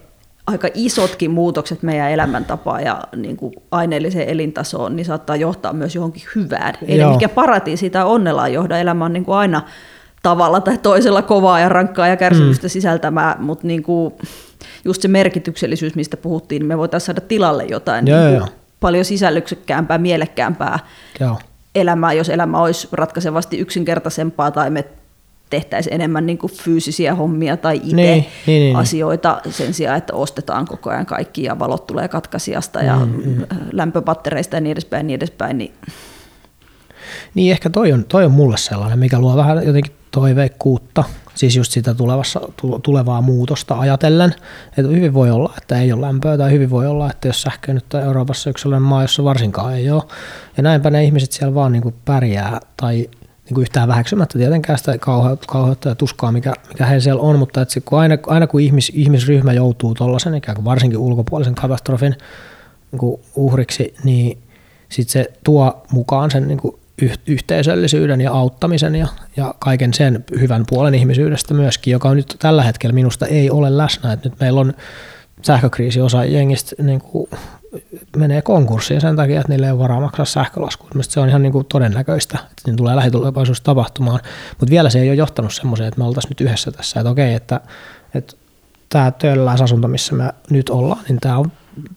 aika 0.50 0.68
isotkin 0.74 1.32
muutokset 1.32 1.84
meidän 1.84 2.12
elämäntapaan 2.12 2.84
ja 2.84 3.04
niin 3.16 3.38
kuin 3.38 3.54
aineelliseen 3.72 4.30
elintasoon, 4.30 4.96
niin 4.96 5.06
saattaa 5.06 5.36
johtaa 5.36 5.74
myös 5.74 5.96
johonkin 5.96 6.24
hyvään. 6.36 6.74
Eli 6.88 7.06
mikä 7.06 7.30
paratiisi 7.30 7.80
sitä 7.80 8.06
onnella 8.06 8.48
johda. 8.48 8.78
Elämä 8.78 9.06
on 9.06 9.14
niin 9.14 9.26
kuin 9.26 9.38
aina 9.38 9.62
tavalla 10.24 10.62
tai 10.62 10.78
toisella 10.78 11.22
kovaa 11.22 11.60
ja 11.60 11.70
rankkaa 11.70 12.08
ja 12.08 12.18
kärsimystä 12.18 12.68
mm. 12.68 12.70
sisältämää, 12.70 13.36
mutta 13.40 13.68
niin 13.68 13.84
kuin 13.84 14.14
just 14.86 15.02
se 15.02 15.08
merkityksellisyys, 15.08 15.96
mistä 15.96 16.18
puhuttiin, 16.18 16.60
niin 16.60 16.68
me 16.68 16.78
voitaisiin 16.78 17.06
saada 17.06 17.22
tilalle 17.22 17.66
jotain 17.66 18.08
joo, 18.08 18.26
niin 18.26 18.40
kuin 18.40 18.52
paljon 18.80 19.06
sisällyksekkäämpää, 19.06 19.98
mielekkäämpää 19.98 20.80
joo. 21.20 21.40
elämää, 21.76 22.14
jos 22.14 22.30
elämä 22.30 22.62
olisi 22.62 22.88
ratkaisevasti 22.92 23.60
yksinkertaisempaa 23.60 24.52
tai 24.52 24.70
me 24.70 24.86
tehtäisiin 25.50 25.94
enemmän 25.94 26.26
niin 26.26 26.38
kuin 26.38 26.52
fyysisiä 26.52 27.16
hommia 27.16 27.58
tai 27.58 27.76
itse 27.76 27.96
niin, 27.96 28.08
niin, 28.08 28.26
niin, 28.48 28.64
niin, 28.64 28.76
asioita 28.76 29.42
sen 29.50 29.74
sijaan, 29.74 29.98
että 29.98 30.14
ostetaan 30.14 30.66
koko 30.66 30.90
ajan 30.90 31.06
kaikki 31.06 31.44
ja 31.44 31.60
valot 31.60 31.88
tulee 31.88 32.08
katkaisijasta 32.08 32.80
ja 32.80 32.96
mm, 32.96 33.24
mm. 33.26 33.46
lämpöpattereista 33.72 34.56
ja 34.56 34.62
niin 34.62 34.72
edespäin. 34.72 35.08
Niin, 35.08 35.16
edespäin 35.16 35.58
niin... 35.58 35.74
niin 37.34 37.52
ehkä 37.52 37.70
toi 37.70 37.92
on, 37.92 38.06
toi 38.06 38.26
on 38.26 38.32
mulle 38.32 38.58
sellainen, 38.58 39.00
mikä 39.00 39.20
luo 39.20 39.36
vähän 39.36 39.66
jotenkin 39.66 39.94
toiveikkuutta, 40.12 41.04
siis 41.36 41.56
just 41.56 41.72
sitä 41.72 41.94
tulevassa, 41.94 42.42
tulevaa 42.84 43.22
muutosta 43.22 43.80
ajatellen, 43.80 44.36
että 44.78 44.92
hyvin 44.92 45.14
voi 45.14 45.32
olla, 45.32 45.54
että 45.58 45.82
ei 45.82 45.94
ole 45.94 46.02
lämpöä, 46.02 46.38
tai 46.38 46.52
hyvin 46.52 46.70
voi 46.70 46.88
olla, 46.88 47.12
että 47.12 47.28
jos 47.28 47.42
sähkö 47.42 47.74
nyt 47.74 47.94
on 47.94 48.02
Euroopassa 48.02 48.50
yksi 48.50 48.62
sellainen 48.62 48.90
maa, 48.90 49.02
jossa 49.02 49.24
varsinkaan 49.24 49.74
ei 49.74 49.92
ole, 49.92 50.04
ja 50.58 50.64
näinpä 50.64 50.90
ne 50.90 51.04
ihmiset 51.04 51.32
siellä 51.32 51.56
vaan 51.56 51.72
niin 51.72 51.84
kuin 51.84 51.96
pärjää, 52.06 52.60
tai 52.78 53.10
niin 53.50 53.56
kuin 53.56 53.62
yhtään 53.62 53.88
väheksymättä 53.88 54.38
tietenkään 54.38 54.80
sitä 54.80 54.98
kauheutta 55.48 55.90
ja 55.90 55.96
tuskaa, 55.96 56.32
mikä, 56.32 56.54
mikä 56.68 56.86
heillä 56.86 57.04
siellä 57.04 57.22
on, 57.22 57.40
mutta 57.40 57.62
että 57.62 57.82
kun 57.86 58.00
aina, 58.00 58.18
aina 58.28 58.48
kun 58.48 58.62
ihmis, 58.62 58.92
ihmisryhmä 58.96 59.54
joutuu 59.54 59.96
tuollaisen 59.96 60.36
ikään 60.36 60.56
kuin 60.56 60.66
varsinkin 60.66 61.00
ulkopuolisen 61.00 61.56
katastrofin 61.56 62.16
niin 62.92 63.00
kuin 63.00 63.22
uhriksi, 63.36 63.94
niin 64.04 64.38
sitten 64.90 65.12
se 65.12 65.32
tuo 65.44 65.84
mukaan 65.92 66.32
sen 66.32 66.48
niin 66.48 66.58
kuin 66.58 66.76
yhteisöllisyyden 67.28 68.22
ja 68.22 68.32
auttamisen 68.32 68.96
ja, 68.96 69.08
ja 69.38 69.54
kaiken 69.60 69.94
sen 69.94 70.24
hyvän 70.40 70.64
puolen 70.70 70.96
ihmisyydestä 70.96 71.54
myöskin, 71.54 71.92
joka 71.92 72.14
nyt 72.14 72.36
tällä 72.40 72.64
hetkellä 72.64 72.94
minusta 72.94 73.26
ei 73.26 73.50
ole 73.50 73.78
läsnä. 73.78 74.14
että 74.14 74.30
nyt 74.30 74.40
meillä 74.40 74.60
on 74.60 74.74
sähkökriisi 75.42 76.02
osa 76.02 76.26
jengistä 76.26 76.84
niin 76.84 77.02
kuin 77.02 77.30
menee 78.18 78.42
konkurssiin 78.42 79.02
sen 79.02 79.16
takia, 79.16 79.40
että 79.40 79.52
niille 79.52 79.66
ei 79.66 79.72
ole 79.72 79.80
varaa 79.80 80.02
maksaa 80.02 80.26
sähkölaskua. 80.26 80.90
Mielestäni 80.94 81.14
se 81.14 81.20
on 81.20 81.30
ihan 81.30 81.42
niin 81.42 81.52
kuin 81.52 81.66
todennäköistä, 81.66 82.38
että 82.42 82.62
niin 82.66 82.76
tulee 82.76 82.96
lähitulevaisuudessa 82.96 83.64
tapahtumaan. 83.64 84.20
Mutta 84.50 84.72
vielä 84.72 84.90
se 84.90 85.00
ei 85.00 85.10
ole 85.10 85.16
johtanut 85.16 85.54
semmoiseen, 85.54 85.88
että 85.88 85.98
me 85.98 86.06
oltaisiin 86.08 86.30
nyt 86.30 86.42
yhdessä 86.42 86.72
tässä, 86.72 87.00
että 87.00 87.10
okei, 87.10 87.34
että, 87.34 87.62
että 88.14 88.36
tämä 88.90 89.12
töölläisasunto, 89.12 89.88
missä 89.88 90.16
me 90.16 90.34
nyt 90.50 90.70
ollaan, 90.70 91.02
niin 91.08 91.20
tämä 91.20 91.38
on 91.38 91.52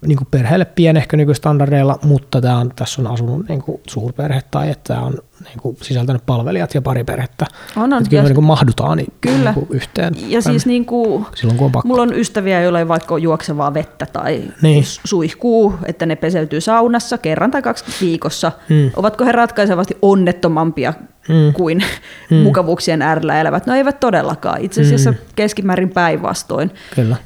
niin 0.07 0.19
kuin 0.19 0.29
perheelle 0.31 0.65
pienehkö 0.65 1.17
nykystandardeilla, 1.17 1.99
mutta 2.05 2.41
tämä 2.41 2.59
on, 2.59 2.73
tässä 2.77 3.03
on 3.03 3.07
asunut 3.07 3.49
niin 3.49 3.63
kuin 3.63 3.81
suurperhe 3.89 4.41
tai 4.51 4.71
että 4.71 4.95
tämä 4.95 5.07
on 5.07 5.19
niin 5.45 5.59
kuin 5.63 5.77
sisältänyt 5.83 6.27
palvelijat 6.27 6.75
ja 6.75 6.83
pari 6.83 7.05
perhettä. 7.05 7.47
On, 7.77 7.93
on. 7.93 8.09
Kyllä 8.11 8.23
me 8.23 8.29
niin 8.29 8.35
kuin 8.35 8.45
mahdutaan 8.45 8.97
niin, 8.99 9.13
kyllä. 9.21 9.53
Niin 9.53 9.67
kuin 9.67 9.67
yhteen. 9.71 10.15
Ja 10.27 10.43
siis 10.43 10.67
niin 10.67 10.85
kuin, 10.85 11.27
silloin 11.35 11.59
kun 11.59 11.65
on 11.65 11.73
pakko. 11.73 11.89
Mulla 11.89 12.03
on 12.03 12.15
ystäviä, 12.15 12.61
joilla 12.61 12.79
ei 12.79 12.89
vaikka 12.89 13.19
juoksevaa 13.19 13.75
vettä 13.75 14.07
tai 14.07 14.43
niin. 14.63 14.85
suihkuu, 15.05 15.75
että 15.85 16.07
ne 16.07 16.17
peseytyy 16.17 16.61
saunassa 16.61 17.19
kerran 17.19 17.51
tai 17.51 17.63
kaksi 17.63 17.85
viikossa. 18.01 18.53
Hmm. 18.69 18.91
Ovatko 18.97 19.25
he 19.25 19.33
ratkaisevasti 19.33 19.97
onnettomampia 20.03 20.95
hmm. 21.29 21.53
kuin 21.53 21.85
hmm. 22.31 22.39
mukavuuksien 22.39 23.03
äärellä 23.03 23.41
elävät? 23.41 23.67
No 23.67 23.75
eivät 23.75 24.01
todellakaan. 24.01 24.61
Itse 24.61 24.81
asiassa 24.81 25.11
hmm. 25.11 25.21
keskimäärin 25.37 25.91
päinvastoin. 25.91 26.71
Kyllä 26.95 27.17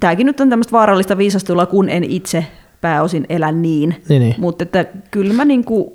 tämäkin 0.00 0.26
nyt 0.26 0.40
on 0.40 0.50
tämmöistä 0.50 0.72
vaarallista 0.72 1.18
viisastelua, 1.18 1.66
kun 1.66 1.88
en 1.88 2.04
itse 2.04 2.46
pääosin 2.80 3.26
elä 3.28 3.52
niin. 3.52 4.02
niin, 4.08 4.22
niin. 4.22 4.34
Mutta 4.38 4.62
että 4.62 4.86
kyllä 5.10 5.34
mä 5.34 5.44
niin 5.44 5.64
kuin 5.64 5.90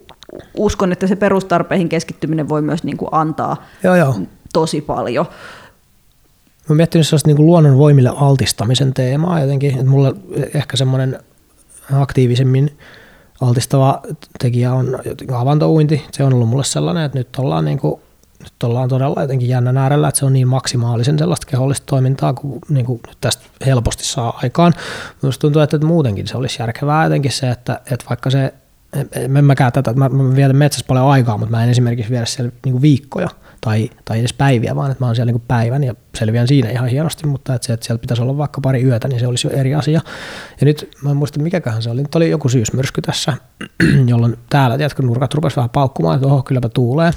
uskon, 0.58 0.92
että 0.92 1.08
se 1.08 1.16
perustarpeihin 1.16 1.90
keskittyminen 1.90 2.50
voi 2.50 2.62
myös 2.62 2.84
niin 2.84 2.98
kuin 2.98 3.10
antaa 3.12 3.64
joo, 3.84 3.96
joo. 3.96 4.16
tosi 4.54 4.82
paljon. 4.82 5.26
Mä 5.26 6.70
oon 6.70 6.78
miettinyt 6.78 7.08
sellaista 7.08 7.30
niin 7.30 7.36
kuin 7.36 7.46
luonnon 7.46 7.78
voimille 7.78 8.12
altistamisen 8.16 8.94
teemaa 8.94 9.40
jotenkin, 9.40 9.72
että 9.72 9.86
mulla 9.86 10.14
ehkä 10.54 10.78
semmoinen 10.78 11.20
aktiivisemmin 11.94 12.78
altistava 13.42 14.02
tekijä 14.40 14.74
on 14.74 15.00
avantouinti. 15.36 16.04
Se 16.12 16.24
on 16.24 16.34
ollut 16.34 16.50
mulle 16.50 16.64
sellainen, 16.64 17.04
että 17.04 17.18
nyt 17.18 17.28
ollaan 17.38 17.66
niin 17.66 17.80
kuin 17.80 18.02
nyt 18.46 18.64
ollaan 18.64 18.90
todella 18.90 19.22
jotenkin 19.22 19.50
jännän 19.50 19.78
äärellä, 19.78 20.08
että 20.08 20.20
se 20.20 20.26
on 20.26 20.34
niin 20.34 20.48
maksimaalisen 20.48 21.20
sellaista 21.20 21.48
kehollista 21.48 21.86
toimintaa 21.86 22.34
kuin, 22.34 22.62
niin 22.70 22.86
kuin 22.86 23.02
tästä 23.22 23.44
helposti 23.66 24.04
saa 24.06 24.40
aikaan. 24.44 24.74
Minusta 25.22 25.42
tuntuu, 25.42 25.62
että 25.62 25.78
muutenkin 25.78 26.28
se 26.28 26.38
olisi 26.38 26.62
järkevää 26.62 27.04
jotenkin 27.04 27.32
se, 27.32 27.50
että, 27.50 27.82
että 27.92 28.06
vaikka 28.10 28.30
se, 28.30 28.54
en 29.38 29.46
mäkään 29.46 29.72
tätä, 29.72 29.94
mä, 29.94 30.10
mä 30.10 30.36
vietän 30.36 30.56
metsässä 30.56 30.86
paljon 30.88 31.06
aikaa, 31.06 31.38
mutta 31.38 31.52
mä 31.52 31.64
en 31.64 31.70
esimerkiksi 31.70 32.12
viedä 32.12 32.26
siellä 32.26 32.52
niin 32.66 32.82
viikkoja 32.82 33.30
tai, 33.62 33.90
tai 34.06 34.20
edes 34.20 34.34
päiviä, 34.34 34.76
vaan 34.76 34.92
että 34.92 35.04
mä 35.04 35.06
oon 35.06 35.16
siellä 35.16 35.32
niin 35.32 35.44
päivän 35.48 35.84
ja 35.84 35.96
selviän 36.16 36.48
siinä 36.48 36.70
ihan 36.70 36.90
hienosti, 36.90 37.28
mutta 37.28 37.56
että 37.56 37.68
se, 37.68 37.74
että 37.74 37.86
siellä 37.86 38.02
pitäisi 38.02 38.24
olla 38.24 38.38
vaikka 38.38 38.62
pari 38.62 38.84
yötä, 38.84 39.08
niin 39.08 39.20
se 39.20 39.28
olisi 39.28 39.48
jo 39.48 39.54
eri 39.54 39.76
asia. 39.76 40.02
Ja 40.62 40.66
nyt 40.66 40.90
mä 41.02 41.10
en 41.10 41.18
muista 41.18 41.40
mikäköhän 41.40 41.82
se 41.82 41.90
oli, 41.90 42.02
nyt 42.02 42.16
oli 42.16 42.30
joku 42.30 42.50
syysmyrsky 42.50 43.02
tässä, 43.02 43.34
jolloin 44.08 44.38
täällä, 44.50 44.78
tiedätkö, 44.78 45.04
nurkat 45.04 45.34
rupesivat 45.34 45.58
vähän 45.58 45.70
paukkumaan, 45.70 46.16
että 46.16 46.28
oho, 46.28 46.44
kylläpä 46.44 46.70
tuulee. 46.70 47.12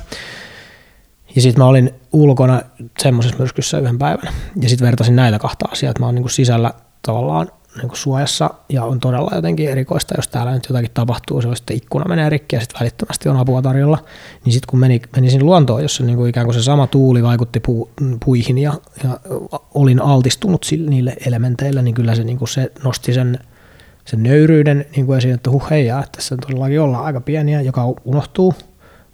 Ja 1.38 1.42
sitten 1.42 1.64
mä 1.64 1.68
olin 1.68 1.90
ulkona 2.12 2.62
semmoisessa 2.98 3.38
myrskyssä 3.38 3.78
yhden 3.78 3.98
päivän. 3.98 4.32
Ja 4.62 4.68
sitten 4.68 4.86
vertasin 4.86 5.16
näitä 5.16 5.38
kahta 5.38 5.68
asiaa, 5.72 5.90
että 5.90 6.02
mä 6.02 6.06
oon 6.06 6.14
niinku 6.14 6.28
sisällä 6.28 6.72
tavallaan 7.02 7.48
niinku 7.76 7.96
suojassa 7.96 8.50
ja 8.68 8.84
on 8.84 9.00
todella 9.00 9.30
jotenkin 9.34 9.68
erikoista, 9.68 10.14
jos 10.16 10.28
täällä 10.28 10.52
nyt 10.52 10.66
jotakin 10.68 10.90
tapahtuu, 10.94 11.42
se 11.42 11.48
on 11.48 11.56
sitten 11.56 11.76
ikkuna 11.76 12.04
menee 12.08 12.30
rikki 12.30 12.56
ja 12.56 12.60
sitten 12.60 12.80
välittömästi 12.80 13.28
on 13.28 13.36
apua 13.36 13.62
tarjolla. 13.62 13.98
Niin 14.44 14.52
sitten 14.52 14.70
kun 14.70 14.78
meni, 14.78 15.02
meni 15.16 15.30
sinne 15.30 15.44
luontoon, 15.44 15.82
jossa 15.82 16.04
niinku 16.04 16.24
ikään 16.24 16.46
kuin 16.46 16.54
se 16.54 16.62
sama 16.62 16.86
tuuli 16.86 17.22
vaikutti 17.22 17.60
pu, 17.60 17.90
puihin 18.24 18.58
ja, 18.58 18.74
ja, 19.04 19.20
olin 19.74 20.02
altistunut 20.02 20.66
niille 20.88 21.16
elementeille, 21.26 21.82
niin 21.82 21.94
kyllä 21.94 22.14
se, 22.14 22.24
niinku 22.24 22.46
se 22.46 22.72
nosti 22.84 23.12
sen 23.12 23.38
sen 24.04 24.22
nöyryyden 24.22 24.86
niin 24.96 25.06
kuin 25.06 25.18
esiin, 25.18 25.34
että 25.34 25.50
huh 25.50 25.70
heijaa, 25.70 26.00
että 26.04 26.16
tässä 26.16 26.36
todellakin 26.36 26.80
ollaan 26.80 27.04
aika 27.04 27.20
pieniä, 27.20 27.60
joka 27.60 27.94
unohtuu 28.04 28.54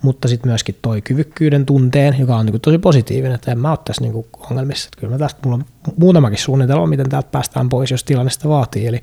mutta 0.04 0.28
sitten 0.28 0.50
myöskin 0.50 0.78
toi 0.82 1.02
kyvykkyyden 1.02 1.66
tunteen, 1.66 2.16
joka 2.18 2.36
on 2.36 2.46
niin 2.46 2.60
tosi 2.60 2.78
positiivinen, 2.78 3.34
että 3.34 3.52
en 3.52 3.58
mä 3.58 3.70
ole 3.70 3.78
tässä 3.84 4.02
niin 4.02 4.26
ongelmissa. 4.50 4.86
Että 4.86 5.00
kyllä 5.00 5.14
mä 5.14 5.18
tästä, 5.18 5.40
mulla 5.44 5.56
on 5.56 5.92
muutamakin 5.96 6.38
suunnitelma, 6.38 6.86
miten 6.86 7.08
täältä 7.08 7.28
päästään 7.32 7.68
pois, 7.68 7.90
jos 7.90 8.04
tilanne 8.04 8.30
sitä 8.30 8.48
vaatii. 8.48 8.86
Eli 8.86 9.00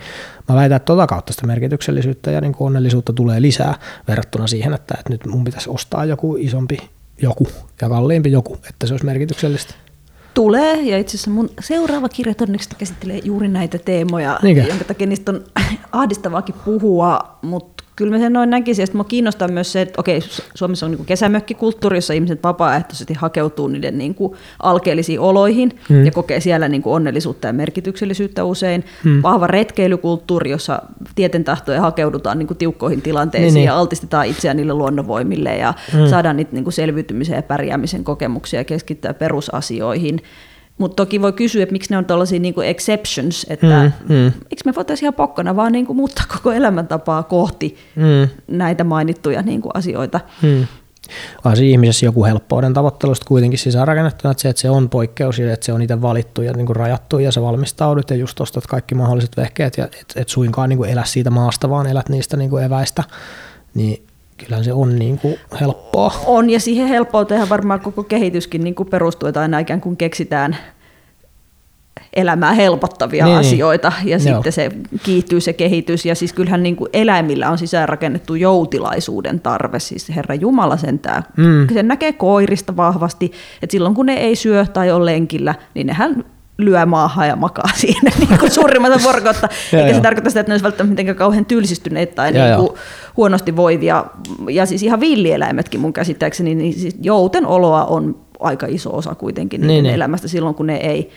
mä 0.50 0.56
väitän, 0.56 0.76
että 0.76 0.86
tota 0.86 1.08
kautta 1.08 1.34
sitä 1.34 1.48
merkityksellisyyttä 1.48 2.32
ja 2.32 2.42
niin 2.42 2.56
onnellisuutta 2.60 3.14
tulee 3.14 3.42
lisää 3.42 3.76
verrattuna 4.08 4.48
siihen, 4.48 4.74
että, 4.74 4.96
että 5.00 5.10
nyt 5.10 5.26
mun 5.26 5.44
pitäisi 5.44 5.70
ostaa 5.70 6.06
joku 6.06 6.36
isompi 6.40 6.78
joku 7.22 7.48
ja 7.82 7.90
kalliimpi 7.90 8.32
joku, 8.32 8.58
että 8.70 8.88
se 8.88 8.94
olisi 8.94 9.06
merkityksellistä. 9.06 9.74
Tulee, 10.34 10.82
ja 10.82 10.98
itse 10.98 11.18
asiassa 11.18 11.32
mun 11.32 11.50
seuraava 11.60 12.10
kirja 12.10 12.36
todennäköisesti 12.36 12.76
käsittelee 12.76 13.20
juuri 13.24 13.48
näitä 13.48 13.78
teemoja, 13.78 14.40
Niinkä? 14.44 14.64
jonka 14.64 14.84
takia 14.84 15.08
niistä 15.08 15.32
on 15.32 15.44
ahdistavaakin 15.92 16.56
puhua, 16.66 17.38
mutta 17.42 17.84
kyllä 17.96 18.12
mä 18.12 18.20
sen 18.20 18.34
noin 18.34 18.50
näkisin. 18.50 18.84
Ja 18.84 18.88
mua 18.94 19.04
kiinnostaa 19.04 19.48
myös 19.48 19.72
se, 19.72 19.82
että 19.82 20.02
okei, 20.02 20.20
Suomessa 20.56 20.86
on 20.86 20.92
niin 20.92 21.06
kesämökkikulttuuri, 21.06 21.98
jossa 21.98 22.14
ihmiset 22.14 22.44
vapaaehtoisesti 22.44 23.14
hakeutuu 23.14 23.68
niiden 23.68 23.98
niin 23.98 24.16
kuin 24.16 24.34
alkeellisiin 24.60 25.20
oloihin 25.20 25.80
hmm. 25.90 26.06
ja 26.06 26.12
kokee 26.12 26.40
siellä 26.40 26.68
niin 26.68 26.82
kuin 26.82 26.94
onnellisuutta 26.94 27.48
ja 27.48 27.54
merkityksellisyyttä 27.54 28.44
usein. 28.44 28.86
Hmm. 29.04 29.22
Vahva 29.24 29.48
retkeilykulttuuri, 29.48 30.52
jossa 30.52 30.82
tieten 31.16 31.44
tahtoja 31.44 31.82
hakeudutaan 31.82 32.40
niin 32.40 32.48
kuin 32.48 32.58
tiukkoihin 32.58 33.02
tilanteisiin 33.02 33.54
niin, 33.54 33.66
ja 33.66 33.72
niin. 33.72 33.80
altistetaan 33.80 34.28
itseään 34.28 34.58
niille 34.58 34.74
luonnonvoimille 34.74 35.58
ja 35.58 35.74
hmm. 35.94 36.08
saadaan 36.08 36.38
niitä 36.38 36.54
niin 36.54 36.64
kuin 36.64 36.74
selviytymisen 36.74 37.36
ja 37.36 37.44
pärjäämisen 37.44 38.04
kokemuksia 38.04 38.60
ja 38.60 38.64
keskittää 38.64 39.14
perusasioihin. 39.14 40.20
Mutta 40.82 40.96
toki 40.96 41.22
voi 41.22 41.34
kysyä, 41.34 41.64
että 41.64 41.74
miksi 41.74 41.90
ne 41.90 41.98
on 41.98 42.06
tällaisia 42.06 42.40
niinku 42.40 42.62
exceptions, 42.62 43.46
että 43.50 43.92
mm, 44.08 44.16
mm. 44.16 44.32
miksi 44.50 44.66
me 44.66 44.76
voitaisiin 44.76 45.06
ihan 45.06 45.14
pokkana 45.14 45.56
vaan 45.56 45.72
niinku 45.72 45.94
muuttaa 45.94 46.26
koko 46.34 46.52
elämäntapaa 46.52 47.24
kohti 47.24 47.78
mm. 47.96 48.30
näitä 48.48 48.84
mainittuja 48.84 49.42
niinku 49.42 49.70
asioita. 49.74 50.20
Mm. 50.42 50.68
vaan 51.46 51.58
se 51.58 51.66
ihmisessä 51.66 52.06
joku 52.06 52.26
helppouden 52.26 52.74
tavoittelusta 52.74 53.26
kuitenkin 53.28 53.60
sisäänrakennettuna, 53.60 54.32
että 54.32 54.42
se, 54.42 54.50
että 54.50 54.62
se 54.62 54.70
on 54.70 54.90
poikkeus 54.90 55.40
ja 55.40 55.54
että 55.54 55.66
se 55.66 55.74
on 55.74 55.82
itse 55.82 56.02
valittu 56.02 56.42
ja 56.42 56.54
niin 56.54 56.66
kuin 56.66 56.76
rajattu 56.76 57.20
ja 57.20 57.32
sä 57.32 57.42
valmistaudut 57.42 58.10
ja 58.10 58.16
just 58.16 58.42
ostat 58.42 58.68
kaikki 58.68 58.96
mahdolliset 58.96 59.38
vehkeet 59.38 59.78
ja 59.78 59.86
et, 59.86 60.14
et 60.16 60.30
suinkaan 60.30 60.70
niin 60.70 60.78
kuin 60.78 60.90
elä 60.90 61.04
siitä 61.06 61.30
maasta, 61.30 61.70
vaan 61.70 61.88
elät 61.88 62.10
niistä 62.10 62.38
niin 62.38 62.50
kuin 62.50 62.64
eväistä, 62.64 63.04
niin 63.74 64.04
kyllähän 64.46 64.66
se 64.66 64.74
on 64.74 65.00
niin 65.00 65.20
kuin 65.20 65.36
helppoa. 65.62 66.14
On 66.26 66.50
ja 66.50 66.60
siihen 66.60 66.88
helppouteen 66.88 67.50
varmaan 67.50 67.80
koko 67.80 68.04
kehityskin 68.04 68.64
niin 68.64 68.76
kuin 68.76 68.90
perustuu, 68.90 69.30
että 69.30 69.42
aina 69.42 69.60
ikään 69.60 69.82
kuin 69.82 69.98
keksitään 69.98 70.58
elämää 72.14 72.54
helpottavia 72.54 73.26
niin, 73.26 73.40
niin. 73.40 73.48
asioita 73.48 73.92
ja 74.04 74.18
joo. 74.18 74.20
sitten 74.20 74.52
se 74.52 74.72
kiihtyy 75.04 75.42
se 75.42 75.54
kehitys. 75.54 76.06
Ja 76.06 76.16
siis 76.16 76.34
kyllähän 76.34 76.64
niin 76.64 76.76
kuin 76.76 76.90
eläimillä 76.94 77.50
on 77.50 77.58
sisäänrakennettu 77.58 78.36
joutilaisuuden 78.36 79.40
tarve, 79.40 79.80
siis 79.80 80.10
Herra 80.16 80.36
Jumala 80.36 80.78
sentää. 80.78 81.24
Mm. 81.38 81.68
Sen 81.74 81.88
näkee 81.88 82.14
koirista 82.14 82.78
vahvasti, 82.78 83.32
että 83.62 83.72
silloin 83.72 83.96
kun 83.96 84.06
ne 84.06 84.14
ei 84.14 84.36
syö 84.36 84.66
tai 84.66 84.92
ole 84.92 85.06
lenkillä, 85.06 85.56
niin 85.74 85.88
nehän 85.88 86.26
lyö 86.66 86.86
maahan 86.86 87.28
ja 87.28 87.36
makaa 87.36 87.70
siinä 87.82 88.12
niin 88.20 88.40
kuin 88.40 88.52
suurimman 88.52 88.92
vuorokautta. 89.04 89.50
Eikä 89.74 89.94
se 89.94 90.02
tarkoita 90.02 90.30
sitä, 90.30 90.40
että 90.40 90.50
ne 90.50 90.54
olisi 90.54 90.64
välttämättä 90.64 90.92
mitenkään 90.92 91.18
kauhean 91.18 91.46
tylsistyneitä 91.46 92.16
tai 92.16 92.32
niin 92.32 92.56
kuin 92.56 92.70
huonosti 93.18 93.56
voivia. 93.56 94.06
Ja 94.50 94.66
siis 94.66 94.84
ihan 94.84 95.00
villieläimetkin 95.00 95.80
mun 95.80 95.94
käsittääkseni, 95.94 96.56
niin 96.56 96.74
siis 96.74 96.96
jouten 97.02 97.46
oloa 97.46 97.86
on 97.86 98.16
aika 98.40 98.68
iso 98.70 98.98
osa 98.98 99.16
kuitenkin 99.16 99.62
niin, 99.62 99.84
niin. 99.84 99.96
elämästä 99.96 100.28
silloin, 100.28 100.56
kun 100.56 100.68
ne 100.68 100.76
ei 100.76 101.10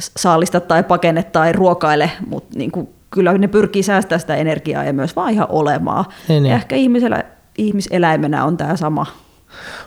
saalista 0.00 0.60
tai 0.60 0.82
pakene 0.82 1.22
tai 1.22 1.52
ruokaile, 1.52 2.10
mutta 2.26 2.58
niin 2.58 2.70
kuin, 2.70 2.88
kyllä 3.10 3.38
ne 3.38 3.48
pyrkii 3.48 3.82
säästämään 3.82 4.20
sitä 4.20 4.36
energiaa 4.36 4.84
ja 4.84 4.92
myös 4.92 5.16
vaan 5.16 5.32
ihan 5.32 5.46
olemaan. 5.50 6.04
Niin, 6.28 6.42
niin. 6.42 6.54
ehkä 6.54 6.76
ihmisellä, 6.76 7.24
ihmiseläimenä 7.58 8.44
on 8.44 8.56
tämä 8.56 8.76
sama 8.76 9.06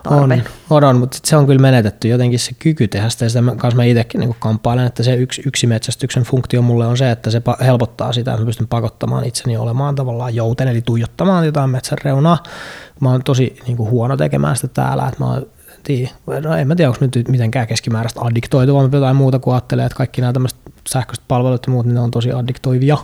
tarve. 0.04 0.44
On, 0.70 0.84
on 0.84 0.96
mutta 0.96 1.18
se 1.24 1.36
on 1.36 1.46
kyllä 1.46 1.62
menetetty 1.62 2.08
jotenkin 2.08 2.40
se 2.40 2.52
kyky 2.60 2.88
tehdä 2.88 3.10
sitä. 3.10 3.30
sitä 3.30 3.44
kanssa 3.58 3.76
mä 3.76 3.84
itsekin 3.84 4.20
niin 4.20 4.36
kamppailen, 4.40 4.86
että 4.86 5.04
se 5.04 5.16
yksi, 5.16 5.42
yksi 5.46 5.68
metsästyksen 5.68 6.24
funktio 6.24 6.62
mulle 6.62 6.88
on 6.88 6.98
se, 6.98 7.12
että 7.12 7.30
se 7.32 7.42
helpottaa 7.66 8.14
sitä, 8.14 8.32
että 8.32 8.42
mä 8.42 8.46
pystyn 8.46 8.68
pakottamaan 8.68 9.26
itseni 9.26 9.58
olemaan 9.58 9.96
tavallaan 9.96 10.36
jouten, 10.36 10.68
eli 10.68 10.82
tuijottamaan 10.82 11.46
jotain 11.46 11.70
metsän 11.70 11.98
reunaa. 12.04 12.44
Mä 13.00 13.12
oon 13.12 13.24
tosi 13.24 13.56
niin 13.68 13.78
kuin 13.78 13.90
huono 13.90 14.18
tekemään 14.18 14.56
sitä 14.56 14.68
täällä, 14.68 15.08
että 15.08 15.24
mä 15.24 15.30
oon 15.30 15.46
tiedä. 15.84 16.10
No 16.44 16.56
en 16.56 16.68
mä 16.68 16.76
tiedä, 16.76 16.90
onko 16.90 17.06
nyt 17.06 17.28
mitenkään 17.28 17.68
keskimääräistä 17.68 18.22
addiktoitua, 18.22 18.82
mutta 18.82 18.98
jotain 18.98 19.16
muuta 19.16 19.40
kuin 19.40 19.54
ajattelee, 19.54 19.86
että 19.86 19.96
kaikki 19.96 20.22
nämä 20.22 20.34
tämmöiset 20.34 20.60
sähköiset 20.90 21.24
palvelut 21.28 21.68
ja 21.68 21.72
muut, 21.72 21.86
niin 21.86 21.96
ne 21.96 22.02
on 22.02 22.12
tosi 22.12 22.32
addiktoivia. 22.32 22.98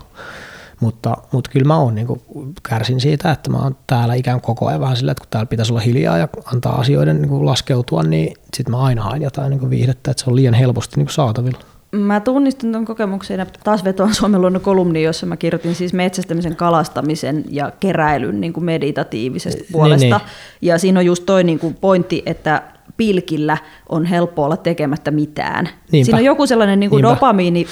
Mutta, 0.80 1.18
mutta 1.32 1.52
kyllä 1.52 1.68
mä 1.68 1.78
oon 1.78 1.96
niin 1.96 2.08
kuin, 2.08 2.22
kärsin 2.70 3.00
siitä, 3.00 3.32
että 3.32 3.50
mä 3.50 3.58
oon 3.58 3.76
täällä 3.88 4.14
ikään 4.14 4.42
koko 4.42 4.68
ajan 4.68 4.82
vähän 4.82 4.98
sillä, 4.98 5.12
että 5.12 5.22
kun 5.22 5.30
täällä 5.30 5.46
pitäisi 5.46 5.72
olla 5.72 5.82
hiljaa 5.82 6.18
ja 6.18 6.28
antaa 6.54 6.80
asioiden 6.80 7.22
niin 7.22 7.30
kuin 7.30 7.46
laskeutua, 7.46 8.04
niin 8.04 8.34
sitten 8.56 8.72
mä 8.72 8.82
aina 8.82 9.04
haen 9.04 9.22
jotain 9.22 9.50
niin 9.50 9.60
kuin 9.60 9.70
viihdettä, 9.70 10.12
että 10.12 10.24
se 10.24 10.30
on 10.30 10.36
liian 10.36 10.54
helposti 10.54 10.96
niin 10.96 11.06
kuin 11.06 11.14
saatavilla. 11.14 11.60
Mä 11.92 12.20
tunnistan 12.20 12.72
tuon 12.72 12.86
kokemuksen 12.86 13.40
ja 13.40 13.46
taas 13.64 13.84
vetoan 13.84 14.14
Suomen 14.14 14.42
luonnon 14.42 14.62
kolumni, 14.62 15.04
jossa 15.04 15.26
mä 15.26 15.38
kirjoitin 15.38 15.76
siis 15.76 15.94
metsästämisen, 15.94 16.56
kalastamisen 16.56 17.44
ja 17.50 17.72
keräilyn 17.80 18.42
niin 18.42 18.54
kuin 18.54 18.64
meditatiivisesta 18.64 19.64
puolesta. 19.72 20.06
Niin, 20.06 20.18
niin. 20.18 20.22
Ja 20.62 20.78
siinä 20.78 21.00
on 21.00 21.06
just 21.06 21.26
toi 21.26 21.44
niin 21.44 21.60
kuin 21.60 21.74
pointti, 21.82 22.24
että 22.26 22.64
pilkillä 22.98 23.58
on 23.90 24.06
helppo 24.06 24.44
olla 24.44 24.58
tekemättä 24.58 25.12
mitään. 25.12 25.70
Niinpä. 25.92 26.06
Siinä 26.06 26.18
on 26.18 26.26
joku 26.26 26.48
sellainen 26.48 26.80
niin 26.80 26.90
kuin 26.90 27.04
dopamiini 27.04 27.68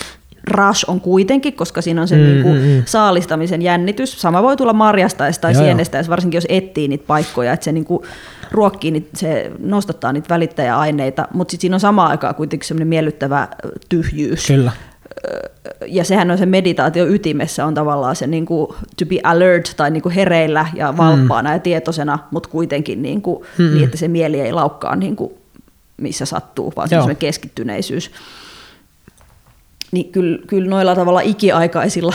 rush 0.52 0.86
on 0.88 1.02
kuitenkin, 1.02 1.54
koska 1.54 1.82
siinä 1.82 2.02
on 2.02 2.08
se 2.08 2.16
mm, 2.16 2.22
niin 2.22 2.44
kuin 2.44 2.58
mm, 2.58 2.68
mm. 2.68 2.84
saalistamisen 2.86 3.62
jännitys. 3.62 4.22
Sama 4.22 4.44
voi 4.44 4.58
tulla 4.58 4.74
marjastaessa 4.74 5.42
tai 5.42 5.56
sienestäessä, 5.56 6.10
varsinkin 6.10 6.38
jos 6.38 6.46
etsii 6.50 6.88
niitä 6.88 7.04
paikkoja, 7.08 7.54
että 7.54 7.64
se 7.64 7.72
niin 7.72 7.86
kuin 7.86 8.04
ruokkii, 8.52 8.92
niitä, 8.92 9.10
se 9.16 9.52
nostattaa 9.60 10.14
niitä 10.14 10.30
välittäjäaineita, 10.30 11.28
mutta 11.34 11.52
sitten 11.52 11.62
siinä 11.62 11.76
on 11.76 11.80
samaan 11.80 12.12
aikaan 12.12 12.36
kuitenkin 12.36 12.68
semmoinen 12.68 12.88
miellyttävä 12.88 13.48
tyhjyys. 13.90 14.48
Kyllä. 14.48 14.72
Ja 15.88 16.04
sehän 16.04 16.32
on 16.32 16.38
se 16.38 16.46
meditaatio 16.46 17.06
ytimessä 17.06 17.66
on 17.66 17.74
tavallaan 17.74 18.16
se 18.16 18.28
niin 18.28 18.46
kuin, 18.46 18.68
to 19.00 19.06
be 19.06 19.20
alert 19.24 19.74
tai 19.78 19.92
niin 19.92 20.04
kuin 20.04 20.16
hereillä 20.16 20.66
ja 20.76 20.98
valppaana 20.98 21.50
mm. 21.50 21.54
ja 21.54 21.60
tietoisena, 21.60 22.20
mutta 22.32 22.50
kuitenkin 22.50 23.02
niin, 23.02 23.22
kuin, 23.22 23.46
mm. 23.58 23.74
niin, 23.74 23.84
että 23.84 23.98
se 23.98 24.08
mieli 24.08 24.42
ei 24.42 24.52
laukkaa 24.52 24.96
niin 24.96 25.16
kuin, 25.16 25.34
missä 25.98 26.26
sattuu, 26.26 26.74
vaan 26.76 26.90
se 26.90 27.16
keskittyneisyys. 27.20 28.12
Niin 29.96 30.12
kyllä, 30.12 30.40
kyllä 30.48 30.70
noilla 30.70 30.96
tavalla 30.96 31.22
ikiaikaisilla 31.22 32.14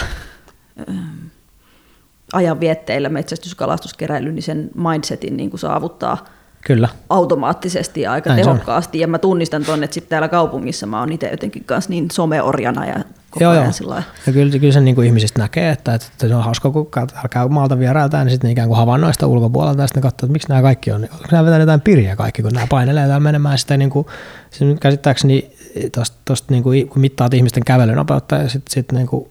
ajanvietteillä 2.32 3.08
metsästys, 3.08 3.54
kalastuskeräily, 3.54 4.32
niin 4.32 4.42
sen 4.42 4.70
mindsetin 4.74 5.36
niin 5.36 5.50
kuin 5.50 5.60
saavuttaa 5.60 6.24
Kyllä. 6.64 6.88
automaattisesti 7.08 8.00
ja 8.00 8.12
aika 8.12 8.30
Näin 8.30 8.44
tehokkaasti. 8.44 8.98
Ja 8.98 9.08
mä 9.08 9.18
tunnistan 9.18 9.64
tuonne, 9.64 9.84
että 9.84 9.94
sitten 9.94 10.10
täällä 10.10 10.28
kaupungissa 10.28 10.86
mä 10.86 11.00
oon 11.00 11.12
itse 11.12 11.28
jotenkin 11.30 11.64
kanssa 11.64 11.90
niin 11.90 12.10
someorjana 12.12 12.86
ja 12.86 12.94
koko 13.30 13.44
joo, 13.44 13.52
ajan 13.52 13.72
joo. 13.82 14.02
Ja 14.26 14.32
kyllä, 14.32 14.58
kyllä 14.58 14.72
sen 14.72 14.84
niin 14.84 14.94
kuin 14.94 15.06
ihmisistä 15.06 15.38
näkee, 15.38 15.70
että, 15.70 15.94
että, 15.94 16.28
se 16.28 16.34
on 16.34 16.44
hauska, 16.44 16.70
kun 16.70 16.88
käy 17.30 17.48
maalta 17.48 17.78
vierailtaan, 17.78 18.26
niin 18.26 18.32
sitten 18.32 18.50
ikään 18.50 18.68
kuin 18.68 18.78
havainnoista 18.78 19.26
ulkopuolelta 19.26 19.82
ja 19.82 19.86
sitten 19.86 20.02
katsoo, 20.02 20.26
että 20.26 20.32
miksi 20.32 20.48
nämä 20.48 20.62
kaikki 20.62 20.92
on. 20.92 21.02
Onko 21.02 21.26
nämä 21.30 21.44
vetänyt 21.44 21.60
jotain 21.60 21.80
piriä 21.80 22.16
kaikki, 22.16 22.42
kun 22.42 22.52
nämä 22.52 22.66
painelee 22.70 23.06
täällä 23.06 23.20
menemään. 23.20 23.58
Sitä 23.58 23.76
niin 23.76 23.90
kuin, 23.90 24.06
käsittääkseni 24.80 25.59
tuosta 26.24 26.46
niin 26.50 26.62
kuin, 26.62 26.88
kun 26.88 27.00
mittaat 27.00 27.34
ihmisten 27.34 27.64
kävelynopeutta 27.64 28.36
ja 28.36 28.48
sitten 28.48 28.72
sit, 28.72 28.92
niin 28.92 29.06
kuin, 29.06 29.28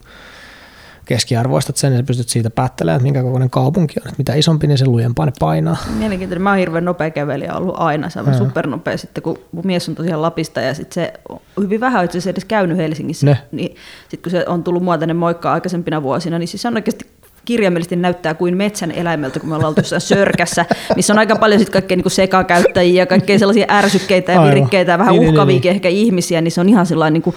keskiarvoistat 1.05 1.77
sen 1.77 1.93
ja 1.93 2.03
pystyt 2.03 2.29
siitä 2.29 2.49
päättelemään, 2.49 2.95
että 2.95 3.03
minkä 3.03 3.23
kokoinen 3.23 3.49
kaupunki 3.49 3.95
on. 3.99 4.07
Että 4.07 4.17
mitä 4.17 4.33
isompi, 4.33 4.67
niin 4.67 4.77
se 4.77 4.85
lujempaa 4.85 5.25
ne 5.25 5.31
painaa. 5.39 5.77
Mielenkiintoinen. 5.97 6.41
Mä 6.41 6.49
oon 6.49 6.59
hirveän 6.59 6.85
nopea 6.85 7.09
kävelijä 7.09 7.53
ollut 7.53 7.75
aina. 7.77 8.09
Se 8.09 8.19
on 8.19 8.35
supernopea 8.35 8.97
sitten, 8.97 9.23
kun 9.23 9.37
mun 9.51 9.65
mies 9.65 9.89
on 9.89 9.95
tosiaan 9.95 10.21
Lapista 10.21 10.61
ja 10.61 10.73
sitten 10.73 10.93
se 10.93 11.13
on 11.29 11.39
hyvin 11.63 11.79
vähän 11.79 12.05
itse 12.05 12.17
asiassa 12.17 12.29
edes 12.29 12.45
käynyt 12.45 12.77
Helsingissä. 12.77 13.25
Ne. 13.25 13.37
Niin 13.51 13.75
sitten 14.01 14.21
kun 14.21 14.31
se 14.31 14.45
on 14.47 14.63
tullut 14.63 14.83
mua 14.83 14.97
tänne 14.97 15.13
moikkaa 15.13 15.53
aikaisempina 15.53 16.03
vuosina, 16.03 16.39
niin 16.39 16.47
siis 16.47 16.61
se 16.61 16.67
on 16.67 16.75
oikeasti 16.75 17.05
kirjaimellisesti 17.49 17.95
näyttää 17.95 18.33
kuin 18.33 18.57
metsän 18.57 18.91
eläimeltä, 18.91 19.39
kun 19.39 19.49
me 19.49 19.55
ollaan 19.55 19.69
oltu 19.69 19.81
sörkässä, 19.99 20.65
missä 20.95 21.13
on 21.13 21.19
aika 21.19 21.35
paljon 21.35 21.59
sit 21.59 21.69
kaikkea 21.69 21.97
niin 21.97 22.11
sekakäyttäjiä, 22.11 23.05
kaikkea 23.05 23.39
sellaisia 23.39 23.65
ärsykkeitä 23.69 24.31
ja 24.31 24.43
virikkeitä 24.43 24.91
ja 24.91 24.97
vähän 24.97 25.15
niin, 25.15 25.29
uhkaviakin 25.29 25.55
niin, 25.55 25.61
niin. 25.61 25.75
ehkä 25.75 25.89
ihmisiä, 25.89 26.41
niin 26.41 26.51
se 26.51 26.61
on 26.61 26.69
ihan 26.69 26.85
sellainen 26.85 27.13
niin 27.13 27.21
kuin 27.21 27.35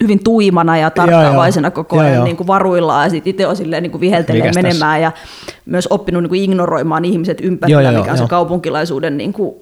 hyvin 0.00 0.24
tuimana 0.24 0.78
ja 0.78 0.90
tarkkaavaisena 0.90 1.70
koko 1.70 1.98
ajan 1.98 2.24
niin 2.24 2.36
kuin 2.36 2.46
varuillaan 2.46 3.04
ja 3.04 3.10
sitten 3.10 3.30
itse 3.30 3.46
on 3.46 3.56
silleen 3.56 3.82
niin 3.82 3.90
kuin 3.90 4.00
viheltelee 4.00 4.52
menemään 4.54 5.02
ja 5.02 5.12
myös 5.66 5.86
oppinut 5.90 6.22
niin 6.22 6.28
kuin 6.28 6.42
ignoroimaan 6.42 7.04
ihmiset 7.04 7.38
ympärillä, 7.42 7.92
mikä 7.92 8.12
on 8.12 8.18
se 8.18 8.26
kaupunkilaisuuden 8.28 9.16
niin 9.16 9.32
kuin 9.32 9.54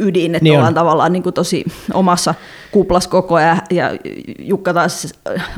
ydin, 0.00 0.34
että 0.34 0.42
niin 0.42 0.54
ollaan 0.54 0.68
on. 0.68 0.74
tavallaan 0.74 1.12
niin 1.12 1.22
kuin 1.22 1.34
tosi 1.34 1.64
omassa 1.94 2.34
kuplas 2.70 3.08
koko 3.08 3.34
ajan 3.34 3.60
ja 3.70 3.90
Jukka 4.38 4.74
taas 4.74 5.14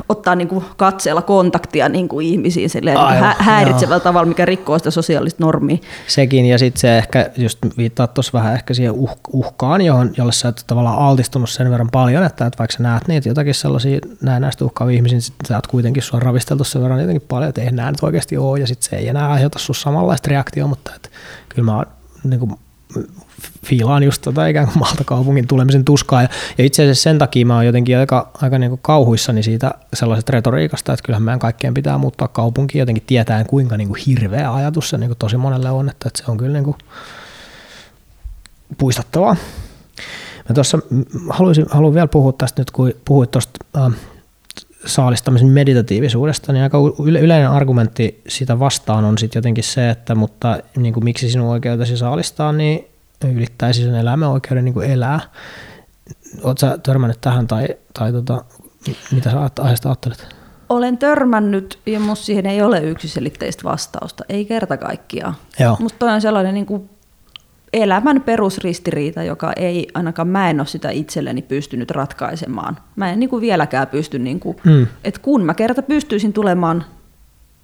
ottaa 0.09 0.35
niin 0.35 0.47
kuin 0.47 0.65
katseella 0.77 1.21
kontaktia 1.21 1.89
niin 1.89 2.07
kuin 2.07 2.27
ihmisiin 2.27 2.69
silleen 2.69 2.97
niin 2.97 3.23
hä- 3.23 3.35
häiritsevällä 3.39 3.95
joo. 3.95 3.99
tavalla, 3.99 4.27
mikä 4.27 4.45
rikkoo 4.45 4.77
sitä 4.77 4.91
sosiaalista 4.91 5.43
normia. 5.43 5.77
Sekin 6.07 6.45
ja 6.45 6.57
sitten 6.57 6.79
se 6.79 6.97
ehkä 6.97 7.29
just 7.37 7.59
viittaa 7.77 8.07
tuossa 8.07 8.33
vähän 8.33 8.53
ehkä 8.53 8.73
siihen 8.73 8.93
uh- 8.93 9.19
uhkaan, 9.33 9.81
johon, 9.81 10.11
jolle 10.17 10.31
sä 10.31 10.49
et 10.49 10.63
tavallaan 10.67 10.99
altistunut 10.99 11.49
sen 11.49 11.71
verran 11.71 11.89
paljon, 11.91 12.23
että, 12.23 12.45
että 12.45 12.59
vaikka 12.59 12.77
sä 12.77 12.83
näet 12.83 13.07
niitä 13.07 13.29
jotakin 13.29 13.55
sellaisia 13.55 13.99
näistä 14.21 14.65
uhkaavia 14.65 14.95
ihmisiä, 14.95 15.17
niin 15.17 15.47
sä 15.47 15.55
oot 15.55 15.67
kuitenkin 15.67 16.03
sua 16.03 16.19
ravisteltu 16.19 16.63
sen 16.63 16.81
verran 16.81 16.99
jotenkin 17.01 17.27
paljon, 17.27 17.49
että 17.49 17.61
ei 17.61 17.71
nää 17.71 17.91
nyt 17.91 18.03
oikeasti 18.03 18.37
ole 18.37 18.59
ja 18.59 18.67
sitten 18.67 18.89
se 18.89 18.95
ei 18.95 19.07
enää 19.07 19.29
aiheuta 19.29 19.59
sun 19.59 19.75
samanlaista 19.75 20.29
reaktiota, 20.29 20.67
mutta 20.67 20.91
että 20.95 21.09
kyllä 21.49 21.71
mä 21.71 21.83
niin 22.23 22.39
kuin, 22.39 22.51
fiilaan 23.65 24.03
just 24.03 24.21
tota 24.21 24.47
ikään 24.47 24.67
kuin 24.67 24.79
maalta 24.79 25.03
kaupungin 25.03 25.47
tulemisen 25.47 25.85
tuskaa. 25.85 26.21
Ja, 26.21 26.29
itse 26.57 26.83
asiassa 26.83 27.03
sen 27.03 27.17
takia 27.17 27.45
mä 27.45 27.55
oon 27.55 27.65
jotenkin 27.65 27.97
aika, 27.97 28.31
aika 28.41 28.57
niin 28.59 28.69
kuin 28.69 28.79
kauhuissani 28.81 29.43
siitä 29.43 29.71
sellaisesta 29.93 30.31
retoriikasta, 30.31 30.93
että 30.93 31.03
kyllähän 31.03 31.23
meidän 31.23 31.39
kaikkien 31.39 31.73
pitää 31.73 31.97
muuttaa 31.97 32.27
kaupunkiin 32.27 32.79
jotenkin 32.79 33.03
tietäen, 33.07 33.45
kuinka 33.45 33.77
niin 33.77 33.87
kuin 33.87 34.01
hirveä 34.07 34.53
ajatus 34.53 34.89
se 34.89 34.97
niin 34.97 35.09
kuin 35.09 35.17
tosi 35.17 35.37
monelle 35.37 35.71
on, 35.71 35.89
että, 35.89 36.07
että 36.07 36.23
se 36.25 36.31
on 36.31 36.37
kyllä 36.37 36.53
niin 36.53 36.63
kuin 36.63 36.77
puistattavaa. 38.77 39.35
Mä 40.49 40.53
tuossa 40.53 40.79
haluaisin, 41.29 41.65
haluan 41.69 41.93
vielä 41.93 42.07
puhua 42.07 42.31
tästä 42.31 42.61
nyt, 42.61 42.71
kun 42.71 42.93
puhuit 43.05 43.31
tuosta 43.31 43.65
äh, 43.77 43.91
saalistamisen 44.85 45.47
meditatiivisuudesta, 45.47 46.53
niin 46.53 46.63
aika 46.63 46.77
yleinen 46.99 47.49
argumentti 47.49 48.21
sitä 48.27 48.59
vastaan 48.59 49.05
on 49.05 49.17
sitten 49.17 49.39
jotenkin 49.39 49.63
se, 49.63 49.89
että 49.89 50.15
mutta 50.15 50.59
niin 50.77 50.93
kuin 50.93 51.03
miksi 51.03 51.29
sinun 51.29 51.49
oikeutesi 51.49 51.97
saalistaa, 51.97 52.51
niin 52.51 52.87
ylittäisi 53.35 53.83
sen 53.83 53.95
elämän 53.95 54.29
oikeuden 54.29 54.65
niin 54.65 54.73
kuin 54.73 54.91
elää. 54.91 55.19
Oletko 56.43 56.77
törmännyt 56.83 57.21
tähän 57.21 57.47
tai, 57.47 57.67
tai 57.93 58.11
tota, 58.11 58.43
mitä 59.11 59.31
sä 59.31 59.49
aiheesta 59.59 59.89
ajattelet? 59.89 60.27
Olen 60.69 60.97
törmännyt 60.97 61.79
ja 61.85 61.99
musta 61.99 62.25
siihen 62.25 62.45
ei 62.45 62.61
ole 62.61 62.79
yksiselitteistä 62.79 63.63
vastausta, 63.63 64.23
ei 64.29 64.45
kerta 64.45 64.77
kaikkiaan. 64.77 65.35
Musta 65.79 66.05
on 66.05 66.21
sellainen 66.21 66.53
niin 66.53 66.65
kuin 66.65 66.89
elämän 67.73 68.21
perusristiriita, 68.21 69.23
joka 69.23 69.53
ei 69.55 69.87
ainakaan 69.93 70.27
mä 70.27 70.49
en 70.49 70.59
ole 70.59 70.67
sitä 70.67 70.89
itselleni 70.89 71.41
pystynyt 71.41 71.91
ratkaisemaan. 71.91 72.77
Mä 72.95 73.11
en 73.11 73.19
niin 73.19 73.29
kuin 73.29 73.41
vieläkään 73.41 73.87
pysty, 73.87 74.19
niin 74.19 74.39
kuin, 74.39 74.57
mm. 74.63 74.87
että 75.03 75.19
kun 75.21 75.45
mä 75.45 75.53
kerta 75.53 75.81
pystyisin 75.81 76.33
tulemaan 76.33 76.83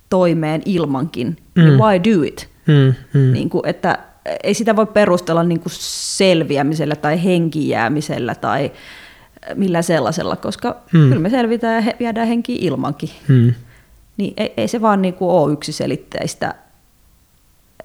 toimeen 0.09 0.61
ilmankin, 0.65 1.27
niin 1.27 1.37
mm. 1.55 1.63
niin 1.63 1.79
why 1.79 1.99
do 2.03 2.23
it? 2.23 2.49
Mm, 2.67 2.93
mm. 3.13 3.33
Niin 3.33 3.49
kuin, 3.49 3.61
että 3.65 3.99
ei 4.43 4.53
sitä 4.53 4.75
voi 4.75 4.85
perustella 4.85 5.43
niin 5.43 5.59
kuin 5.59 5.73
selviämisellä 6.17 6.95
tai 6.95 7.23
henkijäämisellä 7.23 8.35
tai 8.35 8.71
millä 9.55 9.81
sellaisella, 9.81 10.35
koska 10.35 10.81
hmm. 10.91 11.09
kyllä 11.09 11.21
me 11.21 11.29
selvitään 11.29 11.85
ja 11.85 11.93
jäädään 11.99 12.27
henkiin 12.27 12.63
ilmankin. 12.63 13.09
Hmm. 13.27 13.53
Niin 14.17 14.33
ei, 14.37 14.53
ei 14.57 14.67
se 14.67 14.81
vaan 14.81 15.01
niin 15.01 15.13
kuin 15.13 15.31
ole 15.31 15.53
yksiselitteistä, 15.53 16.55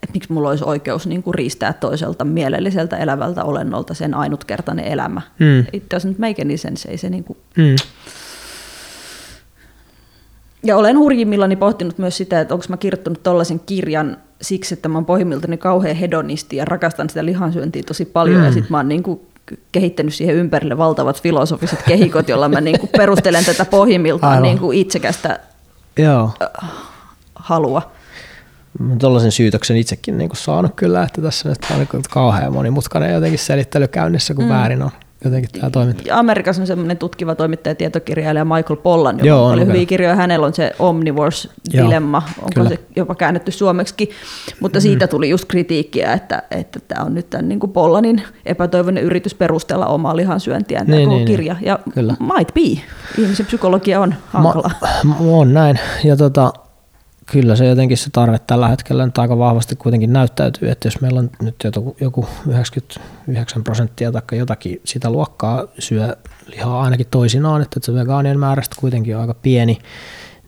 että 0.02 0.12
miksi 0.12 0.32
mulla 0.32 0.48
olisi 0.48 0.64
oikeus 0.64 1.06
niin 1.06 1.22
kuin 1.22 1.34
riistää 1.34 1.72
toiselta 1.72 2.24
mielelliseltä 2.24 2.96
elävältä 2.96 3.44
olennolta 3.44 3.94
sen 3.94 4.14
ainutkertainen 4.14 4.84
elämä. 4.84 5.20
Hmm. 5.38 5.64
It 5.72 5.84
doesn't 5.94 6.18
make 6.18 6.42
any 6.42 6.56
sense, 6.56 6.88
ei 6.90 6.98
se 6.98 7.10
niin 7.10 7.24
kuin... 7.24 7.38
hmm. 7.56 7.76
Ja 10.64 10.76
olen 10.76 10.98
hurjimmillani 10.98 11.56
pohtinut 11.56 11.98
myös 11.98 12.16
sitä, 12.16 12.40
että 12.40 12.54
onko 12.54 12.66
mä 12.68 12.76
kirjoittanut 12.76 13.22
tollaisen 13.22 13.60
kirjan 13.60 14.16
siksi, 14.42 14.74
että 14.74 14.88
mä 14.88 14.98
oon 14.98 15.04
pohjimmiltani 15.04 15.56
kauhean 15.56 15.96
hedonisti 15.96 16.56
ja 16.56 16.64
rakastan 16.64 17.08
sitä 17.08 17.24
lihansyöntiä 17.24 17.82
tosi 17.86 18.04
paljon 18.04 18.40
mm. 18.40 18.44
ja 18.44 18.52
sit 18.52 18.70
mä 18.70 18.76
oon 18.76 18.88
niin 18.88 19.02
kuin 19.02 19.20
kehittänyt 19.72 20.14
siihen 20.14 20.36
ympärille 20.36 20.78
valtavat 20.78 21.22
filosofiset 21.22 21.82
kehikot, 21.82 22.28
joilla 22.28 22.48
mä 22.48 22.60
niin 22.60 22.80
kuin 22.80 22.90
perustelen 22.96 23.44
tätä 23.44 23.64
pohjimmiltaan 23.64 24.42
niin 24.42 24.58
kuin 24.58 24.78
itsekästä 24.78 25.40
Joo. 25.98 26.30
halua. 27.34 27.92
Tuollaisen 28.98 29.32
syytöksen 29.32 29.76
itsekin 29.76 30.18
niin 30.18 30.28
kuin 30.28 30.38
saanut 30.38 30.72
kyllä, 30.76 31.02
että 31.02 31.22
tässä 31.22 31.48
nyt 31.48 31.58
on 31.70 31.78
niin 31.78 32.02
kauhean 32.10 32.52
monimutkainen 32.52 33.12
jotenkin 33.12 33.38
selittely 33.38 33.88
käynnissä, 33.88 34.34
kun 34.34 34.44
mm. 34.44 34.50
väärin 34.50 34.82
on 34.82 34.90
jotenkin 35.24 35.60
tämä 35.60 35.70
toiminta. 35.70 36.02
Amerikassa 36.18 36.62
on 36.62 36.66
semmoinen 36.66 36.96
tutkiva 36.96 37.34
toimittaja 37.34 37.70
ja 37.70 37.74
tietokirjailija 37.74 38.44
Michael 38.44 38.76
Pollan, 38.76 39.16
joka 39.18 39.26
Joo, 39.26 39.44
on 39.44 39.50
paljon 39.50 39.68
hyviä 39.68 39.86
kirjoja. 39.86 40.14
Hänellä 40.14 40.46
on 40.46 40.54
se 40.54 40.72
Omnivorse 40.78 41.48
Dilemma, 41.72 42.22
onko 42.38 42.50
kyllä. 42.54 42.68
se 42.68 42.78
jopa 42.96 43.14
käännetty 43.14 43.50
suomeksi, 43.50 44.10
mutta 44.60 44.78
mm. 44.78 44.82
siitä 44.82 45.06
tuli 45.06 45.28
just 45.28 45.44
kritiikkiä, 45.44 46.12
että, 46.12 46.42
että 46.50 46.80
tämä 46.88 47.04
on 47.04 47.14
nyt 47.14 47.30
tämän 47.30 47.48
niin 47.48 47.60
kuin 47.60 47.72
Pollanin 47.72 48.22
epätoivoinen 48.46 49.04
yritys 49.04 49.34
perustella 49.34 49.86
omaa 49.86 50.16
lihansyöntiä, 50.16 50.84
niin, 50.84 51.08
niin, 51.08 51.26
kirja. 51.26 51.56
Ja 51.60 51.78
kyllä. 51.94 52.14
might 52.20 52.54
be, 52.54 52.82
ihmisen 53.22 53.46
psykologia 53.46 54.00
on 54.00 54.14
hankala. 54.26 54.70
Ma, 55.04 55.16
on 55.40 55.54
näin, 55.54 55.78
ja 56.04 56.16
tota, 56.16 56.52
kyllä 57.26 57.56
se 57.56 57.66
jotenkin 57.66 57.96
se 57.96 58.10
tarve 58.10 58.38
tällä 58.38 58.68
hetkellä 58.68 59.06
nyt 59.06 59.18
aika 59.18 59.38
vahvasti 59.38 59.76
kuitenkin 59.76 60.12
näyttäytyy, 60.12 60.70
että 60.70 60.86
jos 60.86 61.00
meillä 61.00 61.18
on 61.18 61.30
nyt 61.42 61.54
joku, 61.64 61.96
joku 62.00 62.28
99 62.48 63.64
prosenttia 63.64 64.12
tai 64.12 64.38
jotakin 64.38 64.80
sitä 64.84 65.10
luokkaa 65.10 65.66
syö 65.78 66.16
lihaa 66.46 66.82
ainakin 66.82 67.06
toisinaan, 67.10 67.62
että 67.62 67.80
se 67.82 67.94
vegaanien 67.94 68.40
määrästä 68.40 68.76
kuitenkin 68.80 69.16
on 69.16 69.20
aika 69.20 69.34
pieni, 69.34 69.78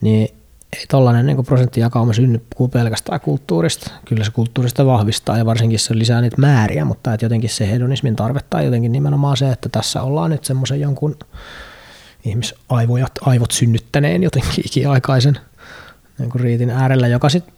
niin 0.00 0.28
ei 0.78 0.86
tollainen 0.88 1.26
niin 1.26 1.46
prosenttijakauma 1.46 2.12
synny 2.12 2.40
kuin 2.56 2.70
pelkästään 2.70 3.20
kulttuurista. 3.20 3.90
Kyllä 4.04 4.24
se 4.24 4.30
kulttuurista 4.30 4.86
vahvistaa 4.86 5.38
ja 5.38 5.46
varsinkin 5.46 5.78
se 5.78 5.98
lisää 5.98 6.20
niitä 6.20 6.40
määriä, 6.40 6.84
mutta 6.84 7.14
että 7.14 7.26
jotenkin 7.26 7.50
se 7.50 7.70
hedonismin 7.70 8.16
tarve 8.16 8.40
tai 8.50 8.64
jotenkin 8.64 8.92
nimenomaan 8.92 9.36
se, 9.36 9.50
että 9.50 9.68
tässä 9.68 10.02
ollaan 10.02 10.30
nyt 10.30 10.44
semmoisen 10.44 10.80
jonkun 10.80 11.16
ihmisaivot 12.24 13.12
aivot 13.20 13.50
synnyttäneen 13.50 14.22
jotenkin 14.22 14.64
ikiaikaisen 14.66 15.38
niin 16.18 16.30
kuin 16.30 16.42
riitin 16.42 16.70
äärellä, 16.70 17.08
joka 17.08 17.28
sitten 17.28 17.54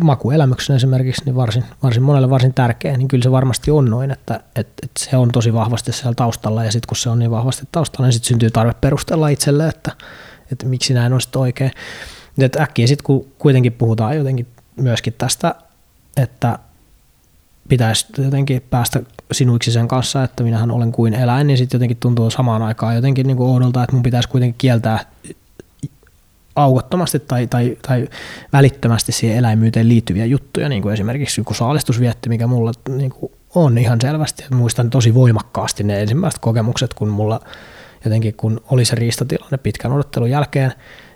makuelämyksenä 0.00 0.76
esimerkiksi 0.76 1.22
niin 1.24 1.34
varsin, 1.34 1.64
varsin 1.82 2.02
monelle 2.02 2.30
varsin 2.30 2.54
tärkeä, 2.54 2.96
niin 2.96 3.08
kyllä 3.08 3.22
se 3.22 3.30
varmasti 3.30 3.70
on 3.70 3.84
noin, 3.84 4.10
että, 4.10 4.34
että, 4.34 4.72
että 4.82 5.10
se 5.10 5.16
on 5.16 5.28
tosi 5.32 5.52
vahvasti 5.52 5.92
siellä 5.92 6.14
taustalla 6.14 6.64
ja 6.64 6.72
sitten 6.72 6.88
kun 6.88 6.96
se 6.96 7.10
on 7.10 7.18
niin 7.18 7.30
vahvasti 7.30 7.68
taustalla, 7.72 8.06
niin 8.06 8.12
sitten 8.12 8.28
syntyy 8.28 8.50
tarve 8.50 8.72
perustella 8.80 9.28
itselle, 9.28 9.68
että, 9.68 9.92
että 10.52 10.66
miksi 10.66 10.94
näin 10.94 11.12
on 11.12 11.20
sitten 11.20 11.40
oikein. 11.40 11.70
Että 12.38 12.62
äkkiä 12.62 12.86
sitten 12.86 13.04
kun 13.04 13.26
kuitenkin 13.38 13.72
puhutaan 13.72 14.16
jotenkin 14.16 14.46
myöskin 14.76 15.14
tästä, 15.18 15.54
että 16.16 16.58
pitäisi 17.68 18.06
jotenkin 18.18 18.62
päästä 18.70 19.02
sinuiksi 19.32 19.72
sen 19.72 19.88
kanssa, 19.88 20.24
että 20.24 20.42
minähän 20.42 20.70
olen 20.70 20.92
kuin 20.92 21.14
eläin, 21.14 21.46
niin 21.46 21.58
sitten 21.58 21.78
jotenkin 21.78 21.96
tuntuu 21.96 22.30
samaan 22.30 22.62
aikaan 22.62 22.94
jotenkin 22.94 23.26
niin 23.26 23.36
kuin 23.36 23.50
oudolta, 23.50 23.82
että 23.82 23.96
mun 23.96 24.02
pitäisi 24.02 24.28
kuitenkin 24.28 24.58
kieltää 24.58 24.98
aukottomasti 26.56 27.18
tai, 27.18 27.46
tai, 27.46 27.76
tai 27.88 28.08
välittömästi 28.52 29.12
siihen 29.12 29.38
eläimyyteen 29.38 29.88
liittyviä 29.88 30.24
juttuja, 30.24 30.68
niin 30.68 30.82
kuin 30.82 30.92
esimerkiksi 30.92 31.40
joku 31.40 31.54
saalistusvietti, 31.54 32.28
mikä 32.28 32.46
mulla 32.46 32.72
niin 32.88 33.10
kuin 33.10 33.32
on 33.54 33.78
ihan 33.78 34.00
selvästi. 34.00 34.44
Muistan 34.50 34.90
tosi 34.90 35.14
voimakkaasti 35.14 35.84
ne 35.84 36.02
ensimmäiset 36.02 36.40
kokemukset, 36.40 36.94
kun 36.94 37.08
mulla 37.08 37.40
jotenkin 38.04 38.34
kun 38.34 38.60
oli 38.70 38.84
se 38.84 38.94
riistatilanne 38.94 39.58
pitkän 39.58 39.92
odottelun 39.92 40.30
jälkeen, 40.30 40.72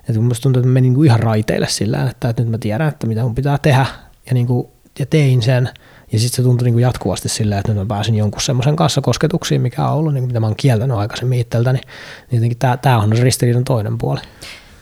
että 0.09 0.21
musta 0.21 0.43
tuntui, 0.43 0.59
että 0.59 0.71
menin 0.71 0.93
niin 0.93 1.05
ihan 1.05 1.19
raiteille 1.19 1.67
sillä 1.67 2.09
että, 2.09 2.29
että 2.29 2.41
nyt 2.41 2.51
mä 2.51 2.57
tiedän, 2.57 2.87
että 2.87 3.07
mitä 3.07 3.23
mun 3.23 3.35
pitää 3.35 3.57
tehdä, 3.57 3.85
ja, 4.25 4.33
niin 4.33 4.47
kuin, 4.47 4.67
ja 4.99 5.05
tein 5.05 5.41
sen, 5.41 5.69
ja 6.11 6.19
sitten 6.19 6.35
se 6.35 6.43
tuntui 6.43 6.65
niin 6.65 6.73
kuin 6.73 6.81
jatkuvasti 6.81 7.29
sillä, 7.29 7.59
että 7.59 7.71
nyt 7.71 7.81
mä 7.81 7.85
pääsin 7.85 8.15
jonkun 8.15 8.41
semmoisen 8.41 8.75
kanssa 8.75 9.01
kosketuksiin, 9.01 9.61
mikä 9.61 9.87
on 9.87 9.93
ollut, 9.93 10.13
niin 10.13 10.23
mitä 10.23 10.39
mä 10.39 10.45
oon 10.45 10.55
kieltänyt 10.55 10.97
aikaisemmin 10.97 11.39
itseltäni, 11.39 11.79
niin 12.31 12.37
jotenkin 12.37 12.57
tämä 12.81 12.97
on 12.97 13.11
ristiriidan 13.11 13.63
toinen 13.63 13.97
puoli. 13.97 14.19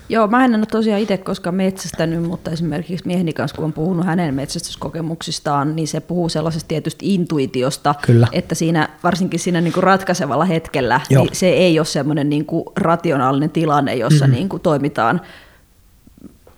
Joo, 0.10 0.28
mä 0.28 0.46
en 0.46 0.56
ole 0.56 0.66
tosiaan 0.66 1.02
itse 1.02 1.18
koskaan 1.18 1.56
metsästänyt, 1.56 2.24
mutta 2.24 2.52
esimerkiksi 2.52 3.08
mieheni 3.08 3.34
kanssa, 3.34 3.56
kun 3.56 3.66
on 3.66 3.74
puhunut 3.74 4.06
hänen 4.06 4.34
metsästyskokemuksistaan, 4.34 5.76
niin 5.76 5.88
se 5.88 6.00
puhuu 6.00 6.30
sellaisesta 6.30 6.68
tietystä 6.68 7.00
intuitiosta, 7.02 7.96
Kyllä. 8.06 8.28
että 8.32 8.56
siinä 8.56 8.90
varsinkin 9.04 9.40
siinä 9.40 9.62
niin 9.62 9.74
kuin 9.74 9.84
ratkaisevalla 9.84 10.46
hetkellä 10.46 11.02
niin 11.10 11.30
se 11.32 11.50
ei 11.50 11.80
ole 11.80 11.86
semmoinen 11.86 12.30
niin 12.30 12.46
kuin 12.46 12.64
rationaalinen 12.76 13.50
tilanne, 13.50 13.96
jossa 13.96 14.26
mm-hmm. 14.26 14.36
niin 14.36 14.50
kuin 14.50 14.62
toimitaan 14.62 15.22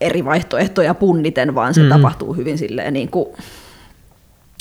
eri 0.01 0.25
vaihtoehtoja 0.25 0.93
punniten, 0.93 1.55
vaan 1.55 1.73
se 1.73 1.81
mm-hmm. 1.81 1.95
tapahtuu 1.95 2.33
hyvin 2.33 2.57
silleen 2.57 2.93
niin 2.93 3.09
kuin, 3.09 3.29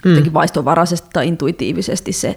mm. 0.04 0.32
vaistovaraisesti 0.34 1.08
tai 1.12 1.28
intuitiivisesti 1.28 2.12
se 2.12 2.36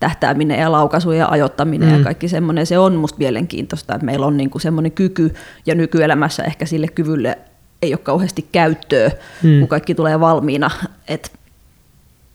tähtääminen 0.00 0.60
ja 0.60 0.72
laukaisu 0.72 1.12
ja 1.12 1.28
ajoittaminen 1.28 1.88
mm. 1.88 1.98
ja 1.98 2.04
kaikki 2.04 2.28
semmoinen, 2.28 2.66
se 2.66 2.78
on 2.78 2.96
musta 2.96 3.18
mielenkiintoista, 3.18 3.94
että 3.94 4.04
meillä 4.04 4.26
on 4.26 4.36
niinku 4.36 4.58
semmoinen 4.58 4.92
kyky 4.92 5.34
ja 5.66 5.74
nykyelämässä 5.74 6.44
ehkä 6.44 6.66
sille 6.66 6.88
kyvylle 6.88 7.38
ei 7.82 7.92
ole 7.92 7.98
kauheasti 7.98 8.48
käyttöä, 8.52 9.10
mm. 9.42 9.58
kun 9.58 9.68
kaikki 9.68 9.94
tulee 9.94 10.20
valmiina, 10.20 10.70
että 11.08 11.30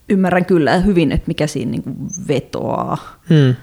ymmärrän 0.09 0.45
kyllä 0.45 0.77
hyvin, 0.77 1.11
että 1.11 1.27
mikä 1.27 1.47
siinä 1.47 1.71
niinku 1.71 1.89
vetoaa. 2.27 2.97
Mm. 3.29 3.55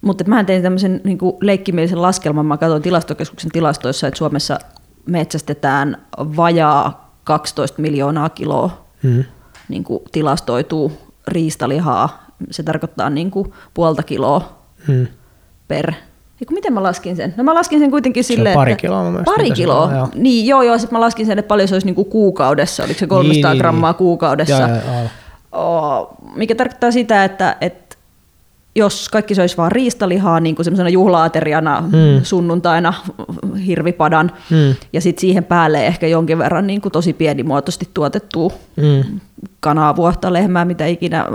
Mutta 0.00 0.24
mä 0.24 0.44
tein 0.44 0.62
tämmöisen 0.62 1.00
niin 1.04 1.18
leikkimielisen 1.40 2.02
laskelman, 2.02 2.46
mä 2.46 2.56
katsoin 2.56 2.82
tilastokeskuksen 2.82 3.50
tilastoissa, 3.50 4.06
että 4.06 4.18
Suomessa 4.18 4.58
metsästetään 5.06 6.02
vajaa 6.18 7.14
12 7.24 7.82
miljoonaa 7.82 8.28
kiloa 8.28 8.86
mm. 9.02 9.24
niin 9.68 9.84
kuin 9.84 10.02
tilastoituu 10.12 10.92
riistalihaa. 11.28 12.24
Se 12.50 12.62
tarkoittaa 12.62 13.10
niin 13.10 13.30
kuin 13.30 13.52
puolta 13.74 14.02
kiloa 14.02 14.58
hmm. 14.86 15.06
per 15.68 15.92
Eiku, 16.40 16.54
miten 16.54 16.72
mä 16.72 16.82
laskin 16.82 17.16
sen? 17.16 17.34
No 17.36 17.44
mä 17.44 17.54
laskin 17.54 17.78
sen 17.78 17.90
kuitenkin 17.90 18.24
silleen, 18.24 18.54
pari 18.54 18.76
kiloa 18.76 19.08
että... 19.08 19.22
Pari 19.24 19.50
kiloa? 19.50 19.92
Joo. 19.92 20.08
Niin, 20.14 20.46
joo, 20.46 20.62
joo. 20.62 20.78
Sitten 20.78 20.96
mä 20.98 21.00
laskin 21.00 21.26
sen, 21.26 21.38
että 21.38 21.48
paljon 21.48 21.68
se 21.68 21.74
olisi 21.74 21.86
niin 21.86 21.94
kuin 21.94 22.10
kuukaudessa. 22.10 22.84
Oliko 22.84 22.98
se 22.98 23.06
300 23.06 23.32
niin, 23.32 23.54
niin, 23.54 23.60
grammaa 23.60 23.90
niin. 23.90 23.98
kuukaudessa? 23.98 24.54
Ja, 24.54 24.68
ja, 24.68 24.74
ja. 24.76 25.08
Oh, 25.52 26.08
mikä 26.36 26.54
tarkoittaa 26.54 26.90
sitä, 26.90 27.24
että, 27.24 27.56
että 27.60 27.83
jos 28.76 29.08
kaikki 29.08 29.34
söisi 29.34 29.56
vaan 29.56 29.72
riistalihaa 29.72 30.40
niin 30.40 30.54
kuin 30.54 30.64
semmoisena 30.64 30.88
juhlaateriana 30.88 31.80
mm. 31.80 32.22
sunnuntaina 32.22 32.94
hirvipadan 33.66 34.32
mm. 34.50 34.74
ja 34.92 35.00
sitten 35.00 35.20
siihen 35.20 35.44
päälle 35.44 35.86
ehkä 35.86 36.06
jonkin 36.06 36.38
verran 36.38 36.66
niin 36.66 36.80
kuin 36.80 36.92
tosi 36.92 37.12
pienimuotoisesti 37.12 37.88
tuotettua 37.94 38.52
mm. 38.76 39.20
kanaa, 39.60 39.96
vuotta, 39.96 40.32
lehmää, 40.32 40.64
mitä 40.64 40.86
ikinä 40.86 41.26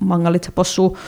mangalitse 0.00 0.50
possuu, 0.50 0.98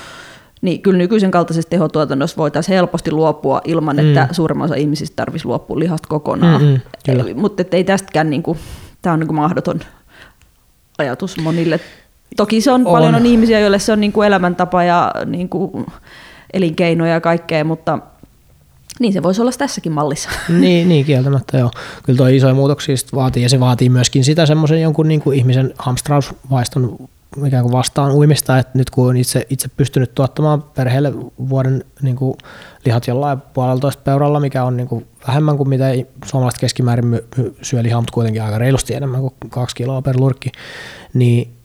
niin 0.63 0.83
kyllä 0.83 0.99
nykyisen 0.99 1.31
kaltaisesta 1.31 1.71
tehotuotannosta 1.71 2.37
voitaisiin 2.37 2.75
helposti 2.75 3.11
luopua 3.11 3.61
ilman, 3.65 3.97
mm. 3.97 4.09
että 4.09 4.29
suurimman 4.35 4.65
osa 4.65 4.75
ihmisistä 4.75 5.17
tarvitsisi 5.17 5.49
luopua 5.49 5.79
lihasta 5.79 6.09
kokonaan. 6.09 6.63
Mm, 6.63 6.81
mm, 7.15 7.41
Mutta 7.41 7.65
ei 7.73 7.85
tästäkään, 7.85 8.31
niin 8.31 8.43
kuin, 8.43 8.59
tämä 9.03 9.13
on 9.13 9.21
niin 9.21 9.29
kuin 9.29 9.37
mahdoton 9.37 9.81
ajatus 10.99 11.39
monille 11.39 11.81
Toki 12.39 12.61
se 12.61 12.73
on, 12.73 12.87
on. 12.87 12.93
paljon 12.93 13.15
on 13.15 13.27
ihmisiä, 13.27 13.61
joille 13.61 13.79
se 13.79 13.93
on 13.93 14.01
niin 14.01 14.13
kuin 14.13 14.27
elämäntapa 14.27 14.85
ja 14.85 15.13
niin 15.27 15.49
kuin 15.49 15.87
elinkeinoja 16.53 17.13
ja 17.13 17.21
kaikkea, 17.21 17.65
mutta 17.65 17.99
niin 19.01 19.13
se 19.13 19.23
voisi 19.23 19.41
olla 19.41 19.51
tässäkin 19.59 19.93
mallissa. 19.93 20.31
Niin, 20.49 20.89
niin 20.89 21.05
kieltämättä 21.05 21.59
joo. 21.59 21.71
Kyllä 22.03 22.17
tuo 22.17 22.27
isoja 22.27 22.55
muutoksia 22.55 22.95
vaatii 23.15 23.43
ja 23.43 23.49
se 23.49 23.61
vaatii 23.61 23.89
myöskin 23.89 24.25
sitä 24.25 24.47
semmoisen 24.47 24.83
jonkun 24.83 25.09
niin 25.09 25.21
kuin 25.21 25.39
ihmisen 25.39 25.75
hamstrausvaiston 25.79 26.97
ikään 27.47 27.63
kuin 27.63 27.73
vastaan 27.73 28.13
uimista, 28.13 28.59
että 28.59 28.79
nyt 28.79 28.91
kun 28.91 29.09
on 29.09 29.17
itse, 29.17 29.47
itse 29.51 29.69
pystynyt 29.77 30.15
tuottamaan 30.15 30.63
perheelle 30.63 31.13
vuoden 31.49 31.85
niin 32.03 32.17
kuin 32.17 32.35
lihat 32.85 33.07
jollain 33.07 33.41
puoleltoista 33.55 34.03
peuralla, 34.03 34.41
mikä 34.41 34.65
on 34.65 34.77
niin 34.77 34.89
kuin 34.89 35.07
vähemmän 35.29 35.57
kuin 35.57 35.69
mitä 35.69 35.85
suomalaiset 36.25 36.61
keskimäärin 36.61 37.07
my, 37.07 37.25
my, 37.37 37.55
syö 37.63 37.83
lihaa, 37.83 38.01
mutta 38.01 38.13
kuitenkin 38.13 38.43
aika 38.43 38.59
reilusti 38.59 38.95
enemmän 38.95 39.21
kuin 39.21 39.35
kaksi 39.49 39.77
kiloa 39.77 40.03
per 40.03 40.17
lurkki, 40.21 40.53
niin 41.15 41.58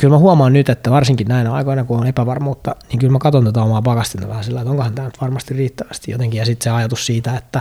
kyllä 0.00 0.14
mä 0.14 0.18
huomaan 0.18 0.52
nyt, 0.52 0.68
että 0.68 0.90
varsinkin 0.90 1.28
näinä 1.28 1.52
aikoina, 1.52 1.84
kun 1.84 2.00
on 2.00 2.06
epävarmuutta, 2.06 2.76
niin 2.88 2.98
kyllä 2.98 3.12
mä 3.12 3.18
katson 3.18 3.44
tätä 3.44 3.62
omaa 3.62 3.82
pakastinta 3.82 4.28
vähän 4.28 4.44
sillä, 4.44 4.60
että 4.60 4.70
onkohan 4.70 4.94
tämä 4.94 5.08
nyt 5.08 5.20
varmasti 5.20 5.54
riittävästi 5.54 6.10
jotenkin. 6.10 6.38
Ja 6.38 6.44
sitten 6.44 6.64
se 6.64 6.70
ajatus 6.70 7.06
siitä, 7.06 7.36
että 7.36 7.60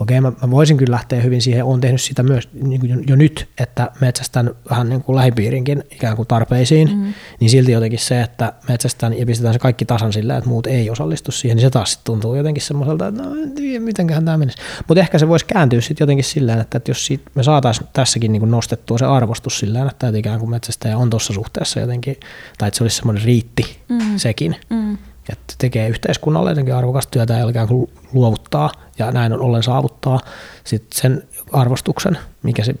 okei, 0.00 0.20
mä, 0.20 0.32
mä 0.42 0.50
voisin 0.50 0.76
kyllä 0.76 0.94
lähteä 0.94 1.20
hyvin 1.20 1.42
siihen, 1.42 1.64
olen 1.64 1.80
tehnyt 1.80 2.00
sitä 2.00 2.22
myös 2.22 2.48
niin 2.52 2.80
kuin 2.80 2.90
jo, 2.90 2.96
jo 3.06 3.16
nyt, 3.16 3.48
että 3.60 3.90
metsästän 4.00 4.50
vähän 4.70 4.88
niin 4.88 5.02
kuin 5.02 5.16
lähipiirinkin 5.16 5.84
ikään 5.90 6.16
kuin 6.16 6.28
tarpeisiin, 6.28 6.88
mm. 6.88 7.14
niin 7.40 7.50
silti 7.50 7.72
jotenkin 7.72 7.98
se, 7.98 8.20
että 8.20 8.52
metsästän 8.68 9.18
ja 9.18 9.26
pistetään 9.26 9.54
se 9.54 9.58
kaikki 9.58 9.84
tasan 9.84 10.12
sillä, 10.12 10.36
että 10.36 10.50
muut 10.50 10.66
ei 10.66 10.90
osallistu 10.90 11.32
siihen, 11.32 11.56
niin 11.56 11.66
se 11.66 11.70
taas 11.70 11.98
tuntuu 11.98 12.34
jotenkin 12.34 12.62
semmoiselta, 12.62 13.06
että 13.06 13.22
no 13.22 13.34
en 13.34 13.54
tiedä, 13.54 13.84
mitenköhän 13.84 14.24
tämä 14.24 14.36
menisi. 14.36 14.58
Mutta 14.88 15.00
ehkä 15.00 15.18
se 15.18 15.28
voisi 15.28 15.46
kääntyä 15.46 15.80
sitten 15.80 16.04
jotenkin 16.04 16.24
sillä 16.24 16.60
että, 16.60 16.78
että 16.78 16.90
jos 16.90 17.06
siitä, 17.06 17.30
me 17.34 17.42
saataisiin 17.42 17.88
tässäkin 17.92 18.32
niin 18.32 18.40
kuin 18.40 18.50
nostettua 18.50 18.98
se 18.98 19.04
arvostus 19.04 19.58
sillä 19.58 19.86
että, 19.90 20.08
että 20.08 20.18
ikään 20.18 20.40
kuin 20.40 20.50
metsästäjä 20.50 20.98
on 20.98 21.10
tuossa 21.10 21.32
suhteessa 21.32 21.80
jotenkin, 21.80 22.16
tai 22.58 22.68
että 22.68 22.78
se 22.78 22.84
olisi 22.84 22.96
semmoinen 22.96 23.24
riitti 23.24 23.78
mm. 23.88 24.16
sekin. 24.16 24.56
Mm 24.70 24.98
että 25.32 25.54
tekee 25.58 25.88
yhteiskunnalle 25.88 26.50
jotenkin 26.50 26.74
arvokasta 26.74 27.10
työtä 27.10 27.34
ja 27.34 27.48
ikään 27.48 27.68
kuin 27.68 27.90
luovuttaa 28.12 28.70
ja 28.98 29.10
näin 29.10 29.32
ollen 29.32 29.62
saavuttaa 29.62 30.20
sit 30.64 30.86
sen 30.94 31.22
arvostuksen, 31.52 32.18
mikä 32.42 32.64
se 32.64 32.74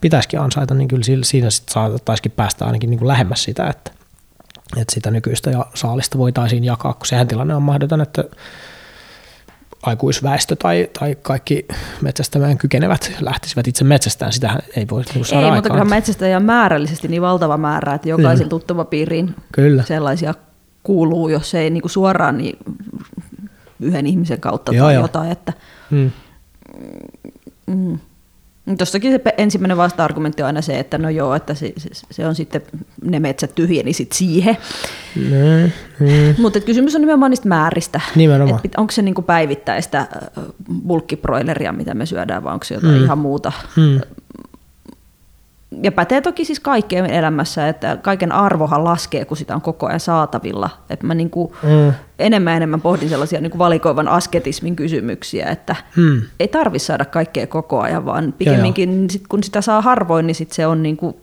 pitäisikin 0.00 0.40
ansaita, 0.40 0.74
niin 0.74 0.88
kyllä 0.88 1.04
siinä 1.04 1.24
sitten 1.24 1.50
saattaisikin 1.50 2.32
päästä 2.32 2.64
ainakin 2.64 2.90
niin 2.90 2.98
kuin 2.98 3.08
lähemmäs 3.08 3.44
sitä, 3.44 3.66
että, 3.66 3.90
että 4.76 4.94
sitä 4.94 5.10
nykyistä 5.10 5.50
ja 5.50 5.66
saalista 5.74 6.18
voitaisiin 6.18 6.64
jakaa, 6.64 6.92
kun 6.92 7.06
sehän 7.06 7.28
tilanne 7.28 7.54
on 7.54 7.62
mahdoton, 7.62 8.00
että 8.00 8.24
aikuisväestö 9.82 10.56
tai, 10.56 10.88
tai 10.98 11.16
kaikki 11.22 11.66
metsästämään 12.00 12.58
kykenevät 12.58 13.12
lähtisivät 13.20 13.68
itse 13.68 13.84
metsästään. 13.84 14.32
Sitähän 14.32 14.60
ei 14.76 14.86
voi 14.90 15.02
niin 15.14 15.24
saada 15.24 15.46
Ei, 15.46 15.52
mutta 15.52 15.70
kyllä 15.70 15.84
metsästäjä 15.84 16.36
on 16.36 16.42
määrällisesti 16.42 17.08
niin 17.08 17.22
valtava 17.22 17.56
määrä, 17.56 17.94
että 17.94 18.08
jokaisen 18.08 18.48
tuttavapiiriin 18.48 19.34
Kyllä. 19.52 19.82
sellaisia 19.82 20.34
kuuluu, 20.86 21.28
jos 21.28 21.54
ei 21.54 21.70
niin 21.70 21.82
kuin 21.82 21.90
suoraan 21.90 22.38
niin 22.38 22.58
yhden 23.80 24.06
ihmisen 24.06 24.40
kautta 24.40 24.74
joo, 24.74 24.86
tai 24.86 24.94
joo. 24.94 25.04
jotain. 25.04 25.32
Että, 25.32 25.52
mm. 25.90 26.10
Mm. 27.66 27.98
Tuossakin 28.78 29.12
se 29.12 29.20
ensimmäinen 29.38 29.76
vasta-argumentti 29.76 30.42
on 30.42 30.46
aina 30.46 30.62
se, 30.62 30.78
että 30.78 30.98
no 30.98 31.10
joo, 31.10 31.34
että 31.34 31.54
se, 31.54 31.72
se, 31.76 31.88
se 32.10 32.26
on 32.26 32.34
sitten, 32.34 32.62
ne 33.04 33.20
metsät 33.20 33.54
tyhjeni 33.54 33.92
sit 33.92 34.12
siihen. 34.12 34.56
Mm, 35.16 35.70
mm. 36.00 36.34
Mutta 36.38 36.60
kysymys 36.60 36.94
on 36.94 37.00
nimenomaan 37.00 37.30
niistä 37.30 37.48
määristä. 37.48 38.00
Nimenomaan. 38.16 38.60
Et 38.64 38.74
onko 38.76 38.92
se 38.92 39.02
niinku 39.02 39.22
päivittäistä 39.22 40.06
bulkkibroileria, 40.86 41.72
mitä 41.72 41.94
me 41.94 42.06
syödään, 42.06 42.44
vai 42.44 42.52
onko 42.52 42.64
se 42.64 42.74
jotain 42.74 42.98
mm. 42.98 43.04
ihan 43.04 43.18
muuta 43.18 43.52
mm 43.76 44.00
ja 45.82 45.92
pätee 45.92 46.20
toki 46.20 46.44
siis 46.44 46.60
kaikkeen 46.60 47.06
elämässä, 47.06 47.68
että 47.68 47.96
kaiken 48.02 48.32
arvohan 48.32 48.84
laskee, 48.84 49.24
kun 49.24 49.36
sitä 49.36 49.54
on 49.54 49.60
koko 49.60 49.86
ajan 49.86 50.00
saatavilla. 50.00 50.70
Että 50.90 51.06
mä 51.06 51.14
niin 51.14 51.30
kuin 51.30 51.52
mm. 51.62 51.92
enemmän 52.18 52.52
ja 52.52 52.56
enemmän 52.56 52.80
pohdin 52.80 53.08
sellaisia 53.08 53.40
niin 53.40 53.50
kuin 53.50 53.58
valikoivan 53.58 54.08
asketismin 54.08 54.76
kysymyksiä, 54.76 55.46
että 55.46 55.76
mm. 55.96 56.22
ei 56.40 56.48
tarvi 56.48 56.78
saada 56.78 57.04
kaikkea 57.04 57.46
koko 57.46 57.80
ajan, 57.80 58.06
vaan 58.06 58.34
pikemminkin 58.38 59.10
sit, 59.10 59.22
kun 59.28 59.44
sitä 59.44 59.60
saa 59.60 59.80
harvoin, 59.80 60.26
niin 60.26 60.34
sit 60.34 60.52
se 60.52 60.66
on 60.66 60.82
niin 60.82 60.96
kuin 60.96 61.16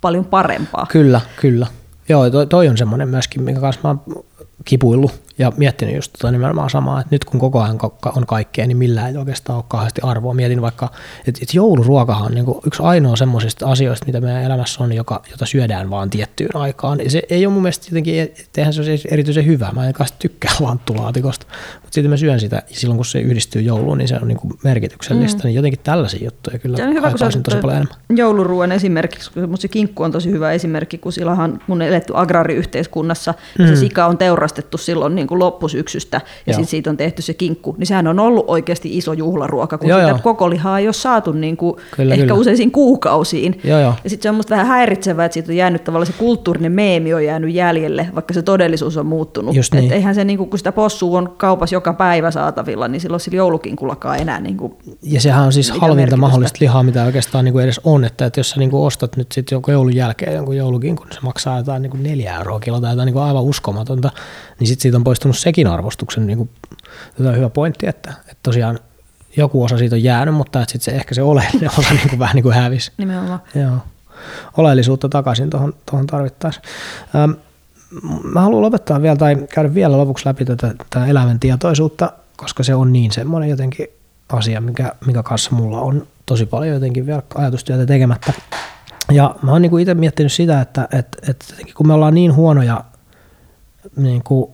paljon 0.00 0.24
parempaa. 0.24 0.86
Kyllä, 0.92 1.20
kyllä. 1.40 1.66
Joo, 2.08 2.30
toi, 2.30 2.46
toi 2.46 2.68
on 2.68 2.76
semmoinen 2.76 3.08
myöskin, 3.08 3.42
minkä 3.42 3.60
kanssa 3.60 3.80
mä 3.84 3.88
oon 3.88 4.24
kipuillut 4.64 5.25
ja 5.38 5.52
miettinyt 5.56 5.94
just 5.94 6.12
tota 6.12 6.30
nimenomaan 6.30 6.70
samaa, 6.70 7.00
että 7.00 7.14
nyt 7.14 7.24
kun 7.24 7.40
koko 7.40 7.60
ajan 7.60 7.78
on 8.16 8.26
kaikkea, 8.26 8.66
niin 8.66 8.76
millään 8.76 9.10
ei 9.10 9.16
oikeastaan 9.16 9.56
ole 9.56 9.64
kauheasti 9.68 10.00
arvoa. 10.04 10.34
Mietin 10.34 10.62
vaikka, 10.62 10.90
että, 11.18 11.38
että 11.42 11.56
jouluruokahan 11.56 12.26
on 12.26 12.34
niin 12.34 12.46
yksi 12.66 12.82
ainoa 12.82 13.16
semmoisista 13.16 13.70
asioista, 13.70 14.06
mitä 14.06 14.20
meidän 14.20 14.42
elämässä 14.42 14.84
on, 14.84 14.92
joka, 14.92 15.22
jota 15.30 15.46
syödään 15.46 15.90
vaan 15.90 16.10
tiettyyn 16.10 16.56
aikaan. 16.56 17.00
Ja 17.04 17.10
se 17.10 17.22
ei 17.30 17.46
ole 17.46 17.52
mun 17.52 17.62
mielestä 17.62 17.86
jotenkin, 17.90 18.14
eihän 18.56 18.72
se 18.72 18.80
ole 18.80 18.90
erityisen 19.10 19.46
hyvä. 19.46 19.70
Mä 19.72 19.86
en 19.86 19.92
kanssa 19.92 20.16
tykkää 20.18 20.52
lanttulaatikosta, 20.60 21.46
mutta 21.74 21.94
sitten 21.94 22.10
mä 22.10 22.16
syön 22.16 22.40
sitä, 22.40 22.56
ja 22.56 22.76
silloin 22.76 22.98
kun 22.98 23.04
se 23.04 23.20
yhdistyy 23.20 23.62
jouluun, 23.62 23.98
niin 23.98 24.08
se 24.08 24.18
on 24.22 24.28
niin 24.28 24.38
kuin 24.38 24.52
merkityksellistä. 24.64 25.38
Mm. 25.38 25.46
Niin 25.46 25.54
jotenkin 25.54 25.80
tällaisia 25.84 26.24
juttuja 26.24 26.58
kyllä 26.58 26.76
se 26.76 26.84
on 26.84 26.94
hyvä, 26.94 27.10
kun 27.10 27.18
tosi 27.18 27.38
paljon 27.56 27.76
enemmän. 27.76 27.96
Jouluruoan 28.16 28.72
esimerkiksi, 28.72 29.30
kun 29.32 29.58
se 29.58 29.68
kinkku 29.68 30.02
on 30.02 30.12
tosi 30.12 30.30
hyvä 30.30 30.52
esimerkki, 30.52 30.98
kun 30.98 31.12
silloinhan 31.12 31.60
mun 31.66 31.82
eletty 31.82 32.12
agrariyhteiskunnassa, 32.16 33.34
ja 33.58 33.64
mm. 33.64 33.68
se 33.68 33.76
sika 33.76 34.06
on 34.06 34.18
teurastettu 34.18 34.78
silloin 34.78 35.14
niin 35.14 35.25
kuin 35.26 35.38
loppusyksystä 35.38 36.20
ja 36.46 36.52
sitten 36.52 36.70
siitä 36.70 36.90
on 36.90 36.96
tehty 36.96 37.22
se 37.22 37.34
kinkku, 37.34 37.74
niin 37.78 37.86
sehän 37.86 38.06
on 38.06 38.18
ollut 38.18 38.44
oikeasti 38.48 38.98
iso 38.98 39.12
juhlaruoka, 39.12 39.78
kun 39.78 39.88
joo, 39.88 39.98
sitä 39.98 40.10
joo. 40.10 40.18
koko 40.22 40.50
lihaa 40.50 40.78
ei 40.78 40.86
ole 40.86 40.92
saatu 40.92 41.32
niin 41.32 41.56
kuin 41.56 41.76
kyllä, 41.96 42.14
ehkä 42.14 42.26
kyllä. 42.26 42.40
useisiin 42.40 42.70
kuukausiin. 42.70 43.60
Joo, 43.64 43.80
joo. 43.80 43.94
Ja 44.04 44.10
sitten 44.10 44.22
se 44.22 44.28
on 44.28 44.34
musta 44.34 44.54
vähän 44.54 44.66
häiritsevää, 44.66 45.24
että 45.24 45.34
siitä 45.34 45.52
on 45.52 45.56
jäänyt 45.56 45.84
tavallaan 45.84 46.06
se 46.06 46.12
kulttuurinen 46.12 46.72
meemi 46.72 47.14
on 47.14 47.24
jäänyt 47.24 47.54
jäljelle, 47.54 48.08
vaikka 48.14 48.34
se 48.34 48.42
todellisuus 48.42 48.96
on 48.96 49.06
muuttunut. 49.06 49.54
Just 49.54 49.74
niin. 49.74 49.84
Et 49.84 49.92
eihän 49.92 50.14
se, 50.14 50.24
niin 50.24 50.38
kuin, 50.38 50.50
kun 50.50 50.58
sitä 50.58 50.72
possua 50.72 51.18
on 51.18 51.34
kaupassa 51.36 51.76
joka 51.76 51.92
päivä 51.92 52.30
saatavilla, 52.30 52.88
niin 52.88 53.00
silloin 53.00 53.20
sillä 53.20 53.36
joulukinkullakaan 53.36 54.18
enää 54.18 54.40
niin 54.40 54.56
kuin, 54.56 54.74
Ja 55.02 55.20
sehän 55.20 55.44
on 55.44 55.52
siis 55.52 55.70
halvinta 55.70 56.16
mahdollista 56.16 56.58
lihaa, 56.60 56.82
mitä 56.82 57.04
oikeastaan 57.04 57.44
niin 57.44 57.52
kuin 57.52 57.64
edes 57.64 57.80
on, 57.84 58.04
että, 58.04 58.26
että 58.26 58.40
jos 58.40 58.50
sä 58.50 58.60
niin 58.60 58.70
kuin 58.70 58.86
ostat 58.86 59.16
nyt 59.16 59.32
sitten 59.32 59.56
jonkun 59.56 59.74
joulun 59.74 59.96
jälkeen 59.96 60.34
jonkun 60.34 60.56
joulukinkun, 60.56 61.06
niin 61.06 61.14
se 61.14 61.20
maksaa 61.22 61.58
jotain 61.58 61.82
niin 61.82 61.90
kuin 61.90 62.02
neljä 62.02 62.36
euroa 62.36 62.60
kilo 62.60 62.80
tai 62.80 62.92
jotain 62.92 63.06
niin 63.06 63.14
kuin 63.14 63.24
aivan 63.24 63.42
uskomatonta, 63.42 64.10
niin 64.58 64.68
sitten 64.68 64.82
siitä 64.82 64.96
on 64.96 65.04
poistunut 65.04 65.38
sekin 65.38 65.66
arvostuksen 65.66 66.26
niin 66.26 66.38
kuin, 66.38 66.50
tämä 67.16 67.28
on 67.28 67.36
hyvä 67.36 67.50
pointti, 67.50 67.86
että, 67.86 68.10
että 68.20 68.36
tosiaan 68.42 68.78
joku 69.36 69.64
osa 69.64 69.78
siitä 69.78 69.96
on 69.96 70.02
jäänyt, 70.02 70.34
mutta 70.34 70.62
että 70.62 70.72
sit 70.72 70.82
se, 70.82 70.90
ehkä 70.90 71.14
se 71.14 71.22
oleellinen 71.22 71.70
osa 71.78 71.94
niin 71.94 72.08
kuin 72.08 72.18
vähän 72.18 72.34
niin 72.34 72.42
kuin 72.42 72.54
hävisi. 72.54 72.92
Nimenomaan. 72.98 73.40
Joo. 73.54 73.76
Oleellisuutta 74.56 75.08
takaisin 75.08 75.50
tuohon, 75.50 75.74
tuohon 75.90 76.06
tarvittaisiin. 76.06 76.64
Ähm, 77.16 77.30
mä 78.24 78.40
haluan 78.40 78.62
lopettaa 78.62 79.02
vielä 79.02 79.16
tai 79.16 79.36
käydä 79.54 79.74
vielä 79.74 79.98
lopuksi 79.98 80.26
läpi 80.26 80.44
tätä, 80.44 80.74
tätä 80.90 81.06
eläimen 81.06 81.40
tietoisuutta, 81.40 82.12
koska 82.36 82.62
se 82.62 82.74
on 82.74 82.92
niin 82.92 83.12
semmoinen 83.12 83.50
jotenkin 83.50 83.86
asia, 84.28 84.60
mikä, 84.60 84.92
mikä 85.06 85.22
kanssa 85.22 85.50
mulla 85.50 85.80
on 85.80 86.06
tosi 86.26 86.46
paljon 86.46 86.74
jotenkin 86.74 87.06
vielä 87.06 87.22
ajatustyötä 87.34 87.86
tekemättä. 87.86 88.32
Ja 89.12 89.34
mä 89.42 89.52
oon 89.52 89.62
niin 89.62 89.80
itse 89.80 89.94
miettinyt 89.94 90.32
sitä, 90.32 90.60
että, 90.60 90.88
että, 90.92 91.18
että 91.30 91.44
kun 91.74 91.86
me 91.86 91.94
ollaan 91.94 92.14
niin 92.14 92.34
huonoja 92.34 92.84
niin 93.96 94.22
kuin 94.24 94.50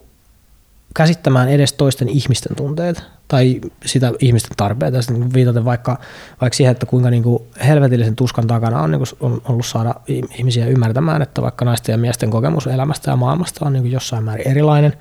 käsittämään 0.95 1.49
edes 1.49 1.73
toisten 1.73 2.09
ihmisten 2.09 2.57
tunteet 2.57 3.03
tai 3.29 3.61
sitä 3.85 4.13
ihmisten 4.19 4.57
tarpeita. 4.57 5.03
Sitten 5.03 5.33
viitaten 5.33 5.65
vaikka, 5.65 5.99
vaikka 6.41 6.57
siihen, 6.57 6.73
että 6.73 6.87
kuinka 6.87 7.11
niin 7.11 7.23
kuin 7.23 7.43
helvetillisen 7.67 8.17
tuskan 8.17 8.47
takana 8.47 8.83
on, 8.83 8.91
niin 8.91 8.99
kuin 8.99 9.09
on 9.21 9.43
ollut 9.49 9.67
saada 9.67 9.95
ihmisiä 10.39 10.67
ymmärtämään, 10.67 11.23
että 11.23 11.43
vaikka 11.43 11.65
naisten 11.65 11.93
ja 11.93 11.99
miesten 11.99 12.31
kokemus 12.31 12.67
elämästä 12.67 13.11
ja 13.11 13.17
maailmasta 13.17 13.67
on 13.67 13.73
niin 13.73 13.83
kuin 13.83 13.93
jossain 13.93 14.25
määrin 14.25 14.49
erilainen. 14.49 14.93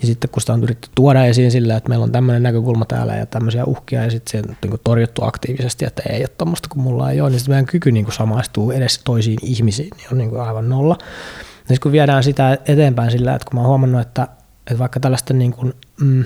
Ja 0.00 0.06
sitten 0.06 0.30
kun 0.30 0.40
sitä 0.40 0.52
on 0.52 0.62
yritetty 0.62 0.90
tuoda 0.94 1.24
esiin 1.24 1.50
sillä, 1.50 1.76
että 1.76 1.88
meillä 1.88 2.02
on 2.02 2.12
tämmöinen 2.12 2.42
näkökulma 2.42 2.84
täällä 2.84 3.16
ja 3.16 3.26
tämmöisiä 3.26 3.64
uhkia 3.64 4.04
ja 4.04 4.10
sitten 4.10 4.30
se 4.30 4.48
on 4.48 4.56
niin 4.62 4.80
torjuttu 4.84 5.24
aktiivisesti, 5.24 5.84
että 5.84 6.02
ei 6.08 6.20
ole 6.20 6.28
tuommoista 6.28 6.68
kuin 6.68 6.82
mulla 6.82 7.10
ei 7.10 7.20
ole, 7.20 7.30
niin 7.30 7.40
sitten 7.40 7.52
meidän 7.52 7.66
kyky 7.66 7.92
niin 7.92 8.04
kuin 8.04 8.14
samaistuu 8.14 8.70
edes 8.70 9.00
toisiin 9.04 9.38
ihmisiin 9.42 9.90
niin 9.96 10.06
on 10.12 10.18
niin 10.18 10.30
kuin 10.30 10.42
aivan 10.42 10.68
nolla. 10.68 10.98
Sitten 11.68 11.80
kun 11.82 11.92
viedään 11.92 12.24
sitä 12.24 12.58
eteenpäin 12.66 13.10
sillä, 13.10 13.34
että 13.34 13.50
kun 13.50 13.54
mä 13.54 13.60
oon 13.60 13.68
huomannut, 13.68 14.00
että 14.00 14.28
että 14.68 14.78
vaikka 14.78 15.00
tällaisten 15.00 15.38
niin 15.38 15.52
kuin, 15.52 15.74
mm, 16.00 16.18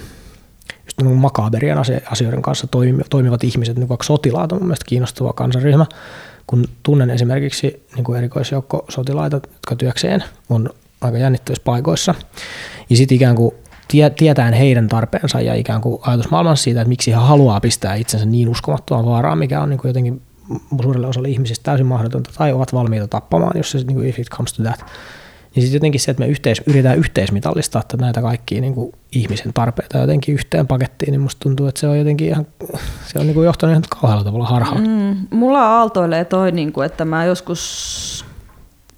just 0.84 0.98
niin 0.98 1.08
kuin 1.08 1.16
makaberien 1.18 1.78
asioiden 2.10 2.42
kanssa 2.42 2.66
toimivat 3.10 3.44
ihmiset, 3.44 3.76
niin 3.76 3.88
vaikka 3.88 4.04
sotilaat 4.04 4.52
on 4.52 4.58
mun 4.58 4.66
mielestä 4.66 4.84
kiinnostava 4.88 5.32
kansaryhmä, 5.32 5.86
kun 6.46 6.64
tunnen 6.82 7.10
esimerkiksi 7.10 7.86
niin 7.94 8.04
kuin 8.04 8.18
erikoisjoukko 8.18 8.84
sotilaita, 8.88 9.36
jotka 9.36 9.76
työkseen 9.76 10.24
on 10.48 10.70
aika 11.00 11.18
jännittävissä 11.18 11.62
paikoissa, 11.64 12.14
ja 12.90 12.96
sitten 12.96 13.16
ikään 13.16 13.36
kuin 13.36 13.54
tietään 14.16 14.52
heidän 14.52 14.88
tarpeensa 14.88 15.40
ja 15.40 15.54
ikään 15.54 15.80
kuin 15.80 15.98
ajatusmaailmassa 16.02 16.64
siitä, 16.64 16.80
että 16.80 16.88
miksi 16.88 17.10
he 17.10 17.16
haluaa 17.16 17.60
pistää 17.60 17.94
itsensä 17.94 18.26
niin 18.26 18.48
uskomattoman 18.48 19.06
vaaraan, 19.06 19.38
mikä 19.38 19.60
on 19.60 19.70
niin 19.70 19.80
kuin 19.80 19.88
jotenkin 19.88 20.22
suurelle 20.82 21.06
osalle 21.06 21.28
ihmisistä 21.28 21.62
täysin 21.62 21.86
mahdotonta, 21.86 22.30
tai 22.38 22.52
ovat 22.52 22.72
valmiita 22.72 23.08
tappamaan, 23.08 23.52
jos 23.56 23.70
se 23.70 23.78
niin 23.78 23.94
kuin 23.94 24.08
if 24.08 24.18
it 24.18 24.30
comes 24.30 24.52
to 24.52 24.62
that. 24.62 24.84
Niin 25.54 25.62
sitten 25.62 25.76
jotenkin 25.76 26.00
se, 26.00 26.10
että 26.10 26.22
me 26.22 26.28
yhteis, 26.28 26.62
yritetään 26.66 26.98
yhteismitallistaa 26.98 27.80
että 27.80 27.96
näitä 27.96 28.22
kaikkia 28.22 28.60
niin 28.60 28.74
kuin 28.74 28.92
ihmisen 29.12 29.52
tarpeita 29.52 29.98
jotenkin 29.98 30.34
yhteen 30.34 30.66
pakettiin, 30.66 31.12
niin 31.12 31.20
musta 31.20 31.40
tuntuu, 31.40 31.66
että 31.66 31.80
se 31.80 31.88
on 31.88 31.98
jotenkin 31.98 32.28
ihan, 32.28 32.46
se 33.06 33.18
on 33.18 33.26
niin 33.26 33.34
kuin 33.34 33.44
johtanut 33.44 33.72
ihan 33.72 33.82
kauhealla 34.00 34.24
tavalla 34.24 34.46
harhaan. 34.46 34.88
Mm, 34.88 35.36
mulla 35.36 35.60
aaltoilee 35.60 36.24
toi, 36.24 36.52
niin 36.52 36.72
kuin, 36.72 36.86
että 36.86 37.04
mä 37.04 37.24
joskus 37.24 38.24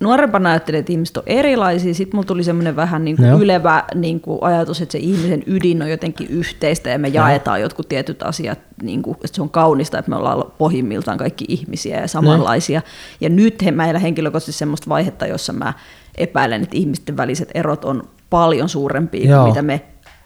nuorempana 0.00 0.50
ajattelin, 0.50 0.80
että 0.80 0.92
ihmiset 0.92 1.16
on 1.16 1.22
erilaisia. 1.26 1.94
Sitten 1.94 2.16
mulla 2.16 2.26
tuli 2.26 2.44
semmoinen 2.44 2.76
vähän 2.76 3.04
niin 3.04 3.16
kuin 3.16 3.30
no. 3.30 3.38
ylevä 3.38 3.84
niin 3.94 4.20
kuin 4.20 4.38
ajatus, 4.42 4.80
että 4.80 4.92
se 4.92 4.98
ihmisen 4.98 5.42
ydin 5.46 5.82
on 5.82 5.90
jotenkin 5.90 6.26
yhteistä 6.28 6.90
ja 6.90 6.98
me 6.98 7.08
jaetaan 7.08 7.58
no. 7.58 7.62
jotkut 7.62 7.88
tietyt 7.88 8.22
asiat, 8.22 8.58
niin 8.82 9.02
kuin, 9.02 9.14
että 9.14 9.36
se 9.36 9.42
on 9.42 9.50
kaunista, 9.50 9.98
että 9.98 10.10
me 10.10 10.16
ollaan 10.16 10.44
pohjimmiltaan 10.58 11.18
kaikki 11.18 11.44
ihmisiä 11.48 12.00
ja 12.00 12.08
samanlaisia. 12.08 12.80
No. 12.80 12.86
Ja 13.20 13.28
nyt 13.28 13.64
he, 13.64 13.70
meillä 13.70 13.98
henkilökohtaisesti 14.00 14.58
semmoista 14.58 14.88
vaihetta, 14.88 15.26
jossa 15.26 15.52
mä 15.52 15.72
epäilen, 16.18 16.62
että 16.62 16.76
ihmisten 16.76 17.16
väliset 17.16 17.50
erot 17.54 17.84
on 17.84 18.08
paljon 18.30 18.68
suurempia 18.68 19.30
Joo. 19.30 19.40
kuin 19.40 19.50
mitä 19.50 19.62
me 19.62 19.80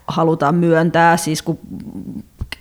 halutaan 0.07 0.55
myöntää. 0.55 1.17
Siis 1.17 1.41
kun 1.41 1.59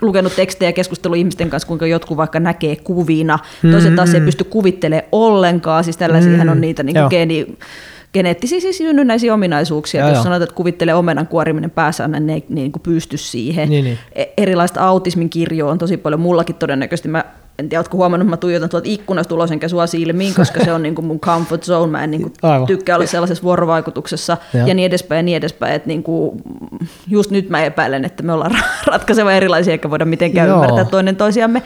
lukenut 0.00 0.36
tekstejä 0.36 0.68
ja 0.68 0.72
keskustelu 0.72 1.14
ihmisten 1.14 1.50
kanssa, 1.50 1.68
kuinka 1.68 1.86
jotkut 1.86 2.16
vaikka 2.16 2.40
näkee 2.40 2.76
kuvina, 2.76 3.38
toiset 3.70 3.94
taas 3.94 4.08
ei 4.08 4.14
mm-hmm. 4.14 4.24
pysty 4.24 4.44
kuvittelemaan 4.44 5.08
ollenkaan, 5.12 5.84
siis 5.84 5.96
tällaisia 5.96 6.44
mm, 6.44 6.48
on 6.48 6.60
niitä 6.60 6.82
niin 6.82 6.96
geeni, 7.10 7.56
geneettisiä 8.12 8.60
siis 8.60 8.78
synnynnäisiä 8.78 9.34
ominaisuuksia. 9.34 10.00
Joo, 10.00 10.08
Jos 10.08 10.22
sanotaan, 10.22 10.42
että 10.42 10.54
kuvittelee 10.54 10.94
omenan 10.94 11.26
kuoriminen 11.26 11.70
päässä, 11.70 12.08
niin 12.08 12.26
ne 12.26 12.34
ei 12.34 12.44
niin 12.48 12.72
kuin 12.72 12.82
pysty 12.82 13.16
siihen. 13.16 13.68
Niin, 13.68 13.84
niin. 13.84 13.98
E- 14.12 14.24
Erilaista 14.36 14.80
autismin 14.80 15.30
kirjoa 15.30 15.72
on 15.72 15.78
tosi 15.78 15.96
paljon. 15.96 16.20
Mullakin 16.20 16.54
todennäköisesti, 16.56 17.08
mä 17.08 17.24
en 17.58 17.68
tiedä, 17.68 17.80
ootko 17.80 17.96
huomannut, 17.96 18.26
että 18.26 18.30
mä 18.30 18.36
tuijotan 18.36 18.68
tuolta 18.68 18.88
ikkunasta 18.88 19.34
ulos 19.34 19.50
enkä 19.50 19.68
sua 19.68 19.86
silmiin, 19.86 20.34
koska 20.34 20.64
se 20.64 20.72
on 20.72 20.82
niin 20.82 20.94
kuin 20.94 21.06
mun 21.06 21.20
comfort 21.20 21.62
zone. 21.62 21.92
Mä 21.92 22.04
en 22.04 22.10
niin 22.10 22.22
kuin 22.22 22.32
Aivan. 22.52 22.66
tykkää 22.66 22.96
olla 22.96 23.06
sellaisessa 23.06 23.44
vuorovaikutuksessa 23.44 24.36
Joo. 24.54 24.66
ja 24.66 24.74
niin 24.74 24.86
edespäin 24.86 25.18
ja 25.18 25.22
niin 25.22 25.36
edespäin. 25.36 25.74
Että 25.74 25.88
niin 25.88 26.02
kuin, 26.02 26.42
just 27.08 27.30
nyt 27.30 27.48
mä 27.48 27.64
epäilen, 27.64 28.04
että 28.04 28.22
me 28.22 28.32
ollaan 28.32 28.58
ratkaiseva 28.86 29.32
erilaisia, 29.32 29.72
eikä 29.72 29.90
voida 29.90 30.04
mitenkään 30.04 30.48
Joo. 30.48 30.56
ymmärtää 30.56 30.84
toinen 30.84 31.16
toisiamme. 31.16 31.62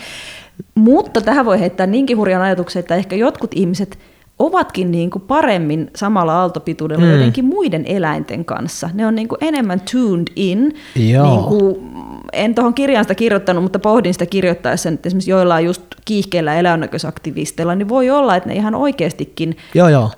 Mutta 0.75 1.21
tähän 1.21 1.45
voi 1.45 1.61
heittää 1.61 1.87
niinkin 1.87 2.17
hurjan 2.17 2.43
ajatuksen, 2.43 2.81
että 2.81 2.95
ehkä 2.95 3.17
jotkut 3.17 3.51
ihmiset 3.55 3.99
ovatkin 4.39 4.91
niin 4.91 5.11
kuin 5.11 5.23
paremmin 5.23 5.91
samalla 5.97 6.41
aaltopituudella 6.41 7.05
mm. 7.05 7.13
jotenkin 7.13 7.45
muiden 7.45 7.85
eläinten 7.87 8.45
kanssa. 8.45 8.91
Ne 8.95 9.07
on 9.07 9.15
niin 9.15 9.29
kuin 9.29 9.39
enemmän 9.41 9.81
tuned 9.93 10.27
in. 10.37 10.75
Joo. 10.97 11.27
Niin 11.27 11.45
kuin, 11.45 11.93
en 12.33 12.55
tuohon 12.55 12.75
kirjaan 12.75 13.05
sitä 13.05 13.15
kirjoittanut, 13.15 13.63
mutta 13.63 13.79
pohdin 13.79 14.13
sitä 14.13 14.27
kirjoittaessa, 14.27 14.89
että 14.89 15.09
esimerkiksi 15.09 15.31
joillain 15.31 15.67
just 15.67 15.83
kiihkeillä 16.05 16.55
eläinnäköisaktivisteilla, 16.55 17.75
niin 17.75 17.89
voi 17.89 18.11
olla, 18.11 18.37
että 18.37 18.49
ne 18.49 18.55
ihan 18.55 18.75
oikeastikin 18.75 19.57
Joo, 19.75 19.89
joo. 19.89 20.11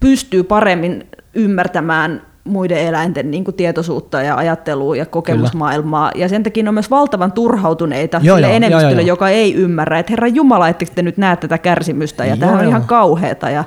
pystyy 0.00 0.42
paremmin 0.42 1.06
ymmärtämään 1.34 2.22
muiden 2.44 2.78
eläinten 2.78 3.30
niin 3.30 3.44
kuin 3.44 3.54
tietoisuutta 3.54 4.22
ja 4.22 4.36
ajattelua 4.36 4.96
ja 4.96 5.06
kokemusmaailmaa. 5.06 6.10
Ja 6.14 6.28
sen 6.28 6.42
takia 6.42 6.62
ne 6.62 6.68
on 6.68 6.74
myös 6.74 6.90
valtavan 6.90 7.32
turhautuneita 7.32 8.20
Joo, 8.22 8.36
sille 8.36 8.46
joo, 8.46 8.56
enemmistölle, 8.56 8.92
joo, 8.92 9.00
joo. 9.00 9.06
joka 9.06 9.28
ei 9.28 9.54
ymmärrä, 9.54 9.98
että 9.98 10.12
herra 10.12 10.28
Jumala, 10.28 10.68
ettekö 10.68 10.92
te 10.94 11.02
nyt 11.02 11.16
näe 11.16 11.36
tätä 11.36 11.58
kärsimystä 11.58 12.24
ja 12.24 12.28
Joo, 12.28 12.36
tämä 12.36 12.52
on 12.52 12.58
joo. 12.58 12.68
ihan 12.68 12.84
kauheata. 12.84 13.50
Ja, 13.50 13.64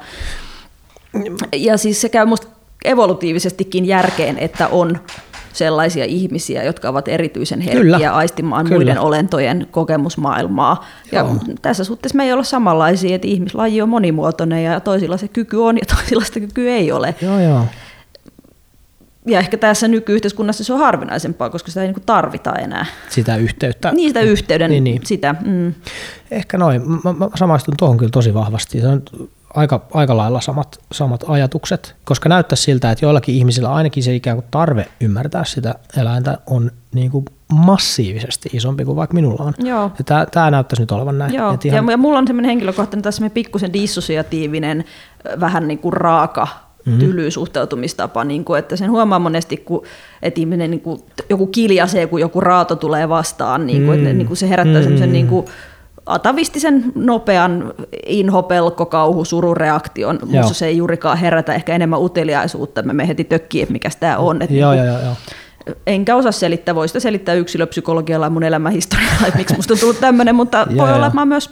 ja 1.54 1.78
siis 1.78 2.02
se 2.02 2.10
käy 2.10 2.26
musta 2.26 2.48
evolutiivisestikin 2.86 3.86
järkeen, 3.86 4.38
että 4.38 4.68
on 4.68 5.00
sellaisia 5.54 6.06
ihmisiä, 6.06 6.64
jotka 6.64 6.90
ovat 6.90 7.08
erityisen 7.08 7.62
herkkiä 7.62 7.82
Kyllä. 7.82 8.12
aistimaan 8.14 8.66
Kyllä. 8.66 8.78
muiden 8.78 9.00
olentojen 9.00 9.68
kokemusmaailmaa. 9.72 10.86
Ja 11.12 11.26
tässä 11.62 11.84
suhteessa 11.84 12.18
me 12.18 12.24
ei 12.24 12.34
olla 12.34 12.44
samanlaisia, 12.44 13.16
että 13.16 13.28
ihmislaji 13.28 13.82
on 13.82 13.90
monimuotoinen 13.90 14.64
ja 14.64 14.80
toisilla 14.80 15.18
se 15.18 15.28
kyky 15.28 15.58
on 15.58 15.78
ja 15.78 15.86
toisilla 15.96 16.24
sitä 16.24 16.40
kykyä 16.40 16.76
ei 16.76 16.92
ole. 16.92 17.16
Joo, 17.22 17.40
joo. 17.40 17.66
Ja 19.26 19.40
ehkä 19.40 19.58
tässä 19.58 19.88
nykyyhteiskunnassa 19.88 20.64
se 20.64 20.74
on 20.74 20.80
harvinaisempaa, 20.80 21.50
koska 21.50 21.72
sitä 21.72 21.82
ei 21.82 21.88
niin 21.88 22.04
tarvita 22.06 22.54
enää. 22.56 22.86
Sitä 23.10 23.36
yhteyttä. 23.36 23.92
Niin 23.92 24.10
sitä 24.10 24.22
yhteyden, 24.22 24.72
Niin, 24.72 24.84
niin. 24.84 25.02
sitä. 25.06 25.36
Mm. 25.46 25.74
Ehkä 26.32 26.58
noin. 26.58 26.82
Mä, 26.90 27.14
mä 27.14 27.30
samaistun 27.36 27.74
tuohon 27.78 27.98
kyllä 27.98 28.10
tosi 28.12 28.34
vahvasti. 28.34 28.82
Se 28.82 28.88
on 28.88 29.02
aika, 29.56 29.82
aika 29.94 30.18
lailla 30.18 30.42
samat, 30.42 30.80
samat 30.92 31.24
ajatukset, 31.28 31.96
koska 32.04 32.30
näyttäisi 32.30 32.64
siltä, 32.64 32.92
että 32.92 33.06
joillakin 33.06 33.36
ihmisillä 33.36 33.74
ainakin 33.74 34.04
se 34.04 34.16
ikään 34.16 34.38
kuin 34.38 34.46
tarve 34.52 34.88
ymmärtää 35.02 35.46
sitä 35.46 35.76
eläintä 35.98 36.38
on 36.48 36.72
niin 36.94 37.12
kuin 37.12 37.26
massiivisesti 37.54 38.50
isompi 38.54 38.86
kuin 38.86 38.96
vaikka 38.96 39.14
minulla 39.14 39.44
on. 39.44 39.54
Joo. 39.60 39.92
Ja 40.10 40.26
tämä, 40.32 40.52
näyttäisi 40.52 40.82
nyt 40.82 40.92
olevan 40.92 41.18
näin. 41.18 41.34
Joo, 41.34 41.54
Et 41.54 41.66
ihan, 41.66 41.86
ja, 41.86 41.92
ja 41.92 41.98
mulla 41.98 42.20
on 42.20 42.28
semmoinen 42.28 42.50
henkilökohtainen 42.50 43.04
tässä 43.04 43.30
pikkusen 43.30 43.74
dissosiatiivinen, 43.74 44.84
vähän 45.40 45.68
niin 45.68 45.80
kuin 45.80 45.94
raaka 45.94 46.48
Mhm. 46.86 46.90
mm-hmm. 46.96 47.08
tyly 47.08 47.32
suhtautumistapa, 47.32 48.24
niin 48.24 48.46
kuin, 48.46 48.60
että 48.60 48.76
sen 48.76 48.92
huomaa 48.92 49.20
monesti, 49.20 49.58
kun 49.58 49.84
että 50.22 50.40
ihminen 50.42 50.72
niin 50.72 50.82
kuin, 50.82 51.02
joku 51.30 51.48
kiljasee, 51.48 52.08
kun 52.08 52.22
joku 52.22 52.42
raato 52.42 52.76
tulee 52.76 53.10
vastaan, 53.10 53.68
niin 53.68 53.86
kuin, 53.86 54.00
Mm. 54.00 54.06
että 54.06 54.18
niin 54.18 54.28
kuin 54.28 54.38
se 54.38 54.50
herättää 54.50 54.76
Mm. 54.78 54.84
semmoisen 54.84 55.12
niin 55.14 55.28
kuin, 55.28 55.46
atavistisen 56.14 56.92
nopean 56.96 57.74
inho, 58.06 58.44
pelko, 58.44 58.86
kauhu, 58.86 59.26
surureaktion. 59.26 60.20
Minusta 60.26 60.54
se 60.54 60.66
ei 60.66 60.78
juurikaan 60.78 61.18
herätä 61.18 61.54
ehkä 61.54 61.76
enemmän 61.76 62.02
uteliaisuutta, 62.02 62.82
me 62.82 62.94
me 62.94 63.08
heti 63.08 63.24
tökkii, 63.24 63.62
että 63.62 63.72
mikä 63.72 63.90
tämä 64.00 64.18
on. 64.18 64.42
Että 64.42 64.56
joo, 64.56 64.72
niin 64.72 64.86
joo, 64.86 64.96
kuin- 64.96 65.06
joo, 65.06 65.16
joo. 65.66 65.76
enkä 65.88 66.16
osaa 66.16 66.32
selittää, 66.32 66.76
voi 66.76 66.88
sitä 66.88 67.00
selittää 67.00 67.36
yksilöpsykologialla 67.36 68.26
ja 68.26 68.30
mun 68.30 68.44
elämänhistorialla, 68.44 69.28
että 69.28 69.38
miksi 69.38 69.56
musta 69.56 69.74
on 69.74 69.80
tullut 69.80 70.00
tämmöinen, 70.00 70.36
mutta 70.36 70.68
Joo, 70.70 70.86
voi 70.86 70.94
olla, 70.94 71.06
että 71.06 71.16
mä 71.16 71.22
oon 71.22 71.28
myös 71.28 71.50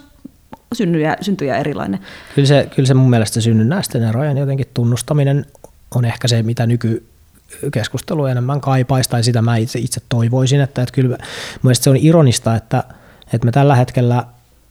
syntyjä, 0.74 1.16
syntyjä 1.20 1.56
erilainen. 1.56 2.00
Kyllä 2.34 2.48
se, 2.48 2.68
kyllä 2.74 2.86
se 2.86 2.94
mun 2.94 3.10
mielestä 3.10 3.40
synnynnäisten 3.40 4.02
erojen 4.02 4.36
jotenkin 4.36 4.66
tunnustaminen 4.74 5.46
on 5.94 6.04
ehkä 6.04 6.28
se, 6.28 6.42
mitä 6.42 6.66
nykykeskustelu 6.66 8.26
enemmän 8.26 8.60
kaipaisi, 8.60 9.10
tai 9.10 9.24
sitä 9.24 9.42
mä 9.42 9.56
itse, 9.56 9.78
itse 9.78 10.00
toivoisin, 10.08 10.60
että, 10.60 10.82
että 10.82 10.94
kyllä 10.94 11.18
mielestäni 11.62 11.84
se 11.84 11.90
on 11.90 11.96
ironista, 11.96 12.54
että, 12.54 12.84
että 13.32 13.44
me 13.44 13.52
tällä 13.52 13.74
hetkellä 13.74 14.24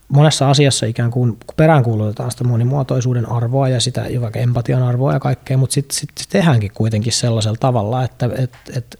monessa 0.09 0.49
asiassa 0.49 0.85
ikään 0.85 1.11
kuin 1.11 1.37
peräänkuulutetaan 1.55 2.31
sitä 2.31 2.43
monimuotoisuuden 2.43 3.31
arvoa 3.31 3.69
ja 3.69 3.79
sitä 3.79 4.05
vaikka 4.21 4.39
empatian 4.39 4.83
arvoa 4.83 5.13
ja 5.13 5.19
kaikkea, 5.19 5.57
mutta 5.57 5.73
sitten 5.73 5.97
sit, 5.97 6.09
sit 6.17 6.29
tehdäänkin 6.29 6.71
kuitenkin 6.73 7.13
sellaisella 7.13 7.57
tavalla, 7.59 8.03
että 8.03 8.29
et, 8.37 8.53
et, 8.75 8.97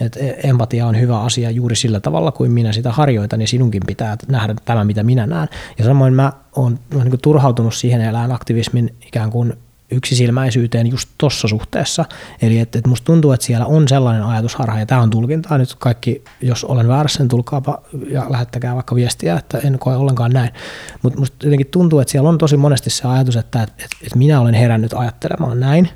et 0.00 0.18
empatia 0.44 0.86
on 0.86 1.00
hyvä 1.00 1.20
asia 1.20 1.50
juuri 1.50 1.76
sillä 1.76 2.00
tavalla 2.00 2.32
kuin 2.32 2.52
minä 2.52 2.72
sitä 2.72 2.92
harjoitan, 2.92 3.38
niin 3.38 3.48
sinunkin 3.48 3.82
pitää 3.86 4.16
nähdä 4.28 4.54
tämä, 4.64 4.84
mitä 4.84 5.02
minä 5.02 5.26
näen. 5.26 5.48
Ja 5.78 5.84
samoin 5.84 6.14
mä 6.14 6.32
oon 6.56 6.78
niin 6.94 7.20
turhautunut 7.22 7.74
siihen 7.74 8.00
eläinaktivismin 8.00 8.94
ikään 9.06 9.30
kuin 9.30 9.54
yksisilmäisyyteen 9.90 10.86
just 10.86 11.08
tuossa 11.18 11.48
suhteessa. 11.48 12.04
Eli 12.42 12.58
että 12.58 12.78
et 12.78 12.86
musta 12.86 13.04
tuntuu, 13.04 13.32
että 13.32 13.46
siellä 13.46 13.66
on 13.66 13.88
sellainen 13.88 14.22
ajatusharha, 14.22 14.78
ja 14.78 14.86
tämä 14.86 15.00
on 15.00 15.10
tulkintaa 15.10 15.58
nyt 15.58 15.74
kaikki, 15.74 16.24
jos 16.40 16.64
olen 16.64 16.88
väärässä, 16.88 17.22
niin 17.22 17.28
tulkaapa 17.28 17.82
ja 18.10 18.26
lähettäkää 18.28 18.74
vaikka 18.74 18.94
viestiä, 18.94 19.36
että 19.36 19.58
en 19.58 19.78
koe 19.78 19.96
ollenkaan 19.96 20.30
näin. 20.30 20.50
Mutta 21.02 21.18
musta 21.18 21.46
jotenkin 21.46 21.66
tuntuu, 21.66 22.00
että 22.00 22.12
siellä 22.12 22.28
on 22.28 22.38
tosi 22.38 22.56
monesti 22.56 22.90
se 22.90 23.08
ajatus, 23.08 23.36
että 23.36 23.62
et, 23.62 23.72
et, 24.06 24.14
minä 24.14 24.40
olen 24.40 24.54
herännyt 24.54 24.92
ajattelemaan 24.92 25.60
näin, 25.60 25.88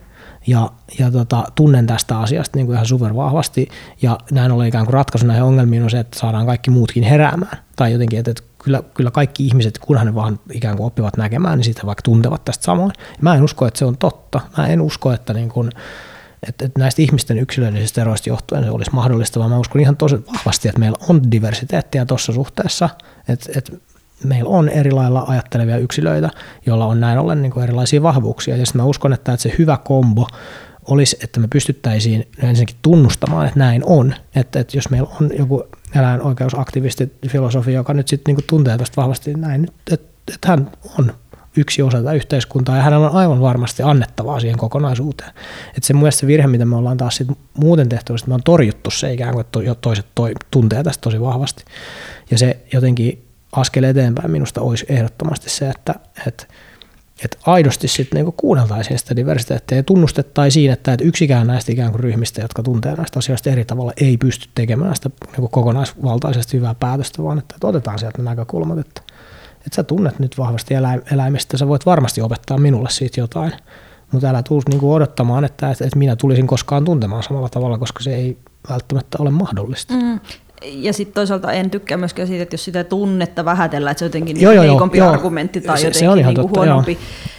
ja, 0.46 0.70
ja 0.98 1.10
tota, 1.10 1.44
tunnen 1.54 1.86
tästä 1.86 2.18
asiasta 2.18 2.58
niin 2.58 2.66
kuin 2.66 2.74
ihan 2.74 2.86
supervahvasti, 2.86 3.68
ja 4.02 4.18
näin 4.30 4.52
ollen 4.52 4.68
ikään 4.68 4.84
kuin 4.84 4.94
ratkaisu 4.94 5.26
näihin 5.26 5.44
ongelmiin 5.44 5.82
on 5.82 5.90
se, 5.90 5.98
että 5.98 6.18
saadaan 6.18 6.46
kaikki 6.46 6.70
muutkin 6.70 7.02
heräämään. 7.02 7.58
Tai 7.76 7.92
jotenkin, 7.92 8.18
että, 8.18 8.30
että 8.30 8.42
kyllä, 8.64 8.82
kyllä 8.94 9.10
kaikki 9.10 9.46
ihmiset, 9.46 9.78
kunhan 9.78 10.06
ne 10.06 10.14
vaan 10.14 10.40
ikään 10.52 10.76
kuin 10.76 10.86
oppivat 10.86 11.16
näkemään, 11.16 11.58
niin 11.58 11.64
sitä 11.64 11.86
vaikka 11.86 12.02
tuntevat 12.02 12.44
tästä 12.44 12.64
samoin. 12.64 12.92
Mä 13.20 13.34
en 13.34 13.42
usko, 13.42 13.66
että 13.66 13.78
se 13.78 13.84
on 13.84 13.96
totta. 13.96 14.40
Mä 14.58 14.66
en 14.66 14.80
usko, 14.80 15.12
että 15.12 15.32
niin 15.32 15.48
kuin, 15.48 15.70
että, 16.48 16.64
että 16.64 16.80
näistä 16.80 17.02
ihmisten 17.02 17.38
yksilöllisistä 17.38 18.00
eroista 18.00 18.28
johtuen 18.28 18.64
se 18.64 18.70
olisi 18.70 18.90
mahdollista, 18.94 19.40
vaan 19.40 19.50
mä 19.50 19.58
uskon 19.58 19.80
ihan 19.80 19.96
tosi 19.96 20.26
vahvasti, 20.34 20.68
että 20.68 20.78
meillä 20.78 20.98
on 21.08 21.30
diversiteettiä 21.30 22.04
tuossa 22.04 22.32
suhteessa, 22.32 22.88
että, 23.28 23.52
että 23.56 23.72
meillä 24.24 24.50
on 24.50 24.68
eri 24.68 24.90
lailla 24.90 25.24
ajattelevia 25.28 25.78
yksilöitä, 25.78 26.30
joilla 26.66 26.86
on 26.86 27.00
näin 27.00 27.18
ollen 27.18 27.42
niin 27.42 27.52
kuin 27.52 27.64
erilaisia 27.64 28.02
vahvuuksia. 28.02 28.56
Ja 28.56 28.66
sitten 28.66 28.82
mä 28.82 28.86
uskon, 28.86 29.12
että, 29.12 29.32
että 29.32 29.42
se 29.42 29.54
hyvä 29.58 29.78
kombo 29.84 30.26
olisi, 30.86 31.16
että 31.22 31.40
me 31.40 31.48
pystyttäisiin 31.48 32.28
ensinnäkin 32.42 32.76
tunnustamaan, 32.82 33.46
että 33.46 33.58
näin 33.58 33.82
on. 33.86 34.14
Että, 34.34 34.60
että 34.60 34.76
jos 34.76 34.90
meillä 34.90 35.08
on 35.20 35.30
joku 35.38 35.64
eläinoikeusaktivisti, 35.96 37.12
filosofi, 37.28 37.72
joka 37.72 37.94
nyt 37.94 38.08
sitten 38.08 38.34
niin 38.34 38.44
tuntee 38.46 38.78
tästä 38.78 38.96
vahvasti 38.96 39.34
näin, 39.34 39.68
että, 39.92 40.06
että 40.34 40.48
hän 40.48 40.70
on 40.98 41.12
yksi 41.56 41.82
osa 41.82 41.98
tätä 41.98 42.12
yhteiskuntaa 42.12 42.76
ja 42.76 42.82
hänellä 42.82 43.10
on 43.10 43.16
aivan 43.16 43.40
varmasti 43.40 43.82
annettavaa 43.82 44.40
siihen 44.40 44.58
kokonaisuuteen. 44.58 45.30
Että 45.68 45.86
se 45.86 45.94
mielestä 45.94 46.20
se 46.20 46.26
virhe, 46.26 46.46
mitä 46.46 46.64
me 46.64 46.76
ollaan 46.76 46.96
taas 46.96 47.16
sit 47.16 47.28
muuten 47.58 47.88
tehty, 47.88 48.14
että 48.14 48.28
me 48.28 48.34
on 48.34 48.42
torjuttu 48.42 48.90
se 48.90 49.12
ikään 49.12 49.32
kuin, 49.32 49.40
että 49.40 49.60
to- 49.60 49.74
toiset 49.74 50.06
toi, 50.14 50.32
tuntee 50.50 50.82
tästä 50.82 51.00
tosi 51.00 51.20
vahvasti. 51.20 51.64
Ja 52.30 52.38
se 52.38 52.56
jotenkin 52.72 53.24
askel 53.52 53.84
eteenpäin 53.84 54.30
minusta 54.30 54.60
olisi 54.60 54.86
ehdottomasti 54.88 55.50
se, 55.50 55.68
että, 55.68 55.94
että 56.26 56.46
että 57.24 57.38
aidosti 57.46 57.88
sitten 57.88 58.16
niinku 58.16 58.32
kuunneltaisiin 58.32 58.98
sitä 58.98 59.16
diversiteettiä 59.16 59.78
ja 59.78 59.82
tunnustettaisiin, 59.82 60.72
että, 60.72 60.92
että 60.92 61.04
yksikään 61.04 61.46
näistä 61.46 61.72
ikään 61.72 61.90
kuin 61.90 62.00
ryhmistä, 62.00 62.42
jotka 62.42 62.62
tuntee 62.62 62.94
näistä 62.94 63.18
asioista 63.18 63.50
eri 63.50 63.64
tavalla, 63.64 63.92
ei 64.00 64.16
pysty 64.16 64.48
tekemään 64.54 64.96
sitä 64.96 65.10
niinku 65.26 65.48
kokonaisvaltaisesti 65.48 66.56
hyvää 66.56 66.74
päätöstä, 66.74 67.22
vaan 67.22 67.38
että, 67.38 67.54
että 67.54 67.66
otetaan 67.66 67.98
sieltä 67.98 68.18
ne 68.18 68.24
näkökulmat, 68.24 68.78
että, 68.78 69.02
että 69.56 69.76
sä 69.76 69.82
tunnet 69.82 70.18
nyt 70.18 70.38
vahvasti 70.38 70.74
eläim- 70.74 71.14
eläimistä, 71.14 71.58
sä 71.58 71.68
voit 71.68 71.86
varmasti 71.86 72.20
opettaa 72.20 72.58
minulle 72.58 72.90
siitä 72.90 73.20
jotain, 73.20 73.52
mutta 74.12 74.28
älä 74.28 74.42
tule 74.42 74.62
niinku 74.68 74.94
odottamaan, 74.94 75.44
että, 75.44 75.70
että, 75.70 75.84
että 75.84 75.98
minä 75.98 76.16
tulisin 76.16 76.46
koskaan 76.46 76.84
tuntemaan 76.84 77.22
samalla 77.22 77.48
tavalla, 77.48 77.78
koska 77.78 78.02
se 78.02 78.14
ei 78.14 78.38
välttämättä 78.70 79.18
ole 79.20 79.30
mahdollista. 79.30 79.94
Mm. 79.94 80.20
Ja 80.64 80.92
sitten 80.92 81.14
toisaalta 81.14 81.52
en 81.52 81.70
tykkää 81.70 81.96
myöskään 81.98 82.28
siitä, 82.28 82.42
että 82.42 82.54
jos 82.54 82.64
sitä 82.64 82.84
tunnetta 82.84 83.44
vähätellään, 83.44 83.90
että 83.92 83.98
se 83.98 84.04
on 84.04 84.08
jotenkin 84.08 84.40
Joo, 84.40 84.50
niin 84.50 84.56
joo, 84.56 84.64
joo, 84.64 84.72
heikompi 84.74 84.98
joo. 84.98 85.10
argumentti 85.12 85.60
tai 85.60 85.78
Se- 85.78 85.92
se 85.92 86.04
jotenkin 86.04 86.18
ihan 86.20 86.34
niin 86.34 86.42
totta, 86.42 86.60
huonompi 86.60 86.98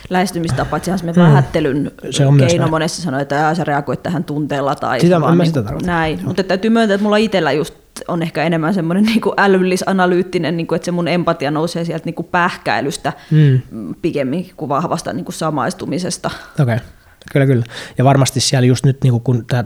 lähestymistapa. 0.10 0.78
Että 0.78 0.86
sehän 0.86 1.00
semmoinen 1.00 1.26
Mm. 1.26 1.30
vähättelyn 1.32 1.92
Se 2.10 2.26
on 2.26 2.38
keino 2.38 2.68
monesti 2.68 3.02
sanoa, 3.02 3.20
että 3.20 3.48
"Aa, 3.48 3.56
sä 3.56 3.64
reagoit 3.64 4.04
tähän 4.04 4.24
tunteella 4.24 4.76
tai 4.76 5.00
Sitä- 5.00 5.22
vaan 5.22 5.38
niin 5.38 5.46
sitä 5.48 5.60
kuin 5.60 5.66
tarkoita. 5.66 5.88
näin. 5.88 6.20
Mutta 6.24 6.44
täytyy 6.44 6.70
myöntää, 6.70 6.96
että 6.96 7.04
mulla 7.04 7.18
itsellä 7.18 7.52
just 7.52 7.74
on 8.08 8.22
ehkä 8.24 8.44
enemmän 8.44 8.74
semmoinen 8.74 9.04
niin 9.06 9.22
kuin 9.22 9.34
älyllis-analyyttinen, 9.38 10.58
niin 10.58 10.68
kuin, 10.68 10.76
että 10.76 10.86
se 10.86 10.92
mun 10.92 11.08
empatia 11.08 11.52
nousee 11.52 11.86
sieltä 11.86 12.06
niin 12.06 12.16
kuin 12.16 12.28
pähkäilystä 12.32 13.14
Mm. 13.32 13.60
pikemmin 14.02 14.50
kuin 14.58 14.70
vahvasta 14.70 15.14
niin 15.14 15.26
kuin 15.26 15.36
samaistumisesta. 15.36 16.32
Okei, 16.60 16.64
okay. 16.76 16.78
Kyllä 17.32 17.46
kyllä. 17.46 17.66
Ja 17.98 18.04
varmasti 18.04 18.40
siellä 18.40 18.66
just 18.66 18.86
nyt 18.86 19.04
niin 19.04 19.22
kun 19.22 19.46
tää, 19.46 19.64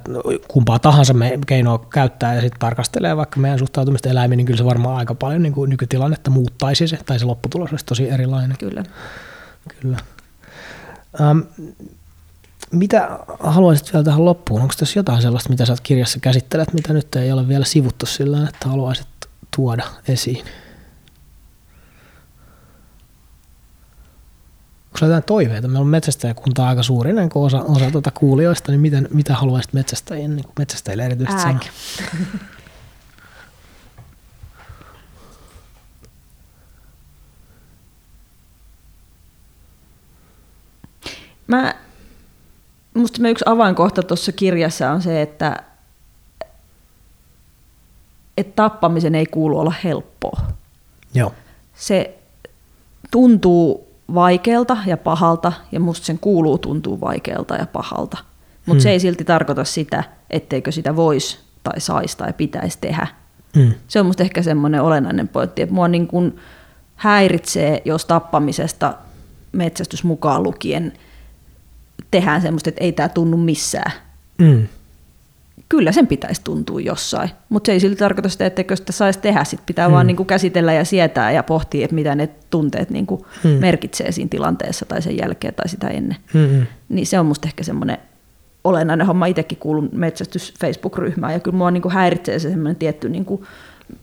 kumpaa 0.47 0.79
tahansa 0.79 1.13
me 1.13 1.39
keinoa 1.47 1.85
käyttää 1.93 2.35
ja 2.35 2.41
sitten 2.41 2.59
tarkastelee 2.59 3.17
vaikka 3.17 3.39
meidän 3.39 3.59
suhtautumista 3.59 4.09
eläimiin, 4.09 4.37
niin 4.37 4.45
kyllä 4.45 4.57
se 4.57 4.65
varmaan 4.65 4.97
aika 4.97 5.15
paljon 5.15 5.43
niin 5.43 5.53
kuin 5.53 5.69
nykytilannetta 5.69 6.31
muuttaisi 6.31 6.87
se, 6.87 6.97
tai 7.05 7.19
se 7.19 7.25
lopputulos 7.25 7.71
olisi 7.71 7.85
tosi 7.85 8.09
erilainen. 8.09 8.57
Kyllä. 8.57 8.83
Kyllä. 9.81 9.97
Um, 11.31 11.43
Mitä 12.71 13.19
haluaisit 13.39 13.93
vielä 13.93 14.03
tähän 14.03 14.25
loppuun? 14.25 14.61
Onko 14.61 14.73
tässä 14.77 14.99
jotain 14.99 15.21
sellaista, 15.21 15.49
mitä 15.49 15.65
sä 15.65 15.75
kirjassa 15.83 16.19
käsittelet, 16.19 16.73
mitä 16.73 16.93
nyt 16.93 17.15
ei 17.15 17.31
ole 17.31 17.47
vielä 17.47 17.65
sivuttu 17.65 18.05
sillä 18.05 18.49
että 18.49 18.69
haluaisit 18.69 19.07
tuoda 19.55 19.83
esiin? 20.07 20.45
Onko 24.97 25.05
jotain 25.05 25.23
toiveita? 25.23 25.67
Meillä 25.67 25.79
on 25.79 25.87
metsästäjäkunta 25.87 26.67
aika 26.67 26.83
suuri 26.83 27.09
ennen 27.09 27.29
kuin 27.29 27.45
osa, 27.45 27.61
osa 27.61 27.91
tuota 27.91 28.11
kuulijoista, 28.11 28.71
niin 28.71 28.81
miten, 28.81 29.07
mitä 29.13 29.33
haluaisit 29.33 29.73
metsästäjien, 29.73 30.35
niin 30.35 30.45
metsästäjille 30.59 31.05
erityisesti 31.05 31.41
sanoa? 31.41 31.59
Mä, 41.47 41.75
musta 42.93 43.21
me 43.21 43.29
yksi 43.29 43.45
avainkohta 43.47 44.03
tuossa 44.03 44.31
kirjassa 44.31 44.91
on 44.91 45.01
se, 45.01 45.21
että, 45.21 45.63
että 48.37 48.53
tappamisen 48.55 49.15
ei 49.15 49.25
kuulu 49.25 49.59
olla 49.59 49.73
helppoa. 49.83 50.41
Joo. 51.13 51.33
Se 51.75 52.17
tuntuu 53.11 53.86
vaikealta 54.13 54.77
ja 54.85 54.97
pahalta, 54.97 55.53
ja 55.71 55.79
musta 55.79 56.05
sen 56.05 56.19
kuuluu 56.19 56.57
tuntua 56.57 56.99
vaikealta 57.01 57.55
ja 57.55 57.65
pahalta. 57.65 58.17
Mutta 58.65 58.79
hmm. 58.79 58.79
se 58.79 58.89
ei 58.91 58.99
silti 58.99 59.23
tarkoita 59.23 59.63
sitä, 59.63 60.03
etteikö 60.29 60.71
sitä 60.71 60.95
voisi 60.95 61.39
tai 61.63 61.79
saisi 61.79 62.17
tai 62.17 62.33
pitäisi 62.33 62.77
tehdä. 62.81 63.07
Hmm. 63.57 63.73
Se 63.87 63.99
on 63.99 64.05
musta 64.05 64.23
ehkä 64.23 64.41
semmoinen 64.41 64.81
olennainen 64.81 65.27
pointti, 65.27 65.61
että 65.61 65.75
mua 65.75 65.87
niin 65.87 66.07
kun 66.07 66.35
häiritsee, 66.95 67.81
jos 67.85 68.05
tappamisesta 68.05 68.93
metsästys 69.51 70.03
mukaan 70.03 70.43
lukien– 70.43 70.93
tehdään 72.11 72.41
semmoista, 72.41 72.69
että 72.69 72.83
ei 72.83 72.91
tämä 72.91 73.09
tunnu 73.09 73.37
missään. 73.37 73.91
Mm. 74.37 74.67
Kyllä 75.69 75.91
sen 75.91 76.07
pitäisi 76.07 76.41
tuntua 76.43 76.81
jossain, 76.81 77.29
mutta 77.49 77.67
se 77.67 77.71
ei 77.71 77.79
silti 77.79 77.95
tarkoita 77.95 78.29
sitä, 78.29 78.45
että 78.45 78.75
sitä 78.75 78.91
saisi 78.91 79.19
tehdä. 79.19 79.43
Sitten 79.43 79.65
pitää 79.65 79.87
mm. 79.87 79.93
vaan 79.93 80.07
niin 80.07 80.17
kuin 80.17 80.27
käsitellä 80.27 80.73
ja 80.73 80.85
sietää 80.85 81.31
ja 81.31 81.43
pohtia, 81.43 81.83
että 81.83 81.95
mitä 81.95 82.15
ne 82.15 82.29
tunteet 82.49 82.89
niin 82.89 83.05
kuin 83.05 83.21
mm. 83.43 83.49
merkitsee 83.49 84.11
siinä 84.11 84.29
tilanteessa 84.29 84.85
tai 84.85 85.01
sen 85.01 85.17
jälkeen 85.17 85.53
tai 85.53 85.69
sitä 85.69 85.87
ennen. 85.87 86.17
Mm-hmm. 86.33 86.65
Niin 86.89 87.07
se 87.07 87.19
on 87.19 87.25
musta 87.25 87.47
ehkä 87.47 87.63
semmoinen 87.63 87.97
olennainen 88.63 89.07
homma. 89.07 89.25
Itsekin 89.25 89.57
kuulun 89.57 89.89
metsästys 89.91 90.53
Facebook-ryhmään 90.59 91.33
ja 91.33 91.39
kyllä 91.39 91.57
mua 91.57 91.71
niin 91.71 91.81
kuin 91.81 91.93
häiritsee 91.93 92.39
se 92.39 92.49
semmoinen 92.49 92.75
tietty 92.75 93.09
niin 93.09 93.25
kuin 93.25 93.43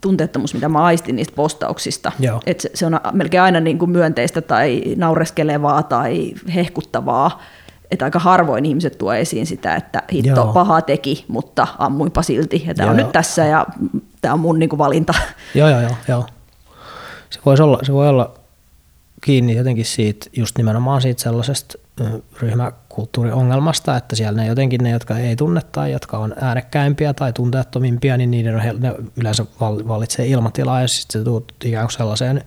tunteettomuus, 0.00 0.54
mitä 0.54 0.68
mä 0.68 0.84
aistin 0.84 1.16
niistä 1.16 1.34
postauksista. 1.36 2.12
Et 2.46 2.60
se, 2.60 2.70
se 2.74 2.86
on 2.86 3.00
melkein 3.12 3.42
aina 3.42 3.60
niin 3.60 3.78
kuin 3.78 3.90
myönteistä 3.90 4.40
tai 4.40 4.82
naureskelevaa 4.96 5.82
tai 5.82 6.32
hehkuttavaa 6.54 7.42
että 7.90 8.04
aika 8.04 8.18
harvoin 8.18 8.64
ihmiset 8.64 8.98
tuo 8.98 9.14
esiin 9.14 9.46
sitä, 9.46 9.76
että 9.76 10.02
hitto 10.12 10.40
Joo. 10.40 10.52
paha 10.52 10.82
teki, 10.82 11.24
mutta 11.28 11.66
ammuinpa 11.78 12.22
silti. 12.22 12.64
Ja 12.66 12.74
tämä 12.74 12.90
on 12.90 12.96
nyt 12.96 13.12
tässä 13.12 13.44
ja 13.44 13.66
tämä 14.20 14.34
on 14.34 14.40
mun 14.40 14.58
niinku 14.58 14.78
valinta. 14.78 15.14
Joo, 15.54 15.68
joo, 15.68 15.80
joo. 15.80 15.96
joo. 16.08 16.26
Se, 17.30 17.40
voisi 17.46 17.62
olla, 17.62 17.78
se 17.82 17.92
voi 17.92 18.08
olla 18.08 18.34
kiinni 19.20 19.56
jotenkin 19.56 19.84
siitä, 19.84 20.26
just 20.36 20.58
nimenomaan 20.58 21.02
siitä 21.02 21.22
sellaisesta 21.22 21.78
ryhmäkulttuuriongelmasta, 22.94 23.96
että 23.96 24.16
siellä 24.16 24.40
ne 24.40 24.46
jotenkin 24.46 24.84
ne, 24.84 24.90
jotka 24.90 25.18
ei 25.18 25.36
tunne 25.36 25.60
tai 25.72 25.92
jotka 25.92 26.18
on 26.18 26.34
äänekkäimpiä 26.40 27.14
tai 27.14 27.32
tunteettomimpia, 27.32 28.16
niin 28.16 28.30
niiden 28.30 28.54
on, 28.54 28.80
ne 28.80 28.94
yleensä 29.16 29.46
vallitsee 29.60 30.26
ilmatilaa 30.26 30.80
ja 30.80 30.88
sitten 30.88 31.20
se 31.20 31.24
tuut 31.24 31.52
ikään 31.64 31.86
kuin 31.86 31.92
sellaiseen 31.92 32.44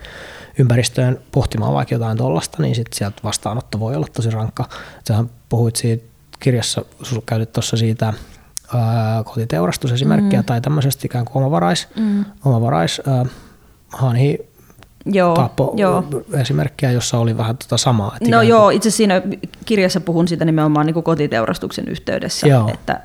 ympäristöön 0.59 1.19
pohtimaan 1.31 1.73
vaikka 1.73 1.95
jotain 1.95 2.17
tuollaista, 2.17 2.61
niin 2.61 2.75
sitten 2.75 2.97
sieltä 2.97 3.21
vastaanotto 3.23 3.79
voi 3.79 3.95
olla 3.95 4.07
tosi 4.13 4.29
rankka. 4.29 4.65
Sähän 5.07 5.29
puhuit 5.49 5.75
siitä 5.75 6.03
kirjassa, 6.39 6.85
sinulla 7.03 7.23
käytit 7.25 7.51
tuossa 7.51 7.77
siitä 7.77 8.13
ää, 8.73 9.23
kotiteurastusesimerkkiä 9.23 10.41
mm. 10.41 10.45
tai 10.45 10.61
tämmöisestä 10.61 11.01
ikään 11.05 11.25
kuin 11.25 11.43
omavarais, 11.43 11.87
mm. 11.95 12.25
omavarais 12.45 13.01
ää, 13.07 13.25
hanhi 13.89 14.49
joo, 15.11 15.35
tapo 15.35 15.73
joo. 15.77 16.03
esimerkkiä, 16.41 16.91
jossa 16.91 17.17
oli 17.17 17.37
vähän 17.37 17.57
tuota 17.57 17.77
samaa. 17.77 18.17
no 18.29 18.41
joo, 18.41 18.63
kuin... 18.63 18.75
itse 18.75 18.89
siinä 18.89 19.21
kirjassa 19.65 20.01
puhun 20.01 20.27
sitä 20.27 20.45
nimenomaan 20.45 20.85
niin 20.85 20.93
kuin 20.93 21.03
kotiteurastuksen 21.03 21.87
yhteydessä, 21.87 22.47
joo. 22.47 22.69
että 22.73 23.01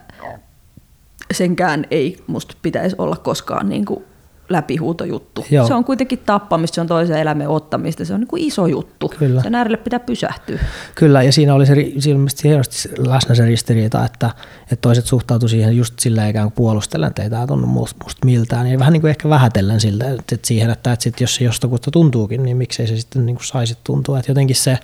senkään 1.33 1.87
ei 1.91 2.25
musta 2.27 2.55
pitäisi 2.63 2.97
olla 2.99 3.17
koskaan 3.17 3.69
niin 3.69 3.85
kuin 3.85 4.05
läpihuutojuttu. 4.53 5.47
Joo. 5.51 5.67
Se 5.67 5.75
on 5.75 5.85
kuitenkin 5.85 6.19
tappamista, 6.19 6.75
se 6.75 6.81
on 6.81 6.87
toisen 6.87 7.19
elämän 7.19 7.49
ottamista, 7.49 8.05
se 8.05 8.15
on 8.15 8.21
niin 8.21 8.29
kuin 8.29 8.43
iso 8.43 8.67
juttu. 8.67 9.13
Kyllä. 9.19 9.43
Sen 9.43 9.55
äärelle 9.55 9.77
pitää 9.77 10.01
pysähtyä. 10.01 10.59
Kyllä, 10.95 11.23
ja 11.23 11.33
siinä 11.33 11.55
oli 11.55 11.67
se, 11.67 11.75
siinä 11.99 12.21
hienosti 12.45 12.89
läsnä 12.99 13.35
se 13.35 13.45
ristiriita, 13.45 14.05
että, 14.05 14.31
että 14.63 14.77
toiset 14.81 15.07
suhtautuivat 15.07 15.51
siihen 15.51 15.77
just 15.77 15.99
sillä 15.99 16.29
ikään 16.29 16.47
kuin 16.47 16.55
puolustellen, 16.57 17.09
että 17.09 17.23
ei 17.23 17.31
tämä 17.31 17.47
tunnu 17.47 17.67
musta, 17.67 18.05
musta 18.05 18.27
miltään. 18.27 18.67
Ja 18.67 18.79
vähän 18.79 18.93
niin 18.93 19.01
kuin 19.01 19.11
ehkä 19.11 19.29
vähätellen 19.29 19.81
siltä, 19.81 20.11
että 20.11 20.37
siihen, 20.45 20.71
että, 20.71 20.93
että 20.93 21.03
sit 21.03 21.21
jos 21.21 21.35
se 21.35 21.45
jostakusta 21.45 21.91
tuntuukin, 21.91 22.43
niin 22.43 22.57
miksei 22.57 22.87
se 22.87 22.97
sitten 22.97 23.27
niin 23.27 23.37
kuin 23.37 23.47
saisi 23.47 23.79
tuntua. 23.85 24.19
Että 24.19 24.31
jotenkin 24.31 24.57
se, 24.57 24.79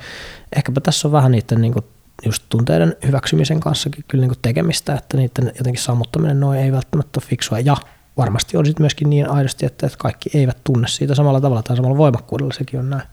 ehkäpä 0.57 0.81
tässä 0.81 1.09
on 1.09 1.13
vähän 1.13 1.33
niiden 1.33 1.61
niin 1.61 1.73
kuin 1.73 1.85
just 2.27 2.43
tunteiden 2.49 2.97
hyväksymisen 3.07 3.61
kanssa 3.61 3.91
kyllä 4.09 4.23
niin 4.23 4.31
kuin 4.31 4.39
tekemistä, 4.43 4.95
että 4.95 5.17
niiden 5.17 5.53
jotenkin 5.59 5.83
sammuttaminen 5.83 6.41
noin 6.41 6.59
ei 6.59 6.73
välttämättä 6.73 7.21
ole 7.21 7.29
fiksua. 7.29 7.59
Ja 7.59 7.77
varmasti 8.19 8.57
on 8.57 8.67
sitten 8.67 8.83
myöskin 8.83 9.11
niin 9.11 9.31
aidosti, 9.31 9.67
että, 9.67 9.89
kaikki 9.99 10.31
eivät 10.35 10.59
tunne 10.65 10.89
siitä 10.89 11.15
samalla 11.15 11.41
tavalla 11.41 11.63
tai 11.63 11.77
samalla 11.77 11.99
voimakkuudella, 11.99 12.53
sekin 12.53 12.81
on 12.81 12.91
näin. 12.91 13.09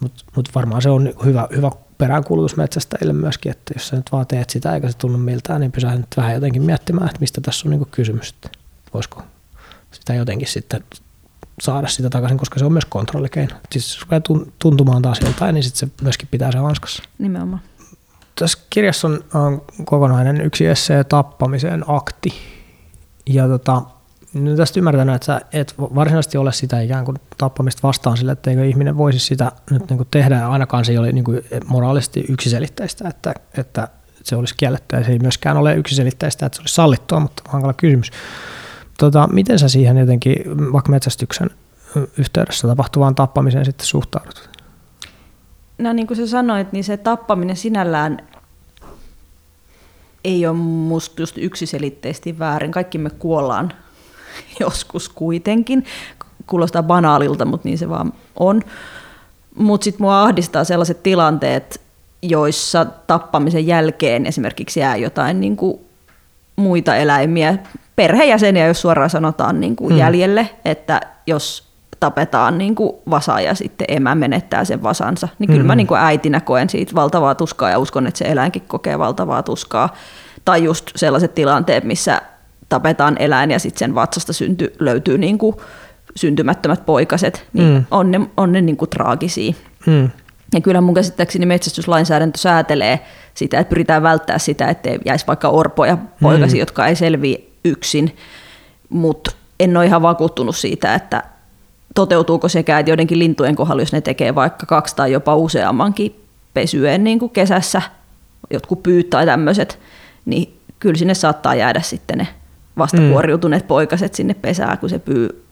Mutta 0.00 0.24
mut 0.36 0.48
varmaan 0.54 0.82
se 0.82 0.90
on 0.90 1.14
hyvä, 1.24 1.48
hyvä 1.56 1.70
peräänkuulutus 1.98 2.56
metsästäjille 2.56 3.12
myöskin, 3.12 3.52
että 3.52 3.74
jos 3.76 3.88
sä 3.88 3.96
nyt 3.96 4.12
vaan 4.12 4.26
teet 4.26 4.50
sitä 4.50 4.74
eikä 4.74 4.88
se 4.88 4.96
tunnu 4.96 5.18
miltään, 5.18 5.60
niin 5.60 5.72
pysähdy 5.72 5.98
nyt 5.98 6.16
vähän 6.16 6.34
jotenkin 6.34 6.62
miettimään, 6.62 7.06
että 7.06 7.20
mistä 7.20 7.40
tässä 7.40 7.68
on 7.68 7.70
niinku 7.70 7.88
kysymys. 7.90 8.34
Voisiko 8.94 9.22
sitä 9.90 10.14
jotenkin 10.14 10.48
sitten 10.48 10.84
saada 11.62 11.88
sitä 11.88 12.10
takaisin, 12.10 12.38
koska 12.38 12.58
se 12.58 12.64
on 12.64 12.72
myös 12.72 12.84
kontrollikeino. 12.84 13.54
Siis 13.72 13.94
jos 13.94 14.00
rupeaa 14.00 14.20
tuntumaan 14.58 15.02
taas 15.02 15.20
joltain, 15.20 15.54
niin 15.54 15.64
sitten 15.64 15.88
se 15.88 16.02
myöskin 16.02 16.28
pitää 16.30 16.52
se 16.52 16.58
hanskassa. 16.58 17.02
Nimenomaan. 17.18 17.60
Tässä 18.38 18.58
kirjassa 18.70 19.08
on, 19.08 19.24
on 19.34 19.62
kokonainen 19.84 20.40
yksi 20.40 20.66
essee 20.66 21.04
tappamiseen 21.04 21.84
akti. 21.86 22.34
Ja 23.26 23.48
tota, 23.48 23.82
nyt 24.34 24.56
tästä 24.56 24.80
ymmärtänyt, 24.80 25.14
että 25.14 25.26
sä 25.26 25.40
et 25.52 25.74
varsinaisesti 25.78 26.38
ole 26.38 26.52
sitä 26.52 26.80
ikään 26.80 27.04
kuin 27.04 27.16
tappamista 27.38 27.82
vastaan 27.82 28.16
sille, 28.16 28.32
että 28.32 28.50
eikö 28.50 28.64
ihminen 28.64 28.96
voisi 28.96 29.18
sitä 29.18 29.52
nyt 29.70 29.88
niin 29.90 29.96
kuin 29.96 30.08
tehdä, 30.10 30.48
ainakaan 30.48 30.84
se 30.84 30.92
ei 30.92 30.98
ole 30.98 31.12
niin 31.12 31.24
kuin 31.24 31.44
moraalisesti 31.66 32.24
yksiselitteistä, 32.28 33.08
että, 33.08 33.34
että 33.58 33.88
se 34.22 34.36
olisi 34.36 34.54
kielletty, 34.56 34.96
ja 34.96 35.04
se 35.04 35.12
ei 35.12 35.18
myöskään 35.18 35.56
ole 35.56 35.74
yksiselitteistä, 35.74 36.46
että 36.46 36.56
se 36.56 36.62
olisi 36.62 36.74
sallittua, 36.74 37.20
mutta 37.20 37.42
hankala 37.48 37.72
kysymys. 37.72 38.10
Tota, 38.98 39.28
miten 39.32 39.58
sä 39.58 39.68
siihen 39.68 39.96
jotenkin 39.96 40.36
vaikka 40.72 40.90
metsästyksen 40.90 41.50
yhteydessä 42.18 42.68
tapahtuvaan 42.68 43.14
tappamiseen 43.14 43.64
sitten 43.64 43.86
suhtaudut? 43.86 44.50
No 45.78 45.92
niin 45.92 46.06
kuin 46.06 46.16
sä 46.16 46.26
sanoit, 46.26 46.72
niin 46.72 46.84
se 46.84 46.96
tappaminen 46.96 47.56
sinällään 47.56 48.18
ei 50.24 50.46
ole 50.46 50.56
musta 50.56 51.22
just 51.22 51.38
yksiselitteisesti 51.38 52.38
väärin. 52.38 52.72
Kaikki 52.72 52.98
me 52.98 53.10
kuollaan 53.10 53.72
joskus 54.60 55.08
kuitenkin. 55.08 55.84
Kuulostaa 56.46 56.82
banaalilta, 56.82 57.44
mutta 57.44 57.68
niin 57.68 57.78
se 57.78 57.88
vaan 57.88 58.12
on. 58.36 58.62
Mutta 59.54 59.84
sitten 59.84 60.02
mua 60.02 60.22
ahdistaa 60.22 60.64
sellaiset 60.64 61.02
tilanteet, 61.02 61.80
joissa 62.22 62.86
tappamisen 63.06 63.66
jälkeen 63.66 64.26
esimerkiksi 64.26 64.80
jää 64.80 64.96
jotain 64.96 65.40
niin 65.40 65.56
kuin 65.56 65.80
muita 66.56 66.96
eläimiä, 66.96 67.58
perheenjäseniä, 67.96 68.66
jos 68.66 68.80
suoraan 68.80 69.10
sanotaan 69.10 69.60
niin 69.60 69.76
kuin 69.76 69.90
hmm. 69.90 69.98
jäljelle, 69.98 70.50
että 70.64 71.00
jos 71.26 71.68
tapetaan 72.00 72.58
niin 72.58 72.74
kuin 72.74 72.92
vasa 73.10 73.40
ja 73.40 73.54
sitten 73.54 73.86
emä 73.88 74.14
menettää 74.14 74.64
sen 74.64 74.82
vasansa, 74.82 75.28
niin 75.38 75.48
kyllä 75.48 75.62
mm. 75.62 75.66
mä 75.66 75.74
niin 75.74 75.86
kuin 75.86 76.00
äitinä 76.00 76.40
koen 76.40 76.70
siitä 76.70 76.94
valtavaa 76.94 77.34
tuskaa 77.34 77.70
ja 77.70 77.78
uskon, 77.78 78.06
että 78.06 78.18
se 78.18 78.24
eläinkin 78.24 78.62
kokee 78.62 78.98
valtavaa 78.98 79.42
tuskaa. 79.42 79.94
Tai 80.44 80.64
just 80.64 80.90
sellaiset 80.96 81.34
tilanteet, 81.34 81.84
missä 81.84 82.22
tapetaan 82.68 83.16
eläin 83.18 83.50
ja 83.50 83.58
sitten 83.58 83.78
sen 83.78 83.94
vatsasta 83.94 84.32
synty, 84.32 84.72
löytyy 84.78 85.18
niin 85.18 85.38
kuin 85.38 85.56
syntymättömät 86.16 86.86
poikaset, 86.86 87.46
niin 87.52 87.74
mm. 87.74 87.84
on 87.90 88.10
ne, 88.10 88.20
on 88.36 88.52
ne 88.52 88.60
niin 88.60 88.76
kuin 88.76 88.90
traagisia. 88.90 89.52
Mm. 89.86 90.10
Ja 90.54 90.60
kyllä 90.60 90.80
mun 90.80 90.94
käsittääkseni 90.94 91.46
metsästyslainsäädäntö 91.46 92.38
säätelee 92.38 93.00
sitä, 93.34 93.58
että 93.58 93.68
pyritään 93.68 94.02
välttämään 94.02 94.40
sitä, 94.40 94.68
ettei 94.68 94.98
jäisi 95.04 95.26
vaikka 95.26 95.48
orpoja 95.48 95.98
poikasi, 96.22 96.54
mm. 96.56 96.60
jotka 96.60 96.86
ei 96.86 96.96
selviä 96.96 97.38
yksin. 97.64 98.16
Mutta 98.88 99.30
en 99.60 99.76
ole 99.76 99.86
ihan 99.86 100.02
vakuuttunut 100.02 100.56
siitä, 100.56 100.94
että 100.94 101.22
toteutuuko 101.94 102.48
sekä, 102.48 102.78
että 102.78 102.90
joidenkin 102.90 103.18
lintujen 103.18 103.56
kohdalla, 103.56 103.82
jos 103.82 103.92
ne 103.92 104.00
tekee 104.00 104.34
vaikka 104.34 104.66
kaksi 104.66 104.96
tai 104.96 105.12
jopa 105.12 105.36
useammankin 105.36 106.20
pesyen 106.54 107.04
niin 107.04 107.18
kuin 107.18 107.30
kesässä, 107.30 107.82
jotkut 108.50 108.82
pyyt 108.82 109.10
tai 109.10 109.26
tämmöiset, 109.26 109.78
niin 110.24 110.58
kyllä 110.78 110.98
sinne 110.98 111.14
saattaa 111.14 111.54
jäädä 111.54 111.80
sitten 111.80 112.18
ne 112.18 112.28
vastakuoriutuneet 112.78 113.62
mm. 113.62 113.68
poikaset 113.68 114.14
sinne 114.14 114.34
pesään, 114.34 114.78
kun 114.78 114.88
se 114.88 114.98
pyy 114.98 115.44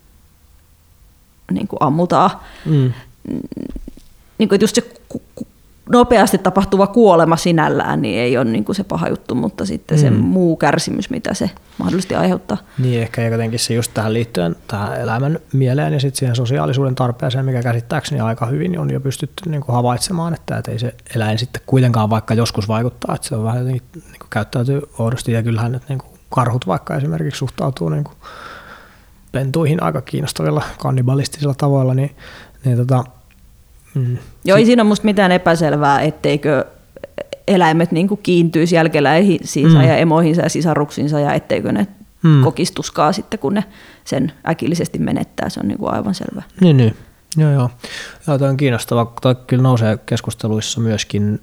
niin 1.51 1.67
kuin 1.67 1.77
ammutaan. 1.79 2.31
Mm. 2.65 2.93
Niin 4.37 4.49
kuin, 4.49 4.61
just 4.61 4.75
se 4.75 4.83
nopeasti 5.89 6.37
tapahtuva 6.37 6.87
kuolema 6.87 7.37
sinällään 7.37 8.01
niin 8.01 8.19
ei 8.19 8.37
ole 8.37 8.45
niin 8.45 8.65
kuin 8.65 8.75
se 8.75 8.83
paha 8.83 9.09
juttu, 9.09 9.35
mutta 9.35 9.65
sitten 9.65 9.97
mm. 9.97 10.01
se 10.01 10.09
muu 10.09 10.55
kärsimys, 10.55 11.09
mitä 11.09 11.33
se 11.33 11.49
mahdollisesti 11.77 12.15
aiheuttaa. 12.15 12.57
Niin, 12.77 13.01
ehkä 13.01 13.27
jotenkin 13.27 13.59
se 13.59 13.73
just 13.73 13.91
tähän 13.93 14.13
liittyen 14.13 14.55
tähän 14.67 15.01
elämän 15.01 15.39
mieleen 15.53 15.93
ja 15.93 15.99
sitten 15.99 16.19
siihen 16.19 16.35
sosiaalisuuden 16.35 16.95
tarpeeseen, 16.95 17.45
mikä 17.45 17.63
käsittääkseni 17.63 18.21
aika 18.21 18.45
hyvin 18.45 18.79
on 18.79 18.89
jo 18.89 18.99
pystytty 18.99 19.49
niin 19.49 19.61
kuin 19.61 19.75
havaitsemaan, 19.75 20.33
että, 20.33 20.57
että 20.57 20.71
ei 20.71 20.79
se 20.79 20.95
eläin 21.15 21.37
sitten 21.37 21.61
kuitenkaan 21.65 22.09
vaikka 22.09 22.33
joskus 22.33 22.67
vaikuttaa, 22.67 23.15
että 23.15 23.27
se 23.27 23.35
on 23.35 23.43
vähän 23.43 23.59
jotenkin 23.59 23.83
niin 23.93 24.19
kuin 24.19 24.29
käyttäytyy 24.29 24.81
oudosti 24.99 25.31
ja 25.31 25.43
kyllähän 25.43 25.71
nyt 25.71 25.83
niin 25.89 25.99
kuin 25.99 26.16
karhut 26.29 26.67
vaikka 26.67 26.95
esimerkiksi 26.95 27.39
suhtautuu 27.39 27.89
niin 27.89 28.03
kuin 28.03 28.15
pentuihin 29.31 29.83
aika 29.83 30.01
kiinnostavilla 30.01 30.63
kannibalistisilla 30.77 31.53
tavoilla, 31.53 31.93
niin, 31.93 32.15
niin 32.65 32.77
tota, 32.77 33.03
mm, 33.95 34.17
Joo, 34.45 34.57
ei 34.57 34.65
siinä 34.65 34.81
ole 34.81 34.87
musta 34.87 35.05
mitään 35.05 35.31
epäselvää, 35.31 36.01
etteikö 36.01 36.65
eläimet 37.47 37.91
niin 37.91 38.07
kuin 38.07 38.19
kiintyisi 38.23 38.75
jälkeläisiinsä 38.75 39.77
mm. 39.77 39.87
ja 39.87 39.97
emoihinsa 39.97 40.41
ja 40.41 40.49
sisaruksiinsa 40.49 41.19
ja 41.19 41.33
etteikö 41.33 41.71
ne 41.71 41.87
mm. 42.23 42.43
kokistuskaa 42.43 43.11
sitten, 43.11 43.39
kun 43.39 43.53
ne 43.53 43.63
sen 44.03 44.31
äkillisesti 44.49 44.99
menettää. 44.99 45.49
Se 45.49 45.59
on 45.59 45.67
niin 45.67 45.77
kuin 45.77 45.93
aivan 45.93 46.15
selvä. 46.15 46.43
Niin, 46.61 46.77
niin. 46.77 46.95
Joo, 47.37 47.51
joo. 47.51 47.69
joo 48.27 48.37
toi 48.37 48.49
on 48.49 48.57
kiinnostava. 48.57 49.13
Toi 49.21 49.35
kyllä 49.35 49.63
nousee 49.63 49.97
keskusteluissa 50.05 50.79
myöskin 50.79 51.41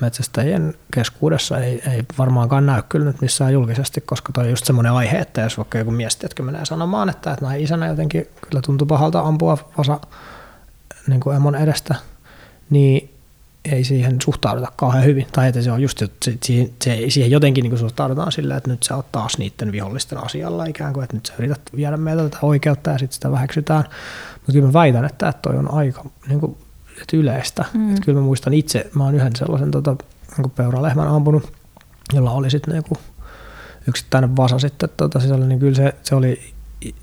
metsästäjien 0.00 0.74
keskuudessa. 0.94 1.58
Ei, 1.58 1.82
ei 1.92 2.02
varmaankaan 2.18 2.66
näy 2.66 2.82
kyllä 2.88 3.06
nyt 3.06 3.20
missään 3.20 3.52
julkisesti, 3.52 4.00
koska 4.00 4.32
toi 4.32 4.44
on 4.44 4.50
just 4.50 4.64
semmoinen 4.64 4.92
aihe, 4.92 5.18
että 5.18 5.40
jos 5.40 5.58
vaikka 5.58 5.78
joku 5.78 5.90
mies 5.90 6.16
tiedätkö, 6.16 6.42
menee 6.42 6.64
sanomaan, 6.64 7.08
että, 7.08 7.32
että 7.32 7.44
näin 7.44 7.62
isänä 7.64 7.86
jotenkin 7.86 8.26
kyllä 8.48 8.62
tuntuu 8.62 8.86
pahalta 8.86 9.20
ampua 9.20 9.58
vasa 9.78 10.00
niin 11.06 11.20
kuin 11.20 11.36
emon 11.36 11.54
edestä, 11.54 11.94
niin 12.70 13.15
ei 13.72 13.84
siihen 13.84 14.20
suhtauduta 14.20 14.72
kauhean 14.76 15.04
hyvin. 15.04 15.26
Tai 15.32 15.48
että 15.48 15.62
se 15.62 15.72
on 15.72 15.82
just, 15.82 16.02
että 16.02 16.30
siihen, 16.42 16.70
se, 16.82 17.04
siihen 17.08 17.30
jotenkin 17.30 17.62
niin 17.62 17.78
suhtaudutaan 17.78 18.32
sillä, 18.32 18.56
että 18.56 18.70
nyt 18.70 18.82
sä 18.82 18.96
oot 18.96 19.12
taas 19.12 19.38
niiden 19.38 19.72
vihollisten 19.72 20.24
asialla 20.24 20.64
ikään 20.64 20.92
kuin, 20.92 21.04
että 21.04 21.16
nyt 21.16 21.26
sä 21.26 21.34
yrität 21.38 21.60
viedä 21.76 21.96
meiltä 21.96 22.22
tätä 22.22 22.38
oikeutta 22.42 22.90
ja 22.90 22.98
sitten 22.98 23.14
sitä 23.14 23.32
väheksytään. 23.32 23.84
Mutta 24.34 24.52
kyllä 24.52 24.66
mä 24.66 24.72
väitän, 24.72 25.04
että 25.04 25.32
toi 25.42 25.56
on 25.56 25.70
aika 25.70 26.04
niin 26.28 26.40
kuin, 26.40 26.56
että 27.02 27.16
yleistä. 27.16 27.64
Mm. 27.74 27.88
Että 27.90 28.02
kyllä 28.04 28.20
mä 28.20 28.24
muistan 28.24 28.54
itse, 28.54 28.90
mä 28.94 29.04
oon 29.04 29.14
yhden 29.14 29.36
sellaisen 29.36 29.70
tota, 29.70 29.96
niin 30.38 30.50
peuralehmän 30.50 31.08
ampunut, 31.08 31.52
jolla 32.12 32.30
oli 32.30 32.50
sitten 32.50 32.74
niin 32.74 32.98
yksittäinen 33.88 34.36
vasa 34.36 34.58
sitten 34.58 34.88
tota, 34.96 35.20
sisällä, 35.20 35.46
niin 35.46 35.58
kyllä 35.60 35.74
se, 35.74 35.94
se 36.02 36.14
oli 36.14 36.56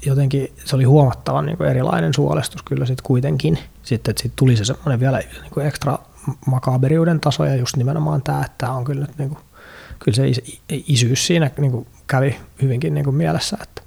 jotenkin 0.06 0.53
se 0.65 0.76
oli 0.76 0.84
huomattavan 0.84 1.45
niin 1.45 1.61
erilainen 1.61 2.14
suolestus 2.14 2.64
kyllä 2.64 2.85
sitten 2.85 3.03
kuitenkin. 3.03 3.60
Sitten, 3.84 4.11
että 4.11 4.22
siitä 4.22 4.34
tuli 4.35 4.56
se 4.56 4.65
semmoinen 4.65 4.99
vielä 4.99 5.18
niin 5.18 5.68
ekstra 5.68 5.98
makaberiuden 6.45 7.19
taso 7.19 7.45
ja 7.45 7.55
just 7.55 7.77
nimenomaan 7.77 8.21
tämä, 8.21 8.41
että 8.45 8.71
on 8.71 8.83
kyllä 8.83 9.01
nyt 9.01 9.17
niin 9.17 9.29
kuin, 9.29 9.39
kyllä 9.99 10.15
se 10.15 10.31
isyys 10.69 11.27
siinä 11.27 11.51
niin 11.57 11.71
kuin 11.71 11.87
kävi 12.07 12.35
hyvinkin 12.61 12.93
niin 12.93 13.05
kuin 13.05 13.15
mielessä, 13.15 13.57
että, 13.61 13.81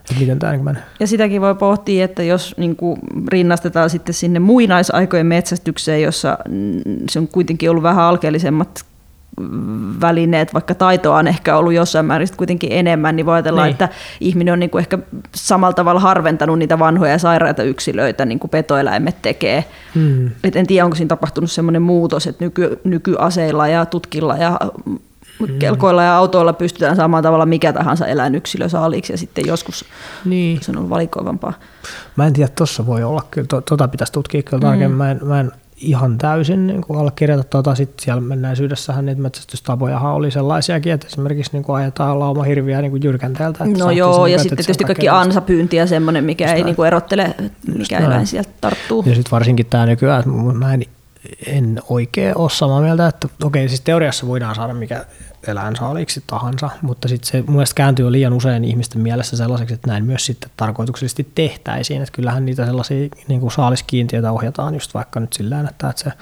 että 0.00 0.14
miten 0.20 0.38
tämä 0.38 0.52
niin 0.52 0.64
menee. 0.64 0.82
Ja 1.00 1.06
sitäkin 1.06 1.40
voi 1.40 1.54
pohtia, 1.54 2.04
että 2.04 2.22
jos 2.22 2.54
niin 2.58 2.76
kuin 2.76 3.00
rinnastetaan 3.28 3.90
sitten 3.90 4.14
sinne 4.14 4.38
muinaisaikojen 4.38 5.26
metsästykseen, 5.26 6.02
jossa 6.02 6.38
se 7.10 7.18
on 7.18 7.28
kuitenkin 7.28 7.70
ollut 7.70 7.82
vähän 7.82 8.04
alkeellisemmat 8.04 8.84
välineet, 10.00 10.54
vaikka 10.54 10.74
taitoa 10.74 11.16
on 11.16 11.26
ehkä 11.26 11.56
ollut 11.56 11.72
jossain 11.72 12.06
määrin 12.06 12.28
kuitenkin 12.36 12.72
enemmän, 12.72 13.16
niin 13.16 13.26
voi 13.26 13.34
ajatella, 13.34 13.62
niin. 13.62 13.72
että 13.72 13.88
ihminen 14.20 14.52
on 14.52 14.60
niin 14.60 14.70
kuin 14.70 14.80
ehkä 14.80 14.98
samalla 15.34 15.72
tavalla 15.72 16.00
harventanut 16.00 16.58
niitä 16.58 16.78
vanhoja 16.78 17.12
ja 17.12 17.18
sairaita 17.18 17.62
yksilöitä, 17.62 18.24
niin 18.24 18.38
kuin 18.38 18.50
petoeläimet 18.50 19.22
tekee. 19.22 19.64
Hmm. 19.94 20.30
Et 20.44 20.56
en 20.56 20.66
tiedä, 20.66 20.84
onko 20.84 20.96
siinä 20.96 21.08
tapahtunut 21.08 21.50
sellainen 21.50 21.82
muutos, 21.82 22.26
että 22.26 22.44
nyky, 22.44 22.80
nykyaseilla 22.84 23.68
ja 23.68 23.86
tutkilla 23.86 24.36
ja 24.36 24.58
hmm. 25.38 25.58
kelkoilla 25.58 26.02
ja 26.02 26.16
autoilla 26.16 26.52
pystytään 26.52 26.96
saamaan 26.96 27.22
tavalla 27.22 27.46
mikä 27.46 27.72
tahansa 27.72 28.06
eläinyksilö 28.06 28.68
saaliksi 28.68 29.12
ja 29.12 29.18
sitten 29.18 29.46
joskus 29.46 29.84
niin. 30.24 30.58
se 30.62 30.70
on 30.70 30.76
ollut 30.76 30.90
valikoivampaa. 30.90 31.52
Mä 32.16 32.26
en 32.26 32.32
tiedä, 32.32 32.50
tuossa 32.56 32.86
voi 32.86 33.02
olla 33.02 33.22
kyllä, 33.30 33.48
tota 33.68 33.88
pitäisi 33.88 34.12
tutkia 34.12 34.42
kyllä 34.42 34.60
tarkemmin. 34.60 34.88
Hmm. 34.88 34.96
Mä 34.96 35.10
en, 35.10 35.18
mä 35.22 35.40
en 35.40 35.52
ihan 35.80 36.18
täysin 36.18 36.66
niin 36.66 36.82
kuin 36.82 36.98
allekirjoita 36.98 37.44
tuota. 37.44 37.74
Sitten 37.74 38.04
siellä 38.04 38.20
menneisyydessähän 38.20 39.06
niitä 39.06 39.22
metsästystapojahan 39.22 40.12
oli 40.12 40.30
sellaisiakin, 40.30 40.92
että 40.92 41.06
esimerkiksi 41.06 41.52
niin 41.52 41.62
kuin 41.62 41.76
ajetaan 41.76 42.20
lauma 42.20 42.42
hirviä 42.42 42.82
niin 42.82 42.90
kuin 42.90 43.02
jyrkänteeltä. 43.04 43.64
No 43.78 43.90
joo, 43.90 44.26
ja 44.26 44.38
sitten 44.38 44.56
tietysti 44.58 44.84
kaikki 44.84 45.08
ansapyynti 45.08 45.76
ja 45.76 45.86
semmoinen, 45.86 46.24
mikä 46.24 46.52
ei 46.52 46.64
niin 46.64 46.76
kuin 46.76 46.86
erottele, 46.86 47.34
mikä 47.78 47.98
eläin 47.98 48.26
sieltä 48.26 48.50
tarttuu. 48.60 49.04
Ja 49.06 49.14
sitten 49.14 49.30
varsinkin 49.30 49.66
tämä 49.66 49.86
nykyään, 49.86 50.18
että 50.18 50.30
mä 50.58 50.74
en, 50.74 50.82
en 51.46 51.80
oikein 51.88 52.38
ole 52.38 52.50
samaa 52.50 52.80
mieltä, 52.80 53.06
että 53.06 53.28
okei, 53.44 53.68
siis 53.68 53.80
teoriassa 53.80 54.26
voidaan 54.26 54.54
saada 54.54 54.74
mikä 54.74 55.04
eläinsaaliiksi 55.46 56.24
tahansa, 56.26 56.70
mutta 56.82 57.08
sitten 57.08 57.30
se 57.30 57.42
mun 57.42 57.56
mielestä 57.56 57.74
kääntyy 57.74 58.12
liian 58.12 58.32
usein 58.32 58.64
ihmisten 58.64 59.02
mielessä 59.02 59.36
sellaiseksi, 59.36 59.74
että 59.74 59.88
näin 59.88 60.04
myös 60.04 60.26
sitten 60.26 60.50
tarkoituksellisesti 60.56 61.32
tehtäisiin, 61.34 62.02
että 62.02 62.12
kyllähän 62.12 62.44
niitä 62.44 62.66
sellaisia 62.66 63.08
niin 63.28 63.40
kuin 63.40 63.52
saaliskiintiöitä 63.52 64.32
ohjataan 64.32 64.74
just 64.74 64.94
vaikka 64.94 65.20
nyt 65.20 65.32
sillä 65.32 65.60
että 65.70 65.92
se 65.96 66.12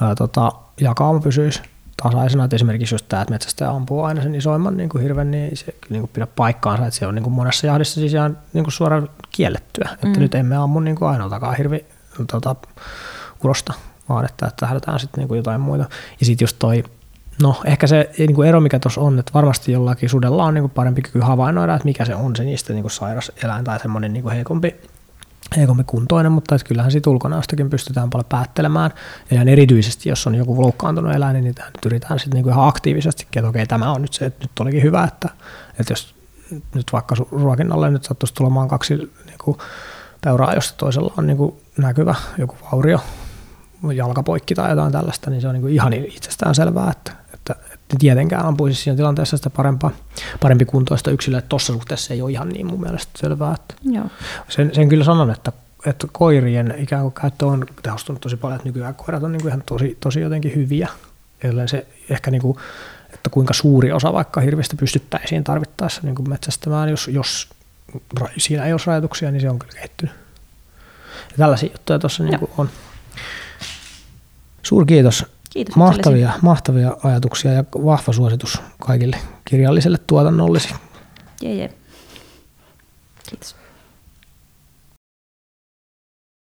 ää, 0.00 0.14
tota, 0.14 0.52
jakauma 0.80 1.20
pysyisi 1.20 1.62
tasaisena, 2.02 2.44
että 2.44 2.56
esimerkiksi 2.56 2.94
just 2.94 3.06
tämä, 3.08 3.22
että 3.22 3.32
metsästäjä 3.32 3.70
ampuu 3.70 4.02
aina 4.02 4.22
sen 4.22 4.34
isoimman 4.34 4.76
niin 4.76 4.88
kuin 4.88 5.02
hirven, 5.02 5.30
niin 5.30 5.56
se 5.56 5.74
niin 5.90 6.02
kuin 6.02 6.10
pidä 6.12 6.26
paikkaansa, 6.26 6.86
että 6.86 6.98
se 6.98 7.06
on 7.06 7.14
niin 7.14 7.22
kuin 7.22 7.34
monessa 7.34 7.66
jahdissa 7.66 8.00
siis 8.00 8.14
ihan 8.14 8.38
niin 8.52 8.64
kuin 8.64 8.72
suoraan 8.72 9.08
kiellettyä, 9.30 9.88
että 9.92 10.06
mm. 10.06 10.18
nyt 10.18 10.34
emme 10.34 10.56
ammu 10.56 10.80
niin 10.80 10.96
kuin 10.96 11.08
ainoaltakaan 11.08 11.56
hirvi 11.56 11.86
tota, 12.30 12.56
urosta, 13.44 13.74
vaan 14.08 14.24
että, 14.24 14.46
että 14.46 14.66
lähdetään 14.66 15.00
sitten 15.00 15.24
niin 15.24 15.36
jotain 15.36 15.60
muita. 15.60 15.84
Ja 16.20 16.26
sitten 16.26 16.44
just 16.44 16.56
toi 16.58 16.84
No 17.42 17.60
ehkä 17.64 17.86
se 17.86 18.10
niin 18.18 18.34
kuin 18.34 18.48
ero, 18.48 18.60
mikä 18.60 18.78
tuossa 18.78 19.00
on, 19.00 19.18
että 19.18 19.32
varmasti 19.34 19.72
jollakin 19.72 20.08
sudella 20.08 20.44
on 20.44 20.54
niin 20.54 20.62
kuin 20.62 20.70
parempi 20.70 21.02
kyky 21.02 21.20
havainnoida, 21.20 21.74
että 21.74 21.84
mikä 21.84 22.04
se 22.04 22.14
on 22.14 22.36
se 22.36 22.44
niistä 22.44 22.72
niin 22.72 22.82
kuin 22.82 22.90
sairas 22.90 23.32
eläin 23.44 23.64
tai 23.64 23.80
semmoinen 23.80 24.12
niin 24.12 24.22
kuin 24.22 24.34
heikompi, 24.34 24.76
heikompi 25.56 25.84
kuntoinen, 25.84 26.32
mutta 26.32 26.54
että 26.54 26.68
kyllähän 26.68 26.92
siitä 26.92 27.10
ulkonäöstäkin 27.10 27.70
pystytään 27.70 28.10
paljon 28.10 28.26
päättelemään. 28.28 28.90
Ja 29.30 29.34
ihan 29.34 29.48
erityisesti, 29.48 30.08
jos 30.08 30.26
on 30.26 30.34
joku 30.34 30.62
loukkaantunut 30.62 31.14
eläin, 31.14 31.34
niin 31.34 31.44
nyt 31.44 31.60
yritetään 31.86 32.18
sitten 32.18 32.36
niin 32.36 32.42
kuin 32.42 32.52
ihan 32.52 32.68
aktiivisesti, 32.68 33.26
että 33.36 33.48
okei, 33.48 33.66
tämä 33.66 33.92
on 33.92 34.02
nyt 34.02 34.12
se, 34.12 34.26
että 34.26 34.44
nyt 34.44 34.60
olikin 34.60 34.82
hyvä, 34.82 35.04
että, 35.04 35.28
että 35.80 35.92
jos 35.92 36.14
nyt 36.74 36.92
vaikka 36.92 37.14
ruokinnalle 37.30 37.90
nyt 37.90 38.04
sattuisi 38.04 38.34
tulemaan 38.34 38.68
kaksi 38.68 38.96
niin 38.96 39.38
kuin 39.44 39.58
peuraa, 40.20 40.54
josta 40.54 40.76
toisella 40.76 41.14
on 41.18 41.26
niin 41.26 41.36
kuin 41.36 41.54
näkyvä 41.76 42.14
joku 42.38 42.56
vaurio, 42.72 43.00
jalkapoikki 43.94 44.54
tai 44.54 44.70
jotain 44.70 44.92
tällaista, 44.92 45.30
niin 45.30 45.40
se 45.40 45.48
on 45.48 45.54
niin 45.54 45.62
kuin 45.62 45.74
ihan 45.74 45.92
itsestään 45.92 46.54
selvää, 46.54 46.90
että, 46.90 47.23
että 47.94 48.00
tietenkään 48.00 48.46
ampuisi 48.46 48.82
siinä 48.82 48.96
tilanteessa 48.96 49.36
sitä 49.36 49.50
parempaa, 49.50 49.90
parempi 50.40 50.64
kuntoista 50.64 51.10
yksilöä. 51.10 51.40
Tuossa 51.40 51.72
suhteessa 51.72 52.14
ei 52.14 52.22
ole 52.22 52.30
ihan 52.30 52.48
niin 52.48 52.66
mun 52.66 52.80
mielestä 52.80 53.12
selvää. 53.16 53.54
Että 53.54 53.74
Joo. 53.82 54.04
Sen, 54.48 54.74
sen 54.74 54.88
kyllä 54.88 55.04
sanon, 55.04 55.30
että, 55.30 55.52
että 55.86 56.06
koirien 56.12 56.74
ikään 56.78 57.02
kuin 57.02 57.14
käyttö 57.14 57.46
on 57.46 57.66
tehostunut 57.82 58.20
tosi 58.20 58.36
paljon, 58.36 58.56
että 58.56 58.68
nykyään 58.68 58.94
koirat 58.94 59.22
on 59.22 59.32
niin 59.32 59.42
kuin 59.42 59.48
ihan 59.48 59.62
tosi, 59.66 59.96
tosi 60.00 60.20
jotenkin 60.20 60.54
hyviä. 60.54 60.88
Ellen 61.42 61.68
se 61.68 61.86
ehkä 62.10 62.30
niin 62.30 62.42
kuin, 62.42 62.58
että 63.12 63.30
kuinka 63.30 63.54
suuri 63.54 63.92
osa 63.92 64.12
vaikka 64.12 64.40
hirveästi 64.40 64.76
pystyttäisiin 64.76 65.44
tarvittaessa 65.44 66.00
niin 66.04 66.14
kuin 66.14 66.28
metsästämään, 66.28 66.88
jos, 66.88 67.08
jos 67.08 67.48
siinä 68.38 68.64
ei 68.64 68.72
ole 68.72 68.80
rajoituksia, 68.86 69.30
niin 69.30 69.40
se 69.40 69.50
on 69.50 69.58
kyllä 69.58 69.72
kehittynyt. 69.72 70.14
Ja 71.30 71.36
tällaisia 71.36 71.70
juttuja 71.72 71.98
tuossa 71.98 72.22
niin 72.22 72.38
on. 72.58 72.68
Suurkiitos 74.62 75.18
Kiitos. 75.18 75.33
Mahtavia, 75.76 76.32
mahtavia 76.42 76.96
ajatuksia 77.04 77.52
ja 77.52 77.64
vahva 77.84 78.12
suositus 78.12 78.62
kaikille 78.80 79.16
kirjalliselle 79.44 79.98
tuotannollesi. 80.06 80.74
Jee, 81.42 81.54
jee. 81.54 81.74
Kiitos. 83.30 83.56